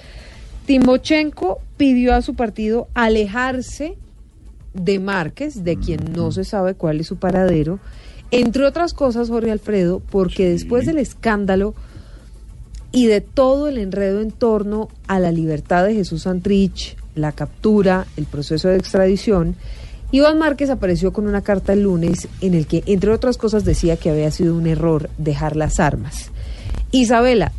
Timochenko 0.65 1.59
pidió 1.77 2.13
a 2.13 2.21
su 2.21 2.35
partido 2.35 2.89
alejarse 2.93 3.95
de 4.73 4.99
Márquez, 4.99 5.63
de 5.63 5.77
quien 5.77 6.13
no 6.13 6.31
se 6.31 6.43
sabe 6.43 6.75
cuál 6.75 6.99
es 6.99 7.07
su 7.07 7.17
paradero, 7.17 7.79
entre 8.31 8.65
otras 8.65 8.93
cosas, 8.93 9.29
Jorge 9.29 9.51
Alfredo, 9.51 10.01
porque 10.11 10.49
después 10.49 10.85
del 10.85 10.99
escándalo 10.99 11.73
y 12.91 13.07
de 13.07 13.21
todo 13.21 13.67
el 13.67 13.77
enredo 13.77 14.21
en 14.21 14.31
torno 14.31 14.89
a 15.07 15.19
la 15.19 15.31
libertad 15.31 15.85
de 15.85 15.95
Jesús 15.95 16.23
Santrich, 16.23 16.95
la 17.15 17.31
captura, 17.31 18.05
el 18.17 18.25
proceso 18.25 18.67
de 18.67 18.77
extradición, 18.77 19.55
Iván 20.11 20.39
Márquez 20.39 20.69
apareció 20.69 21.13
con 21.13 21.27
una 21.27 21.41
carta 21.41 21.73
el 21.73 21.83
lunes 21.83 22.27
en 22.41 22.55
el 22.55 22.65
que, 22.65 22.83
entre 22.87 23.11
otras 23.11 23.37
cosas, 23.37 23.63
decía 23.63 23.97
que 23.97 24.09
había 24.09 24.31
sido 24.31 24.55
un 24.55 24.65
error 24.65 25.09
dejar 25.17 25.55
las 25.55 25.79
armas. 25.79 26.31
Isabela, 26.91 27.51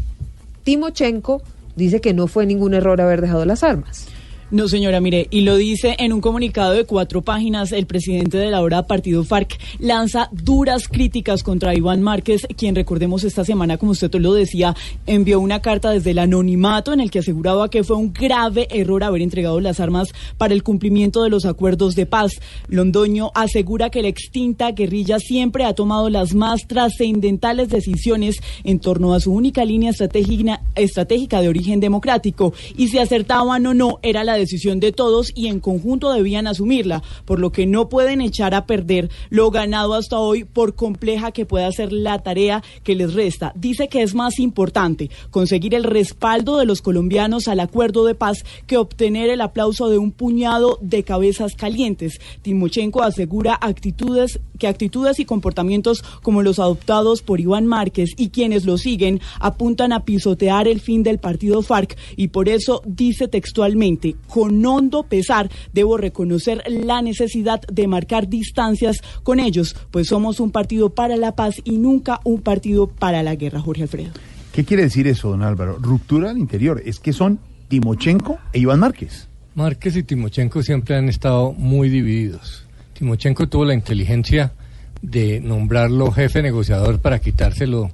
Timochenko 0.64 1.42
dice 1.76 2.00
que 2.00 2.12
no 2.12 2.26
fue 2.26 2.46
ningún 2.46 2.74
error 2.74 3.00
haber 3.00 3.20
dejado 3.20 3.44
las 3.44 3.62
armas. 3.62 4.06
No, 4.52 4.66
señora, 4.66 5.00
mire, 5.00 5.28
y 5.30 5.42
lo 5.42 5.54
dice 5.54 5.94
en 6.00 6.12
un 6.12 6.20
comunicado 6.20 6.72
de 6.72 6.84
cuatro 6.84 7.22
páginas, 7.22 7.70
el 7.70 7.86
presidente 7.86 8.36
de 8.36 8.50
la 8.50 8.56
ahora 8.56 8.84
partido 8.84 9.22
FARC 9.22 9.56
lanza 9.78 10.28
duras 10.32 10.88
críticas 10.88 11.44
contra 11.44 11.72
Iván 11.72 12.02
Márquez, 12.02 12.48
quien 12.56 12.74
recordemos 12.74 13.22
esta 13.22 13.44
semana, 13.44 13.78
como 13.78 13.92
usted 13.92 14.12
lo 14.16 14.32
decía, 14.34 14.74
envió 15.06 15.38
una 15.38 15.62
carta 15.62 15.92
desde 15.92 16.10
el 16.10 16.18
anonimato 16.18 16.92
en 16.92 16.98
el 16.98 17.12
que 17.12 17.20
aseguraba 17.20 17.70
que 17.70 17.84
fue 17.84 17.96
un 17.96 18.12
grave 18.12 18.66
error 18.72 19.04
haber 19.04 19.22
entregado 19.22 19.60
las 19.60 19.78
armas 19.78 20.08
para 20.36 20.52
el 20.52 20.64
cumplimiento 20.64 21.22
de 21.22 21.30
los 21.30 21.44
acuerdos 21.44 21.94
de 21.94 22.06
paz. 22.06 22.32
Londoño 22.66 23.30
asegura 23.36 23.90
que 23.90 24.02
la 24.02 24.08
extinta 24.08 24.72
guerrilla 24.72 25.20
siempre 25.20 25.64
ha 25.64 25.74
tomado 25.74 26.10
las 26.10 26.34
más 26.34 26.66
trascendentales 26.66 27.68
decisiones 27.68 28.40
en 28.64 28.80
torno 28.80 29.14
a 29.14 29.20
su 29.20 29.32
única 29.32 29.64
línea 29.64 29.90
estratégica, 29.90 30.60
estratégica 30.74 31.40
de 31.40 31.48
origen 31.48 31.78
democrático 31.78 32.52
y 32.76 32.88
si 32.88 32.98
acertaban 32.98 33.64
o 33.66 33.74
no 33.74 34.00
era 34.02 34.24
la 34.24 34.39
decisión 34.40 34.80
de 34.80 34.92
todos 34.92 35.32
y 35.34 35.46
en 35.46 35.60
conjunto 35.60 36.12
debían 36.12 36.46
asumirla, 36.46 37.02
por 37.24 37.38
lo 37.38 37.52
que 37.52 37.66
no 37.66 37.88
pueden 37.88 38.20
echar 38.20 38.54
a 38.54 38.66
perder 38.66 39.10
lo 39.30 39.50
ganado 39.50 39.94
hasta 39.94 40.18
hoy 40.18 40.44
por 40.44 40.74
compleja 40.74 41.32
que 41.32 41.46
pueda 41.46 41.70
ser 41.72 41.92
la 41.92 42.22
tarea 42.22 42.62
que 42.82 42.94
les 42.94 43.14
resta. 43.14 43.52
Dice 43.54 43.88
que 43.88 44.02
es 44.02 44.14
más 44.14 44.38
importante 44.38 45.10
conseguir 45.30 45.74
el 45.74 45.84
respaldo 45.84 46.58
de 46.58 46.66
los 46.66 46.82
colombianos 46.82 47.48
al 47.48 47.60
acuerdo 47.60 48.04
de 48.04 48.14
paz 48.14 48.44
que 48.66 48.76
obtener 48.76 49.30
el 49.30 49.40
aplauso 49.40 49.88
de 49.88 49.98
un 49.98 50.12
puñado 50.12 50.78
de 50.80 51.04
cabezas 51.04 51.54
calientes. 51.54 52.20
Timochenko 52.42 53.02
asegura 53.02 53.54
actitudes 53.60 54.40
que 54.60 54.68
actitudes 54.68 55.18
y 55.18 55.24
comportamientos 55.24 56.04
como 56.22 56.42
los 56.42 56.60
adoptados 56.60 57.22
por 57.22 57.40
Iván 57.40 57.66
Márquez 57.66 58.10
y 58.16 58.28
quienes 58.28 58.64
lo 58.64 58.78
siguen 58.78 59.20
apuntan 59.40 59.92
a 59.92 60.04
pisotear 60.04 60.68
el 60.68 60.80
fin 60.80 61.02
del 61.02 61.18
partido 61.18 61.62
FARC 61.62 61.96
y 62.16 62.28
por 62.28 62.48
eso 62.48 62.82
dice 62.86 63.26
textualmente, 63.26 64.14
con 64.28 64.64
hondo 64.64 65.02
pesar 65.02 65.50
debo 65.72 65.96
reconocer 65.96 66.62
la 66.68 67.02
necesidad 67.02 67.62
de 67.62 67.88
marcar 67.88 68.28
distancias 68.28 69.00
con 69.24 69.40
ellos, 69.40 69.74
pues 69.90 70.06
somos 70.06 70.38
un 70.38 70.52
partido 70.52 70.90
para 70.90 71.16
la 71.16 71.34
paz 71.34 71.56
y 71.64 71.78
nunca 71.78 72.20
un 72.24 72.42
partido 72.42 72.86
para 72.86 73.22
la 73.22 73.34
guerra, 73.34 73.60
Jorge 73.60 73.82
Alfredo. 73.82 74.12
¿Qué 74.52 74.64
quiere 74.64 74.82
decir 74.82 75.06
eso, 75.06 75.30
don 75.30 75.42
Álvaro? 75.42 75.78
Ruptura 75.80 76.30
al 76.30 76.38
interior. 76.38 76.82
Es 76.84 77.00
que 77.00 77.12
son 77.12 77.38
Timochenko 77.68 78.38
e 78.52 78.58
Iván 78.58 78.80
Márquez. 78.80 79.28
Márquez 79.54 79.96
y 79.96 80.02
Timochenko 80.02 80.62
siempre 80.62 80.96
han 80.96 81.08
estado 81.08 81.52
muy 81.52 81.88
divididos. 81.88 82.66
Timochenko 83.00 83.48
tuvo 83.48 83.64
la 83.64 83.72
inteligencia 83.72 84.52
de 85.00 85.40
nombrarlo 85.40 86.12
jefe 86.12 86.42
negociador 86.42 86.98
para 87.00 87.18
quitárselo 87.18 87.90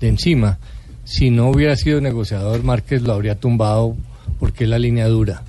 de 0.00 0.08
encima. 0.08 0.58
Si 1.04 1.30
no 1.30 1.48
hubiera 1.48 1.76
sido 1.76 2.00
negociador, 2.00 2.64
Márquez 2.64 3.02
lo 3.02 3.12
habría 3.12 3.38
tumbado 3.38 3.96
porque 4.40 4.64
es 4.64 4.70
la 4.70 4.80
línea 4.80 5.06
dura. 5.06 5.44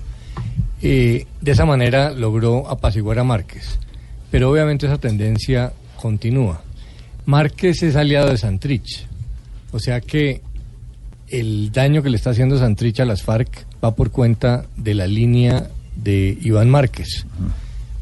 Eh, 0.80 1.26
de 1.40 1.50
esa 1.50 1.66
manera 1.66 2.12
logró 2.12 2.70
apaciguar 2.70 3.18
a 3.18 3.24
Márquez. 3.24 3.80
Pero 4.30 4.48
obviamente 4.48 4.86
esa 4.86 4.98
tendencia 4.98 5.72
continúa. 6.00 6.62
Márquez 7.26 7.82
es 7.82 7.96
aliado 7.96 8.30
de 8.30 8.38
Santrich. 8.38 9.08
O 9.72 9.80
sea 9.80 10.00
que 10.00 10.40
el 11.26 11.72
daño 11.72 12.04
que 12.04 12.10
le 12.10 12.16
está 12.16 12.30
haciendo 12.30 12.58
Santrich 12.58 13.00
a 13.00 13.04
las 13.04 13.24
FARC 13.24 13.66
va 13.84 13.96
por 13.96 14.12
cuenta 14.12 14.66
de 14.76 14.94
la 14.94 15.08
línea 15.08 15.68
de 15.96 16.38
Iván 16.40 16.70
Márquez. 16.70 17.26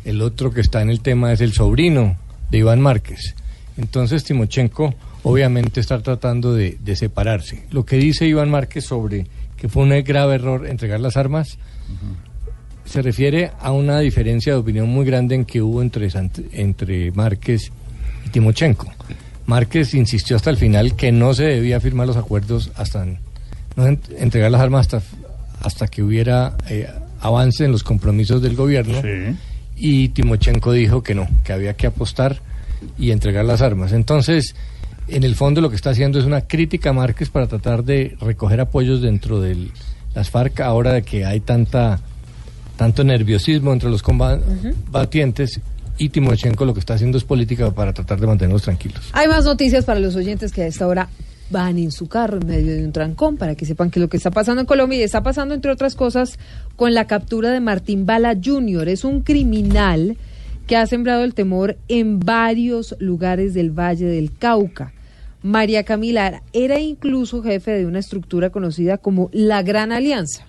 El 0.08 0.22
otro 0.22 0.50
que 0.50 0.62
está 0.62 0.80
en 0.80 0.88
el 0.88 1.00
tema 1.00 1.34
es 1.34 1.42
el 1.42 1.52
sobrino 1.52 2.16
de 2.50 2.56
Iván 2.56 2.80
Márquez. 2.80 3.34
Entonces 3.76 4.24
Timochenko 4.24 4.94
obviamente 5.22 5.80
está 5.80 6.00
tratando 6.00 6.54
de, 6.54 6.78
de 6.80 6.96
separarse. 6.96 7.66
Lo 7.70 7.84
que 7.84 7.96
dice 7.96 8.26
Iván 8.26 8.50
Márquez 8.50 8.86
sobre 8.86 9.26
que 9.58 9.68
fue 9.68 9.82
un 9.82 9.90
grave 10.04 10.36
error 10.36 10.66
entregar 10.66 11.00
las 11.00 11.18
armas 11.18 11.58
se 12.86 13.02
refiere 13.02 13.50
a 13.60 13.70
una 13.72 14.00
diferencia 14.00 14.54
de 14.54 14.58
opinión 14.58 14.88
muy 14.88 15.04
grande 15.04 15.34
en 15.34 15.44
que 15.44 15.60
hubo 15.60 15.82
entre, 15.82 16.08
entre 16.52 17.12
Márquez 17.12 17.70
y 18.24 18.30
Timochenko. 18.30 18.90
Márquez 19.44 19.92
insistió 19.92 20.36
hasta 20.36 20.48
el 20.48 20.56
final 20.56 20.96
que 20.96 21.12
no 21.12 21.34
se 21.34 21.44
debía 21.44 21.80
firmar 21.80 22.06
los 22.06 22.16
acuerdos 22.16 22.70
hasta 22.76 23.04
no 23.76 23.86
entregar 24.16 24.50
las 24.50 24.62
armas 24.62 24.86
hasta, 24.86 25.06
hasta 25.60 25.86
que 25.88 26.02
hubiera 26.02 26.56
eh, 26.70 26.88
avance 27.20 27.66
en 27.66 27.72
los 27.72 27.82
compromisos 27.82 28.40
del 28.40 28.56
gobierno. 28.56 29.02
Y 29.78 30.08
Timochenko 30.08 30.72
dijo 30.72 31.02
que 31.02 31.14
no, 31.14 31.28
que 31.44 31.52
había 31.52 31.74
que 31.74 31.86
apostar 31.86 32.40
y 32.98 33.10
entregar 33.10 33.44
las 33.44 33.62
armas. 33.62 33.92
Entonces, 33.92 34.54
en 35.08 35.24
el 35.24 35.34
fondo 35.34 35.60
lo 35.60 35.70
que 35.70 35.76
está 35.76 35.90
haciendo 35.90 36.18
es 36.18 36.24
una 36.24 36.42
crítica 36.42 36.90
a 36.90 36.92
Márquez 36.92 37.30
para 37.30 37.46
tratar 37.46 37.84
de 37.84 38.16
recoger 38.20 38.60
apoyos 38.60 39.00
dentro 39.00 39.40
de 39.40 39.68
las 40.14 40.30
FARC 40.30 40.60
ahora 40.60 40.92
de 40.92 41.02
que 41.02 41.24
hay 41.24 41.40
tanta 41.40 42.00
tanto 42.76 43.02
nerviosismo 43.02 43.72
entre 43.72 43.90
los 43.90 44.02
combatientes 44.02 45.60
y 45.98 46.10
Timochenko 46.10 46.64
lo 46.64 46.74
que 46.74 46.80
está 46.80 46.94
haciendo 46.94 47.18
es 47.18 47.24
política 47.24 47.70
para 47.72 47.92
tratar 47.92 48.20
de 48.20 48.26
mantenerlos 48.28 48.62
tranquilos. 48.62 49.10
Hay 49.12 49.26
más 49.26 49.44
noticias 49.44 49.84
para 49.84 49.98
los 49.98 50.14
oyentes 50.14 50.52
que 50.52 50.62
a 50.62 50.66
esta 50.66 50.86
hora 50.86 51.08
van 51.50 51.78
en 51.78 51.90
su 51.90 52.08
carro 52.08 52.38
en 52.38 52.46
medio 52.46 52.74
de 52.74 52.84
un 52.84 52.92
trancón 52.92 53.36
para 53.36 53.54
que 53.54 53.64
sepan 53.64 53.90
que 53.90 54.00
lo 54.00 54.08
que 54.08 54.16
está 54.16 54.30
pasando 54.30 54.60
en 54.60 54.66
Colombia 54.66 54.98
y 54.98 55.02
está 55.02 55.22
pasando 55.22 55.54
entre 55.54 55.70
otras 55.70 55.94
cosas 55.94 56.38
con 56.76 56.94
la 56.94 57.06
captura 57.06 57.50
de 57.50 57.60
Martín 57.60 58.06
Bala 58.06 58.36
Jr. 58.42 58.88
Es 58.88 59.04
un 59.04 59.22
criminal 59.22 60.16
que 60.66 60.76
ha 60.76 60.86
sembrado 60.86 61.24
el 61.24 61.34
temor 61.34 61.76
en 61.88 62.20
varios 62.20 62.94
lugares 62.98 63.54
del 63.54 63.70
Valle 63.70 64.06
del 64.06 64.36
Cauca. 64.36 64.92
María 65.42 65.84
Camila 65.84 66.42
era 66.52 66.80
incluso 66.80 67.42
jefe 67.42 67.70
de 67.70 67.86
una 67.86 68.00
estructura 68.00 68.50
conocida 68.50 68.98
como 68.98 69.30
la 69.32 69.62
Gran 69.62 69.92
Alianza. 69.92 70.44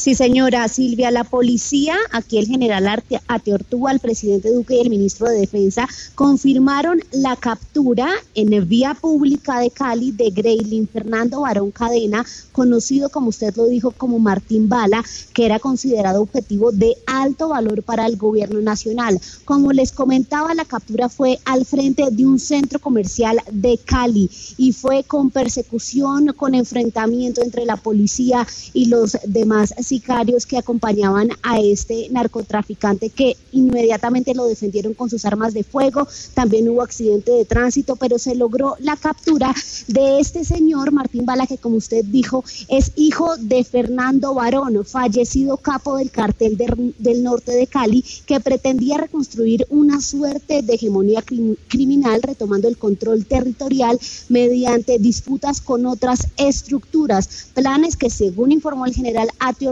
Sí, 0.00 0.14
señora 0.14 0.66
Silvia, 0.68 1.10
la 1.10 1.24
policía, 1.24 1.94
aquí 2.10 2.38
el 2.38 2.46
general 2.46 2.88
Arte- 2.88 3.20
Ateortúa, 3.28 3.92
el 3.92 4.00
presidente 4.00 4.50
Duque 4.50 4.76
y 4.76 4.80
el 4.80 4.88
ministro 4.88 5.28
de 5.28 5.40
Defensa 5.40 5.86
confirmaron 6.14 7.02
la 7.12 7.36
captura 7.36 8.08
en 8.34 8.66
vía 8.66 8.94
pública 8.98 9.60
de 9.60 9.70
Cali 9.70 10.10
de 10.12 10.30
Greylin 10.30 10.88
Fernando 10.88 11.42
Barón 11.42 11.70
Cadena, 11.70 12.24
conocido 12.50 13.10
como 13.10 13.28
usted 13.28 13.54
lo 13.56 13.66
dijo 13.66 13.90
como 13.90 14.18
Martín 14.18 14.70
Bala, 14.70 15.04
que 15.34 15.44
era 15.44 15.58
considerado 15.58 16.22
objetivo 16.22 16.72
de 16.72 16.96
alto 17.06 17.50
valor 17.50 17.82
para 17.82 18.06
el 18.06 18.16
gobierno 18.16 18.62
nacional. 18.62 19.20
Como 19.44 19.70
les 19.70 19.92
comentaba, 19.92 20.54
la 20.54 20.64
captura 20.64 21.10
fue 21.10 21.38
al 21.44 21.66
frente 21.66 22.04
de 22.10 22.24
un 22.24 22.38
centro 22.38 22.78
comercial 22.78 23.42
de 23.52 23.76
Cali 23.76 24.30
y 24.56 24.72
fue 24.72 25.04
con 25.04 25.28
persecución, 25.30 26.28
con 26.28 26.54
enfrentamiento 26.54 27.42
entre 27.42 27.66
la 27.66 27.76
policía 27.76 28.46
y 28.72 28.86
los 28.86 29.18
demás 29.26 29.74
sicarios 29.90 30.46
que 30.46 30.56
acompañaban 30.58 31.28
a 31.42 31.54
este 31.74 31.96
narcotraficante 32.10 33.10
que 33.18 33.28
inmediatamente 33.52 34.34
lo 34.38 34.44
defendieron 34.46 34.94
con 34.94 35.08
sus 35.10 35.24
armas 35.24 35.52
de 35.54 35.64
fuego. 35.64 36.06
También 36.34 36.68
hubo 36.68 36.82
accidente 36.82 37.30
de 37.32 37.44
tránsito, 37.44 37.96
pero 37.96 38.16
se 38.18 38.34
logró 38.42 38.68
la 38.88 38.96
captura 38.96 39.48
de 39.88 40.04
este 40.24 40.44
señor 40.44 40.92
Martín 40.92 41.24
Bala, 41.26 41.46
que 41.46 41.58
como 41.58 41.76
usted 41.76 42.04
dijo, 42.04 42.44
es 42.68 42.92
hijo 42.96 43.36
de 43.52 43.64
Fernando 43.64 44.32
Barón, 44.34 44.84
fallecido 44.84 45.56
capo 45.56 45.96
del 45.98 46.10
cartel 46.10 46.52
de- 46.56 46.94
del 46.98 47.18
norte 47.28 47.52
de 47.52 47.66
Cali, 47.66 48.04
que 48.28 48.38
pretendía 48.40 48.96
reconstruir 48.98 49.66
una 49.70 50.00
suerte 50.00 50.62
de 50.62 50.74
hegemonía 50.74 51.20
crim- 51.22 51.56
criminal, 51.68 52.18
retomando 52.22 52.68
el 52.68 52.76
control 52.86 53.24
territorial 53.26 53.98
mediante 54.28 54.98
disputas 54.98 55.60
con 55.60 55.84
otras 55.94 56.20
estructuras, 56.36 57.22
planes 57.54 57.96
que 57.96 58.10
según 58.10 58.52
informó 58.52 58.86
el 58.86 58.94
general 58.94 59.28
Ate 59.38 59.66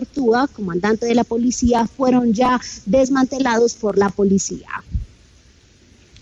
Comandante 0.52 1.06
de 1.06 1.14
la 1.14 1.24
policía, 1.24 1.86
fueron 1.86 2.32
ya 2.32 2.60
desmantelados 2.86 3.74
por 3.74 3.96
la 3.96 4.08
policía. 4.08 4.68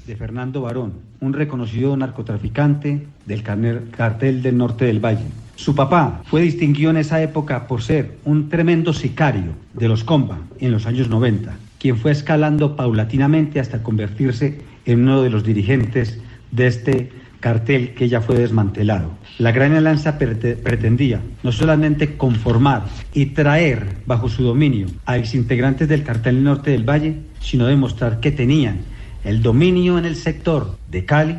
de 0.06 0.14
Fernando 0.14 0.60
Barón, 0.60 0.92
un 1.20 1.32
reconocido 1.32 1.96
narcotraficante 1.96 3.08
del 3.26 3.42
cartel 3.42 4.40
del 4.40 4.56
norte 4.56 4.84
del 4.84 5.04
Valle. 5.04 5.26
Su 5.56 5.74
papá 5.74 6.22
fue 6.26 6.42
distinguido 6.42 6.90
en 6.90 6.98
esa 6.98 7.20
época 7.20 7.66
por 7.66 7.82
ser 7.82 8.16
un 8.24 8.48
tremendo 8.48 8.92
sicario 8.92 9.54
de 9.72 9.88
los 9.88 10.04
Comba 10.04 10.38
en 10.60 10.70
los 10.70 10.86
años 10.86 11.08
90, 11.08 11.56
quien 11.80 11.96
fue 11.96 12.12
escalando 12.12 12.76
paulatinamente 12.76 13.58
hasta 13.58 13.82
convertirse 13.82 14.60
en 14.84 15.00
uno 15.00 15.22
de 15.22 15.30
los 15.30 15.42
dirigentes 15.42 16.20
de 16.52 16.66
este 16.68 17.10
cartel 17.50 17.94
que 17.94 18.08
ya 18.08 18.20
fue 18.20 18.34
desmantelado. 18.36 19.12
La 19.38 19.52
Gran 19.52 19.72
Alianza 19.74 20.18
prete- 20.18 20.56
pretendía 20.56 21.20
no 21.44 21.52
solamente 21.52 22.16
conformar 22.16 22.86
y 23.14 23.26
traer 23.26 23.86
bajo 24.04 24.28
su 24.28 24.42
dominio 24.42 24.88
a 25.04 25.16
exintegrantes 25.16 25.86
del 25.88 26.02
cartel 26.02 26.42
norte 26.42 26.72
del 26.72 26.82
Valle, 26.82 27.14
sino 27.40 27.68
demostrar 27.68 28.18
que 28.18 28.32
tenían 28.32 28.78
el 29.22 29.42
dominio 29.42 29.96
en 29.96 30.06
el 30.06 30.16
sector 30.16 30.76
de 30.90 31.04
Cali, 31.04 31.36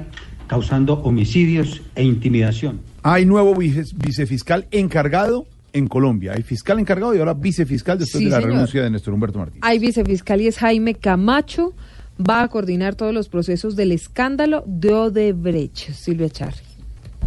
causando 0.47 0.93
homicidios 0.93 1.81
e 1.93 2.05
intimidación. 2.05 2.79
Hay 3.03 3.25
nuevo 3.25 3.53
vice- 3.53 3.93
vicefiscal 3.97 4.65
encargado 4.71 5.45
en 5.73 5.87
Colombia. 5.87 6.31
Hay 6.37 6.43
fiscal 6.43 6.79
encargado 6.79 7.13
y 7.15 7.19
ahora 7.19 7.33
vicefiscal 7.33 7.99
después 7.99 8.19
Sí, 8.19 8.25
de 8.25 8.31
la 8.31 8.37
señor. 8.37 8.53
renuncia 8.53 8.81
de 8.81 8.89
Néstor 8.91 9.13
Humberto 9.13 9.39
Martínez. 9.39 9.59
Hay 9.61 9.77
vicefiscal 9.79 10.39
y 10.39 10.47
es 10.47 10.57
Jaime 10.57 10.95
Camacho. 10.95 11.73
Va 12.17 12.41
a 12.41 12.47
coordinar 12.47 12.95
todos 12.95 13.13
los 13.13 13.29
procesos 13.29 13.75
del 13.75 13.91
escándalo 13.91 14.63
de 14.65 14.93
Odebrecht. 14.93 15.91
Silvia 15.91 16.29
Charri. 16.29 16.66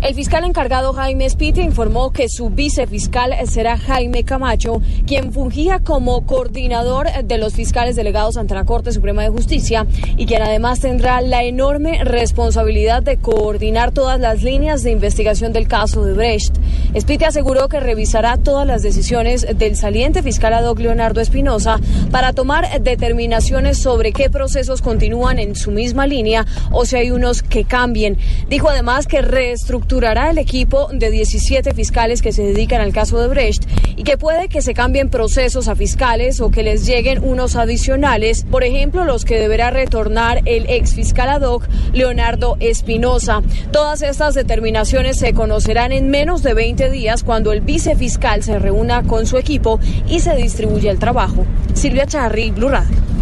El 0.03 0.15
fiscal 0.15 0.45
encargado 0.45 0.95
Jaime 0.95 1.29
Spite 1.29 1.61
informó 1.61 2.11
que 2.11 2.31
su 2.31 2.49
vicefiscal 2.49 3.35
será 3.47 3.77
Jaime 3.77 4.25
Camacho, 4.25 4.81
quien 5.07 5.31
fungía 5.31 5.81
como 5.81 6.25
coordinador 6.25 7.09
de 7.23 7.37
los 7.37 7.53
fiscales 7.53 7.97
delegados 7.97 8.39
ante 8.39 8.55
la 8.55 8.65
Corte 8.65 8.93
Suprema 8.93 9.23
de 9.23 9.29
Justicia 9.29 9.87
y 10.17 10.25
quien 10.25 10.41
además 10.41 10.81
tendrá 10.81 11.21
la 11.21 11.45
enorme 11.45 12.03
responsabilidad 12.03 13.03
de 13.03 13.19
coordinar 13.19 13.93
todas 13.93 14.19
las 14.19 14.43
líneas 14.43 14.83
de 14.83 14.91
investigación 14.91 15.53
del 15.53 15.69
caso 15.69 16.03
de 16.03 16.15
Brecht. 16.15 16.57
Spite 16.99 17.27
aseguró 17.27 17.69
que 17.69 17.79
revisará 17.79 18.39
todas 18.39 18.67
las 18.67 18.81
decisiones 18.83 19.47
del 19.59 19.77
saliente 19.77 20.23
fiscal 20.23 20.55
ad 20.55 20.65
hoc 20.65 20.79
Leonardo 20.79 21.21
Espinosa 21.21 21.79
para 22.11 22.33
tomar 22.33 22.81
determinaciones 22.81 23.77
sobre 23.77 24.13
qué 24.13 24.31
procesos 24.31 24.81
continúan 24.81 25.39
en 25.39 25.55
su 25.55 25.71
misma 25.71 26.07
línea 26.07 26.47
o 26.73 26.87
si 26.87 26.97
hay 26.97 27.11
unos 27.11 27.43
que 27.43 27.65
cambien. 27.65 28.17
Dijo 28.49 28.71
además 28.71 29.07
que 29.07 29.21
reestructurará 29.21 29.90
reestructurará 29.91 30.31
el 30.31 30.39
equipo 30.39 30.89
de 30.93 31.11
17 31.11 31.75
fiscales 31.75 32.23
que 32.23 32.31
se 32.31 32.45
dedican 32.45 32.81
al 32.81 32.93
caso 32.93 33.21
de 33.21 33.27
Brecht 33.27 33.65
y 33.97 34.05
que 34.05 34.17
puede 34.17 34.49
que 34.49 34.63
se 34.63 34.73
cambien 34.73 35.11
procesos 35.11 35.67
a 35.67 35.75
fiscales 35.75 36.41
o 36.41 36.53
que 36.53 36.63
les 36.63 36.87
lleguen 36.87 37.25
unos 37.25 37.57
adicionales, 37.57 38.47
por 38.49 38.63
ejemplo, 38.63 39.05
los 39.05 39.25
que 39.25 39.41
deberá 39.41 39.71
retornar 39.71 40.43
el 40.45 40.71
ex 40.71 40.95
fiscal 40.95 41.29
ad 41.29 41.43
hoc 41.43 41.67
Leonardo 41.93 42.57
Espinosa. 42.61 43.43
Todas 43.73 44.03
estas 44.03 44.35
determinaciones 44.35 45.19
se 45.19 45.35
conocerán 45.35 45.91
en 45.91 46.09
menos 46.09 46.45
de 46.45 46.55
20 46.55 46.89
días 46.91 47.25
cuando 47.25 47.53
el 47.53 47.61
vicefiscal 47.61 48.45
se 48.45 48.61
reúna 48.61 49.03
con 49.03 49.27
su 49.27 49.39
equipo 49.39 49.81
y 50.09 50.21
se 50.21 50.37
distribuya 50.37 50.93
el 50.93 51.01
trabajo. 51.01 51.45
Silvia 51.75 52.07
Charri, 52.07 52.53
Blue 52.53 52.69
Radio. 52.69 53.20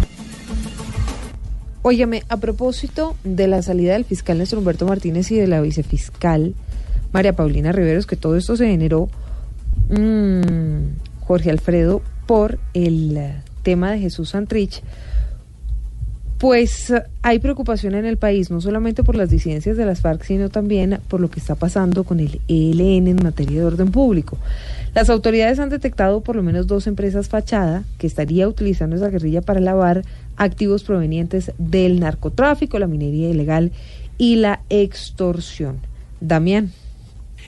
Óyeme, 1.81 2.23
a 2.27 2.37
propósito 2.37 3.15
de 3.23 3.47
la 3.47 3.61
salida 3.61 3.93
del 3.93 4.03
fiscal 4.03 4.37
Néstor 4.37 4.59
Humberto 4.59 4.85
Martínez 4.85 5.31
y 5.31 5.35
de 5.35 5.47
la 5.47 5.61
vicefiscal 5.61 6.53
María 7.13 7.33
Paulina 7.33 7.71
Riveros, 7.71 8.05
que 8.05 8.17
todo 8.17 8.35
esto 8.35 8.57
se 8.57 8.67
generó, 8.67 9.09
mm, 9.89 11.21
Jorge 11.21 11.49
Alfredo, 11.51 12.01
por 12.27 12.59
el 12.73 13.17
eh, 13.17 13.35
tema 13.63 13.91
de 13.91 13.99
Jesús 13.99 14.29
Santrich, 14.29 14.83
pues 16.37 16.93
hay 17.21 17.39
preocupación 17.39 17.95
en 17.95 18.05
el 18.05 18.17
país, 18.17 18.49
no 18.49 18.61
solamente 18.61 19.03
por 19.03 19.15
las 19.15 19.29
disidencias 19.29 19.75
de 19.75 19.85
las 19.85 19.99
FARC, 19.99 20.23
sino 20.23 20.49
también 20.49 20.99
por 21.09 21.19
lo 21.19 21.29
que 21.29 21.39
está 21.39 21.55
pasando 21.55 22.05
con 22.05 22.21
el 22.21 22.39
ELN 22.47 23.09
en 23.09 23.23
materia 23.23 23.59
de 23.59 23.65
orden 23.65 23.91
público. 23.91 24.37
Las 24.95 25.09
autoridades 25.09 25.59
han 25.59 25.69
detectado 25.69 26.21
por 26.21 26.37
lo 26.37 26.43
menos 26.43 26.65
dos 26.65 26.87
empresas 26.87 27.27
fachada 27.27 27.83
que 27.97 28.07
estaría 28.07 28.47
utilizando 28.47 28.95
esa 28.95 29.09
guerrilla 29.09 29.41
para 29.41 29.59
lavar 29.59 30.03
activos 30.39 30.83
provenientes 30.83 31.51
del 31.59 31.99
narcotráfico, 31.99 32.79
la 32.79 32.87
minería 32.87 33.29
ilegal 33.29 33.71
y 34.17 34.37
la 34.37 34.63
extorsión. 34.69 35.79
Damián. 36.19 36.71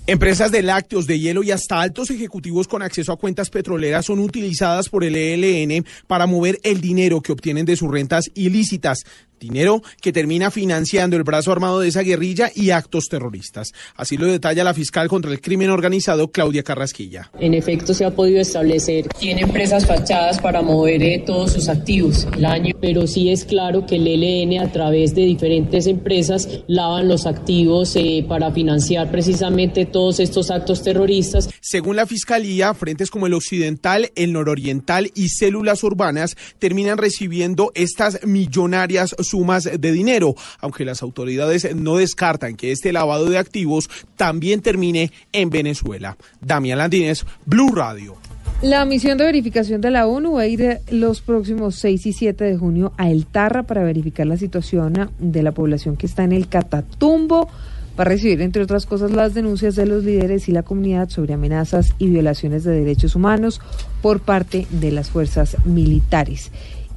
Empresas 0.07 0.51
de 0.51 0.63
lácteos, 0.63 1.05
de 1.05 1.19
hielo 1.19 1.43
y 1.43 1.51
hasta 1.51 1.81
altos 1.81 2.09
ejecutivos 2.09 2.67
con 2.67 2.81
acceso 2.81 3.11
a 3.11 3.17
cuentas 3.17 3.49
petroleras 3.49 4.05
son 4.05 4.19
utilizadas 4.19 4.89
por 4.89 5.03
el 5.03 5.15
ELN 5.15 5.85
para 6.07 6.25
mover 6.25 6.59
el 6.63 6.81
dinero 6.81 7.21
que 7.21 7.31
obtienen 7.31 7.65
de 7.65 7.75
sus 7.75 7.91
rentas 7.91 8.31
ilícitas 8.33 9.05
dinero 9.41 9.81
que 10.01 10.13
termina 10.13 10.51
financiando 10.51 11.17
el 11.17 11.23
brazo 11.23 11.51
armado 11.51 11.81
de 11.81 11.89
esa 11.89 12.03
guerrilla 12.03 12.51
y 12.55 12.69
actos 12.69 13.09
terroristas. 13.09 13.73
Así 13.95 14.15
lo 14.15 14.27
detalla 14.27 14.63
la 14.63 14.73
fiscal 14.73 15.09
contra 15.09 15.31
el 15.31 15.41
crimen 15.41 15.71
organizado, 15.71 16.31
Claudia 16.31 16.63
Carrasquilla. 16.63 17.31
En 17.39 17.53
efecto, 17.53 17.93
se 17.93 18.05
ha 18.05 18.11
podido 18.11 18.39
establecer, 18.39 19.07
tiene 19.19 19.41
empresas 19.41 19.85
fachadas 19.85 20.39
para 20.39 20.61
mover 20.61 21.01
eh, 21.03 21.23
todos 21.25 21.53
sus 21.53 21.67
activos 21.67 22.27
el 22.37 22.45
año, 22.45 22.75
pero 22.79 23.07
sí 23.07 23.31
es 23.31 23.43
claro 23.43 23.85
que 23.85 23.95
el 23.95 24.07
ELN 24.07 24.61
a 24.61 24.71
través 24.71 25.15
de 25.15 25.23
diferentes 25.23 25.87
empresas 25.87 26.47
lavan 26.67 27.07
los 27.07 27.25
activos 27.25 27.95
eh, 27.95 28.23
para 28.27 28.51
financiar 28.51 29.09
precisamente 29.11 29.85
todos 29.85 30.19
estos 30.19 30.51
actos 30.51 30.83
terroristas. 30.83 31.49
Según 31.59 31.95
la 31.95 32.05
fiscalía, 32.05 32.73
frentes 32.75 33.09
como 33.09 33.25
el 33.25 33.33
occidental, 33.33 34.11
el 34.15 34.33
nororiental 34.33 35.11
y 35.15 35.29
células 35.29 35.83
urbanas 35.83 36.37
terminan 36.59 36.99
recibiendo 36.99 37.71
estas 37.73 38.25
millonarias 38.25 39.15
sumas 39.31 39.63
de 39.63 39.91
dinero, 39.91 40.35
aunque 40.59 40.85
las 40.85 41.01
autoridades 41.01 41.75
no 41.75 41.97
descartan 41.97 42.55
que 42.55 42.71
este 42.71 42.93
lavado 42.93 43.25
de 43.25 43.37
activos 43.37 43.89
también 44.15 44.61
termine 44.61 45.11
en 45.31 45.49
Venezuela. 45.49 46.17
Damián 46.39 46.77
Landines, 46.77 47.25
Blue 47.45 47.73
Radio. 47.73 48.17
La 48.61 48.85
misión 48.85 49.17
de 49.17 49.25
verificación 49.25 49.81
de 49.81 49.89
la 49.89 50.05
ONU 50.05 50.33
va 50.33 50.41
a 50.41 50.47
ir 50.47 50.81
los 50.91 51.21
próximos 51.21 51.77
6 51.77 52.05
y 52.05 52.13
7 52.13 52.43
de 52.43 52.57
junio 52.57 52.93
a 52.95 53.09
El 53.09 53.25
Tarra 53.25 53.63
para 53.63 53.83
verificar 53.83 54.27
la 54.27 54.37
situación 54.37 55.09
de 55.17 55.41
la 55.41 55.51
población 55.51 55.97
que 55.97 56.05
está 56.05 56.23
en 56.23 56.31
el 56.31 56.47
Catatumbo 56.47 57.49
para 57.95 58.11
recibir, 58.11 58.39
entre 58.41 58.61
otras 58.61 58.85
cosas, 58.85 59.11
las 59.11 59.33
denuncias 59.33 59.75
de 59.75 59.87
los 59.87 60.03
líderes 60.03 60.47
y 60.47 60.51
la 60.51 60.63
comunidad 60.63 61.09
sobre 61.09 61.33
amenazas 61.33 61.93
y 61.97 62.07
violaciones 62.07 62.63
de 62.63 62.71
derechos 62.71 63.15
humanos 63.15 63.61
por 64.01 64.19
parte 64.19 64.67
de 64.69 64.91
las 64.91 65.09
fuerzas 65.09 65.57
militares. 65.65 66.51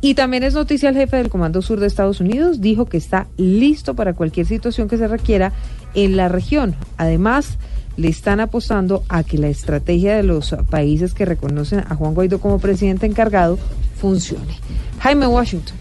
Y 0.05 0.13
también 0.13 0.43
es 0.43 0.53
noticia 0.53 0.91
el 0.91 0.97
jefe 0.97 1.17
del 1.17 1.31
Comando 1.31 1.63
Sur 1.63 1.81
de 1.81 1.87
Estados 1.87 2.21
Unidos, 2.21 2.61
dijo 2.61 2.85
que 2.85 2.99
está 2.99 3.27
listo 3.39 3.95
para 3.95 4.13
cualquier 4.13 4.45
situación 4.45 4.87
que 4.87 4.99
se 4.99 5.09
requiera 5.09 5.55
en 5.95 6.19
la 6.19 6.29
región. 6.29 6.77
Además, 6.99 7.57
le 7.97 8.09
están 8.09 8.39
apostando 8.41 9.03
a 9.09 9.23
que 9.23 9.39
la 9.39 9.49
estrategia 9.49 10.15
de 10.15 10.23
los 10.23 10.55
países 10.69 11.15
que 11.15 11.25
reconocen 11.25 11.85
a 11.89 11.95
Juan 11.95 12.13
Guaidó 12.13 12.39
como 12.39 12.59
presidente 12.59 13.07
encargado 13.07 13.59
funcione. 13.97 14.53
Jaime 14.99 15.27
Washington. 15.27 15.75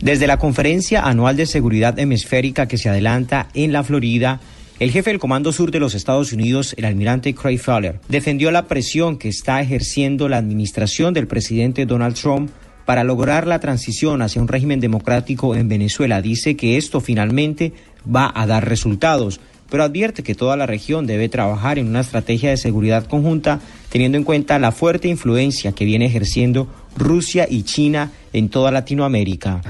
Desde 0.00 0.28
la 0.28 0.36
conferencia 0.36 1.02
anual 1.02 1.36
de 1.36 1.46
seguridad 1.46 1.98
hemisférica 1.98 2.68
que 2.68 2.78
se 2.78 2.88
adelanta 2.88 3.48
en 3.54 3.72
la 3.72 3.82
Florida, 3.82 4.38
el 4.78 4.92
jefe 4.92 5.10
del 5.10 5.18
Comando 5.18 5.50
Sur 5.50 5.72
de 5.72 5.80
los 5.80 5.96
Estados 5.96 6.32
Unidos, 6.32 6.72
el 6.78 6.84
almirante 6.84 7.34
Craig 7.34 7.58
Fowler, 7.58 7.98
defendió 8.08 8.52
la 8.52 8.68
presión 8.68 9.18
que 9.18 9.28
está 9.28 9.60
ejerciendo 9.60 10.28
la 10.28 10.36
administración 10.36 11.14
del 11.14 11.26
presidente 11.26 11.84
Donald 11.84 12.14
Trump 12.14 12.50
para 12.90 13.04
lograr 13.04 13.46
la 13.46 13.60
transición 13.60 14.20
hacia 14.20 14.42
un 14.42 14.48
régimen 14.48 14.80
democrático 14.80 15.54
en 15.54 15.68
Venezuela. 15.68 16.20
Dice 16.20 16.56
que 16.56 16.76
esto 16.76 17.00
finalmente 17.00 17.72
va 18.04 18.32
a 18.34 18.48
dar 18.48 18.68
resultados, 18.68 19.40
pero 19.70 19.84
advierte 19.84 20.24
que 20.24 20.34
toda 20.34 20.56
la 20.56 20.66
región 20.66 21.06
debe 21.06 21.28
trabajar 21.28 21.78
en 21.78 21.86
una 21.86 22.00
estrategia 22.00 22.50
de 22.50 22.56
seguridad 22.56 23.06
conjunta 23.06 23.60
teniendo 23.90 24.18
en 24.18 24.24
cuenta 24.24 24.58
la 24.58 24.72
fuerte 24.72 25.06
influencia 25.06 25.70
que 25.70 25.84
viene 25.84 26.06
ejerciendo 26.06 26.66
Rusia 26.96 27.46
y 27.48 27.62
China 27.62 28.10
en 28.32 28.48
toda 28.48 28.72
Latinoamérica. 28.72 29.60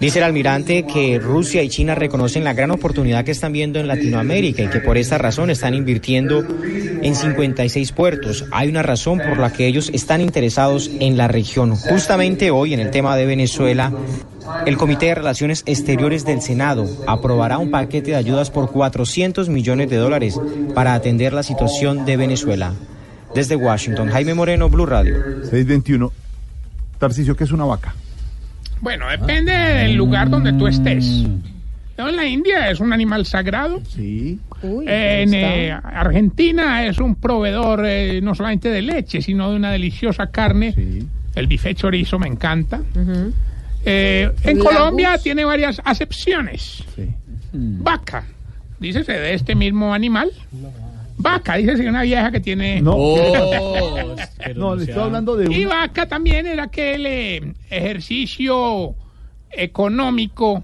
Dice 0.00 0.20
el 0.20 0.24
almirante 0.24 0.86
que 0.86 1.18
Rusia 1.18 1.60
y 1.64 1.68
China 1.68 1.96
reconocen 1.96 2.44
la 2.44 2.52
gran 2.52 2.70
oportunidad 2.70 3.24
que 3.24 3.32
están 3.32 3.52
viendo 3.52 3.80
en 3.80 3.88
Latinoamérica 3.88 4.62
y 4.62 4.68
que 4.68 4.78
por 4.78 4.96
esta 4.96 5.18
razón 5.18 5.50
están 5.50 5.74
invirtiendo 5.74 6.44
en 7.02 7.16
56 7.16 7.90
puertos. 7.90 8.44
Hay 8.52 8.68
una 8.68 8.84
razón 8.84 9.18
por 9.18 9.38
la 9.38 9.52
que 9.52 9.66
ellos 9.66 9.90
están 9.92 10.20
interesados 10.20 10.88
en 11.00 11.16
la 11.16 11.26
región. 11.26 11.74
Justamente 11.74 12.52
hoy, 12.52 12.74
en 12.74 12.80
el 12.80 12.92
tema 12.92 13.16
de 13.16 13.26
Venezuela, 13.26 13.92
el 14.66 14.76
Comité 14.76 15.06
de 15.06 15.16
Relaciones 15.16 15.64
Exteriores 15.66 16.24
del 16.24 16.42
Senado 16.42 16.88
aprobará 17.08 17.58
un 17.58 17.72
paquete 17.72 18.12
de 18.12 18.16
ayudas 18.16 18.52
por 18.52 18.70
400 18.70 19.48
millones 19.48 19.90
de 19.90 19.96
dólares 19.96 20.38
para 20.76 20.94
atender 20.94 21.32
la 21.32 21.42
situación 21.42 22.04
de 22.06 22.16
Venezuela. 22.16 22.72
Desde 23.34 23.56
Washington, 23.56 24.10
Jaime 24.10 24.34
Moreno, 24.34 24.68
Blue 24.68 24.86
Radio. 24.86 25.16
621. 25.42 26.12
Tarcicio, 27.00 27.36
¿qué 27.36 27.42
es 27.44 27.52
una 27.52 27.64
vaca? 27.64 27.94
Bueno, 28.80 29.08
depende 29.08 29.52
del 29.52 29.94
lugar 29.94 30.30
donde 30.30 30.52
tú 30.52 30.66
estés. 30.66 31.24
En 31.98 32.16
la 32.16 32.26
India 32.26 32.70
es 32.70 32.78
un 32.78 32.92
animal 32.92 33.26
sagrado. 33.26 33.82
Sí. 33.88 34.38
en 34.62 35.34
eh, 35.34 35.72
Argentina 35.72 36.86
es 36.86 36.98
un 36.98 37.16
proveedor 37.16 37.84
eh, 37.84 38.20
no 38.20 38.36
solamente 38.36 38.68
de 38.68 38.82
leche, 38.82 39.20
sino 39.20 39.50
de 39.50 39.56
una 39.56 39.72
deliciosa 39.72 40.28
carne. 40.28 40.74
El 41.34 41.46
bife 41.48 41.74
chorizo 41.74 42.18
me 42.18 42.28
encanta. 42.28 42.80
Eh, 43.84 44.30
en 44.44 44.58
Colombia 44.58 45.18
tiene 45.18 45.44
varias 45.44 45.80
acepciones. 45.84 46.84
Vaca, 47.52 48.24
dícese 48.78 49.12
de 49.12 49.34
este 49.34 49.56
mismo 49.56 49.92
animal. 49.92 50.30
Vaca, 51.18 51.56
dice 51.56 51.88
una 51.88 52.02
vieja 52.02 52.30
que 52.30 52.40
tiene. 52.40 52.80
No, 52.80 52.94
Oh, 52.96 54.16
no 54.56 54.76
le 54.76 54.84
estoy 54.84 55.02
hablando 55.02 55.36
de 55.36 55.52
Y 55.52 55.64
vaca 55.64 56.06
también 56.06 56.46
era 56.46 56.64
aquel 56.64 57.06
eh, 57.06 57.54
ejercicio 57.70 58.94
económico 59.50 60.62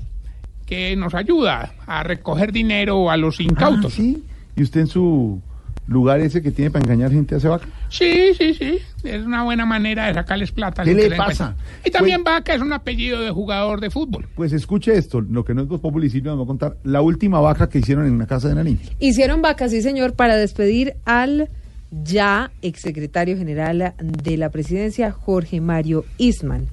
que 0.66 0.96
nos 0.96 1.14
ayuda 1.14 1.74
a 1.86 2.02
recoger 2.02 2.52
dinero 2.52 3.10
a 3.10 3.16
los 3.16 3.40
incautos. 3.40 3.92
Ah, 3.94 3.96
¿sí? 3.96 4.24
¿Y 4.56 4.62
usted 4.62 4.80
en 4.82 4.86
su 4.86 5.40
lugar 5.86 6.20
ese 6.20 6.40
que 6.42 6.50
tiene 6.50 6.70
para 6.70 6.84
engañar 6.84 7.10
gente 7.12 7.34
hace 7.34 7.48
vaca? 7.48 7.66
Sí, 7.90 8.32
sí, 8.38 8.54
sí. 8.54 8.78
Es 9.02 9.24
una 9.24 9.42
buena 9.44 9.66
manera 9.66 10.06
de 10.06 10.14
sacarles 10.14 10.50
plata. 10.52 10.82
¿Qué 10.84 10.94
le 10.94 11.10
pasa? 11.14 11.54
Y 11.84 11.90
también 11.90 12.24
Vaca 12.24 12.54
es 12.54 12.62
un 12.62 12.72
apellido 12.72 13.20
de 13.20 13.30
jugador 13.30 13.80
de 13.80 13.90
fútbol. 13.90 14.26
Pues 14.34 14.52
escuche 14.52 14.96
esto, 14.96 15.20
lo 15.20 15.44
que 15.44 15.52
no 15.54 15.62
es 15.62 15.68
Voz 15.68 15.80
Populi, 15.80 16.08
Silvia 16.08 16.30
nos 16.32 16.40
va 16.40 16.44
a 16.44 16.46
contar 16.46 16.76
la 16.84 17.02
última 17.02 17.38
vaca 17.40 17.68
que 17.68 17.78
hicieron 17.80 18.06
en 18.06 18.12
una 18.12 18.26
casa 18.26 18.48
de 18.48 18.54
Nanín. 18.54 18.80
Hicieron 18.98 19.42
vacas, 19.42 19.70
sí 19.72 19.82
señor, 19.82 20.14
para 20.14 20.36
despedir 20.36 20.94
al 21.04 21.48
ya 22.02 22.50
exsecretario 22.62 23.36
general 23.36 23.94
de 24.00 24.36
la 24.36 24.48
presidencia, 24.48 25.12
Jorge 25.12 25.60
Mario 25.60 26.04
Isman. 26.18 26.66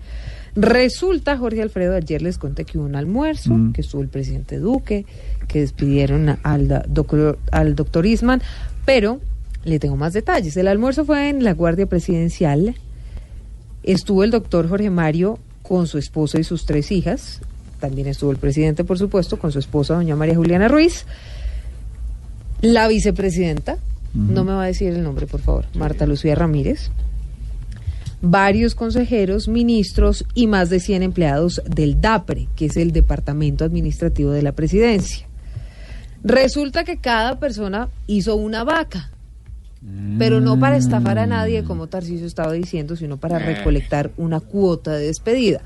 Resulta, 0.55 1.37
Jorge 1.37 1.61
Alfredo, 1.61 1.95
ayer 1.95 2.21
les 2.21 2.37
conté 2.37 2.65
que 2.65 2.77
hubo 2.77 2.85
un 2.85 2.95
almuerzo, 2.95 3.53
Mm. 3.53 3.71
que 3.73 3.81
estuvo 3.81 4.01
el 4.01 4.09
presidente 4.09 4.57
Duque, 4.59 5.05
que 5.51 5.59
despidieron 5.59 6.39
al 6.43 6.83
doctor, 6.87 7.37
al 7.51 7.75
doctor 7.75 8.05
Isman, 8.05 8.41
pero 8.85 9.19
le 9.65 9.79
tengo 9.79 9.97
más 9.97 10.13
detalles. 10.13 10.55
El 10.55 10.67
almuerzo 10.67 11.03
fue 11.03 11.29
en 11.29 11.43
la 11.43 11.53
Guardia 11.53 11.85
Presidencial. 11.85 12.75
Estuvo 13.83 14.23
el 14.23 14.31
doctor 14.31 14.69
Jorge 14.69 14.89
Mario 14.89 15.39
con 15.61 15.87
su 15.87 15.97
esposa 15.97 16.39
y 16.39 16.43
sus 16.43 16.65
tres 16.65 16.91
hijas. 16.91 17.41
También 17.79 18.07
estuvo 18.07 18.31
el 18.31 18.37
presidente, 18.37 18.83
por 18.83 18.97
supuesto, 18.97 19.37
con 19.37 19.51
su 19.51 19.59
esposa, 19.59 19.95
doña 19.95 20.15
María 20.15 20.35
Juliana 20.35 20.67
Ruiz. 20.67 21.05
La 22.61 22.87
vicepresidenta, 22.87 23.77
no 24.13 24.43
me 24.43 24.53
va 24.53 24.63
a 24.63 24.67
decir 24.67 24.93
el 24.93 25.03
nombre, 25.03 25.25
por 25.25 25.41
favor, 25.41 25.65
Marta 25.73 26.05
Lucía 26.05 26.35
Ramírez. 26.35 26.91
varios 28.21 28.75
consejeros, 28.75 29.47
ministros 29.47 30.25
y 30.35 30.45
más 30.45 30.69
de 30.69 30.79
100 30.79 31.01
empleados 31.01 31.61
del 31.67 31.99
DAPRE, 31.99 32.47
que 32.55 32.67
es 32.67 32.77
el 32.77 32.91
Departamento 32.91 33.65
Administrativo 33.65 34.29
de 34.29 34.43
la 34.43 34.51
Presidencia. 34.51 35.27
Resulta 36.23 36.83
que 36.83 36.97
cada 36.97 37.39
persona 37.39 37.89
hizo 38.07 38.35
una 38.35 38.63
vaca, 38.63 39.09
pero 40.19 40.39
no 40.39 40.59
para 40.59 40.77
estafar 40.77 41.17
a 41.17 41.25
nadie, 41.25 41.63
como 41.63 41.87
Tarcisio 41.87 42.27
estaba 42.27 42.53
diciendo, 42.53 42.95
sino 42.95 43.17
para 43.17 43.39
recolectar 43.39 44.11
una 44.17 44.39
cuota 44.39 44.93
de 44.93 45.07
despedida, 45.07 45.61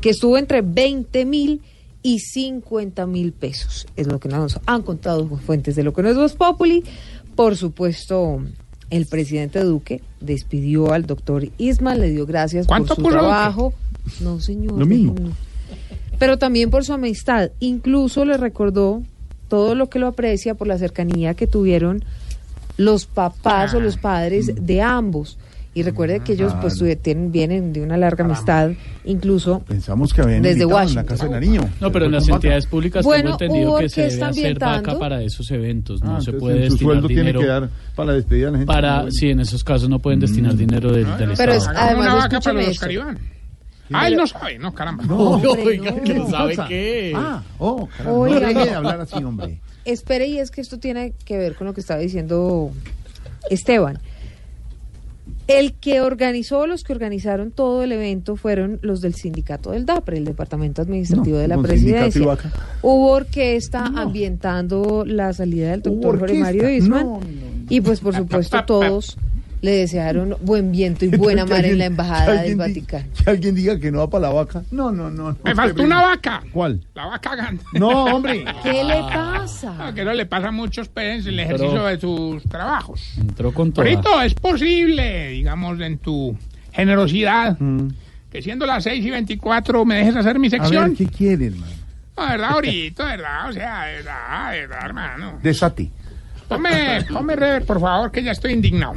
que 0.00 0.10
estuvo 0.10 0.36
entre 0.36 0.62
20 0.62 1.24
mil 1.24 1.60
y 2.02 2.18
50 2.18 3.06
mil 3.06 3.32
pesos. 3.32 3.86
Es 3.96 4.06
lo 4.06 4.18
que 4.18 4.28
nos 4.28 4.58
han 4.66 4.82
contado 4.82 5.26
fuentes 5.38 5.76
de 5.76 5.84
lo 5.84 5.92
que 5.92 6.02
no 6.02 6.08
es 6.08 6.16
Voz 6.16 6.34
Populi. 6.34 6.82
Por 7.36 7.56
supuesto, 7.56 8.42
el 8.90 9.06
presidente 9.06 9.62
Duque 9.62 10.02
despidió 10.20 10.92
al 10.92 11.06
doctor 11.06 11.48
Ismael, 11.58 12.00
le 12.00 12.10
dio 12.10 12.26
gracias 12.26 12.66
por 12.66 12.76
¿Cuánto 12.76 12.94
su 12.96 13.02
Duque? 13.02 13.12
trabajo. 13.14 13.72
No, 14.20 14.40
señor. 14.40 14.78
Lo 14.78 14.86
mismo. 14.86 15.14
Pero 16.18 16.38
también 16.38 16.70
por 16.70 16.84
su 16.84 16.92
amistad. 16.92 17.50
Incluso 17.60 18.24
le 18.24 18.36
recordó 18.36 19.02
todo 19.50 19.74
lo 19.74 19.90
que 19.90 19.98
lo 19.98 20.06
aprecia 20.06 20.54
por 20.54 20.66
la 20.66 20.78
cercanía 20.78 21.34
que 21.34 21.46
tuvieron 21.46 22.02
los 22.78 23.04
papás 23.04 23.74
o 23.74 23.80
los 23.80 23.98
padres 23.98 24.50
de 24.64 24.80
ambos. 24.80 25.36
Y 25.72 25.84
recuerde 25.84 26.18
que 26.20 26.32
ellos 26.32 26.52
pues 26.60 26.82
tienen, 27.00 27.30
vienen 27.30 27.72
de 27.72 27.80
una 27.80 27.96
larga 27.96 28.24
amistad, 28.24 28.70
incluso 29.04 29.60
Pensamos 29.68 30.12
que 30.12 30.20
habían 30.20 30.42
Desde 30.42 30.62
invitado 30.64 30.70
en 30.88 30.94
la 30.96 31.02
Washington. 31.02 31.06
casa 31.06 31.24
de 31.26 31.30
Nariño. 31.30 31.60
No, 31.80 31.92
pero 31.92 32.06
en 32.06 32.12
las 32.12 32.28
entidades 32.28 32.66
públicas 32.66 33.04
Bueno, 33.04 33.36
tengo 33.36 33.52
entendido 33.54 33.70
hubo 33.70 33.78
que 33.78 33.88
se 33.88 34.02
debe 34.08 34.24
hacer 34.24 34.58
vaca 34.58 34.98
para 34.98 35.22
esos 35.22 35.48
eventos. 35.52 36.02
No 36.02 36.16
Ah, 36.16 36.20
se 36.20 36.32
puede 36.32 36.56
su 36.66 36.72
destinar 36.72 36.78
sueldo 36.94 37.06
tiene 37.06 37.20
dinero 37.22 37.40
que 37.40 37.46
dar 37.46 37.68
para 37.94 38.12
despedir 38.14 38.46
a 38.46 38.50
la 38.50 38.58
gente. 38.58 38.72
para, 38.72 39.04
sí, 39.12 39.30
en 39.30 39.40
esos 39.40 39.62
casos 39.62 39.88
no 39.88 40.00
pueden 40.00 40.18
destinar 40.18 40.56
dinero 40.56 40.90
del, 40.90 41.04
del 41.16 41.30
Pero 41.36 41.52
es- 41.52 41.68
además, 41.68 42.04
una 42.06 42.14
vaca 42.16 42.40
para 42.40 42.62
los. 42.62 42.80
Ah, 43.92 44.08
él 44.08 44.16
no 44.16 44.26
sabe, 44.26 44.58
no, 44.58 44.72
caramba. 44.74 45.04
No, 45.04 45.30
Oiga, 45.40 45.94
¿qué 46.02 46.14
¿no 46.14 46.24
le 46.24 46.30
sabe 46.30 46.56
qué? 46.68 47.12
Ah, 47.14 47.42
oh, 47.58 47.88
caramba, 47.96 48.18
Oiga, 48.18 48.40
no 48.40 48.46
deje 48.48 48.54
no. 48.54 48.64
de 48.64 48.74
hablar 48.74 49.00
así, 49.00 49.16
hombre. 49.24 49.60
Espere, 49.84 50.26
y 50.26 50.38
es 50.38 50.50
que 50.50 50.60
esto 50.60 50.78
tiene 50.78 51.12
que 51.24 51.38
ver 51.38 51.54
con 51.54 51.66
lo 51.66 51.74
que 51.74 51.80
estaba 51.80 52.00
diciendo 52.00 52.70
Esteban. 53.50 53.98
El 55.46 55.72
que 55.72 56.00
organizó, 56.00 56.68
los 56.68 56.84
que 56.84 56.92
organizaron 56.92 57.50
todo 57.50 57.82
el 57.82 57.90
evento 57.90 58.36
fueron 58.36 58.78
los 58.82 59.00
del 59.00 59.14
sindicato 59.14 59.72
del 59.72 59.84
DAPRE, 59.84 60.18
el 60.18 60.24
Departamento 60.24 60.80
Administrativo 60.82 61.36
No, 61.36 61.42
de 61.42 61.48
la 61.48 61.58
Presidencia. 61.58 62.38
Hubo 62.82 63.10
orquesta 63.10 63.86
ambientando 63.86 65.04
la 65.04 65.32
salida 65.32 65.72
del 65.72 65.82
doctor 65.82 66.20
Jorge. 66.20 66.38
Mario 66.38 66.70
Isman. 66.70 67.04
No, 67.04 67.20
Y 67.68 67.80
pues 67.80 67.98
por 67.98 68.14
supuesto 68.14 68.64
todos 68.64 69.16
le 69.62 69.70
desearon 69.72 70.36
buen 70.40 70.72
viento 70.72 71.04
y 71.04 71.08
buena 71.08 71.44
mar 71.44 71.64
en 71.64 71.72
alguien- 71.72 71.78
la 71.78 71.84
que 71.84 71.86
Embajada 71.90 72.42
del 72.42 72.56
Vaticano. 72.56 73.04
Que 73.24 73.30
alguien 73.30 73.54
diga 73.54 73.78
que 73.78 73.90
no 73.92 73.98
va 73.98 74.08
para 74.10 74.28
la 74.28 74.32
vaca. 74.34 74.62
No, 74.70 74.90
no, 74.90 75.10
no. 75.10 75.32
no 75.32 75.36
Me 75.44 75.54
faltó 75.54 75.82
una 75.82 76.00
vaca. 76.02 76.42
¿Cuál? 76.52 76.80
La 76.94 77.06
vaca 77.06 77.36
gana. 77.36 77.58
No, 77.74 78.04
hombre. 78.06 78.44
¿Qué 78.62 78.84
le 78.84 79.00
pasa? 79.02 79.74
Ah, 79.78 79.92
que 79.94 80.04
no 80.04 80.12
le 80.14 80.24
pasa 80.26 80.48
a 80.48 80.52
muchos 80.52 80.88
pues, 80.88 81.26
el 81.26 81.38
ejercicio 81.40 81.84
de 81.84 82.00
sus 82.00 82.42
trabajos. 82.44 83.02
Entró 83.18 83.52
con 83.52 83.72
todo. 83.72 83.84
Torito, 83.84 84.22
es 84.22 84.34
posible, 84.34 85.28
digamos, 85.30 85.78
en 85.80 85.98
tu 85.98 86.36
generosidad, 86.72 87.58
que 88.32 88.40
siendo 88.42 88.64
las 88.64 88.84
6 88.84 89.04
y 89.04 89.10
24 89.10 89.84
me 89.84 89.96
dejes 89.96 90.16
hacer 90.16 90.38
mi 90.38 90.48
Mm. 90.48 90.54
A 90.54 90.58
ver, 90.58 90.60
sección. 90.68 90.96
¿qué 90.96 91.06
quiere, 91.06 91.46
hermano? 91.48 91.72
No, 92.16 92.24
de 92.24 92.30
verdad, 92.32 92.50
ahorita, 92.50 93.04
de 93.04 93.16
verdad, 93.16 93.48
o 93.48 93.52
sea, 93.52 93.84
de 93.84 93.94
verdad, 93.96 94.52
de 94.52 94.60
verdad, 94.60 94.78
hermano. 94.84 95.38
Desate. 95.42 95.90
Ponme, 96.48 97.04
ponme 97.12 97.36
rever, 97.36 97.64
por 97.64 97.80
favor, 97.80 98.10
que 98.10 98.22
ya 98.22 98.32
estoy 98.32 98.52
indignado. 98.52 98.94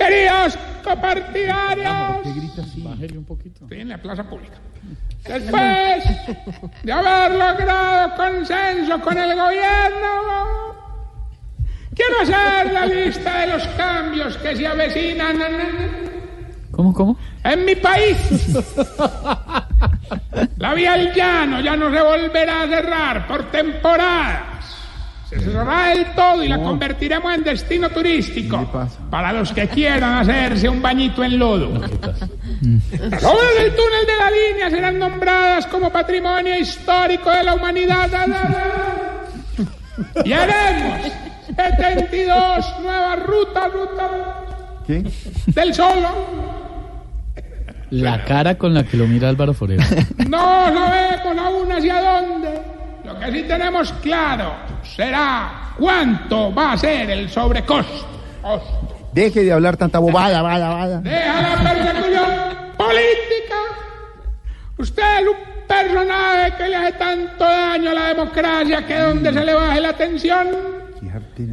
Queridos 0.00 0.58
copartidarios, 0.82 2.22
¿Qué 2.24 2.32
grita 2.32 2.62
así? 2.62 2.82
Un 3.16 3.24
poquito. 3.24 3.64
estoy 3.64 3.80
en 3.80 3.88
la 3.90 3.98
plaza 3.98 4.24
pública. 4.24 4.56
Después 5.24 6.04
de 6.82 6.92
haber 6.92 7.32
logrado 7.32 8.14
consenso 8.16 8.98
con 9.02 9.18
el 9.18 9.36
gobierno, 9.38 10.74
quiero 11.94 12.20
hacer 12.22 12.72
la 12.72 12.86
lista 12.86 13.40
de 13.40 13.46
los 13.48 13.66
cambios 13.68 14.36
que 14.38 14.56
se 14.56 14.66
avecinan 14.66 15.36
¿Cómo, 16.70 16.94
cómo? 16.94 17.18
en 17.44 17.64
mi 17.66 17.74
país. 17.76 18.16
La 20.56 20.72
vía 20.74 20.94
al 20.94 21.12
llano 21.14 21.60
ya 21.60 21.76
no 21.76 21.90
se 21.90 22.00
volverá 22.02 22.62
a 22.62 22.68
cerrar 22.68 23.26
por 23.26 23.50
temporadas. 23.50 24.79
Se 25.30 25.38
cerrará 25.38 25.90
del 25.90 26.06
todo 26.12 26.42
y 26.42 26.48
la 26.48 26.60
convertiremos 26.60 27.32
en 27.32 27.44
destino 27.44 27.88
turístico 27.88 28.68
para 29.08 29.32
los 29.32 29.52
que 29.52 29.68
quieran 29.68 30.14
hacerse 30.14 30.68
un 30.68 30.82
bañito 30.82 31.22
en 31.22 31.38
lodo. 31.38 31.70
Las 31.78 33.22
obras 33.22 33.54
del 33.56 33.76
túnel 33.76 34.06
de 34.06 34.16
la 34.18 34.30
línea 34.30 34.70
serán 34.70 34.98
nombradas 34.98 35.68
como 35.68 35.88
patrimonio 35.90 36.58
histórico 36.58 37.30
de 37.30 37.44
la 37.44 37.54
humanidad. 37.54 38.10
Y 40.24 40.32
haremos 40.32 41.12
72 41.46 42.80
nuevas 42.82 43.22
rutas, 43.24 43.72
rutas 43.72 44.10
¿Qué? 44.86 45.04
del 45.46 45.72
solo. 45.74 46.08
La 47.90 48.24
cara 48.24 48.58
con 48.58 48.74
la 48.74 48.82
que 48.82 48.96
lo 48.96 49.06
mira 49.06 49.28
Álvaro 49.28 49.54
Forero. 49.54 49.82
No 50.28 50.38
sabemos 50.72 51.38
aún 51.38 51.70
hacia 51.70 52.00
dónde. 52.00 52.79
Lo 53.10 53.18
que 53.18 53.32
sí 53.32 53.42
tenemos 53.42 53.92
claro 53.94 54.54
será 54.84 55.72
cuánto 55.76 56.54
va 56.54 56.72
a 56.72 56.78
ser 56.78 57.10
el 57.10 57.28
sobrecosto. 57.28 58.06
Deje 59.12 59.42
de 59.42 59.52
hablar 59.52 59.76
tanta 59.76 59.98
bobada, 59.98 60.40
vaya, 60.42 60.68
vaya. 60.68 60.98
Deja 60.98 61.42
la 61.42 61.56
persecución 61.56 62.30
política. 62.76 63.56
Usted 64.78 65.02
es 65.22 65.26
un 65.26 65.66
personaje 65.66 66.52
que 66.56 66.68
le 66.68 66.76
hace 66.76 66.92
tanto 66.92 67.44
daño 67.44 67.90
a 67.90 67.94
la 67.94 68.06
democracia 68.08 68.86
que 68.86 68.96
donde 68.96 69.32
se 69.32 69.44
le 69.44 69.54
baje 69.54 69.80
la 69.80 69.92
tensión, 69.94 70.48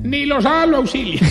ni 0.04 0.26
los 0.26 0.46
A 0.46 0.66
lo 0.66 0.78
auxilia. 0.78 1.20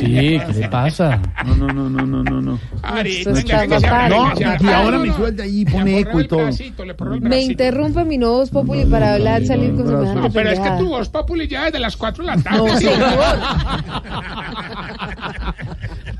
Sí, 0.00 0.06
¿qué 0.46 0.52
le 0.60 0.68
pasa? 0.68 1.20
No, 1.46 1.54
no, 1.56 1.66
no, 1.72 1.88
no, 1.90 2.06
no, 2.06 2.22
no, 2.22 2.40
no. 2.40 2.58
Ahorita, 2.82 3.30
Esto 3.30 3.32
venga, 3.32 3.76
está 3.76 4.04
abra, 4.04 4.18
bacano. 4.18 4.34
que 4.36 4.44
se 4.44 4.64
No, 4.64 4.70
y 4.70 4.74
ahora 4.74 4.96
No, 4.96 5.02
me 5.02 5.08
no. 5.08 5.16
suelta 5.16 5.42
ahí, 5.42 5.64
pone 5.64 5.98
eco 5.98 6.18
y 6.18 6.22
el 6.22 6.28
todo. 6.28 6.38
bracito, 6.42 6.84
le 6.84 6.92
aporró 6.92 7.14
el 7.14 7.20
Me 7.22 7.28
bracito. 7.28 7.50
interrumpe 7.52 8.04
mi 8.04 8.18
nuevo 8.18 8.36
Voz 8.38 8.50
Populi 8.50 8.84
para 8.84 9.14
hablar, 9.14 9.44
salir 9.44 9.74
con 9.74 9.86
semejante 9.86 10.20
No, 10.20 10.30
pero 10.32 10.50
es 10.50 10.60
que 10.60 10.70
tu 10.70 10.88
voz 10.88 11.08
populi 11.08 11.48
ya 11.48 11.64
desde 11.64 11.80
las 11.80 11.96
4 11.96 12.24
de 12.24 12.36
la 12.36 12.42
tarde. 12.42 12.58
No, 12.58 12.76
sí. 12.78 12.84
señor. 12.86 13.08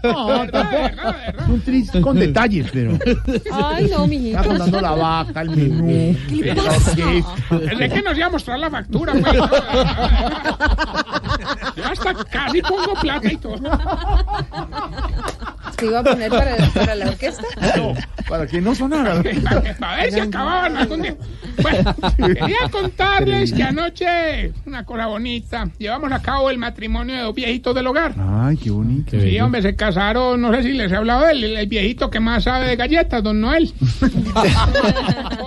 No, 0.03 0.47
tampoco. 0.51 0.89
Un 1.49 1.61
triste 1.63 2.01
con 2.01 2.19
detalles, 2.19 2.71
pero. 2.73 2.99
Ay, 3.53 3.85
no, 3.85 3.91
Está 3.91 4.07
mijito. 4.07 4.43
contando 4.45 4.81
la 4.81 4.93
vaca, 4.93 5.43
el 5.43 5.51
menú. 5.51 6.17
¿Qué 6.29 6.55
pasa? 6.55 6.95
Desde 7.57 7.89
que 7.91 8.03
nos 8.03 8.17
iba 8.17 8.27
a 8.27 8.31
mostrar 8.31 8.59
la 8.59 8.71
factura, 8.71 9.13
pues. 9.13 9.35
no. 9.35 9.49
Yo 11.77 11.85
hasta 11.85 12.15
casi 12.25 12.63
pongo 12.63 12.95
plata 13.01 13.33
y 13.33 13.37
todo. 13.37 13.57
¿Se 15.79 15.87
iba 15.87 16.01
a 16.01 16.05
poner 16.05 16.31
para, 16.31 16.57
para 16.75 16.95
la 16.95 17.09
orquesta? 17.09 17.43
No, 17.77 17.95
para 18.29 18.47
que 18.47 18.61
no 18.61 18.75
sonara. 18.75 19.13
A 19.81 19.97
ver 19.97 20.13
si 20.13 20.21
acababan 20.21 20.77
algún 20.77 21.03
día. 21.03 21.17
Bueno, 21.63 21.95
quería 22.17 22.69
contarles 22.71 23.53
que 23.53 23.63
anoche, 23.63 24.53
una 24.67 24.85
cosa 24.85 25.07
bonita, 25.07 25.69
llevamos 25.79 26.13
a 26.13 26.21
cabo 26.21 26.51
el 26.51 26.59
matrimonio 26.59 27.15
de 27.17 27.23
dos 27.23 27.35
viejitos 27.35 27.75
del 27.75 27.87
hogar. 27.87 28.15
Ay, 28.19 28.57
qué 28.57 28.71
bonito. 28.71 29.21
Sí, 29.21 29.39
hombre, 29.41 29.63
se 29.63 29.77
casaron, 29.77 30.41
no 30.41 30.53
sé 30.55 30.63
si 30.63 30.73
les 30.73 30.91
he 30.93 30.97
hablado 30.97 31.27
de 31.27 31.33
él, 31.33 31.45
el, 31.45 31.57
el 31.57 31.67
viejito 31.67 32.11
que 32.11 32.21
más 32.21 32.45
sabe 32.45 32.67
de 32.69 32.77
galletas, 32.77 33.23
don 33.23 33.41
Noel. 33.41 33.73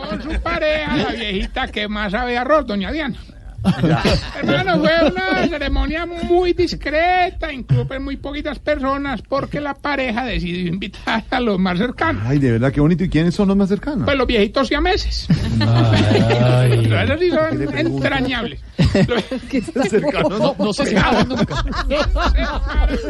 Con 0.09 0.21
su 0.21 0.39
pareja, 0.41 0.95
la 0.97 1.11
viejita 1.11 1.67
que 1.67 1.87
más 1.87 2.11
sabe 2.11 2.33
de 2.33 2.37
arroz, 2.37 2.65
doña 2.65 2.91
Diana. 2.91 3.17
Hermano, 4.41 4.79
fue 4.79 5.11
una 5.11 5.47
ceremonia 5.47 6.05
muy 6.05 6.53
discreta, 6.53 7.51
incluso 7.51 7.93
en 7.93 8.03
muy 8.03 8.17
poquitas 8.17 8.59
personas, 8.59 9.21
porque 9.21 9.61
la 9.61 9.73
pareja 9.73 10.25
decidió 10.25 10.67
invitar 10.67 11.23
a 11.29 11.39
los 11.39 11.59
más 11.59 11.77
cercanos. 11.77 12.23
Ay, 12.25 12.39
de 12.39 12.53
verdad, 12.53 12.71
qué 12.71 12.81
bonito. 12.81 13.03
¿Y 13.03 13.09
quiénes 13.09 13.35
son 13.35 13.47
los 13.47 13.57
más 13.57 13.69
cercanos? 13.69 14.05
Pues 14.05 14.17
los 14.17 14.27
viejitos 14.27 14.67
siameses. 14.67 15.27
Ay. 15.59 16.73
Esos 17.03 17.19
sí 17.19 17.29
¿Qué 17.29 17.57
le 17.57 17.69
son 17.69 17.77
entrañables. 17.77 18.61
cercanos. 19.89 20.39
No, 20.39 20.55
no 20.57 20.73
se 20.73 20.85
sabe 20.85 21.25
nunca. 21.25 21.63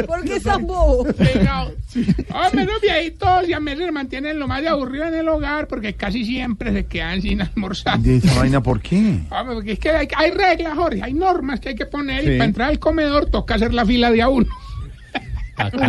¿Por 0.07 0.23
qué 0.23 0.39
bobo? 0.59 1.07
Hombre, 2.33 2.65
los 2.65 2.81
viejitos 2.81 3.47
y 3.47 3.53
a 3.53 3.59
se 3.59 3.91
mantienen 3.91 4.39
lo 4.39 4.47
más 4.47 4.61
de 4.61 4.69
aburrido 4.69 5.05
en 5.05 5.15
el 5.15 5.27
hogar 5.27 5.67
porque 5.67 5.93
casi 5.93 6.25
siempre 6.25 6.71
se 6.71 6.85
quedan 6.85 7.21
sin 7.21 7.41
almorzar. 7.41 7.99
¿De 7.99 8.17
esa 8.17 8.39
vaina 8.39 8.61
por 8.61 8.81
qué? 8.81 9.19
Hombre, 9.29 9.55
porque 9.55 9.71
es 9.73 9.79
que 9.79 9.89
hay, 9.89 10.07
hay 10.15 10.31
reglas, 10.47 10.75
Jorge, 10.75 11.01
hay 11.03 11.13
normas 11.13 11.59
que 11.59 11.69
hay 11.69 11.75
que 11.75 11.85
poner 11.85 12.23
y 12.23 12.37
para 12.37 12.45
entrar 12.45 12.69
al 12.69 12.79
comedor 12.79 13.27
toca 13.27 13.55
hacer 13.55 13.73
la 13.73 13.85
fila 13.85 14.11
de 14.11 14.21
a 14.21 14.29
uno. 14.29 14.47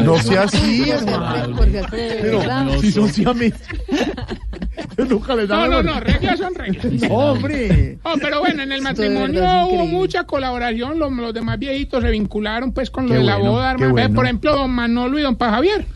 No 0.05 0.18
sea 0.18 0.43
así, 0.43 0.90
hermano. 0.90 1.56
Pero 1.90 2.39
verdad. 2.39 2.78
si 2.81 2.93
son 2.93 3.10
nunca 5.09 5.35
les 5.35 5.48
No, 5.48 5.66
no, 5.66 5.82
no, 5.82 6.01
reglas 6.01 6.39
son 6.39 6.55
reglas. 6.55 6.86
Hombre. 7.10 7.98
Oh, 8.02 8.14
pero 8.20 8.40
bueno, 8.40 8.62
en 8.62 8.72
el 8.72 8.82
matrimonio 8.82 9.43
hubo 9.43 9.72
increíble. 9.74 9.98
mucha 9.98 10.24
colaboración, 10.24 10.98
los, 10.98 11.10
los 11.12 11.32
demás 11.32 11.59
viejitos 11.59 12.02
se 12.02 12.10
vincularon 12.10 12.72
pues 12.72 12.90
con 12.90 13.05
lo 13.06 13.12
Qué 13.12 13.18
de 13.18 13.24
la 13.24 13.36
bueno, 13.36 13.52
boda, 13.52 13.76
bueno. 13.78 14.14
Por 14.14 14.24
ejemplo, 14.26 14.55
don 14.55 14.70
Manolo 14.70 15.18
y 15.18 15.22
don 15.22 15.36
Pa 15.36 15.51
Javier. 15.51 15.86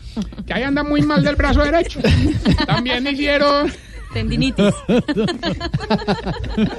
que 0.45 0.53
ahí 0.53 0.63
anda 0.63 0.83
muy 0.83 1.01
mal 1.03 1.23
del 1.23 1.35
brazo 1.35 1.63
derecho. 1.63 1.99
También 2.65 3.05
hicieron 3.07 3.71
Tendinitis. 4.13 4.73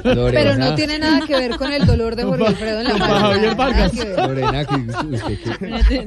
Pero 0.02 0.56
no 0.56 0.74
tiene 0.74 0.98
nada 0.98 1.20
que 1.26 1.32
ver 1.36 1.56
con 1.56 1.72
el 1.72 1.86
dolor 1.86 2.16
de 2.16 2.24
Jorge 2.24 2.46
Alfredo 2.46 2.80
en 2.80 2.88
la 2.88 2.96
mano. 2.96 3.34
Lorena, 3.34 4.64
que 4.64 4.74
usted 5.14 5.38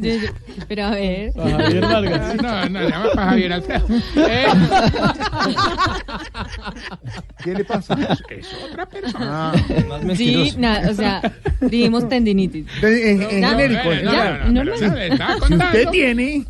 qué- 0.02 0.30
Pero 0.68 0.86
a 0.86 0.91
ver. 0.91 1.34
Javier 1.34 1.82
Vargas. 1.82 2.36
No, 2.41 2.70
no, 2.70 2.80
se 2.82 2.90
llama 2.90 3.06
para 3.14 3.30
Javier 3.30 3.54
Alfredo. 3.54 3.86
Eh, 4.18 4.45
¿Qué 7.44 7.54
le 7.54 7.64
pasa? 7.66 7.98
es 8.30 8.48
otra 8.70 8.86
persona. 8.88 9.52
Ah, 9.52 9.54
Sí, 10.16 10.54
nada, 10.58 10.90
o 10.91 10.94
sea, 10.94 11.22
dijimos 11.62 12.08
tendinitis. 12.10 12.66
en, 12.82 13.20
genérico. 13.30 13.84
No, 13.90 14.02
no, 14.04 14.12
Ya, 14.14 14.38
no, 14.45 14.64
no, 14.64 14.78
Si 14.78 14.86
usted 14.86 15.90
tiene. 15.91 16.45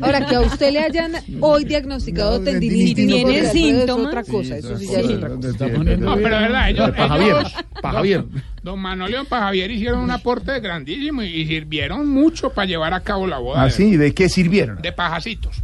Ahora, 0.00 0.26
que 0.26 0.34
a 0.36 0.40
usted 0.40 0.72
le 0.72 0.80
hayan 0.80 1.12
hoy 1.40 1.64
diagnosticado 1.64 2.38
No, 2.38 2.44
tendinitis. 2.44 3.06
no 3.06 3.14
¿Tiene 3.14 3.22
Jorge 3.40 3.52
Es 3.72 3.90
otra 3.90 4.22
cosa, 4.24 4.56
eso 4.56 4.76
sí 4.78 4.86
ya 4.90 5.00
es 5.00 5.08
otra 5.10 5.28
cosa. 5.30 5.66
No, 5.98 6.14
pero 6.16 6.30
verdad, 6.40 6.70
ellos, 6.70 6.90
Para 6.90 7.08
Javier, 7.08 7.36
para 7.80 7.94
Javier. 7.94 8.24
Don 8.62 8.78
Manoleo 8.78 9.22
y 9.22 9.26
para 9.26 9.46
Javier 9.46 9.70
hicieron 9.72 9.98
un 10.00 10.10
aporte 10.12 10.60
grandísimo 10.60 11.22
y, 11.22 11.26
y 11.26 11.46
sirvieron 11.46 12.06
mucho 12.08 12.50
para 12.50 12.64
llevar 12.66 12.94
a 12.94 13.00
cabo 13.00 13.26
la 13.26 13.38
boda 13.38 13.62
Ah, 13.62 13.64
de- 13.64 13.70
sí, 13.72 13.96
¿de 13.96 14.14
qué 14.14 14.28
sirvieron? 14.28 14.80
de 14.80 14.92
pajacitos. 14.92 15.56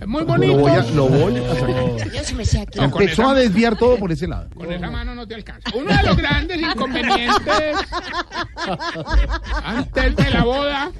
Es 0.00 0.06
muy 0.06 0.22
Lo 0.22 0.26
bonito. 0.28 0.56
voy 0.56 0.70
a, 0.72 0.82
lo 0.82 1.08
voy 1.08 1.36
a. 1.36 2.22
Yo 2.30 2.36
me 2.36 2.44
sé 2.46 2.60
aquí. 2.60 2.78
No, 2.80 2.90
con 2.90 3.02
Empezó 3.02 3.22
esa- 3.22 3.30
a 3.32 3.34
desviar 3.34 3.76
todo 3.76 3.98
por 3.98 4.10
ese 4.12 4.26
lado. 4.26 4.48
Con 4.54 4.72
esa 4.72 4.90
mano 4.90 5.14
no 5.14 5.26
te 5.28 5.34
alcanza. 5.34 5.70
Uno 5.74 5.94
de 5.94 6.02
los 6.04 6.16
grandes 6.16 6.58
inconvenientes 6.58 7.76
antes 9.64 10.16
de 10.16 10.30
la 10.30 10.44
boda 10.44 10.90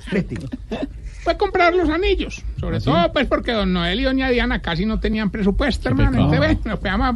fue 1.23 1.37
comprar 1.37 1.75
los 1.75 1.89
anillos. 1.91 2.43
Sobre 2.61 2.81
todo, 2.81 3.13
pues, 3.13 3.27
porque 3.27 3.53
don 3.53 3.73
Noel 3.73 4.01
y 4.01 4.05
doña 4.05 4.31
Diana 4.31 4.61
casi 4.61 4.85
no 4.87 4.99
tenían 4.99 5.31
presupuesto, 5.31 5.89
hermano. 5.89 6.11
pecado. 6.29 6.33
Entonces, 6.35 6.65
nos 6.67 6.79
pegamos 6.81 7.09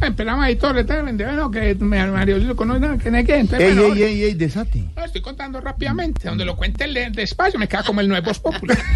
empezamos 0.00 0.44
ahí 0.44 0.56
todo, 0.56 0.76
entonces, 0.78 1.04
bueno, 1.26 1.50
que 1.50 1.74
me- 1.76 2.06
Mario 2.06 2.38
lo 2.38 2.56
conoce, 2.56 2.98
que 3.02 3.10
no 3.10 3.16
hay 3.18 3.24
que. 3.24 3.36
Entonces, 3.36 3.68
Ey, 3.70 3.74
bueno, 3.78 3.94
ey, 3.94 4.02
ey, 4.02 4.22
ey, 4.24 4.34
desate. 4.34 4.84
no, 4.96 5.04
estoy 5.04 5.20
contando 5.20 5.60
rápidamente. 5.60 6.28
Donde 6.28 6.44
lo 6.44 6.56
cuente 6.56 6.86
le- 6.86 7.10
despacio, 7.10 7.58
me 7.58 7.68
queda 7.68 7.82
como 7.82 8.00
el 8.00 8.08
nuevo 8.08 8.28
Popular. 8.42 8.78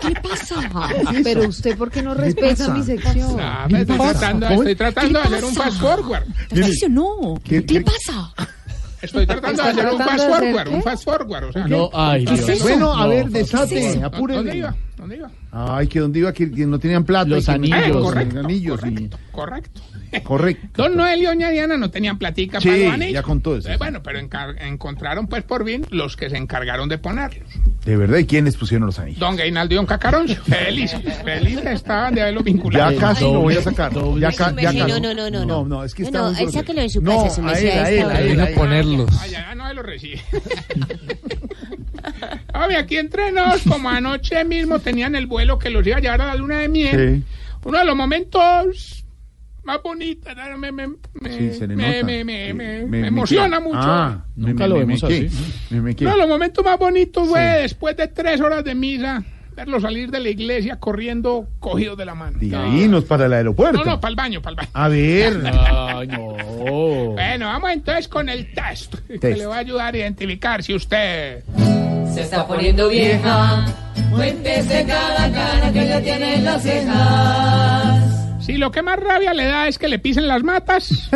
¿Qué 0.00 0.14
pasa? 0.22 0.88
Pero 1.22 1.48
usted, 1.48 1.76
¿por 1.76 1.90
qué 1.90 2.02
no 2.02 2.14
respeta 2.14 2.68
mi 2.68 2.82
sección? 2.82 3.36
Ah, 3.40 3.66
me 3.70 3.80
estoy 3.82 3.96
tratando, 3.98 4.48
estoy 4.48 4.74
tratando 4.74 5.18
de 5.20 5.24
hacer 5.26 5.44
un 5.44 5.54
fast 5.54 5.78
forward. 5.80 6.24
Tarcisio, 6.48 6.88
no. 6.88 7.40
¿Qué- 7.44 7.64
¿Qué, 7.64 7.74
qué- 7.74 7.80
pasa? 7.82 8.32
Estoy 9.04 9.26
tratando 9.26 9.62
de 9.62 9.70
¿Está 9.70 9.82
hacer 9.82 9.92
un 9.92 9.98
fast 9.98 10.28
forward, 10.28 10.68
un 10.68 10.82
fast 10.82 11.04
forward. 11.04 11.44
O 11.44 11.52
sea, 11.52 11.66
No. 11.66 11.90
Bueno, 12.62 12.94
a 12.94 13.06
ver, 13.06 13.28
¿qué 13.28 13.40
es 13.40 13.50
desate, 13.50 13.88
eso? 13.90 14.10
¿Dónde 14.10 14.56
iba? 14.56 14.74
¿Dónde 14.96 15.16
iba? 15.16 15.30
Ay, 15.56 15.86
que 15.86 16.00
dónde 16.00 16.18
iba, 16.18 16.32
que, 16.32 16.50
que 16.50 16.66
no 16.66 16.78
tenían 16.80 17.04
plata. 17.04 17.28
Los 17.28 17.44
y 17.44 17.46
no- 17.48 17.54
anillos. 17.54 17.78
Eh, 17.84 17.88
los 17.90 18.02
correcto, 18.04 18.40
anillos, 18.40 18.80
correcto, 18.80 19.18
correcto. 19.30 19.80
Correcto. 20.22 20.82
Don 20.82 20.96
Noel 20.96 21.22
y 21.22 21.24
doña 21.24 21.50
Diana 21.50 21.76
no 21.76 21.90
tenían 21.90 22.18
platica 22.18 22.60
Sí, 22.60 22.68
para 22.68 22.78
los 22.84 22.92
anillos. 22.94 23.14
ya 23.14 23.22
contó 23.22 23.56
eso. 23.56 23.68
Eh, 23.68 23.76
bueno, 23.76 24.00
pero 24.00 24.20
encontraron 24.60 25.26
pues 25.26 25.42
por 25.42 25.64
bien 25.64 25.84
los 25.90 26.16
que 26.16 26.30
se 26.30 26.36
encargaron 26.36 26.88
de 26.88 26.98
ponerlos. 26.98 27.48
De 27.84 27.96
verdad, 27.96 28.18
¿y 28.18 28.24
quiénes 28.24 28.56
pusieron 28.56 28.86
los 28.86 28.98
anillos? 29.00 29.18
Don 29.18 29.34
Gainaldo 29.34 29.74
y 29.74 29.76
Don 29.76 29.86
Cacaroncio. 29.86 30.40
Felices, 30.44 31.00
felices 31.24 31.66
estaban 31.66 32.14
de 32.14 32.22
haberlos 32.22 32.44
vinculado. 32.44 32.92
Ya 32.92 32.98
casi 33.00 33.24
lo 33.24 33.40
voy 33.40 33.56
a 33.56 33.62
sacar. 33.62 33.92
Ya, 33.92 34.30
ca- 34.30 34.54
ya 34.56 34.62
casi. 34.72 34.78
no, 34.78 35.00
no, 35.00 35.14
no, 35.14 35.30
no, 35.30 35.44
No, 35.44 35.64
no, 35.64 35.82
es 35.84 35.94
que 35.94 36.02
No, 36.02 36.08
estamos... 36.08 36.40
no, 36.40 36.50
sáquelo 36.52 36.80
en 36.82 36.90
su 36.90 37.00
no, 37.02 37.24
casa, 37.24 37.34
su 37.34 37.48
a 37.48 37.52
él, 37.58 37.70
a 37.70 37.84
a 37.84 37.90
él, 37.90 38.02
a 38.10 38.20
él, 38.20 38.40
a 38.40 38.44
a 38.44 38.48
él. 38.50 38.54
ponerlos. 38.54 39.10
Ah, 39.20 39.26
ya 39.26 39.54
no 39.56 39.66
se 39.68 39.74
lo 39.74 39.82
recibe. 39.82 40.20
Hombre, 42.54 42.76
aquí 42.76 42.96
entre 42.96 43.32
nos, 43.32 43.62
como 43.62 43.88
anoche 43.90 44.44
mismo 44.44 44.78
tenían 44.78 45.14
el 45.14 45.26
vuelo 45.26 45.58
que 45.58 45.70
los 45.70 45.86
iba 45.86 45.96
a 45.96 46.00
llevar 46.00 46.20
a 46.22 46.26
la 46.26 46.34
luna 46.34 46.58
de 46.58 46.68
miel. 46.68 47.22
Sí. 47.24 47.32
Uno 47.64 47.78
de 47.78 47.84
los 47.84 47.96
momentos 47.96 49.04
más 49.64 49.82
bonitos, 49.82 50.30
me, 50.58 50.70
me, 50.72 50.86
me, 50.88 50.94
Sí, 51.30 51.58
se 51.58 51.66
le 51.66 51.74
me- 51.74 52.02
nota. 52.02 52.06
me- 52.06 52.24
me- 52.24 52.46
Sí, 52.48 52.52
me- 52.52 52.54
me- 52.54 52.86
me 52.86 53.00
me 53.00 53.06
emociona 53.08 53.60
mucho. 53.60 53.78
Ah, 53.80 54.24
Nunca 54.36 54.64
me- 54.64 54.68
lo 54.68 54.74
vemos 54.78 55.02
me 55.02 55.08
así. 55.08 55.28
Uno 55.70 56.10
de 56.12 56.16
los 56.18 56.28
momentos 56.28 56.62
más 56.64 56.78
bonitos 56.78 57.26
fue 57.28 57.40
Sí. 57.40 57.62
después 57.62 57.96
de 57.96 58.08
tres 58.08 58.40
horas 58.42 58.62
de 58.62 58.74
misa, 58.74 59.24
verlo 59.56 59.80
salir 59.80 60.10
de 60.10 60.20
la 60.20 60.28
iglesia 60.28 60.76
corriendo 60.78 61.48
cogidos 61.60 61.96
de 61.96 62.04
la 62.04 62.14
mano. 62.14 62.36
Diga, 62.38 62.66
irnos 62.68 63.04
para 63.04 63.24
el 63.24 63.32
aeropuerto. 63.32 63.78
No, 63.78 63.92
no, 63.92 64.00
para 64.00 64.10
el 64.10 64.16
baño, 64.16 64.42
para 64.42 64.50
el 64.50 64.56
baño. 64.56 64.70
A 64.74 64.88
ver. 64.88 65.40
Ay, 65.46 66.08
no. 66.08 66.36
Bueno, 67.14 67.46
vamos 67.46 67.70
entonces 67.70 68.06
con 68.08 68.28
el 68.28 68.52
test, 68.52 68.96
que 69.08 69.18
Test. 69.18 69.38
le 69.38 69.46
va 69.46 69.56
a 69.56 69.60
ayudar 69.60 69.94
a 69.94 69.96
identificar 69.96 70.62
si 70.62 70.74
usted 70.74 71.42
Se 72.14 72.22
está 72.22 72.46
poniendo 72.46 72.88
vieja. 72.88 73.64
Cuéntese 74.12 74.86
cada 74.86 75.32
cara 75.32 75.72
que 75.72 75.88
ya 75.88 76.00
tiene 76.00 76.36
en 76.36 76.44
las 76.44 76.62
cejas. 76.62 78.04
Si 78.40 78.56
lo 78.56 78.70
que 78.70 78.82
más 78.82 79.00
rabia 79.00 79.34
le 79.34 79.46
da 79.46 79.66
es 79.66 79.78
que 79.78 79.88
le 79.88 79.98
pisen 79.98 80.28
las 80.28 80.44
matas. 80.44 81.10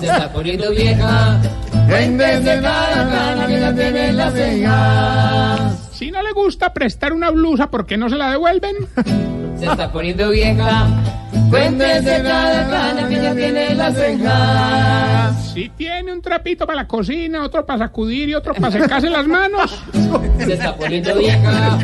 Se 0.00 0.06
está 0.06 0.32
poniendo 0.32 0.70
vieja. 0.72 1.40
Cuéntese 1.86 2.60
cada 2.60 3.08
cara 3.08 3.46
que 3.46 3.60
ya 3.60 3.74
tiene 3.74 4.08
en 4.08 4.16
las 4.16 4.34
cejas. 4.34 5.88
Si 5.92 6.10
no 6.10 6.20
le 6.22 6.32
gusta 6.32 6.72
prestar 6.72 7.12
una 7.12 7.30
blusa 7.30 7.70
porque 7.70 7.96
no 7.96 8.08
se 8.08 8.16
la 8.16 8.30
devuelven. 8.30 8.74
Se 9.56 9.66
está 9.66 9.92
poniendo 9.92 10.30
vieja. 10.30 10.86
Cuéntese 11.50 12.22
cada 12.22 12.68
cara 12.68 13.08
que 13.08 13.22
ya 13.22 13.34
tiene 13.34 13.70
en 13.72 13.78
las 13.78 13.94
cejas. 13.94 15.52
Si 15.54 15.68
tiene 15.70 16.12
un 16.12 16.22
trapito 16.22 16.66
para 16.66 16.82
la 16.82 16.86
cocina, 16.88 17.42
otro 17.44 17.64
para 17.66 17.80
sacudir 17.80 18.28
y 18.28 18.34
otro 18.34 18.54
para 18.54 18.70
secarse 18.72 19.10
las 19.10 19.26
manos. 19.26 19.82
Se 20.38 20.52
está 20.54 20.74
poniendo 20.76 21.14
vieja. 21.16 21.78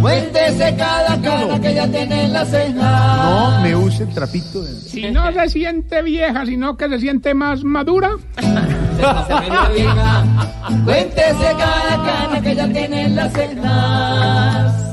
Cuéntese 0.00 0.74
cada 0.76 1.20
cara 1.20 1.60
que 1.60 1.74
ya 1.74 1.86
tiene 1.88 2.24
en 2.24 2.32
las 2.32 2.48
cejas. 2.48 2.76
No 3.24 3.60
me 3.62 3.76
use 3.76 4.02
el 4.04 4.08
trapito. 4.10 4.62
de- 4.62 4.74
Si 4.80 5.10
no 5.10 5.30
se 5.32 5.48
siente 5.48 6.02
vieja, 6.02 6.44
sino 6.46 6.76
que 6.76 6.88
se 6.88 6.98
siente 6.98 7.34
más 7.34 7.62
madura. 7.64 8.10
Se 8.36 9.06
está 9.06 9.26
poniendo 9.28 9.68
vieja. 9.74 10.24
Cuéntese 10.84 11.54
cada 11.58 12.04
cara 12.04 12.40
que 12.42 12.54
ya 12.54 12.68
tiene 12.68 13.04
en 13.04 13.16
las 13.16 13.32
cejas. 13.32 14.89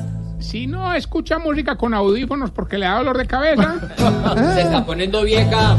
Si 0.48 0.66
no 0.66 0.94
escucha 0.94 1.40
música 1.40 1.76
con 1.76 1.94
audífonos 1.94 2.52
porque 2.52 2.78
le 2.78 2.86
da 2.86 2.96
dolor 3.00 3.18
de 3.18 3.26
cabeza. 3.28 3.76
Se 4.56 4.62
está 4.62 4.86
poniendo 4.86 5.24
vieja. 5.24 5.76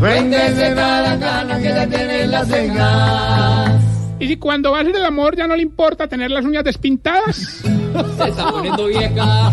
Cuéntese 0.00 0.74
cada 0.74 1.16
cara 1.20 1.58
que 1.58 1.64
ya 1.68 1.86
tiene 1.86 2.22
en 2.22 2.30
las 2.32 2.48
cejas. 2.48 3.80
Y 4.18 4.26
si 4.26 4.36
cuando 4.36 4.72
va 4.72 4.78
a 4.78 4.80
hacer 4.82 4.96
el 4.96 5.04
amor 5.04 5.36
ya 5.36 5.46
no 5.46 5.54
le 5.54 5.62
importa 5.62 6.08
tener 6.08 6.32
las 6.32 6.44
uñas 6.44 6.64
despintadas. 6.64 7.36
Se 7.36 8.28
está 8.28 8.50
poniendo 8.50 8.86
vieja. 8.88 9.52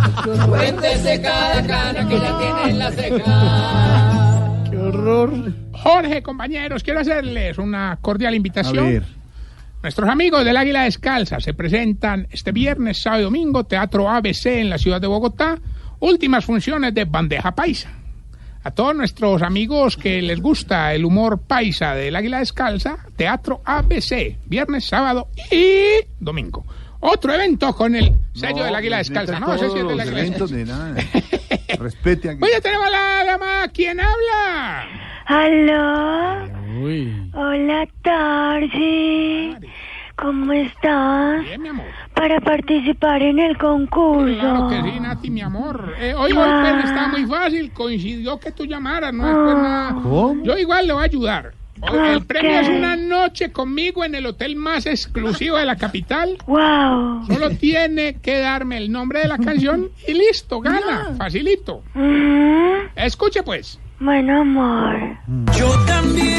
Cuéntese 0.49 1.21
cada 1.21 1.65
cara 1.67 2.07
que 2.07 2.19
ya 2.19 2.39
tiene 2.39 2.69
en 2.71 2.79
las 2.79 2.95
cejas. 2.95 4.69
Qué 4.71 4.77
horror. 4.77 5.53
Jorge, 5.71 6.23
compañeros, 6.23 6.81
quiero 6.81 7.01
hacerles 7.01 7.59
una 7.59 7.99
cordial 8.01 8.33
A 8.33 8.37
invitación. 8.37 8.85
ver. 8.85 9.16
Nuestros 9.83 10.09
amigos 10.09 10.43
del 10.43 10.57
Águila 10.57 10.83
Descalza 10.83 11.39
se 11.39 11.53
presentan 11.53 12.27
este 12.31 12.51
viernes, 12.51 13.01
sábado 13.01 13.21
y 13.21 13.25
domingo, 13.25 13.63
Teatro 13.63 14.09
ABC 14.09 14.47
en 14.47 14.69
la 14.69 14.77
ciudad 14.79 14.99
de 14.99 15.07
Bogotá, 15.07 15.59
últimas 15.99 16.45
funciones 16.45 16.93
de 16.93 17.05
Bandeja 17.05 17.53
Paisa. 17.53 17.91
A 18.63 18.71
todos 18.71 18.95
nuestros 18.95 19.43
amigos 19.43 19.95
que 19.95 20.21
les 20.21 20.41
gusta 20.41 20.93
el 20.93 21.05
humor 21.05 21.39
paisa 21.39 21.93
del 21.93 22.15
Águila 22.15 22.39
Descalza, 22.39 22.97
Teatro 23.15 23.61
ABC, 23.63 24.37
viernes, 24.45 24.85
sábado 24.85 25.29
y 25.51 26.05
domingo. 26.19 26.65
Otro 26.99 27.33
evento 27.33 27.73
con 27.73 27.95
el 27.95 28.13
sello 28.33 28.63
del 28.63 28.75
Águila 28.75 28.97
pues, 28.97 29.09
Descalza, 29.09 29.39
¿no? 29.39 29.53
Ese 29.53 29.69
sí 29.69 29.77
es 29.77 29.87
del 29.87 29.99
Águila 29.99 30.21
Descalza. 30.21 31.75
Respete 31.79 32.29
aquí. 32.31 32.39
Oye, 32.43 32.59
tenemos 32.61 32.91
la 32.91 33.23
llamada. 33.23 33.67
¿Quién 33.69 33.99
habla? 33.99 35.06
¿Aló? 35.27 36.45
Uy. 36.81 37.31
Hola, 37.33 37.85
Tarsi. 38.01 39.53
¿Cómo 40.15 40.53
estás? 40.53 41.43
Bien, 41.43 41.61
mi 41.61 41.67
amor. 41.67 41.85
Para 42.13 42.39
participar 42.39 43.21
en 43.21 43.37
el 43.37 43.57
concurso. 43.57 44.39
Claro 44.39 44.69
que 44.69 44.81
sí, 44.81 44.99
Nati, 45.01 45.29
mi 45.29 45.41
amor. 45.41 45.93
Eh, 45.99 46.13
hoy, 46.15 46.31
hoy 46.31 46.37
pues, 46.37 46.85
está 46.85 47.09
muy 47.09 47.25
fácil. 47.25 47.71
Coincidió 47.73 48.39
que 48.39 48.51
tú 48.51 48.65
llamaras, 48.65 49.13
no 49.13 49.29
es 49.29 49.35
pues 49.35 49.55
nada. 49.57 49.93
¿Cómo? 50.01 50.43
Yo 50.43 50.57
igual 50.57 50.87
le 50.87 50.93
voy 50.93 51.01
a 51.01 51.05
ayudar. 51.05 51.51
El 51.93 52.25
premio 52.25 52.59
es 52.61 52.69
una 52.69 52.95
noche 52.95 53.51
conmigo 53.51 54.05
en 54.05 54.15
el 54.15 54.25
hotel 54.25 54.55
más 54.55 54.85
exclusivo 54.85 55.57
de 55.57 55.65
la 55.65 55.75
capital. 55.75 56.37
Wow. 56.47 57.25
Solo 57.27 57.49
tiene 57.59 58.15
que 58.21 58.39
darme 58.39 58.77
el 58.77 58.91
nombre 58.91 59.19
de 59.19 59.27
la 59.27 59.37
canción 59.37 59.89
y 60.07 60.13
listo, 60.13 60.61
gana. 60.61 61.13
Facilito. 61.17 61.83
Mm, 61.93 62.95
Escuche 62.95 63.43
pues. 63.43 63.77
Bueno, 63.99 64.41
amor. 64.41 64.95
Yo 65.57 65.69
también, 65.85 66.37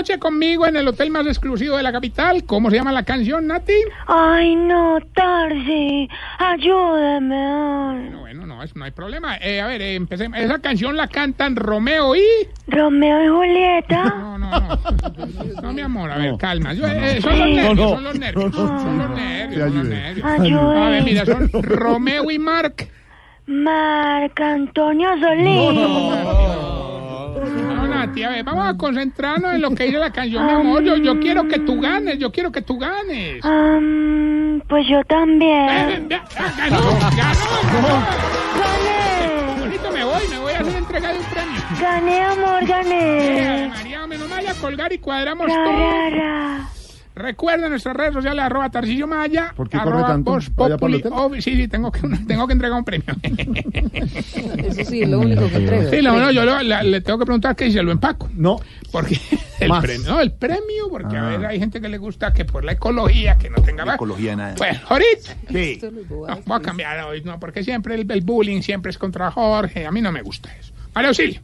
noche 0.00 0.18
conmigo 0.18 0.66
en 0.66 0.76
el 0.76 0.88
hotel 0.88 1.10
más 1.10 1.26
exclusivo 1.26 1.76
de 1.76 1.82
la 1.82 1.92
capital. 1.92 2.44
¿Cómo 2.44 2.70
se 2.70 2.76
llama 2.76 2.90
la 2.90 3.02
canción, 3.04 3.46
Nati? 3.46 3.74
Ay, 4.06 4.56
no, 4.56 4.98
Tarsi. 5.14 6.08
Ayúdame. 6.38 8.16
bueno, 8.18 8.46
no, 8.46 8.62
eso 8.62 8.72
no 8.76 8.86
hay 8.86 8.92
problema. 8.92 9.36
Eh, 9.36 9.60
a 9.60 9.66
ver, 9.66 9.82
eh, 9.82 9.94
empecemos. 9.96 10.38
Esa 10.38 10.58
canción 10.60 10.96
la 10.96 11.06
cantan 11.06 11.54
Romeo 11.54 12.16
y... 12.16 12.22
Romeo 12.66 13.22
y 13.24 13.28
Julieta. 13.28 14.04
No, 14.20 14.38
no, 14.38 14.50
no. 14.58 15.62
No, 15.62 15.72
mi 15.74 15.82
amor, 15.82 16.10
a 16.10 16.16
ver, 16.16 16.34
calma. 16.38 16.72
Yo, 16.72 16.86
eh, 16.88 17.20
son 17.20 17.38
los 17.38 17.48
nervios, 17.50 17.76
No, 17.76 17.82
no. 17.82 17.88
son 17.90 18.04
los 18.04 18.18
nervios. 18.18 18.54
Son 18.54 18.98
los 18.98 19.10
nervios, 19.10 19.60
son 19.68 19.78
los 19.78 19.86
nervios. 19.86 20.26
Ayude. 20.26 20.78
A 20.78 20.88
ver, 20.88 21.02
mira, 21.04 21.26
son 21.26 21.50
Romeo 21.62 22.30
y 22.30 22.38
Marc. 22.38 22.88
Marc 23.46 24.40
Antonio 24.40 25.10
Solís. 25.20 25.74
No, 25.74 26.99
Nati, 27.88 28.22
a 28.22 28.30
ver, 28.30 28.44
vamos 28.44 28.66
a 28.68 28.76
concentrarnos 28.76 29.54
en 29.54 29.60
lo 29.62 29.70
que 29.74 29.84
dice 29.84 29.98
la 29.98 30.10
canción, 30.12 30.46
mi 30.46 30.52
amor. 30.52 30.82
Yo, 30.82 30.96
yo 30.96 31.18
quiero 31.20 31.46
que 31.48 31.58
tú 31.60 31.80
ganes, 31.80 32.18
yo 32.18 32.30
quiero 32.32 32.50
que 32.52 32.62
tú 32.62 32.78
ganes. 32.78 33.44
Am, 33.44 34.62
pues 34.68 34.86
yo 34.88 35.02
también. 35.04 36.08
¡Ganó! 36.08 36.80
¡Ganó! 38.60 39.60
Bonito, 39.60 39.90
me 39.92 40.04
voy, 40.04 40.22
me 40.30 40.38
voy 40.38 40.52
a 40.52 40.58
hacer 40.60 40.76
entrega 40.76 41.12
de 41.12 41.18
un 41.18 41.24
premio. 41.26 41.60
Gané, 41.80 42.20
amor, 42.22 42.62
Eh, 42.62 42.66
gané. 42.66 43.68
María, 43.68 44.06
menos 44.06 44.28
mal 44.28 44.46
a 44.46 44.54
colgar 44.54 44.92
y 44.92 44.98
cuadramos 44.98 45.46
Ra, 45.48 45.54
todo. 45.54 45.72
ra, 45.78 46.10
ra. 46.10 46.68
Recuerden 47.22 47.70
nuestras 47.70 47.96
redes 47.96 48.12
sociales, 48.14 48.44
arroba 48.44 48.70
Tarcillo 48.70 49.06
Maya, 49.06 49.52
¿Por 49.56 49.68
qué 49.68 49.78
corre 49.78 49.90
arroba 49.90 50.08
tanto? 50.08 50.32
Oh, 51.12 51.34
sí, 51.34 51.40
sí, 51.56 51.68
tengo 51.68 51.90
que, 51.92 52.00
tengo 52.26 52.46
que 52.46 52.52
entregar 52.52 52.78
un 52.78 52.84
premio. 52.84 53.06
Eso 54.58 54.84
sí, 54.84 55.02
es 55.02 55.08
lo 55.08 55.20
único 55.20 55.48
que 55.48 55.56
entrega. 55.56 55.90
Sí, 55.90 56.02
no, 56.02 56.18
no, 56.18 56.30
yo 56.30 56.44
lo- 56.44 56.62
la- 56.62 56.82
le 56.82 57.00
tengo 57.00 57.18
que 57.18 57.24
preguntar 57.26 57.56
que 57.56 57.66
si 57.66 57.72
se 57.72 57.82
lo 57.82 57.92
empaco. 57.92 58.28
No. 58.34 58.60
Porque 58.92 59.18
el 59.60 59.68
Más. 59.68 59.82
premio, 59.82 60.06
no, 60.10 60.20
el 60.20 60.32
premio, 60.32 60.88
porque 60.90 61.16
a 61.16 61.26
Ah. 61.26 61.28
veces 61.30 61.44
hay 61.46 61.58
gente 61.58 61.80
que 61.80 61.88
le 61.88 61.98
gusta 61.98 62.32
que 62.32 62.44
por 62.44 62.64
la 62.64 62.72
ecología, 62.72 63.36
que 63.36 63.50
no 63.50 63.62
tenga 63.62 63.84
más. 63.84 63.94
Ecología 63.96 64.34
nada. 64.36 64.54
Bueno, 64.58 64.80
ahorita. 64.88 65.36
No, 66.10 66.40
voy 66.46 66.58
a 66.58 66.60
cambiar 66.62 67.04
hoy, 67.04 67.22
no, 67.22 67.38
porque 67.38 67.62
siempre 67.62 67.94
el, 67.94 68.10
el 68.10 68.20
bullying 68.22 68.62
siempre 68.62 68.90
es 68.90 68.98
contra 68.98 69.30
Jorge. 69.30 69.86
A 69.86 69.90
mí 69.92 70.00
no 70.00 70.10
me 70.12 70.22
gusta 70.22 70.50
eso. 70.58 70.72
María 70.94 71.08
Auxilio, 71.08 71.40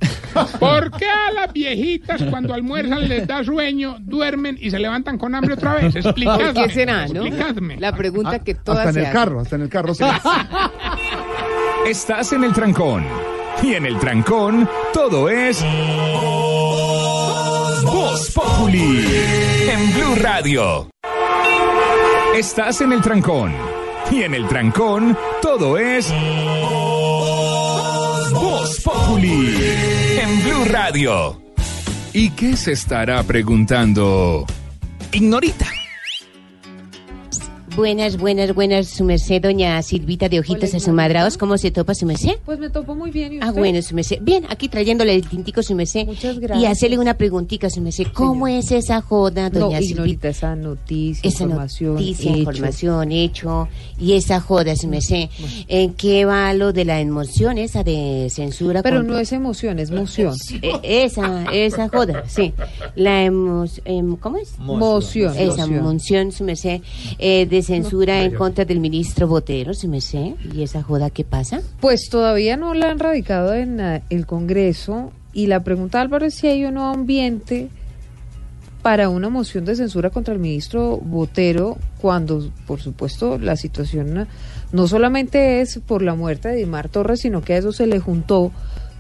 ¿por 0.59 0.91
qué 0.99 1.07
a 1.09 1.33
las 1.33 1.53
viejitas 1.53 2.23
cuando 2.31 2.53
almuerzan 2.53 3.09
les 3.09 3.27
da 3.27 3.45
sueño, 3.45 3.97
duermen 4.01 4.59
y 4.61 4.71
se 4.71 4.79
levantan 4.79 5.19
con 5.19 5.35
hambre 5.35 5.55
otra 5.55 5.75
vez? 5.75 5.95
Explicadme. 5.95 6.53
¿Por 6.53 6.65
qué 6.65 6.71
será, 6.71 7.07
no? 7.07 7.25
Explicadme. 7.25 7.77
La 7.79 7.95
pregunta 7.95 8.39
que 8.41 8.55
todas 8.55 8.89
Hasta 8.89 9.01
en 9.01 9.07
el 9.07 9.13
carro, 9.13 9.41
hasta 9.41 9.57
en 9.57 9.63
el 9.63 9.69
carro. 9.69 9.95
sí. 9.95 10.05
Estás 11.87 12.33
en 12.33 12.43
el 12.43 12.53
trancón. 12.53 13.05
Y 13.63 13.75
en 13.75 13.87
el 13.87 13.99
trancón, 13.99 14.69
todo 14.93 15.29
es. 15.29 15.63
Voz 17.85 18.31
Populi. 18.33 19.07
En 19.71 19.95
Blue 19.95 20.15
Radio. 20.21 20.91
Estás 22.35 22.81
en 22.81 22.93
el 22.93 23.01
trancón. 23.01 23.53
Y 24.11 24.23
en 24.23 24.35
el 24.35 24.47
trancón, 24.49 25.17
todo 25.41 25.79
es. 25.79 26.13
Voz 28.67 28.81
Populi. 28.81 29.55
En 30.21 30.43
Blue 30.43 30.65
Radio. 30.65 31.41
¿Y 32.13 32.31
qué 32.31 32.57
se 32.57 32.73
estará 32.73 33.23
preguntando? 33.23 34.45
Ignorita. 35.13 35.76
Buenas, 37.77 38.17
buenas, 38.17 38.55
buenas, 38.55 38.89
su 38.89 39.05
merced, 39.05 39.43
doña 39.43 39.83
Silvita 39.83 40.31
de 40.31 40.41
Ojitos 40.41 40.73
Asumadrados. 40.75 41.37
¿Cómo 41.37 41.59
se 41.59 41.71
topa 41.71 41.95
su 41.95 42.07
merced? 42.07 42.37
Pues 42.47 42.59
me 42.59 42.71
topo 42.71 42.95
muy 42.95 43.11
bien. 43.11 43.35
¿y 43.35 43.39
Ah, 43.43 43.49
usted? 43.49 43.59
bueno, 43.61 43.83
su 43.83 43.95
merced. 43.95 44.17
Bien, 44.23 44.47
aquí 44.49 44.71
trayéndole 44.71 45.15
el 45.15 45.29
tintico, 45.29 45.63
su 45.63 45.75
merced. 45.75 46.07
Muchas 46.07 46.37
Y 46.37 46.41
gracias. 46.41 46.73
hacerle 46.73 46.97
una 46.99 47.15
preguntica, 47.19 47.69
su 47.69 47.83
merced. 47.83 48.07
¿Cómo 48.15 48.49
es 48.49 48.71
esa 48.73 49.03
joda, 49.03 49.51
No, 49.51 49.61
doña 49.61 49.81
ignorita 49.83 50.05
Silvita? 50.07 50.29
esa 50.31 50.57
noticia, 50.57 51.29
Esa 51.29 51.43
información, 51.45 51.93
noticia, 51.97 52.31
hecho. 52.31 52.39
información, 52.39 53.13
hecho. 53.13 53.69
Y 54.01 54.13
esa 54.15 54.41
joda, 54.41 54.75
su 54.75 54.89
merced. 54.89 55.29
¿En 55.69 55.93
qué 55.93 56.25
va 56.25 56.55
lo 56.55 56.73
de 56.73 56.87
la 56.87 56.99
emoción 57.03 57.59
esa 57.59 57.85
de 57.85 58.29
censura? 58.31 58.83
Pero 58.83 58.97
contra- 59.01 59.15
no 59.17 59.21
es 59.21 59.33
emoción, 59.33 59.79
es 59.81 59.91
moción. 59.91 60.35
Eh, 60.63 60.73
esa, 60.83 61.45
esa 61.53 61.91
joda, 61.91 62.25
sí. 62.27 62.55
La 62.95 63.23
emos, 63.23 63.83
em, 63.85 64.17
¿cómo 64.17 64.39
es? 64.39 64.59
Moción. 64.59 65.37
Esa 65.37 65.67
Moción. 65.67 65.83
moción, 65.85 66.33
su 66.33 66.43
merced, 66.45 66.81
eh, 67.19 67.45
de 67.45 67.66
censura 67.67 68.23
en 68.23 68.35
contra 68.35 68.65
del 68.65 68.81
ministro 68.81 69.27
Botero, 69.27 69.75
su 69.75 69.89
merced. 69.89 70.35
¿Y 70.55 70.63
esa 70.63 70.83
joda 70.83 71.11
qué 71.11 71.25
pasa? 71.25 71.61
Pues 71.81 72.09
todavía 72.09 72.57
no 72.57 72.75
la 72.75 72.91
han 72.91 72.99
radicado 72.99 73.53
en 73.55 73.81
eh, 73.81 74.03
el 74.11 74.27
Congreso 74.27 75.13
y 75.33 75.49
la 75.49 75.63
pregunta 75.63 76.01
Álvaro 76.01 76.27
es 76.27 76.35
si 76.35 76.47
hay 76.47 76.65
un 76.65 76.75
nuevo 76.75 76.91
ambiente 76.91 77.69
para 78.83 79.09
una 79.09 79.29
moción 79.29 79.65
de 79.65 79.75
censura 79.75 80.11
contra 80.11 80.33
el 80.33 80.41
ministro 80.41 80.99
Botero 80.99 81.77
cuando, 82.01 82.51
por 82.67 82.81
supuesto, 82.81 83.37
la 83.39 83.57
situación 83.57 84.19
eh, 84.19 84.27
no 84.73 84.87
solamente 84.87 85.61
es 85.61 85.81
por 85.85 86.03
la 86.03 86.15
muerte 86.15 86.49
de 86.49 86.57
Dimar 86.57 86.89
Torres, 86.89 87.21
sino 87.21 87.43
que 87.43 87.55
a 87.55 87.59
eso 87.59 87.73
se 87.73 87.87
le 87.87 87.99
juntó 87.99 88.53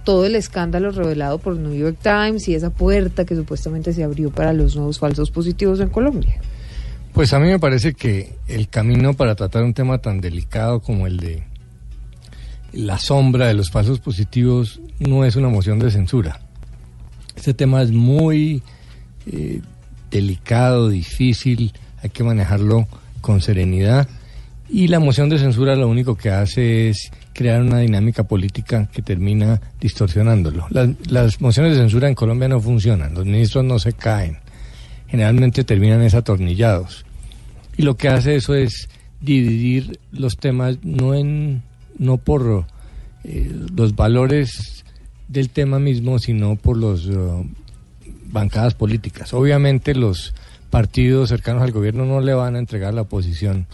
todo 0.02 0.24
el 0.26 0.36
escándalo 0.36 0.90
revelado 0.90 1.38
por 1.38 1.56
New 1.56 1.74
York 1.74 1.98
Times 2.02 2.48
y 2.48 2.55
esa 2.55 2.70
puerta 2.70 3.24
que 3.24 3.34
supuestamente 3.34 3.93
se 3.93 4.05
abrió 4.05 4.30
para 4.30 4.52
los 4.52 4.76
nuevos 4.76 4.98
falsos 4.98 5.30
positivos 5.30 5.80
en 5.80 5.88
Colombia. 5.88 6.40
Pues 7.16 7.32
a 7.32 7.40
mí 7.40 7.48
me 7.48 7.59
parece 7.59 7.94
que 7.94 8.34
el 8.47 8.68
camino 8.68 9.14
para 9.14 9.34
tratar 9.34 9.62
un 9.62 9.72
tema 9.72 9.97
tan 9.97 10.20
delicado 10.20 10.80
como 10.80 11.06
el 11.06 11.16
de 11.16 11.44
la 12.74 12.98
sombra 12.98 13.47
de 13.47 13.55
los 13.55 13.70
falsos 13.70 14.01
positivos 14.01 14.82
no 14.98 15.24
es 15.24 15.34
una 15.34 15.48
moción 15.48 15.78
de 15.78 15.90
censura. 15.90 16.40
Este 17.34 17.55
tema 17.55 17.80
es 17.80 17.90
muy 17.90 18.62
eh, 19.32 19.62
delicado, 20.10 20.90
difícil, 20.90 21.72
hay 22.02 22.10
que 22.10 22.22
manejarlo 22.22 22.86
con 23.22 23.40
serenidad 23.40 24.06
y 24.68 24.88
la 24.88 25.01
moción 25.01 25.30
de 25.30 25.38
censura 25.38 25.74
lo 25.74 25.88
único 25.88 26.16
que 26.16 26.28
hace 26.28 26.90
es 26.90 27.10
crear 27.32 27.62
una 27.62 27.78
dinámica 27.78 28.24
política 28.24 28.90
que 28.93 29.01
termina 29.01 29.59
distorsionándolo. 29.80 30.66
Las, 30.68 30.90
las 31.09 31.40
mociones 31.40 31.72
de 31.72 31.78
censura 31.78 32.09
en 32.09 32.14
Colombia 32.14 32.48
no 32.48 32.60
funcionan, 32.60 33.14
los 33.14 33.24
ministros 33.24 33.64
no 33.64 33.78
se 33.78 33.94
caen, 33.94 34.36
generalmente 35.09 35.64
terminan 35.64 36.02
es 36.02 36.12
atornillados. 36.12 37.05
Y 37.76 37.82
lo 37.82 37.96
que 37.96 38.08
hace 38.08 38.36
eso 38.36 38.54
es 38.54 38.88
dividir 39.20 39.98
los 40.12 40.36
temas 40.36 40.78
no 40.82 41.14
en 41.14 41.62
no 41.98 42.16
por 42.18 42.66
eh, 43.24 43.52
los 43.74 43.96
valores 43.96 44.84
del 45.28 45.50
tema 45.50 45.78
mismo, 45.78 46.18
sino 46.18 46.56
por 46.56 46.76
los 46.76 47.06
eh, 47.06 47.12
bancadas 48.26 48.74
políticas. 48.74 49.34
Obviamente 49.34 49.94
los 49.94 50.34
partidos 50.70 51.28
cercanos 51.28 51.62
al 51.62 51.72
gobierno 51.72 52.04
no 52.04 52.20
le 52.20 52.34
van 52.34 52.56
a 52.56 52.58
entregar 52.58 52.94
la 52.94 53.02
oposición 53.02 53.66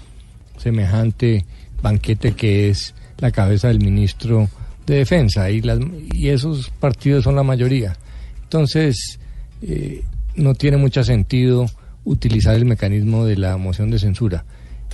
semejante 0.58 1.44
banquete 1.82 2.32
que 2.32 2.70
es 2.70 2.94
la 3.18 3.30
cabeza 3.30 3.68
del 3.68 3.80
ministro 3.80 4.48
de 4.86 4.96
defensa 4.96 5.50
y 5.50 5.60
las 5.60 5.78
y 6.12 6.28
esos 6.28 6.70
partidos 6.70 7.24
son 7.24 7.36
la 7.36 7.42
mayoría. 7.42 7.96
Entonces 8.44 9.18
eh, 9.62 10.04
no 10.36 10.54
tiene 10.54 10.76
mucho 10.76 11.02
sentido 11.04 11.66
utilizar 12.04 12.54
el 12.54 12.64
mecanismo 12.64 13.24
de 13.24 13.36
la 13.36 13.56
moción 13.56 13.90
de 13.90 13.98
censura. 13.98 14.44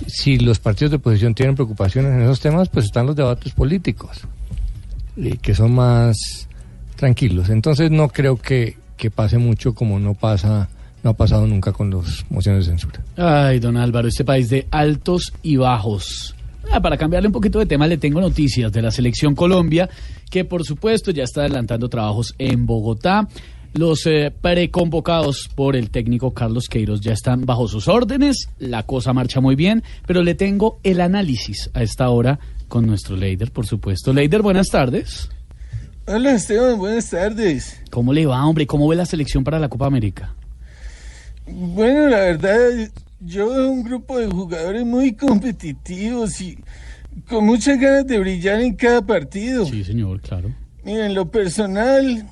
Si 0.07 0.37
los 0.37 0.59
partidos 0.59 0.91
de 0.91 0.97
oposición 0.97 1.35
tienen 1.35 1.55
preocupaciones 1.55 2.13
en 2.13 2.21
esos 2.21 2.39
temas, 2.39 2.69
pues 2.69 2.85
están 2.85 3.05
los 3.05 3.15
debates 3.15 3.53
políticos, 3.53 4.21
eh, 5.17 5.37
que 5.41 5.53
son 5.53 5.73
más 5.73 6.47
tranquilos. 6.95 7.49
Entonces 7.49 7.91
no 7.91 8.07
creo 8.09 8.37
que, 8.37 8.77
que 8.95 9.11
pase 9.11 9.37
mucho 9.37 9.73
como 9.73 9.99
no 9.99 10.13
pasa, 10.13 10.69
no 11.03 11.09
ha 11.09 11.13
pasado 11.13 11.47
nunca 11.47 11.73
con 11.73 11.89
las 11.89 12.25
mociones 12.29 12.65
de 12.65 12.71
censura. 12.71 13.01
Ay, 13.17 13.59
don 13.59 13.75
Álvaro, 13.75 14.07
este 14.07 14.23
país 14.23 14.49
de 14.49 14.67
altos 14.71 15.33
y 15.41 15.57
bajos. 15.57 16.35
Ah, 16.71 16.81
para 16.81 16.97
cambiarle 16.97 17.27
un 17.27 17.33
poquito 17.33 17.57
de 17.59 17.65
tema, 17.65 17.87
le 17.87 17.97
tengo 17.97 18.21
noticias 18.21 18.71
de 18.71 18.81
la 18.81 18.91
selección 18.91 19.33
Colombia, 19.33 19.89
que 20.29 20.45
por 20.45 20.63
supuesto 20.63 21.11
ya 21.11 21.23
está 21.23 21.41
adelantando 21.41 21.89
trabajos 21.89 22.35
en 22.37 22.65
Bogotá. 22.65 23.27
Los 23.73 24.05
eh, 24.07 24.31
preconvocados 24.41 25.49
por 25.53 25.75
el 25.75 25.91
técnico 25.91 26.33
Carlos 26.33 26.67
Queiroz 26.67 27.01
ya 27.01 27.13
están 27.13 27.45
bajo 27.45 27.67
sus 27.67 27.87
órdenes, 27.87 28.49
la 28.57 28.83
cosa 28.83 29.13
marcha 29.13 29.41
muy 29.41 29.55
bien, 29.55 29.83
pero 30.07 30.23
le 30.23 30.33
tengo 30.33 30.79
el 30.83 31.01
análisis 31.01 31.69
a 31.73 31.83
esta 31.83 32.09
hora 32.09 32.39
con 32.67 32.87
nuestro 32.87 33.15
Leider, 33.15 33.51
por 33.51 33.67
supuesto. 33.67 34.11
Leider, 34.11 34.41
buenas 34.41 34.69
tardes. 34.69 35.29
Hola 36.07 36.33
Esteban, 36.33 36.79
buenas 36.79 37.11
tardes. 37.11 37.79
¿Cómo 37.91 38.11
le 38.11 38.25
va, 38.25 38.43
hombre? 38.43 38.65
¿Cómo 38.65 38.87
ve 38.87 38.95
la 38.95 39.05
selección 39.05 39.43
para 39.43 39.59
la 39.59 39.69
Copa 39.69 39.85
América? 39.85 40.33
Bueno, 41.45 42.07
la 42.07 42.21
verdad, 42.21 42.89
yo 43.19 43.49
veo 43.49 43.69
un 43.69 43.83
grupo 43.83 44.17
de 44.17 44.27
jugadores 44.27 44.83
muy 44.85 45.13
competitivos 45.13 46.41
y 46.41 46.57
con 47.27 47.45
muchas 47.45 47.79
ganas 47.79 48.07
de 48.07 48.17
brillar 48.17 48.61
en 48.61 48.75
cada 48.75 49.03
partido. 49.03 49.65
Sí, 49.65 49.83
señor, 49.83 50.21
claro. 50.21 50.51
Mira, 50.83 51.05
en 51.05 51.13
lo 51.13 51.29
personal, 51.29 52.27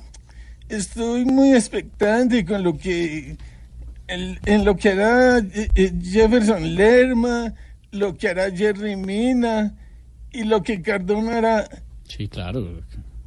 estoy 0.68 1.24
muy 1.24 1.52
expectante 1.54 2.44
con 2.44 2.62
lo 2.62 2.76
que 2.76 3.36
el- 4.06 4.38
en 4.46 4.64
lo 4.64 4.76
que 4.76 4.90
hará 4.90 5.38
eh, 5.38 5.68
eh, 5.74 5.92
Jefferson 6.02 6.74
Lerma, 6.74 7.54
lo 7.90 8.16
que 8.16 8.28
hará 8.28 8.50
Jerry 8.50 8.96
Mina 8.96 9.74
y 10.32 10.44
lo 10.44 10.62
que 10.62 10.80
Cardona 10.82 11.38
hará. 11.38 11.68
Sí, 12.04 12.28
claro. 12.28 12.80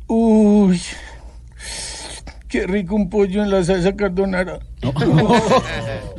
Uy, 0.07 0.80
qué 2.47 2.68
rico 2.68 2.95
un 2.95 3.09
pollo 3.09 3.43
en 3.43 3.49
la 3.51 3.63
salsa 3.63 3.95
cardonara. 3.95 4.59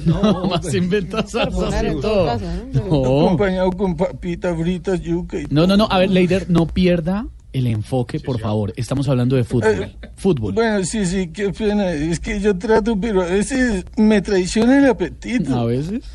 No, 0.07 0.47
más 0.49 0.73
inventa 0.75 1.27
salsas 1.27 1.83
y 1.85 2.01
todo. 2.01 2.39
No. 2.73 3.25
Acompañado 3.27 3.71
con 3.73 3.97
papitas 3.97 4.57
fritas, 4.59 5.01
yuca 5.01 5.41
y 5.41 5.47
No, 5.51 5.67
no, 5.67 5.77
no. 5.77 5.89
A 5.91 5.99
ver, 5.99 6.11
Leider, 6.11 6.49
no 6.51 6.67
pierda 6.67 7.27
el 7.53 7.67
enfoque, 7.67 8.19
por 8.21 8.41
favor. 8.41 8.73
Estamos 8.77 9.09
hablando 9.09 9.37
de 9.37 9.45
fútbol. 9.45 9.95
Fútbol. 10.17 10.55
Bueno, 10.55 10.85
sí, 10.85 11.05
sí, 11.07 11.29
qué 11.29 11.51
pena. 11.51 11.91
Es 11.91 12.19
que 12.19 12.41
yo 12.41 12.57
trato, 12.57 12.99
pero 12.99 13.23
a 13.23 13.27
veces 13.27 13.85
me 13.97 14.23
traiciona 14.23 14.79
el 14.79 14.87
apetito. 14.87 15.55
A 15.55 15.65
veces. 15.65 16.03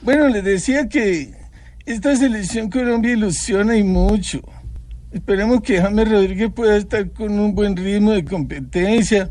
Bueno, 0.00 0.28
les 0.28 0.44
decía 0.44 0.88
que 0.88 1.34
esta 1.84 2.14
selección 2.14 2.70
Colombia 2.70 3.12
ilusiona 3.12 3.76
y 3.76 3.82
mucho. 3.82 4.40
Esperemos 5.10 5.60
que 5.60 5.82
James 5.82 6.08
Rodríguez 6.08 6.52
pueda 6.54 6.76
estar 6.76 7.10
con 7.12 7.38
un 7.38 7.54
buen 7.54 7.76
ritmo 7.76 8.12
de 8.12 8.24
competencia 8.24 9.30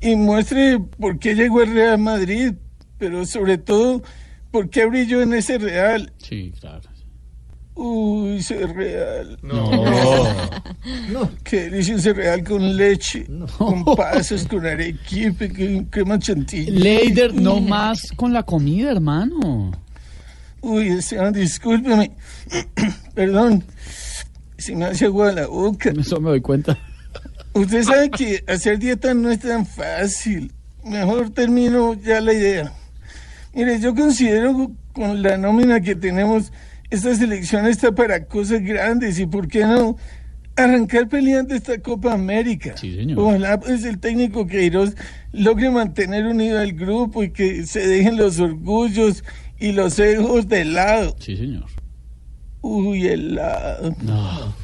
y 0.00 0.14
muestre 0.14 0.78
por 0.78 1.18
qué 1.18 1.34
llegó 1.34 1.60
al 1.60 1.72
Real 1.72 1.98
Madrid, 1.98 2.52
pero 2.98 3.24
sobre 3.24 3.56
todo 3.56 4.02
por 4.50 4.68
qué 4.68 4.84
brilló 4.84 5.22
en 5.22 5.32
ese 5.32 5.58
Real. 5.58 6.12
Sí, 6.18 6.52
claro. 6.60 6.91
Uy, 7.74 8.36
ese 8.36 8.66
Real. 8.66 9.38
No. 9.42 9.70
No, 11.10 11.30
qué 11.44 11.70
delicia 11.70 11.96
ese 11.96 12.12
Real 12.12 12.44
con 12.44 12.76
leche, 12.76 13.26
con 13.58 13.84
pasas, 13.96 14.46
con 14.46 14.66
arequipe, 14.66 15.48
con 15.48 15.84
crema 15.86 16.18
chantilly. 16.18 16.78
Leider, 16.78 17.34
no 17.34 17.60
más 17.60 18.12
con 18.16 18.32
la 18.32 18.42
comida, 18.42 18.92
hermano. 18.92 19.72
Uy, 20.60 20.88
Esteban, 20.88 21.32
discúlpeme. 21.32 22.12
Perdón. 23.14 23.64
Se 24.58 24.76
me 24.76 24.84
hace 24.84 25.06
agua 25.06 25.32
la 25.32 25.48
boca. 25.48 25.90
Eso 25.98 26.20
me 26.20 26.30
doy 26.30 26.40
cuenta. 26.40 26.78
Usted 27.54 27.82
sabe 27.82 28.10
que 28.10 28.44
hacer 28.46 28.78
dieta 28.78 29.12
no 29.12 29.30
es 29.30 29.40
tan 29.40 29.66
fácil. 29.66 30.52
Mejor 30.84 31.30
termino 31.30 31.94
ya 31.94 32.20
la 32.20 32.32
idea. 32.32 32.72
Mire, 33.52 33.80
yo 33.80 33.94
considero 33.94 34.70
con 34.92 35.20
la 35.22 35.36
nómina 35.36 35.80
que 35.80 35.96
tenemos, 35.96 36.52
esta 36.92 37.14
selección 37.14 37.66
está 37.66 37.94
para 37.94 38.26
cosas 38.26 38.62
grandes 38.62 39.18
y, 39.18 39.26
¿por 39.26 39.48
qué 39.48 39.64
no? 39.64 39.96
Arrancar 40.56 41.08
peleando 41.08 41.54
esta 41.54 41.78
Copa 41.78 42.12
América. 42.12 42.76
Sí, 42.76 42.94
señor. 42.94 43.18
Ojalá 43.18 43.58
pues 43.58 43.84
el 43.84 43.98
técnico 43.98 44.46
Queiroz 44.46 44.94
logre 45.32 45.70
mantener 45.70 46.26
unido 46.26 46.58
al 46.58 46.74
grupo 46.74 47.24
y 47.24 47.30
que 47.30 47.64
se 47.64 47.86
dejen 47.86 48.18
los 48.18 48.38
orgullos 48.38 49.24
y 49.58 49.72
los 49.72 49.98
egos 49.98 50.48
de 50.48 50.66
lado. 50.66 51.16
Sí, 51.18 51.36
señor. 51.36 51.64
Uy, 52.64 53.08
helado. 53.08 53.92
No. 54.02 54.54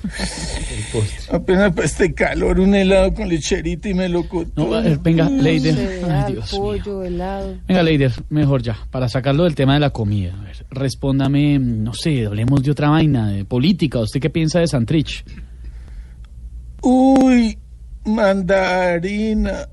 Apenas 1.32 1.72
para 1.72 1.84
este 1.84 2.14
calor, 2.14 2.60
un 2.60 2.72
helado 2.74 3.12
con 3.12 3.28
lecherita 3.28 3.88
y 3.88 3.94
melocotón. 3.94 4.52
No, 4.54 4.72
a 4.74 4.80
ver, 4.82 4.98
venga, 4.98 5.28
Leider. 5.28 5.74
Cereal, 5.74 6.24
Ay, 6.26 6.32
Dios 6.34 6.52
mío. 6.52 6.60
pollo, 6.62 7.02
helado. 7.02 7.56
Venga, 7.66 7.82
Leider, 7.82 8.12
mejor 8.30 8.62
ya, 8.62 8.76
para 8.92 9.08
sacarlo 9.08 9.42
del 9.44 9.56
tema 9.56 9.74
de 9.74 9.80
la 9.80 9.90
comida. 9.90 10.32
A 10.38 10.44
ver, 10.44 10.64
respóndame, 10.70 11.58
no 11.58 11.92
sé, 11.92 12.24
hablemos 12.24 12.62
de 12.62 12.70
otra 12.70 12.88
vaina, 12.90 13.30
de 13.30 13.44
política. 13.44 13.98
¿Usted 13.98 14.20
qué 14.20 14.30
piensa 14.30 14.60
de 14.60 14.68
Santrich? 14.68 15.24
Uy, 16.82 17.58
mandarina. 18.04 19.68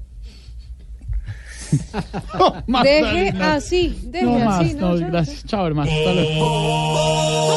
Deje 2.84 3.30
así, 3.44 4.00
deje 4.06 4.26
No 4.26 4.40
más, 4.40 4.60
así. 4.66 4.74
no, 4.76 4.98
ya. 4.98 5.08
gracias. 5.08 5.46
Chao, 5.46 5.68
hermano. 5.68 5.92
Hasta 5.92 6.14
luego. 6.14 7.56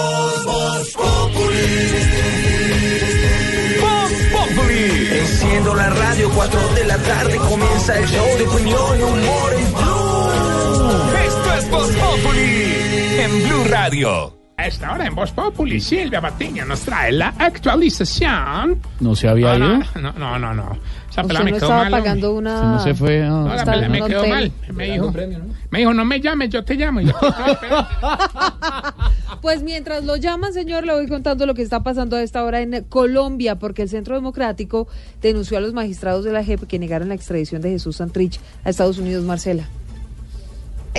Enciendo 5.11 5.75
la 5.75 5.91
radio, 5.91 6.31
4 6.35 6.61
de 6.75 6.85
la 6.85 6.97
tarde 6.99 7.37
comienza 7.37 7.99
el 7.99 8.07
show 8.07 8.27
de 8.39 8.47
opinión 8.47 8.99
y 8.99 9.03
humor 9.03 9.53
en 9.57 9.73
Blue. 9.73 11.19
Esto 11.27 11.55
es 11.55 11.71
Voz 11.71 11.91
Populi 11.97 12.75
en 13.19 13.49
Blue 13.49 13.65
Radio. 13.69 14.39
A 14.57 14.67
esta 14.67 14.93
hora 14.93 15.07
en 15.07 15.15
Voz 15.15 15.31
Populi, 15.33 15.81
Silvia 15.81 16.21
Patiño 16.21 16.65
nos 16.65 16.81
trae 16.81 17.13
la 17.13 17.29
actualización. 17.39 18.81
¿No 19.01 19.15
se 19.15 19.29
había 19.29 19.57
no, 19.59 19.77
ido? 19.77 19.85
no, 20.01 20.13
no, 20.13 20.39
no, 20.39 20.55
no, 20.55 20.79
Usted 21.09 21.23
pelada 21.27 21.45
me 21.45 21.51
no 21.53 21.57
quedó 21.57 21.67
estaba 21.67 21.83
mal. 21.85 21.91
pagando 21.91 22.31
hombre. 22.35 22.51
una... 22.53 22.73
No 22.73 22.79
se 22.81 22.95
fue. 22.95 23.23
ah. 23.23 23.29
No, 23.29 23.47
la 23.55 23.85
en 23.87 23.93
me 23.93 24.03
un 24.03 24.09
quedó 24.09 24.21
hotel. 24.21 24.31
mal. 24.31 24.53
Me 24.75 24.85
dijo, 24.93 25.13
me 25.71 25.79
dijo, 25.79 25.95
no 25.95 26.05
me 26.05 26.21
llames, 26.21 26.51
yo 26.51 26.65
te 26.65 26.75
llamo. 26.75 27.01
Y 27.01 27.07
yo, 27.07 27.13
"No, 27.23 27.47
espera". 27.53 27.89
Pues 29.41 29.63
mientras 29.63 30.05
lo 30.05 30.17
llaman, 30.17 30.53
señor, 30.53 30.85
le 30.85 30.93
voy 30.93 31.07
contando 31.07 31.47
lo 31.47 31.55
que 31.55 31.63
está 31.63 31.83
pasando 31.83 32.17
a 32.17 32.23
esta 32.23 32.45
hora 32.45 32.61
en 32.61 32.85
Colombia, 32.85 33.59
porque 33.59 33.83
el 33.83 33.89
Centro 33.89 34.15
Democrático 34.15 34.89
denunció 35.23 35.59
a 35.59 35.61
los 35.61 35.73
magistrados 35.73 36.25
de 36.25 36.33
la 36.33 36.43
JEP 36.45 36.67
que 36.67 36.79
negaron 36.79 37.09
la 37.09 37.15
extradición 37.15 37.63
de 37.63 37.71
Jesús 37.71 37.97
Santrich 37.97 38.41
a 38.65 38.71
Estados 38.71 38.99
Unidos, 38.99 39.25
Marcela. 39.25 39.65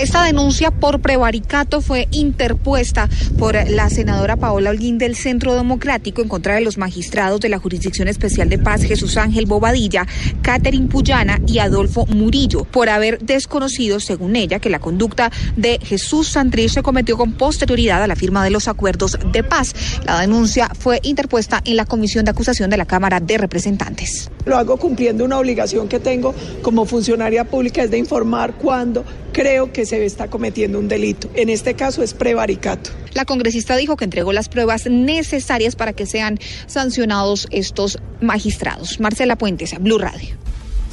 Esta 0.00 0.24
denuncia 0.24 0.70
por 0.70 1.00
prevaricato 1.00 1.82
fue 1.82 2.08
interpuesta 2.10 3.06
por 3.38 3.54
la 3.68 3.90
senadora 3.90 4.36
Paola 4.36 4.70
Holguín 4.70 4.96
del 4.96 5.14
Centro 5.14 5.54
Democrático 5.54 6.22
en 6.22 6.28
contra 6.28 6.54
de 6.54 6.62
los 6.62 6.78
magistrados 6.78 7.38
de 7.40 7.50
la 7.50 7.58
Jurisdicción 7.58 8.08
Especial 8.08 8.48
de 8.48 8.56
Paz 8.56 8.82
Jesús 8.82 9.18
Ángel 9.18 9.44
Bobadilla, 9.44 10.06
Catherine 10.40 10.88
Puyana 10.88 11.38
y 11.46 11.58
Adolfo 11.58 12.06
Murillo, 12.06 12.64
por 12.64 12.88
haber 12.88 13.18
desconocido, 13.18 14.00
según 14.00 14.36
ella, 14.36 14.58
que 14.58 14.70
la 14.70 14.78
conducta 14.78 15.30
de 15.56 15.78
Jesús 15.82 16.28
Santrich 16.28 16.70
se 16.70 16.82
cometió 16.82 17.18
con 17.18 17.34
posterioridad 17.34 18.02
a 18.02 18.06
la 18.06 18.16
firma 18.16 18.42
de 18.42 18.48
los 18.48 18.68
acuerdos 18.68 19.18
de 19.30 19.42
paz. 19.42 19.74
La 20.06 20.18
denuncia 20.18 20.70
fue 20.78 21.00
interpuesta 21.02 21.60
en 21.66 21.76
la 21.76 21.84
Comisión 21.84 22.24
de 22.24 22.30
Acusación 22.30 22.70
de 22.70 22.78
la 22.78 22.86
Cámara 22.86 23.20
de 23.20 23.36
Representantes. 23.36 24.30
Lo 24.46 24.56
hago 24.56 24.78
cumpliendo 24.78 25.26
una 25.26 25.38
obligación 25.38 25.88
que 25.88 26.00
tengo 26.00 26.34
como 26.62 26.86
funcionaria 26.86 27.44
pública, 27.44 27.82
es 27.82 27.90
de 27.90 27.98
informar 27.98 28.54
cuando 28.54 29.04
creo 29.32 29.72
que 29.72 29.86
se 29.86 30.04
está 30.04 30.28
cometiendo 30.28 30.78
un 30.78 30.88
delito. 30.88 31.30
En 31.34 31.48
este 31.48 31.74
caso 31.74 32.02
es 32.02 32.14
prevaricato. 32.14 32.90
La 33.14 33.24
congresista 33.24 33.76
dijo 33.76 33.96
que 33.96 34.04
entregó 34.04 34.32
las 34.32 34.48
pruebas 34.48 34.86
necesarias 34.86 35.76
para 35.76 35.92
que 35.92 36.06
sean 36.06 36.38
sancionados 36.66 37.48
estos 37.50 37.98
magistrados. 38.20 39.00
Marcela 39.00 39.36
Puentes, 39.36 39.74
Blue 39.80 39.98
Radio. 39.98 40.36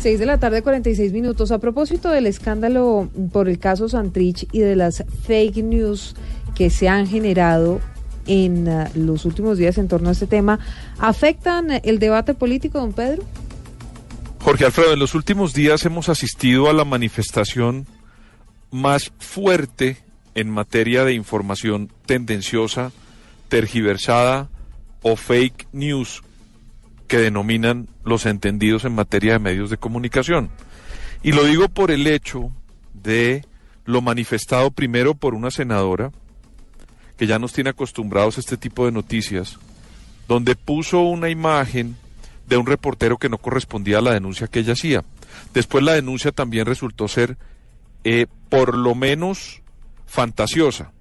6 0.02 0.20
de 0.20 0.26
la 0.26 0.40
tarde, 0.40 0.62
46 0.62 1.12
minutos. 1.12 1.52
A 1.52 1.60
propósito 1.60 2.10
del 2.10 2.28
escándalo 2.28 3.10
por 3.32 3.50
el 3.50 3.60
caso 3.60 3.90
Santrich 3.90 4.48
y 4.52 4.60
de 4.60 4.76
las 4.76 5.04
fake 5.26 5.58
news 5.58 6.16
que 6.56 6.70
se 6.70 6.88
han 6.88 7.08
generado 7.08 7.82
en 8.28 8.68
ah, 8.68 8.90
los 8.94 9.26
últimos 9.26 9.58
días 9.58 9.78
en 9.78 9.88
torno 9.88 10.10
a 10.10 10.12
este 10.12 10.28
tema, 10.28 10.60
¿afectan 11.00 11.82
el 11.84 12.00
debate 12.00 12.34
político, 12.34 12.80
don 12.80 12.94
Pedro? 12.94 13.24
Jorge 14.40 14.66
Alfredo, 14.66 14.94
en 14.94 15.00
los 15.00 15.16
últimos 15.16 15.54
días 15.54 15.86
hemos 15.86 16.10
asistido 16.10 16.70
a 16.70 16.74
la 16.74 16.86
manifestación 16.86 17.86
más 18.72 19.12
fuerte 19.20 19.98
en 20.36 20.50
materia 20.50 21.04
de 21.04 21.14
información 21.14 21.92
tendenciosa, 22.06 22.92
tergiversada 23.48 24.50
o 25.02 25.16
fake 25.16 25.68
news 25.72 26.24
que 27.08 27.18
denominan 27.18 27.88
los 28.04 28.26
entendidos 28.26 28.86
en 28.86 28.94
materia 28.94 29.34
de 29.34 29.40
medios 29.40 29.70
de 29.70 29.78
comunicación. 29.78 30.50
Y 31.24 31.32
lo 31.32 31.44
digo 31.46 31.70
por 31.70 31.92
el 31.92 32.06
hecho 32.06 32.52
de 32.94 33.46
lo 33.86 34.02
manifestado 34.02 34.72
primero 34.72 35.16
por 35.16 35.34
una 35.34 35.50
senadora, 35.50 36.12
que 37.18 37.26
ya 37.26 37.40
nos 37.40 37.54
tiene 37.54 37.72
acostumbrados 37.72 38.38
a 38.38 38.42
este 38.42 38.58
tipo 38.58 38.86
de 38.86 38.92
noticias, 38.92 39.58
donde 40.28 40.56
puso 40.56 41.02
una 41.02 41.30
imagen 41.30 41.96
de 42.48 42.58
un 42.58 42.66
reportero 42.66 43.18
que 43.18 43.30
no 43.30 43.38
correspondía 43.38 44.00
a 44.00 44.02
la 44.02 44.14
denuncia 44.14 44.48
que 44.48 44.60
ella 44.60 44.74
hacía. 44.74 45.04
Después 45.54 45.84
la 45.84 45.94
denuncia 45.94 46.32
también 46.32 46.66
resultó 46.66 47.08
ser 47.08 47.38
eh, 48.10 48.26
por 48.48 48.78
lo 48.78 48.96
menos 48.96 49.62
fantasiosa. 50.06 50.94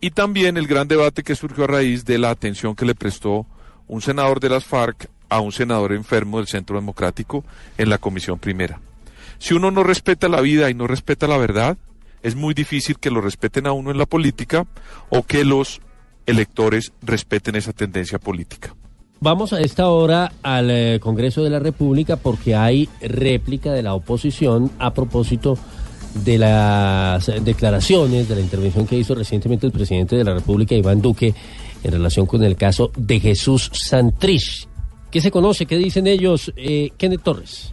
Y 0.00 0.10
también 0.10 0.56
el 0.56 0.66
gran 0.66 0.88
debate 0.88 1.22
que 1.22 1.36
surgió 1.36 1.62
a 1.62 1.68
raíz 1.68 2.04
de 2.04 2.18
la 2.18 2.30
atención 2.30 2.74
que 2.74 2.84
le 2.84 2.96
prestó 2.96 3.46
un 3.86 4.02
senador 4.02 4.40
de 4.40 4.48
las 4.48 4.64
FARC 4.64 5.08
a 5.28 5.38
un 5.38 5.52
senador 5.52 5.92
enfermo 5.92 6.38
del 6.38 6.48
Centro 6.48 6.74
Democrático 6.74 7.44
en 7.78 7.90
la 7.90 7.98
Comisión 7.98 8.40
Primera. 8.40 8.80
Si 9.38 9.54
uno 9.54 9.70
no 9.70 9.84
respeta 9.84 10.28
la 10.28 10.40
vida 10.40 10.68
y 10.68 10.74
no 10.74 10.88
respeta 10.88 11.28
la 11.28 11.38
verdad, 11.38 11.76
es 12.24 12.34
muy 12.34 12.54
difícil 12.54 12.98
que 12.98 13.12
lo 13.12 13.20
respeten 13.20 13.68
a 13.68 13.72
uno 13.72 13.92
en 13.92 13.98
la 13.98 14.06
política 14.06 14.66
o 15.10 15.22
que 15.22 15.44
los 15.44 15.80
electores 16.26 16.92
respeten 17.02 17.54
esa 17.54 17.72
tendencia 17.72 18.18
política. 18.18 18.74
Vamos 19.20 19.52
a 19.52 19.60
esta 19.60 19.90
hora 19.90 20.32
al 20.42 20.72
eh, 20.72 20.98
Congreso 21.00 21.44
de 21.44 21.50
la 21.50 21.60
República 21.60 22.16
porque 22.16 22.56
hay 22.56 22.88
réplica 23.00 23.72
de 23.72 23.84
la 23.84 23.94
oposición 23.94 24.72
a 24.80 24.92
propósito 24.92 25.56
las 26.38 27.26
declaraciones, 27.44 28.28
de 28.28 28.34
la 28.34 28.40
intervención 28.40 28.86
que 28.86 28.96
hizo 28.96 29.14
recientemente 29.14 29.66
el 29.66 29.72
presidente 29.72 30.16
de 30.16 30.24
la 30.24 30.34
República, 30.34 30.74
Iván 30.74 31.00
Duque, 31.00 31.34
en 31.82 31.92
relación 31.92 32.26
con 32.26 32.42
el 32.42 32.56
caso 32.56 32.90
de 32.96 33.20
Jesús 33.20 33.70
Santrich. 33.72 34.68
¿Qué 35.10 35.20
se 35.20 35.30
conoce? 35.30 35.66
¿Qué 35.66 35.76
dicen 35.76 36.06
ellos? 36.06 36.52
Eh, 36.56 36.90
Kenneth 36.96 37.22
Torres. 37.22 37.72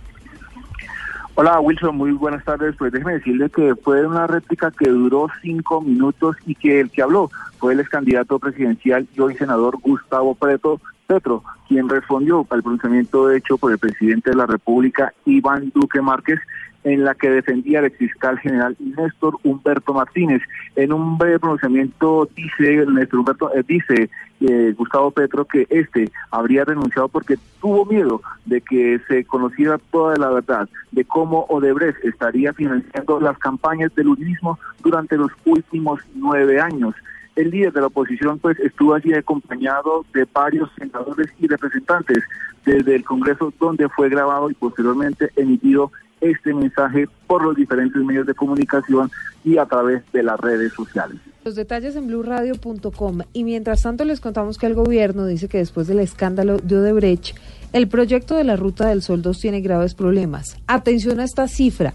Hola 1.35 1.59
Wilson, 1.59 1.97
muy 1.97 2.11
buenas 2.11 2.45
tardes. 2.45 2.75
Pues 2.77 2.91
déjeme 2.91 3.13
decirle 3.13 3.49
que 3.49 3.73
fue 3.75 4.05
una 4.05 4.27
réplica 4.27 4.71
que 4.71 4.87
duró 4.87 5.27
cinco 5.41 5.81
minutos 5.81 6.35
y 6.45 6.53
que 6.53 6.79
el 6.79 6.91
que 6.91 7.01
habló 7.01 7.31
fue 7.57 7.73
el 7.73 7.79
ex 7.79 7.89
candidato 7.89 8.37
presidencial 8.37 9.07
y 9.15 9.19
hoy 9.19 9.35
senador 9.35 9.79
Gustavo 9.81 10.35
Preto, 10.35 10.79
Petro, 11.13 11.43
quien 11.67 11.89
respondió 11.89 12.45
al 12.49 12.63
pronunciamiento 12.63 13.31
hecho 13.31 13.57
por 13.57 13.71
el 13.71 13.77
presidente 13.77 14.31
de 14.31 14.35
la 14.35 14.47
República, 14.47 15.13
Iván 15.25 15.71
Duque 15.73 16.01
Márquez, 16.01 16.39
en 16.83 17.05
la 17.05 17.13
que 17.13 17.29
defendía 17.29 17.79
al 17.79 17.85
exfiscal 17.85 18.39
general 18.39 18.75
Néstor 18.79 19.37
Humberto 19.43 19.93
Martínez. 19.93 20.41
En 20.75 20.91
un 20.91 21.17
breve 21.17 21.39
pronunciamiento 21.39 22.27
dice 22.35 22.85
Néstor 22.87 23.19
Humberto, 23.19 23.53
eh, 23.53 23.63
dice 23.65 24.09
eh, 24.41 24.73
Gustavo 24.75 25.11
Petro 25.11 25.45
que 25.45 25.67
este 25.69 26.11
habría 26.31 26.65
renunciado 26.65 27.07
porque 27.07 27.37
tuvo 27.61 27.85
miedo 27.85 28.21
de 28.45 28.59
que 28.61 28.99
se 29.07 29.23
conociera 29.23 29.77
toda 29.91 30.17
la 30.17 30.29
verdad 30.29 30.67
de 30.91 31.05
cómo 31.05 31.45
Odebrecht 31.47 32.03
estaría 32.03 32.53
financiando 32.53 33.19
las 33.19 33.37
campañas 33.37 33.93
del 33.95 34.09
uribismo 34.09 34.59
durante 34.81 35.15
los 35.15 35.31
últimos 35.45 36.01
nueve 36.15 36.59
años 36.59 36.95
el 37.35 37.49
líder 37.49 37.73
de 37.73 37.81
la 37.81 37.87
oposición 37.87 38.39
pues 38.39 38.59
estuvo 38.59 38.93
allí 38.93 39.13
acompañado 39.13 40.05
de 40.13 40.25
varios 40.31 40.69
senadores 40.77 41.27
y 41.39 41.47
representantes 41.47 42.23
desde 42.65 42.95
el 42.95 43.03
Congreso 43.03 43.53
donde 43.59 43.89
fue 43.89 44.09
grabado 44.09 44.49
y 44.49 44.53
posteriormente 44.53 45.31
emitido 45.35 45.91
este 46.21 46.53
mensaje 46.53 47.07
por 47.27 47.43
los 47.43 47.55
diferentes 47.55 48.01
medios 48.01 48.25
de 48.25 48.33
comunicación 48.33 49.11
y 49.43 49.57
a 49.57 49.65
través 49.65 50.03
de 50.13 50.23
las 50.23 50.39
redes 50.39 50.71
sociales. 50.73 51.17
Los 51.43 51.55
detalles 51.55 51.97
en 51.97 52.07
blueradio.com 52.07 53.19
y 53.33 53.43
mientras 53.43 53.81
tanto 53.81 54.05
les 54.05 54.21
contamos 54.21 54.57
que 54.57 54.65
el 54.65 54.75
gobierno 54.75 55.25
dice 55.25 55.49
que 55.49 55.57
después 55.57 55.87
del 55.87 55.99
escándalo 55.99 56.57
de 56.57 56.77
Odebrecht, 56.77 57.35
el 57.73 57.89
proyecto 57.89 58.35
de 58.37 58.45
la 58.45 58.55
Ruta 58.55 58.87
del 58.87 59.01
Sol 59.01 59.21
2 59.21 59.37
tiene 59.39 59.59
graves 59.59 59.95
problemas. 59.95 60.57
Atención 60.67 61.19
a 61.19 61.25
esta 61.25 61.47
cifra. 61.49 61.93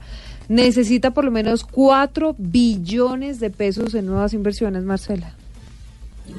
Necesita 0.49 1.12
por 1.12 1.25
lo 1.25 1.31
menos 1.31 1.65
4 1.65 2.35
billones 2.39 3.39
de 3.39 3.51
pesos 3.51 3.95
en 3.95 4.07
nuevas 4.07 4.33
inversiones, 4.33 4.83
Marcela. 4.85 5.38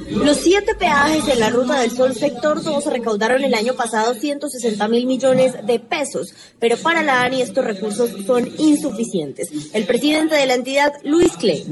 Los 0.09 0.37
siete 0.37 0.73
peajes 0.75 1.27
en 1.27 1.39
la 1.39 1.49
Ruta 1.49 1.79
del 1.79 1.91
Sol 1.91 2.15
sector 2.15 2.63
2 2.63 2.85
recaudaron 2.87 3.43
el 3.43 3.53
año 3.53 3.75
pasado 3.75 4.13
160 4.15 4.87
mil 4.87 5.05
millones 5.05 5.53
de 5.65 5.79
pesos, 5.79 6.33
pero 6.59 6.77
para 6.77 7.03
la 7.03 7.21
ANI 7.21 7.41
estos 7.41 7.63
recursos 7.63 8.09
son 8.25 8.49
insuficientes. 8.57 9.49
El 9.73 9.85
presidente 9.85 10.35
de 10.35 10.47
la 10.47 10.55
entidad, 10.55 10.93
Luis 11.03 11.33
Clay. 11.37 11.63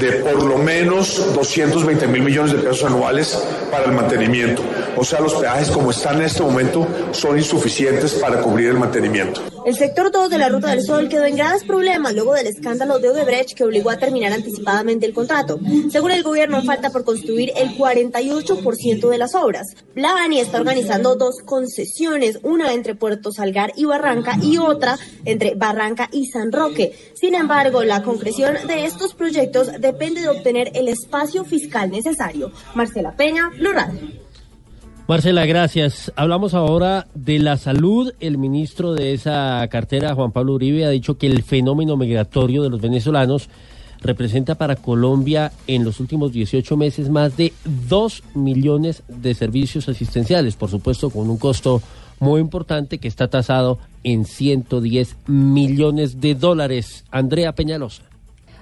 De 0.00 0.12
por 0.12 0.42
lo 0.42 0.58
menos 0.58 1.34
220 1.34 2.06
mil 2.08 2.22
millones 2.22 2.52
de 2.52 2.58
pesos 2.58 2.84
anuales 2.84 3.38
para 3.70 3.84
el 3.84 3.92
mantenimiento. 3.92 4.62
O 4.96 5.04
sea, 5.04 5.20
los 5.20 5.34
peajes 5.34 5.70
como 5.70 5.90
están 5.90 6.16
en 6.16 6.22
este 6.22 6.42
momento 6.42 6.86
son 7.12 7.38
insuficientes 7.38 8.14
para 8.14 8.40
cubrir 8.40 8.70
el 8.70 8.78
mantenimiento. 8.78 9.42
El 9.64 9.76
sector 9.76 10.10
2 10.12 10.30
de 10.30 10.38
la 10.38 10.48
Ruta 10.48 10.70
del 10.70 10.82
Sol 10.82 11.08
quedó 11.08 11.24
en 11.24 11.36
graves 11.36 11.64
problemas 11.64 12.14
luego 12.14 12.34
del 12.34 12.46
escándalo 12.46 12.98
de 12.98 13.10
Odebrecht 13.10 13.54
que 13.54 13.64
obligó 13.64 13.90
a 13.90 13.98
terminar 13.98 14.32
anticipadamente 14.32 15.06
el 15.06 15.12
contrato. 15.12 15.58
Según 15.90 16.12
el 16.12 16.22
gobierno, 16.22 16.62
falta 16.62 16.90
por 16.90 17.04
construir 17.04 17.52
el 17.56 17.76
48% 17.76 19.08
de 19.08 19.18
las 19.18 19.34
obras. 19.34 19.76
La 19.94 20.22
ANI 20.24 20.40
está 20.40 20.58
organizando 20.58 21.16
dos 21.16 21.36
concesiones, 21.44 22.38
una 22.42 22.72
entre 22.72 22.94
Puerto 22.94 23.32
Salgar 23.32 23.72
y 23.76 23.84
Barranca 23.84 24.38
y 24.42 24.58
otra 24.58 24.98
entre 25.24 25.54
Barranca 25.54 26.08
y 26.12 26.26
San 26.26 26.52
Roque. 26.52 26.92
Sin 27.14 27.34
embargo, 27.34 27.84
la 27.84 28.02
concreción 28.02 28.54
de 28.66 28.84
estos 28.84 29.14
proyectos 29.14 29.70
depende 29.80 30.22
de 30.22 30.28
obtener 30.28 30.70
el 30.74 30.88
espacio 30.88 31.44
fiscal 31.44 31.90
necesario. 31.90 32.52
Marcela 32.74 33.12
Peña, 33.12 33.50
Radio. 33.58 34.26
Marcela, 35.08 35.46
gracias. 35.46 36.12
Hablamos 36.16 36.52
ahora 36.52 37.06
de 37.14 37.38
la 37.38 37.56
salud. 37.58 38.12
El 38.18 38.38
ministro 38.38 38.92
de 38.92 39.12
esa 39.12 39.64
cartera, 39.70 40.16
Juan 40.16 40.32
Pablo 40.32 40.54
Uribe, 40.54 40.84
ha 40.84 40.90
dicho 40.90 41.16
que 41.16 41.28
el 41.28 41.44
fenómeno 41.44 41.96
migratorio 41.96 42.64
de 42.64 42.70
los 42.70 42.80
venezolanos 42.80 43.48
representa 44.00 44.56
para 44.56 44.76
Colombia 44.76 45.52
en 45.66 45.84
los 45.84 46.00
últimos 46.00 46.32
18 46.32 46.76
meses 46.76 47.08
más 47.08 47.36
de 47.36 47.52
2 47.88 48.22
millones 48.34 49.02
de 49.08 49.34
servicios 49.34 49.88
asistenciales, 49.88 50.56
por 50.56 50.70
supuesto 50.70 51.10
con 51.10 51.30
un 51.30 51.38
costo 51.38 51.82
muy 52.18 52.40
importante 52.40 52.98
que 52.98 53.08
está 53.08 53.28
tasado 53.28 53.78
en 54.02 54.24
110 54.24 55.16
millones 55.26 56.20
de 56.20 56.34
dólares. 56.34 57.04
Andrea 57.10 57.54
Peñalosa. 57.54 58.02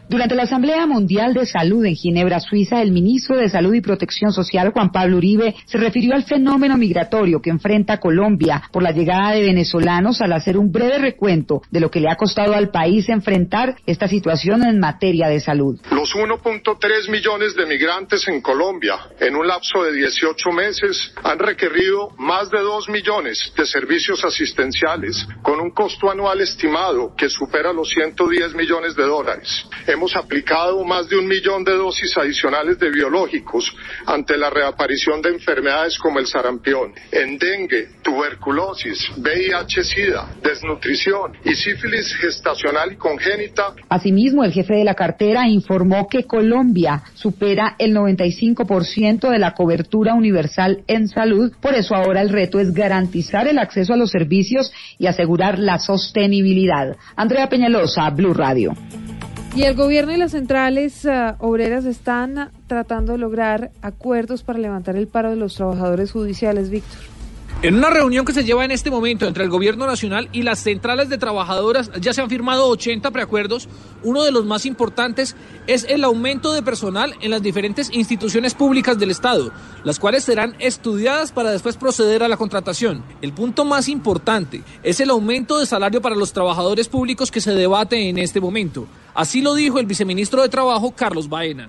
Durante 0.06 0.34
la 0.34 0.42
Asamblea 0.42 0.86
Mundial 0.86 1.32
de 1.32 1.46
Salud 1.46 1.82
en 1.86 1.96
Ginebra, 1.96 2.38
Suiza, 2.38 2.82
el 2.82 2.92
ministro 2.92 3.38
de 3.38 3.48
Salud 3.48 3.72
y 3.72 3.80
Protección 3.80 4.32
Social, 4.32 4.70
Juan 4.70 4.92
Pablo 4.92 5.16
Uribe, 5.16 5.54
se 5.64 5.78
refirió 5.78 6.14
al 6.14 6.24
fenómeno 6.24 6.76
migratorio 6.76 7.40
que 7.40 7.48
enfrenta 7.48 7.98
Colombia 7.98 8.62
por 8.70 8.82
la 8.82 8.92
llegada 8.92 9.32
de 9.32 9.40
venezolanos 9.40 10.20
al 10.20 10.34
hacer 10.34 10.58
un 10.58 10.70
breve 10.70 10.98
recuento 10.98 11.62
de 11.70 11.80
lo 11.80 11.90
que 11.90 12.00
le 12.00 12.10
ha 12.10 12.16
costado 12.16 12.52
al 12.54 12.70
país 12.70 13.08
enfrentar 13.08 13.76
esta 13.86 14.06
situación 14.06 14.62
en 14.64 14.78
materia 14.78 15.28
de 15.28 15.40
salud. 15.40 15.80
Los 15.90 16.14
1.3 16.14 17.10
millones 17.10 17.56
de 17.56 17.64
migrantes 17.64 18.28
en 18.28 18.42
Colombia 18.42 18.98
en 19.20 19.34
un 19.34 19.46
lapso 19.46 19.84
de 19.84 19.92
18 19.94 20.50
meses 20.50 21.14
han 21.22 21.38
requerido 21.38 22.10
más 22.18 22.50
de 22.50 22.60
2 22.60 22.90
millones 22.90 23.52
de 23.56 23.64
servicios 23.64 24.22
asistenciales 24.22 25.26
con 25.42 25.60
un 25.60 25.70
costo 25.70 26.10
anual 26.10 26.42
estimado 26.42 27.14
que 27.16 27.30
supera 27.30 27.72
los 27.72 27.88
110 27.88 28.54
millones 28.54 28.94
de 28.96 29.04
dólares 29.04 29.66
hemos 29.94 30.14
aplicado 30.16 30.84
más 30.84 31.08
de 31.08 31.16
un 31.16 31.26
millón 31.26 31.64
de 31.64 31.72
dosis 31.72 32.16
adicionales 32.16 32.78
de 32.78 32.90
biológicos 32.90 33.74
ante 34.06 34.36
la 34.36 34.50
reaparición 34.50 35.22
de 35.22 35.30
enfermedades 35.30 35.98
como 35.98 36.18
el 36.18 36.26
sarampión, 36.26 36.92
en 37.12 37.38
dengue, 37.38 37.88
tuberculosis, 38.02 39.08
VIH-Sida, 39.16 40.34
desnutrición 40.42 41.32
y 41.44 41.54
sífilis 41.54 42.12
gestacional 42.14 42.92
y 42.92 42.96
congénita. 42.96 43.74
Asimismo, 43.88 44.44
el 44.44 44.52
jefe 44.52 44.74
de 44.74 44.84
la 44.84 44.94
cartera 44.94 45.48
informó 45.48 46.08
que 46.08 46.24
Colombia 46.24 47.02
supera 47.14 47.76
el 47.78 47.94
95% 47.94 49.30
de 49.30 49.38
la 49.38 49.54
cobertura 49.54 50.14
universal 50.14 50.82
en 50.88 51.08
salud, 51.08 51.52
por 51.60 51.74
eso 51.74 51.94
ahora 51.94 52.20
el 52.20 52.30
reto 52.30 52.58
es 52.58 52.74
garantizar 52.74 53.46
el 53.46 53.58
acceso 53.58 53.94
a 53.94 53.96
los 53.96 54.10
servicios 54.10 54.72
y 54.98 55.06
asegurar 55.06 55.58
la 55.58 55.78
sostenibilidad. 55.78 56.96
Andrea 57.16 57.48
Peñalosa, 57.48 58.10
Blue 58.10 58.34
Radio. 58.34 58.72
Y 59.56 59.62
el 59.62 59.76
gobierno 59.76 60.12
y 60.12 60.16
las 60.16 60.32
centrales 60.32 61.04
uh, 61.04 61.36
obreras 61.38 61.84
están 61.84 62.50
tratando 62.66 63.12
de 63.12 63.18
lograr 63.18 63.70
acuerdos 63.82 64.42
para 64.42 64.58
levantar 64.58 64.96
el 64.96 65.06
paro 65.06 65.30
de 65.30 65.36
los 65.36 65.54
trabajadores 65.54 66.10
judiciales, 66.10 66.70
Víctor. 66.70 66.98
En 67.62 67.76
una 67.76 67.88
reunión 67.88 68.26
que 68.26 68.32
se 68.32 68.42
lleva 68.42 68.64
en 68.64 68.72
este 68.72 68.90
momento 68.90 69.26
entre 69.26 69.44
el 69.44 69.50
gobierno 69.50 69.86
nacional 69.86 70.28
y 70.32 70.42
las 70.42 70.58
centrales 70.58 71.08
de 71.08 71.18
trabajadoras 71.18 71.90
ya 72.00 72.12
se 72.12 72.20
han 72.20 72.28
firmado 72.28 72.68
80 72.68 73.12
preacuerdos. 73.12 73.68
Uno 74.02 74.24
de 74.24 74.32
los 74.32 74.44
más 74.44 74.66
importantes 74.66 75.36
es 75.68 75.84
el 75.84 76.02
aumento 76.02 76.52
de 76.52 76.62
personal 76.62 77.14
en 77.22 77.30
las 77.30 77.40
diferentes 77.40 77.90
instituciones 77.94 78.54
públicas 78.54 78.98
del 78.98 79.12
Estado, 79.12 79.52
las 79.84 80.00
cuales 80.00 80.24
serán 80.24 80.56
estudiadas 80.58 81.30
para 81.30 81.52
después 81.52 81.76
proceder 81.76 82.24
a 82.24 82.28
la 82.28 82.36
contratación. 82.36 83.04
El 83.22 83.32
punto 83.32 83.64
más 83.64 83.88
importante 83.88 84.62
es 84.82 84.98
el 84.98 85.10
aumento 85.10 85.58
de 85.60 85.66
salario 85.66 86.02
para 86.02 86.16
los 86.16 86.32
trabajadores 86.32 86.88
públicos 86.88 87.30
que 87.30 87.40
se 87.40 87.54
debate 87.54 88.08
en 88.08 88.18
este 88.18 88.40
momento. 88.40 88.88
Así 89.14 89.42
lo 89.42 89.54
dijo 89.54 89.78
el 89.78 89.86
viceministro 89.86 90.42
de 90.42 90.48
Trabajo, 90.48 90.90
Carlos 90.90 91.28
Baena. 91.28 91.68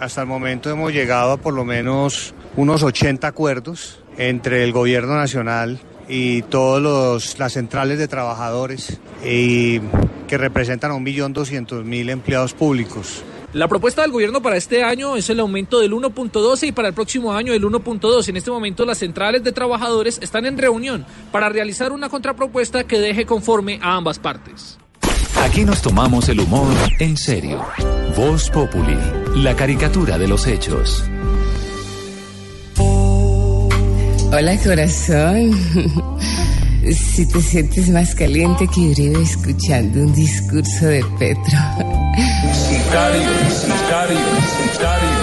Hasta 0.00 0.22
el 0.22 0.26
momento 0.26 0.70
hemos 0.70 0.92
llegado 0.92 1.32
a 1.32 1.36
por 1.36 1.52
lo 1.52 1.64
menos 1.64 2.34
unos 2.56 2.82
80 2.82 3.28
acuerdos 3.28 4.02
entre 4.16 4.64
el 4.64 4.72
gobierno 4.72 5.14
nacional 5.14 5.78
y 6.08 6.40
todas 6.42 7.38
las 7.38 7.52
centrales 7.52 7.98
de 7.98 8.08
trabajadores 8.08 8.98
y 9.22 9.80
que 10.26 10.38
representan 10.38 10.90
a 10.92 10.94
1.200.000 10.94 12.10
empleados 12.10 12.54
públicos. 12.54 13.22
La 13.52 13.68
propuesta 13.68 14.02
del 14.02 14.10
gobierno 14.10 14.40
para 14.40 14.56
este 14.56 14.82
año 14.82 15.16
es 15.16 15.28
el 15.28 15.40
aumento 15.40 15.80
del 15.80 15.92
1.12 15.92 16.68
y 16.68 16.72
para 16.72 16.88
el 16.88 16.94
próximo 16.94 17.34
año 17.34 17.52
el 17.52 17.62
1.2. 17.62 18.28
En 18.28 18.36
este 18.38 18.50
momento 18.50 18.86
las 18.86 18.98
centrales 18.98 19.44
de 19.44 19.52
trabajadores 19.52 20.18
están 20.22 20.46
en 20.46 20.56
reunión 20.56 21.04
para 21.32 21.50
realizar 21.50 21.92
una 21.92 22.08
contrapropuesta 22.08 22.84
que 22.84 22.98
deje 22.98 23.26
conforme 23.26 23.78
a 23.82 23.96
ambas 23.96 24.18
partes. 24.18 24.78
Aquí 25.44 25.64
nos 25.64 25.82
tomamos 25.82 26.28
el 26.28 26.40
humor 26.40 26.74
en 26.98 27.16
serio. 27.16 27.64
Voz 28.16 28.50
Populi, 28.50 28.98
la 29.36 29.54
caricatura 29.54 30.18
de 30.18 30.28
los 30.28 30.46
hechos. 30.46 31.04
Hola 34.30 34.56
corazón. 34.62 35.50
Si 36.90 37.26
te 37.26 37.42
sientes 37.42 37.88
más 37.90 38.14
caliente 38.14 38.66
que 38.68 38.80
Uribe 38.80 39.22
escuchando 39.22 40.00
un 40.00 40.14
discurso 40.14 40.86
de 40.86 41.04
Petro. 41.18 41.58
Sicario, 42.52 43.30
sicario, 43.50 44.18
sicario. 44.72 45.17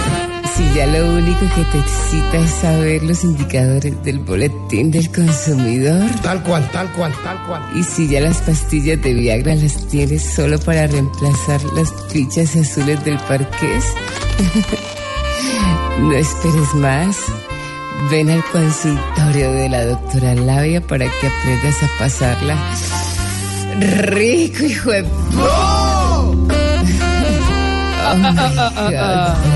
Si 0.56 0.74
ya 0.74 0.86
lo 0.88 1.14
único 1.14 1.42
que 1.54 1.64
te 1.72 1.80
excita 1.80 2.38
es 2.38 2.52
saber 2.52 3.04
los 3.04 3.24
indicadores 3.24 4.02
del 4.04 4.20
boletín 4.20 4.92
del 4.92 5.12
consumidor. 5.12 6.10
Tal 6.22 6.42
cual, 6.44 6.70
tal 6.72 6.92
cual, 6.94 7.14
tal 7.24 7.46
cual. 7.46 7.62
Y 7.76 7.84
si 7.84 8.08
ya 8.08 8.22
las 8.22 8.38
pastillas 8.42 9.02
de 9.02 9.14
Viagra 9.14 9.56
las 9.56 9.86
tienes 9.88 10.24
solo 10.24 10.58
para 10.60 10.88
reemplazar 10.88 11.62
las 11.76 11.92
fichas 12.10 12.56
azules 12.56 13.04
del 13.04 13.18
parqués. 13.20 13.84
no 16.00 16.14
esperes 16.14 16.74
más. 16.76 17.18
Ven 18.10 18.30
al 18.30 18.44
consultorio 18.46 19.52
de 19.52 19.70
la 19.70 19.86
doctora 19.86 20.36
Labia 20.36 20.80
para 20.80 21.06
que 21.06 21.28
aprendas 21.28 21.84
a 21.84 21.90
pasarla 22.00 22.58
rico, 23.80 24.64
hijo 24.64 24.92
de... 24.92 25.06
¡Oh! 25.38 26.36
Oh 28.08 28.18
my 28.18 28.32
God. 28.92 29.55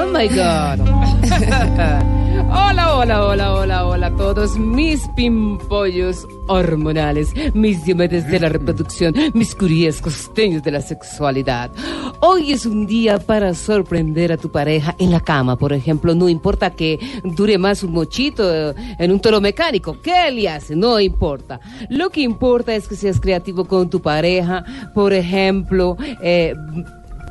Oh 0.00 0.06
my 0.06 0.28
God. 0.28 0.78
hola, 2.50 2.96
hola, 2.96 3.26
hola, 3.26 3.54
hola, 3.54 3.84
hola. 3.84 4.06
A 4.06 4.16
todos 4.16 4.56
mis 4.56 5.08
pimpollos 5.16 6.24
hormonales, 6.46 7.32
mis 7.52 7.84
diomedes 7.84 8.30
de 8.30 8.38
la 8.38 8.48
reproducción, 8.48 9.12
mis 9.34 9.56
curios 9.56 10.00
costeños 10.00 10.62
de 10.62 10.70
la 10.70 10.82
sexualidad. 10.82 11.72
Hoy 12.20 12.52
es 12.52 12.64
un 12.64 12.86
día 12.86 13.18
para 13.18 13.54
sorprender 13.54 14.30
a 14.30 14.36
tu 14.36 14.52
pareja 14.52 14.94
en 15.00 15.10
la 15.10 15.18
cama, 15.18 15.56
por 15.56 15.72
ejemplo. 15.72 16.14
No 16.14 16.28
importa 16.28 16.70
que 16.70 17.00
dure 17.24 17.58
más 17.58 17.82
un 17.82 17.90
mochito 17.90 18.54
eh, 18.54 18.74
en 19.00 19.10
un 19.10 19.18
toro 19.18 19.40
mecánico. 19.40 20.00
¿Qué 20.00 20.30
le 20.30 20.48
hace? 20.48 20.76
No 20.76 21.00
importa. 21.00 21.58
Lo 21.90 22.10
que 22.10 22.20
importa 22.20 22.72
es 22.72 22.86
que 22.86 22.94
seas 22.94 23.18
creativo 23.18 23.64
con 23.64 23.90
tu 23.90 24.00
pareja. 24.00 24.64
Por 24.94 25.12
ejemplo, 25.12 25.96
eh, 26.22 26.54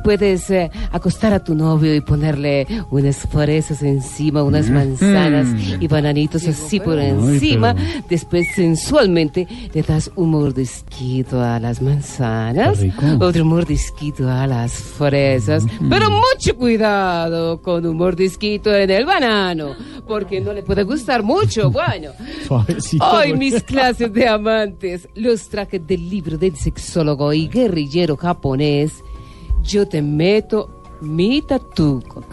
puedes 0.07 0.49
eh, 0.51 0.71
acostar 0.93 1.33
a 1.33 1.43
tu 1.43 1.53
novio 1.53 1.93
y 1.93 1.99
ponerle 1.99 2.65
unas 2.91 3.27
fresas 3.27 3.83
encima, 3.83 4.41
unas 4.41 4.69
manzanas 4.69 5.49
y 5.81 5.85
bananitos 5.85 6.47
así 6.47 6.79
por 6.79 6.97
encima. 6.97 7.75
Después 8.07 8.47
sensualmente 8.55 9.45
le 9.73 9.81
das 9.81 10.09
un 10.15 10.29
mordisquito 10.29 11.41
a 11.41 11.59
las 11.59 11.81
manzanas, 11.81 12.79
otro 13.19 13.43
mordisquito 13.43 14.29
a 14.29 14.47
las 14.47 14.71
fresas, 14.71 15.65
pero 15.89 16.09
mucho 16.09 16.55
cuidado 16.55 17.61
con 17.61 17.85
un 17.85 17.97
mordisquito 17.97 18.73
en 18.73 18.89
el 18.89 19.05
banano, 19.05 19.75
porque 20.07 20.39
no 20.39 20.53
le 20.53 20.63
puede 20.63 20.83
gustar 20.83 21.21
mucho. 21.21 21.69
Bueno. 21.77 22.11
Hoy 23.01 23.33
mis 23.33 23.61
clases 23.63 24.11
de 24.11 24.27
amantes 24.27 25.07
los 25.15 25.47
traje 25.49 25.79
del 25.79 26.09
libro 26.09 26.37
del 26.37 26.55
sexólogo 26.55 27.33
y 27.33 27.47
guerrillero 27.47 28.15
japonés. 28.15 29.03
Yo 29.63 29.87
te 29.87 30.01
meto 30.01 30.69
mi 31.01 31.41
tatuco. 31.43 32.23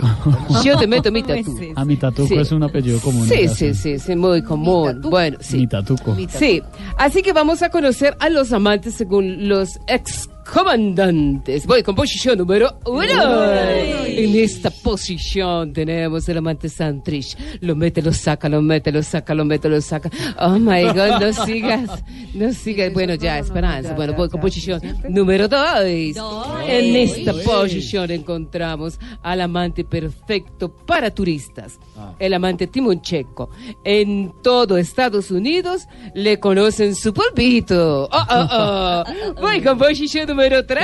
Yo 0.65 0.79
te 0.79 0.87
meto 0.87 1.13
mi 1.13 1.23
tatuco. 1.23 1.59
Ah, 1.77 1.85
mi 1.85 1.97
tatuco 1.97 2.29
Sí. 2.29 2.35
es 2.37 2.53
un 2.53 2.63
apellido 2.63 2.99
común. 3.01 3.27
Sí, 3.29 3.49
sí, 3.49 3.75
sí, 3.75 3.99
sí, 3.99 4.17
muy 4.17 4.43
común. 4.43 5.01
Bueno, 5.03 5.37
sí. 5.41 5.59
Mi 5.59 5.67
tatuco. 5.67 6.17
Sí, 6.31 6.63
así 6.97 7.23
que 7.23 7.33
vamos 7.33 7.63
a 7.63 7.69
conocer 7.71 8.17
a 8.21 8.31
los 8.31 8.53
amantes 8.53 8.95
según 8.95 9.49
los 9.49 9.79
ex 9.87 10.29
comandantes. 10.45 11.67
Voy 11.67 11.83
con 11.83 11.95
posición 11.95 12.39
número 12.39 12.79
uno. 12.87 13.45
En 14.07 14.37
esta 14.37 14.71
posición 14.71 15.73
tenemos 15.73 16.29
el 16.29 16.39
amante 16.39 16.69
Santrich. 16.69 17.37
Lo 17.61 17.75
mete, 17.75 18.03
lo 18.03 18.13
saca, 18.13 18.49
lo 18.49 18.63
mete, 18.63 18.93
lo 18.93 19.03
saca, 19.03 19.35
lo 19.35 19.45
mete, 19.45 19.69
lo 19.69 19.81
saca. 19.81 20.11
Oh 20.39 20.59
my 20.59 20.85
God, 20.85 21.21
no 21.21 21.33
sigas, 21.45 22.05
no 22.35 22.53
sigas. 22.53 22.93
Bueno, 22.93 23.15
ya, 23.15 23.39
esperanza. 23.39 23.95
Bueno, 23.95 24.13
voy 24.15 24.29
con 24.29 24.41
posición 24.41 24.81
número 25.09 25.49
dos. 25.49 25.81
En 26.67 26.97
esta 26.97 27.33
posición 27.33 28.11
encontramos 28.11 28.99
al 29.23 29.41
amante 29.41 29.85
perfecto 29.85 30.69
para 30.69 31.11
turistas. 31.11 31.79
El 32.19 32.35
amante 32.35 32.67
Timoncheco. 32.67 33.51
En 33.83 34.33
todo 34.43 34.77
Estados 34.77 35.31
Unidos 35.31 35.87
le 36.15 36.39
conocen 36.39 36.95
su 36.95 37.13
polvito. 37.13 38.09
Oh, 38.11 38.27
oh, 38.31 38.49
oh. 38.51 39.05
Voy 39.41 39.63
con 39.63 39.79
posición 39.79 40.27
número 40.35 40.67
3. 40.67 40.83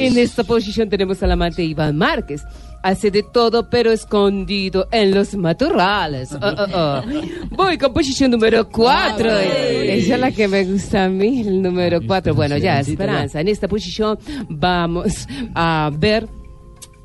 En 0.00 0.18
esta 0.18 0.42
posición 0.42 0.88
tenemos 0.88 1.22
al 1.22 1.30
amante 1.30 1.62
Iván 1.62 1.96
Márquez. 1.96 2.42
Hace 2.82 3.12
de 3.12 3.22
todo, 3.22 3.70
pero 3.70 3.92
escondido 3.92 4.88
en 4.90 5.14
los 5.14 5.36
matorrales. 5.36 6.32
Oh, 6.32 6.38
oh, 6.42 6.66
oh. 6.74 7.02
Voy 7.50 7.78
con 7.78 7.92
posición 7.92 8.32
número 8.32 8.68
4. 8.68 9.30
Esa 9.38 10.14
es 10.14 10.20
la 10.20 10.32
que 10.32 10.48
me 10.48 10.64
gusta 10.64 11.04
a 11.04 11.08
mí, 11.08 11.42
el 11.42 11.62
número 11.62 12.00
4. 12.04 12.34
Bueno, 12.34 12.56
ya, 12.56 12.80
esperanza. 12.80 13.40
En 13.40 13.46
esta 13.46 13.68
posición 13.68 14.18
vamos 14.48 15.28
a 15.54 15.92
ver 15.96 16.26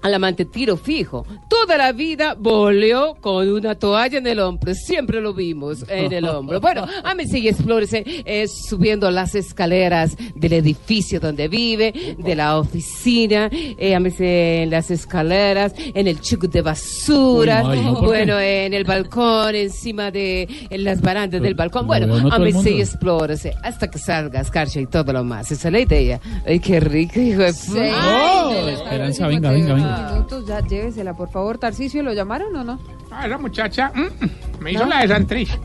al 0.01 0.13
amante 0.13 0.45
tiro 0.45 0.77
fijo. 0.77 1.25
Toda 1.49 1.77
la 1.77 1.91
vida 1.91 2.35
boleó 2.37 3.15
con 3.15 3.47
una 3.49 3.75
toalla 3.75 4.17
en 4.17 4.27
el 4.27 4.39
hombro. 4.39 4.73
Siempre 4.73 5.21
lo 5.21 5.33
vimos 5.33 5.85
en 5.89 6.13
el 6.13 6.25
hombro. 6.25 6.59
Bueno, 6.59 6.85
a 7.03 7.15
mí 7.15 7.25
sigue 7.25 7.49
explórese 7.49 8.03
eh, 8.05 8.47
subiendo 8.47 9.09
las 9.11 9.35
escaleras 9.35 10.15
del 10.35 10.53
edificio 10.53 11.19
donde 11.19 11.47
vive, 11.47 12.15
de 12.17 12.35
la 12.35 12.57
oficina, 12.57 13.49
eh, 13.51 13.95
a 13.95 13.99
veces 13.99 14.63
en 14.63 14.69
las 14.69 14.91
escaleras, 14.91 15.73
en 15.77 16.07
el 16.07 16.21
chuc 16.21 16.43
de 16.45 16.61
basura, 16.61 17.63
bueno, 18.01 18.39
en 18.39 18.73
el 18.73 18.83
balcón, 18.83 19.55
encima 19.55 20.11
de 20.11 20.47
en 20.69 20.83
las 20.83 21.01
barandas 21.01 21.41
del 21.41 21.55
balcón. 21.55 21.87
Bueno, 21.87 22.07
no 22.07 22.61
sigue 22.61 22.81
explórese 22.81 23.53
hasta 23.63 23.89
que 23.89 23.99
salga 23.99 24.41
escarcha 24.41 24.79
y 24.79 24.85
todo 24.85 25.11
lo 25.13 25.23
más. 25.23 25.51
Esa 25.51 25.67
es 25.69 25.71
la 25.71 25.79
idea. 25.79 26.19
Ay, 26.45 26.59
qué 26.59 26.79
rico, 26.79 27.19
hijo 27.19 27.41
de 27.41 27.53
Oh, 27.69 28.67
Esperanza, 28.67 29.27
venga, 29.27 29.51
venga, 29.51 29.73
venga. 29.73 29.86
Minutos, 29.87 30.45
ya 30.45 30.59
llévesela, 30.61 31.13
por 31.15 31.29
favor. 31.29 31.57
Tarcicio, 31.57 32.03
¿lo 32.03 32.13
llamaron 32.13 32.55
o 32.55 32.63
no? 32.63 32.79
Ah, 33.11 33.27
esa 33.27 33.37
muchacha 33.37 33.91
mm, 33.93 34.63
me 34.63 34.71
hizo 34.71 34.85
la 34.85 35.01
de 35.01 35.07
Santrich. 35.07 35.59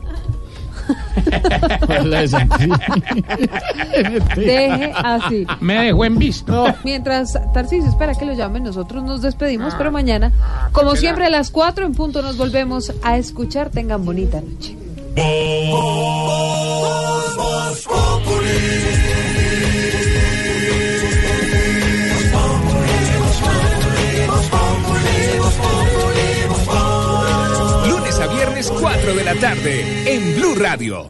La 1.87 2.21
de 2.21 2.27
Santrich. 2.27 2.73
Deje 4.35 4.91
así. 4.95 5.47
Me 5.61 5.85
dejó 5.85 6.05
en 6.05 6.17
visto. 6.17 6.65
Mientras 6.83 7.39
Tarcicio 7.53 7.89
espera 7.89 8.15
que 8.15 8.25
lo 8.25 8.33
llamen, 8.33 8.63
nosotros 8.63 9.03
nos 9.03 9.21
despedimos, 9.21 9.75
pero 9.75 9.91
mañana, 9.91 10.31
como 10.71 10.95
siempre, 10.95 11.25
a 11.25 11.29
las 11.29 11.51
4 11.51 11.85
en 11.85 11.93
punto 11.93 12.21
nos 12.21 12.37
volvemos 12.37 12.91
a 13.03 13.17
escuchar. 13.17 13.69
Tengan 13.69 14.03
bonita 14.03 14.41
noche. 14.41 14.75
4 28.83 29.15
de 29.15 29.23
la 29.23 29.33
tarde 29.35 29.85
en 30.13 30.35
Blue 30.35 30.55
Radio. 30.55 31.07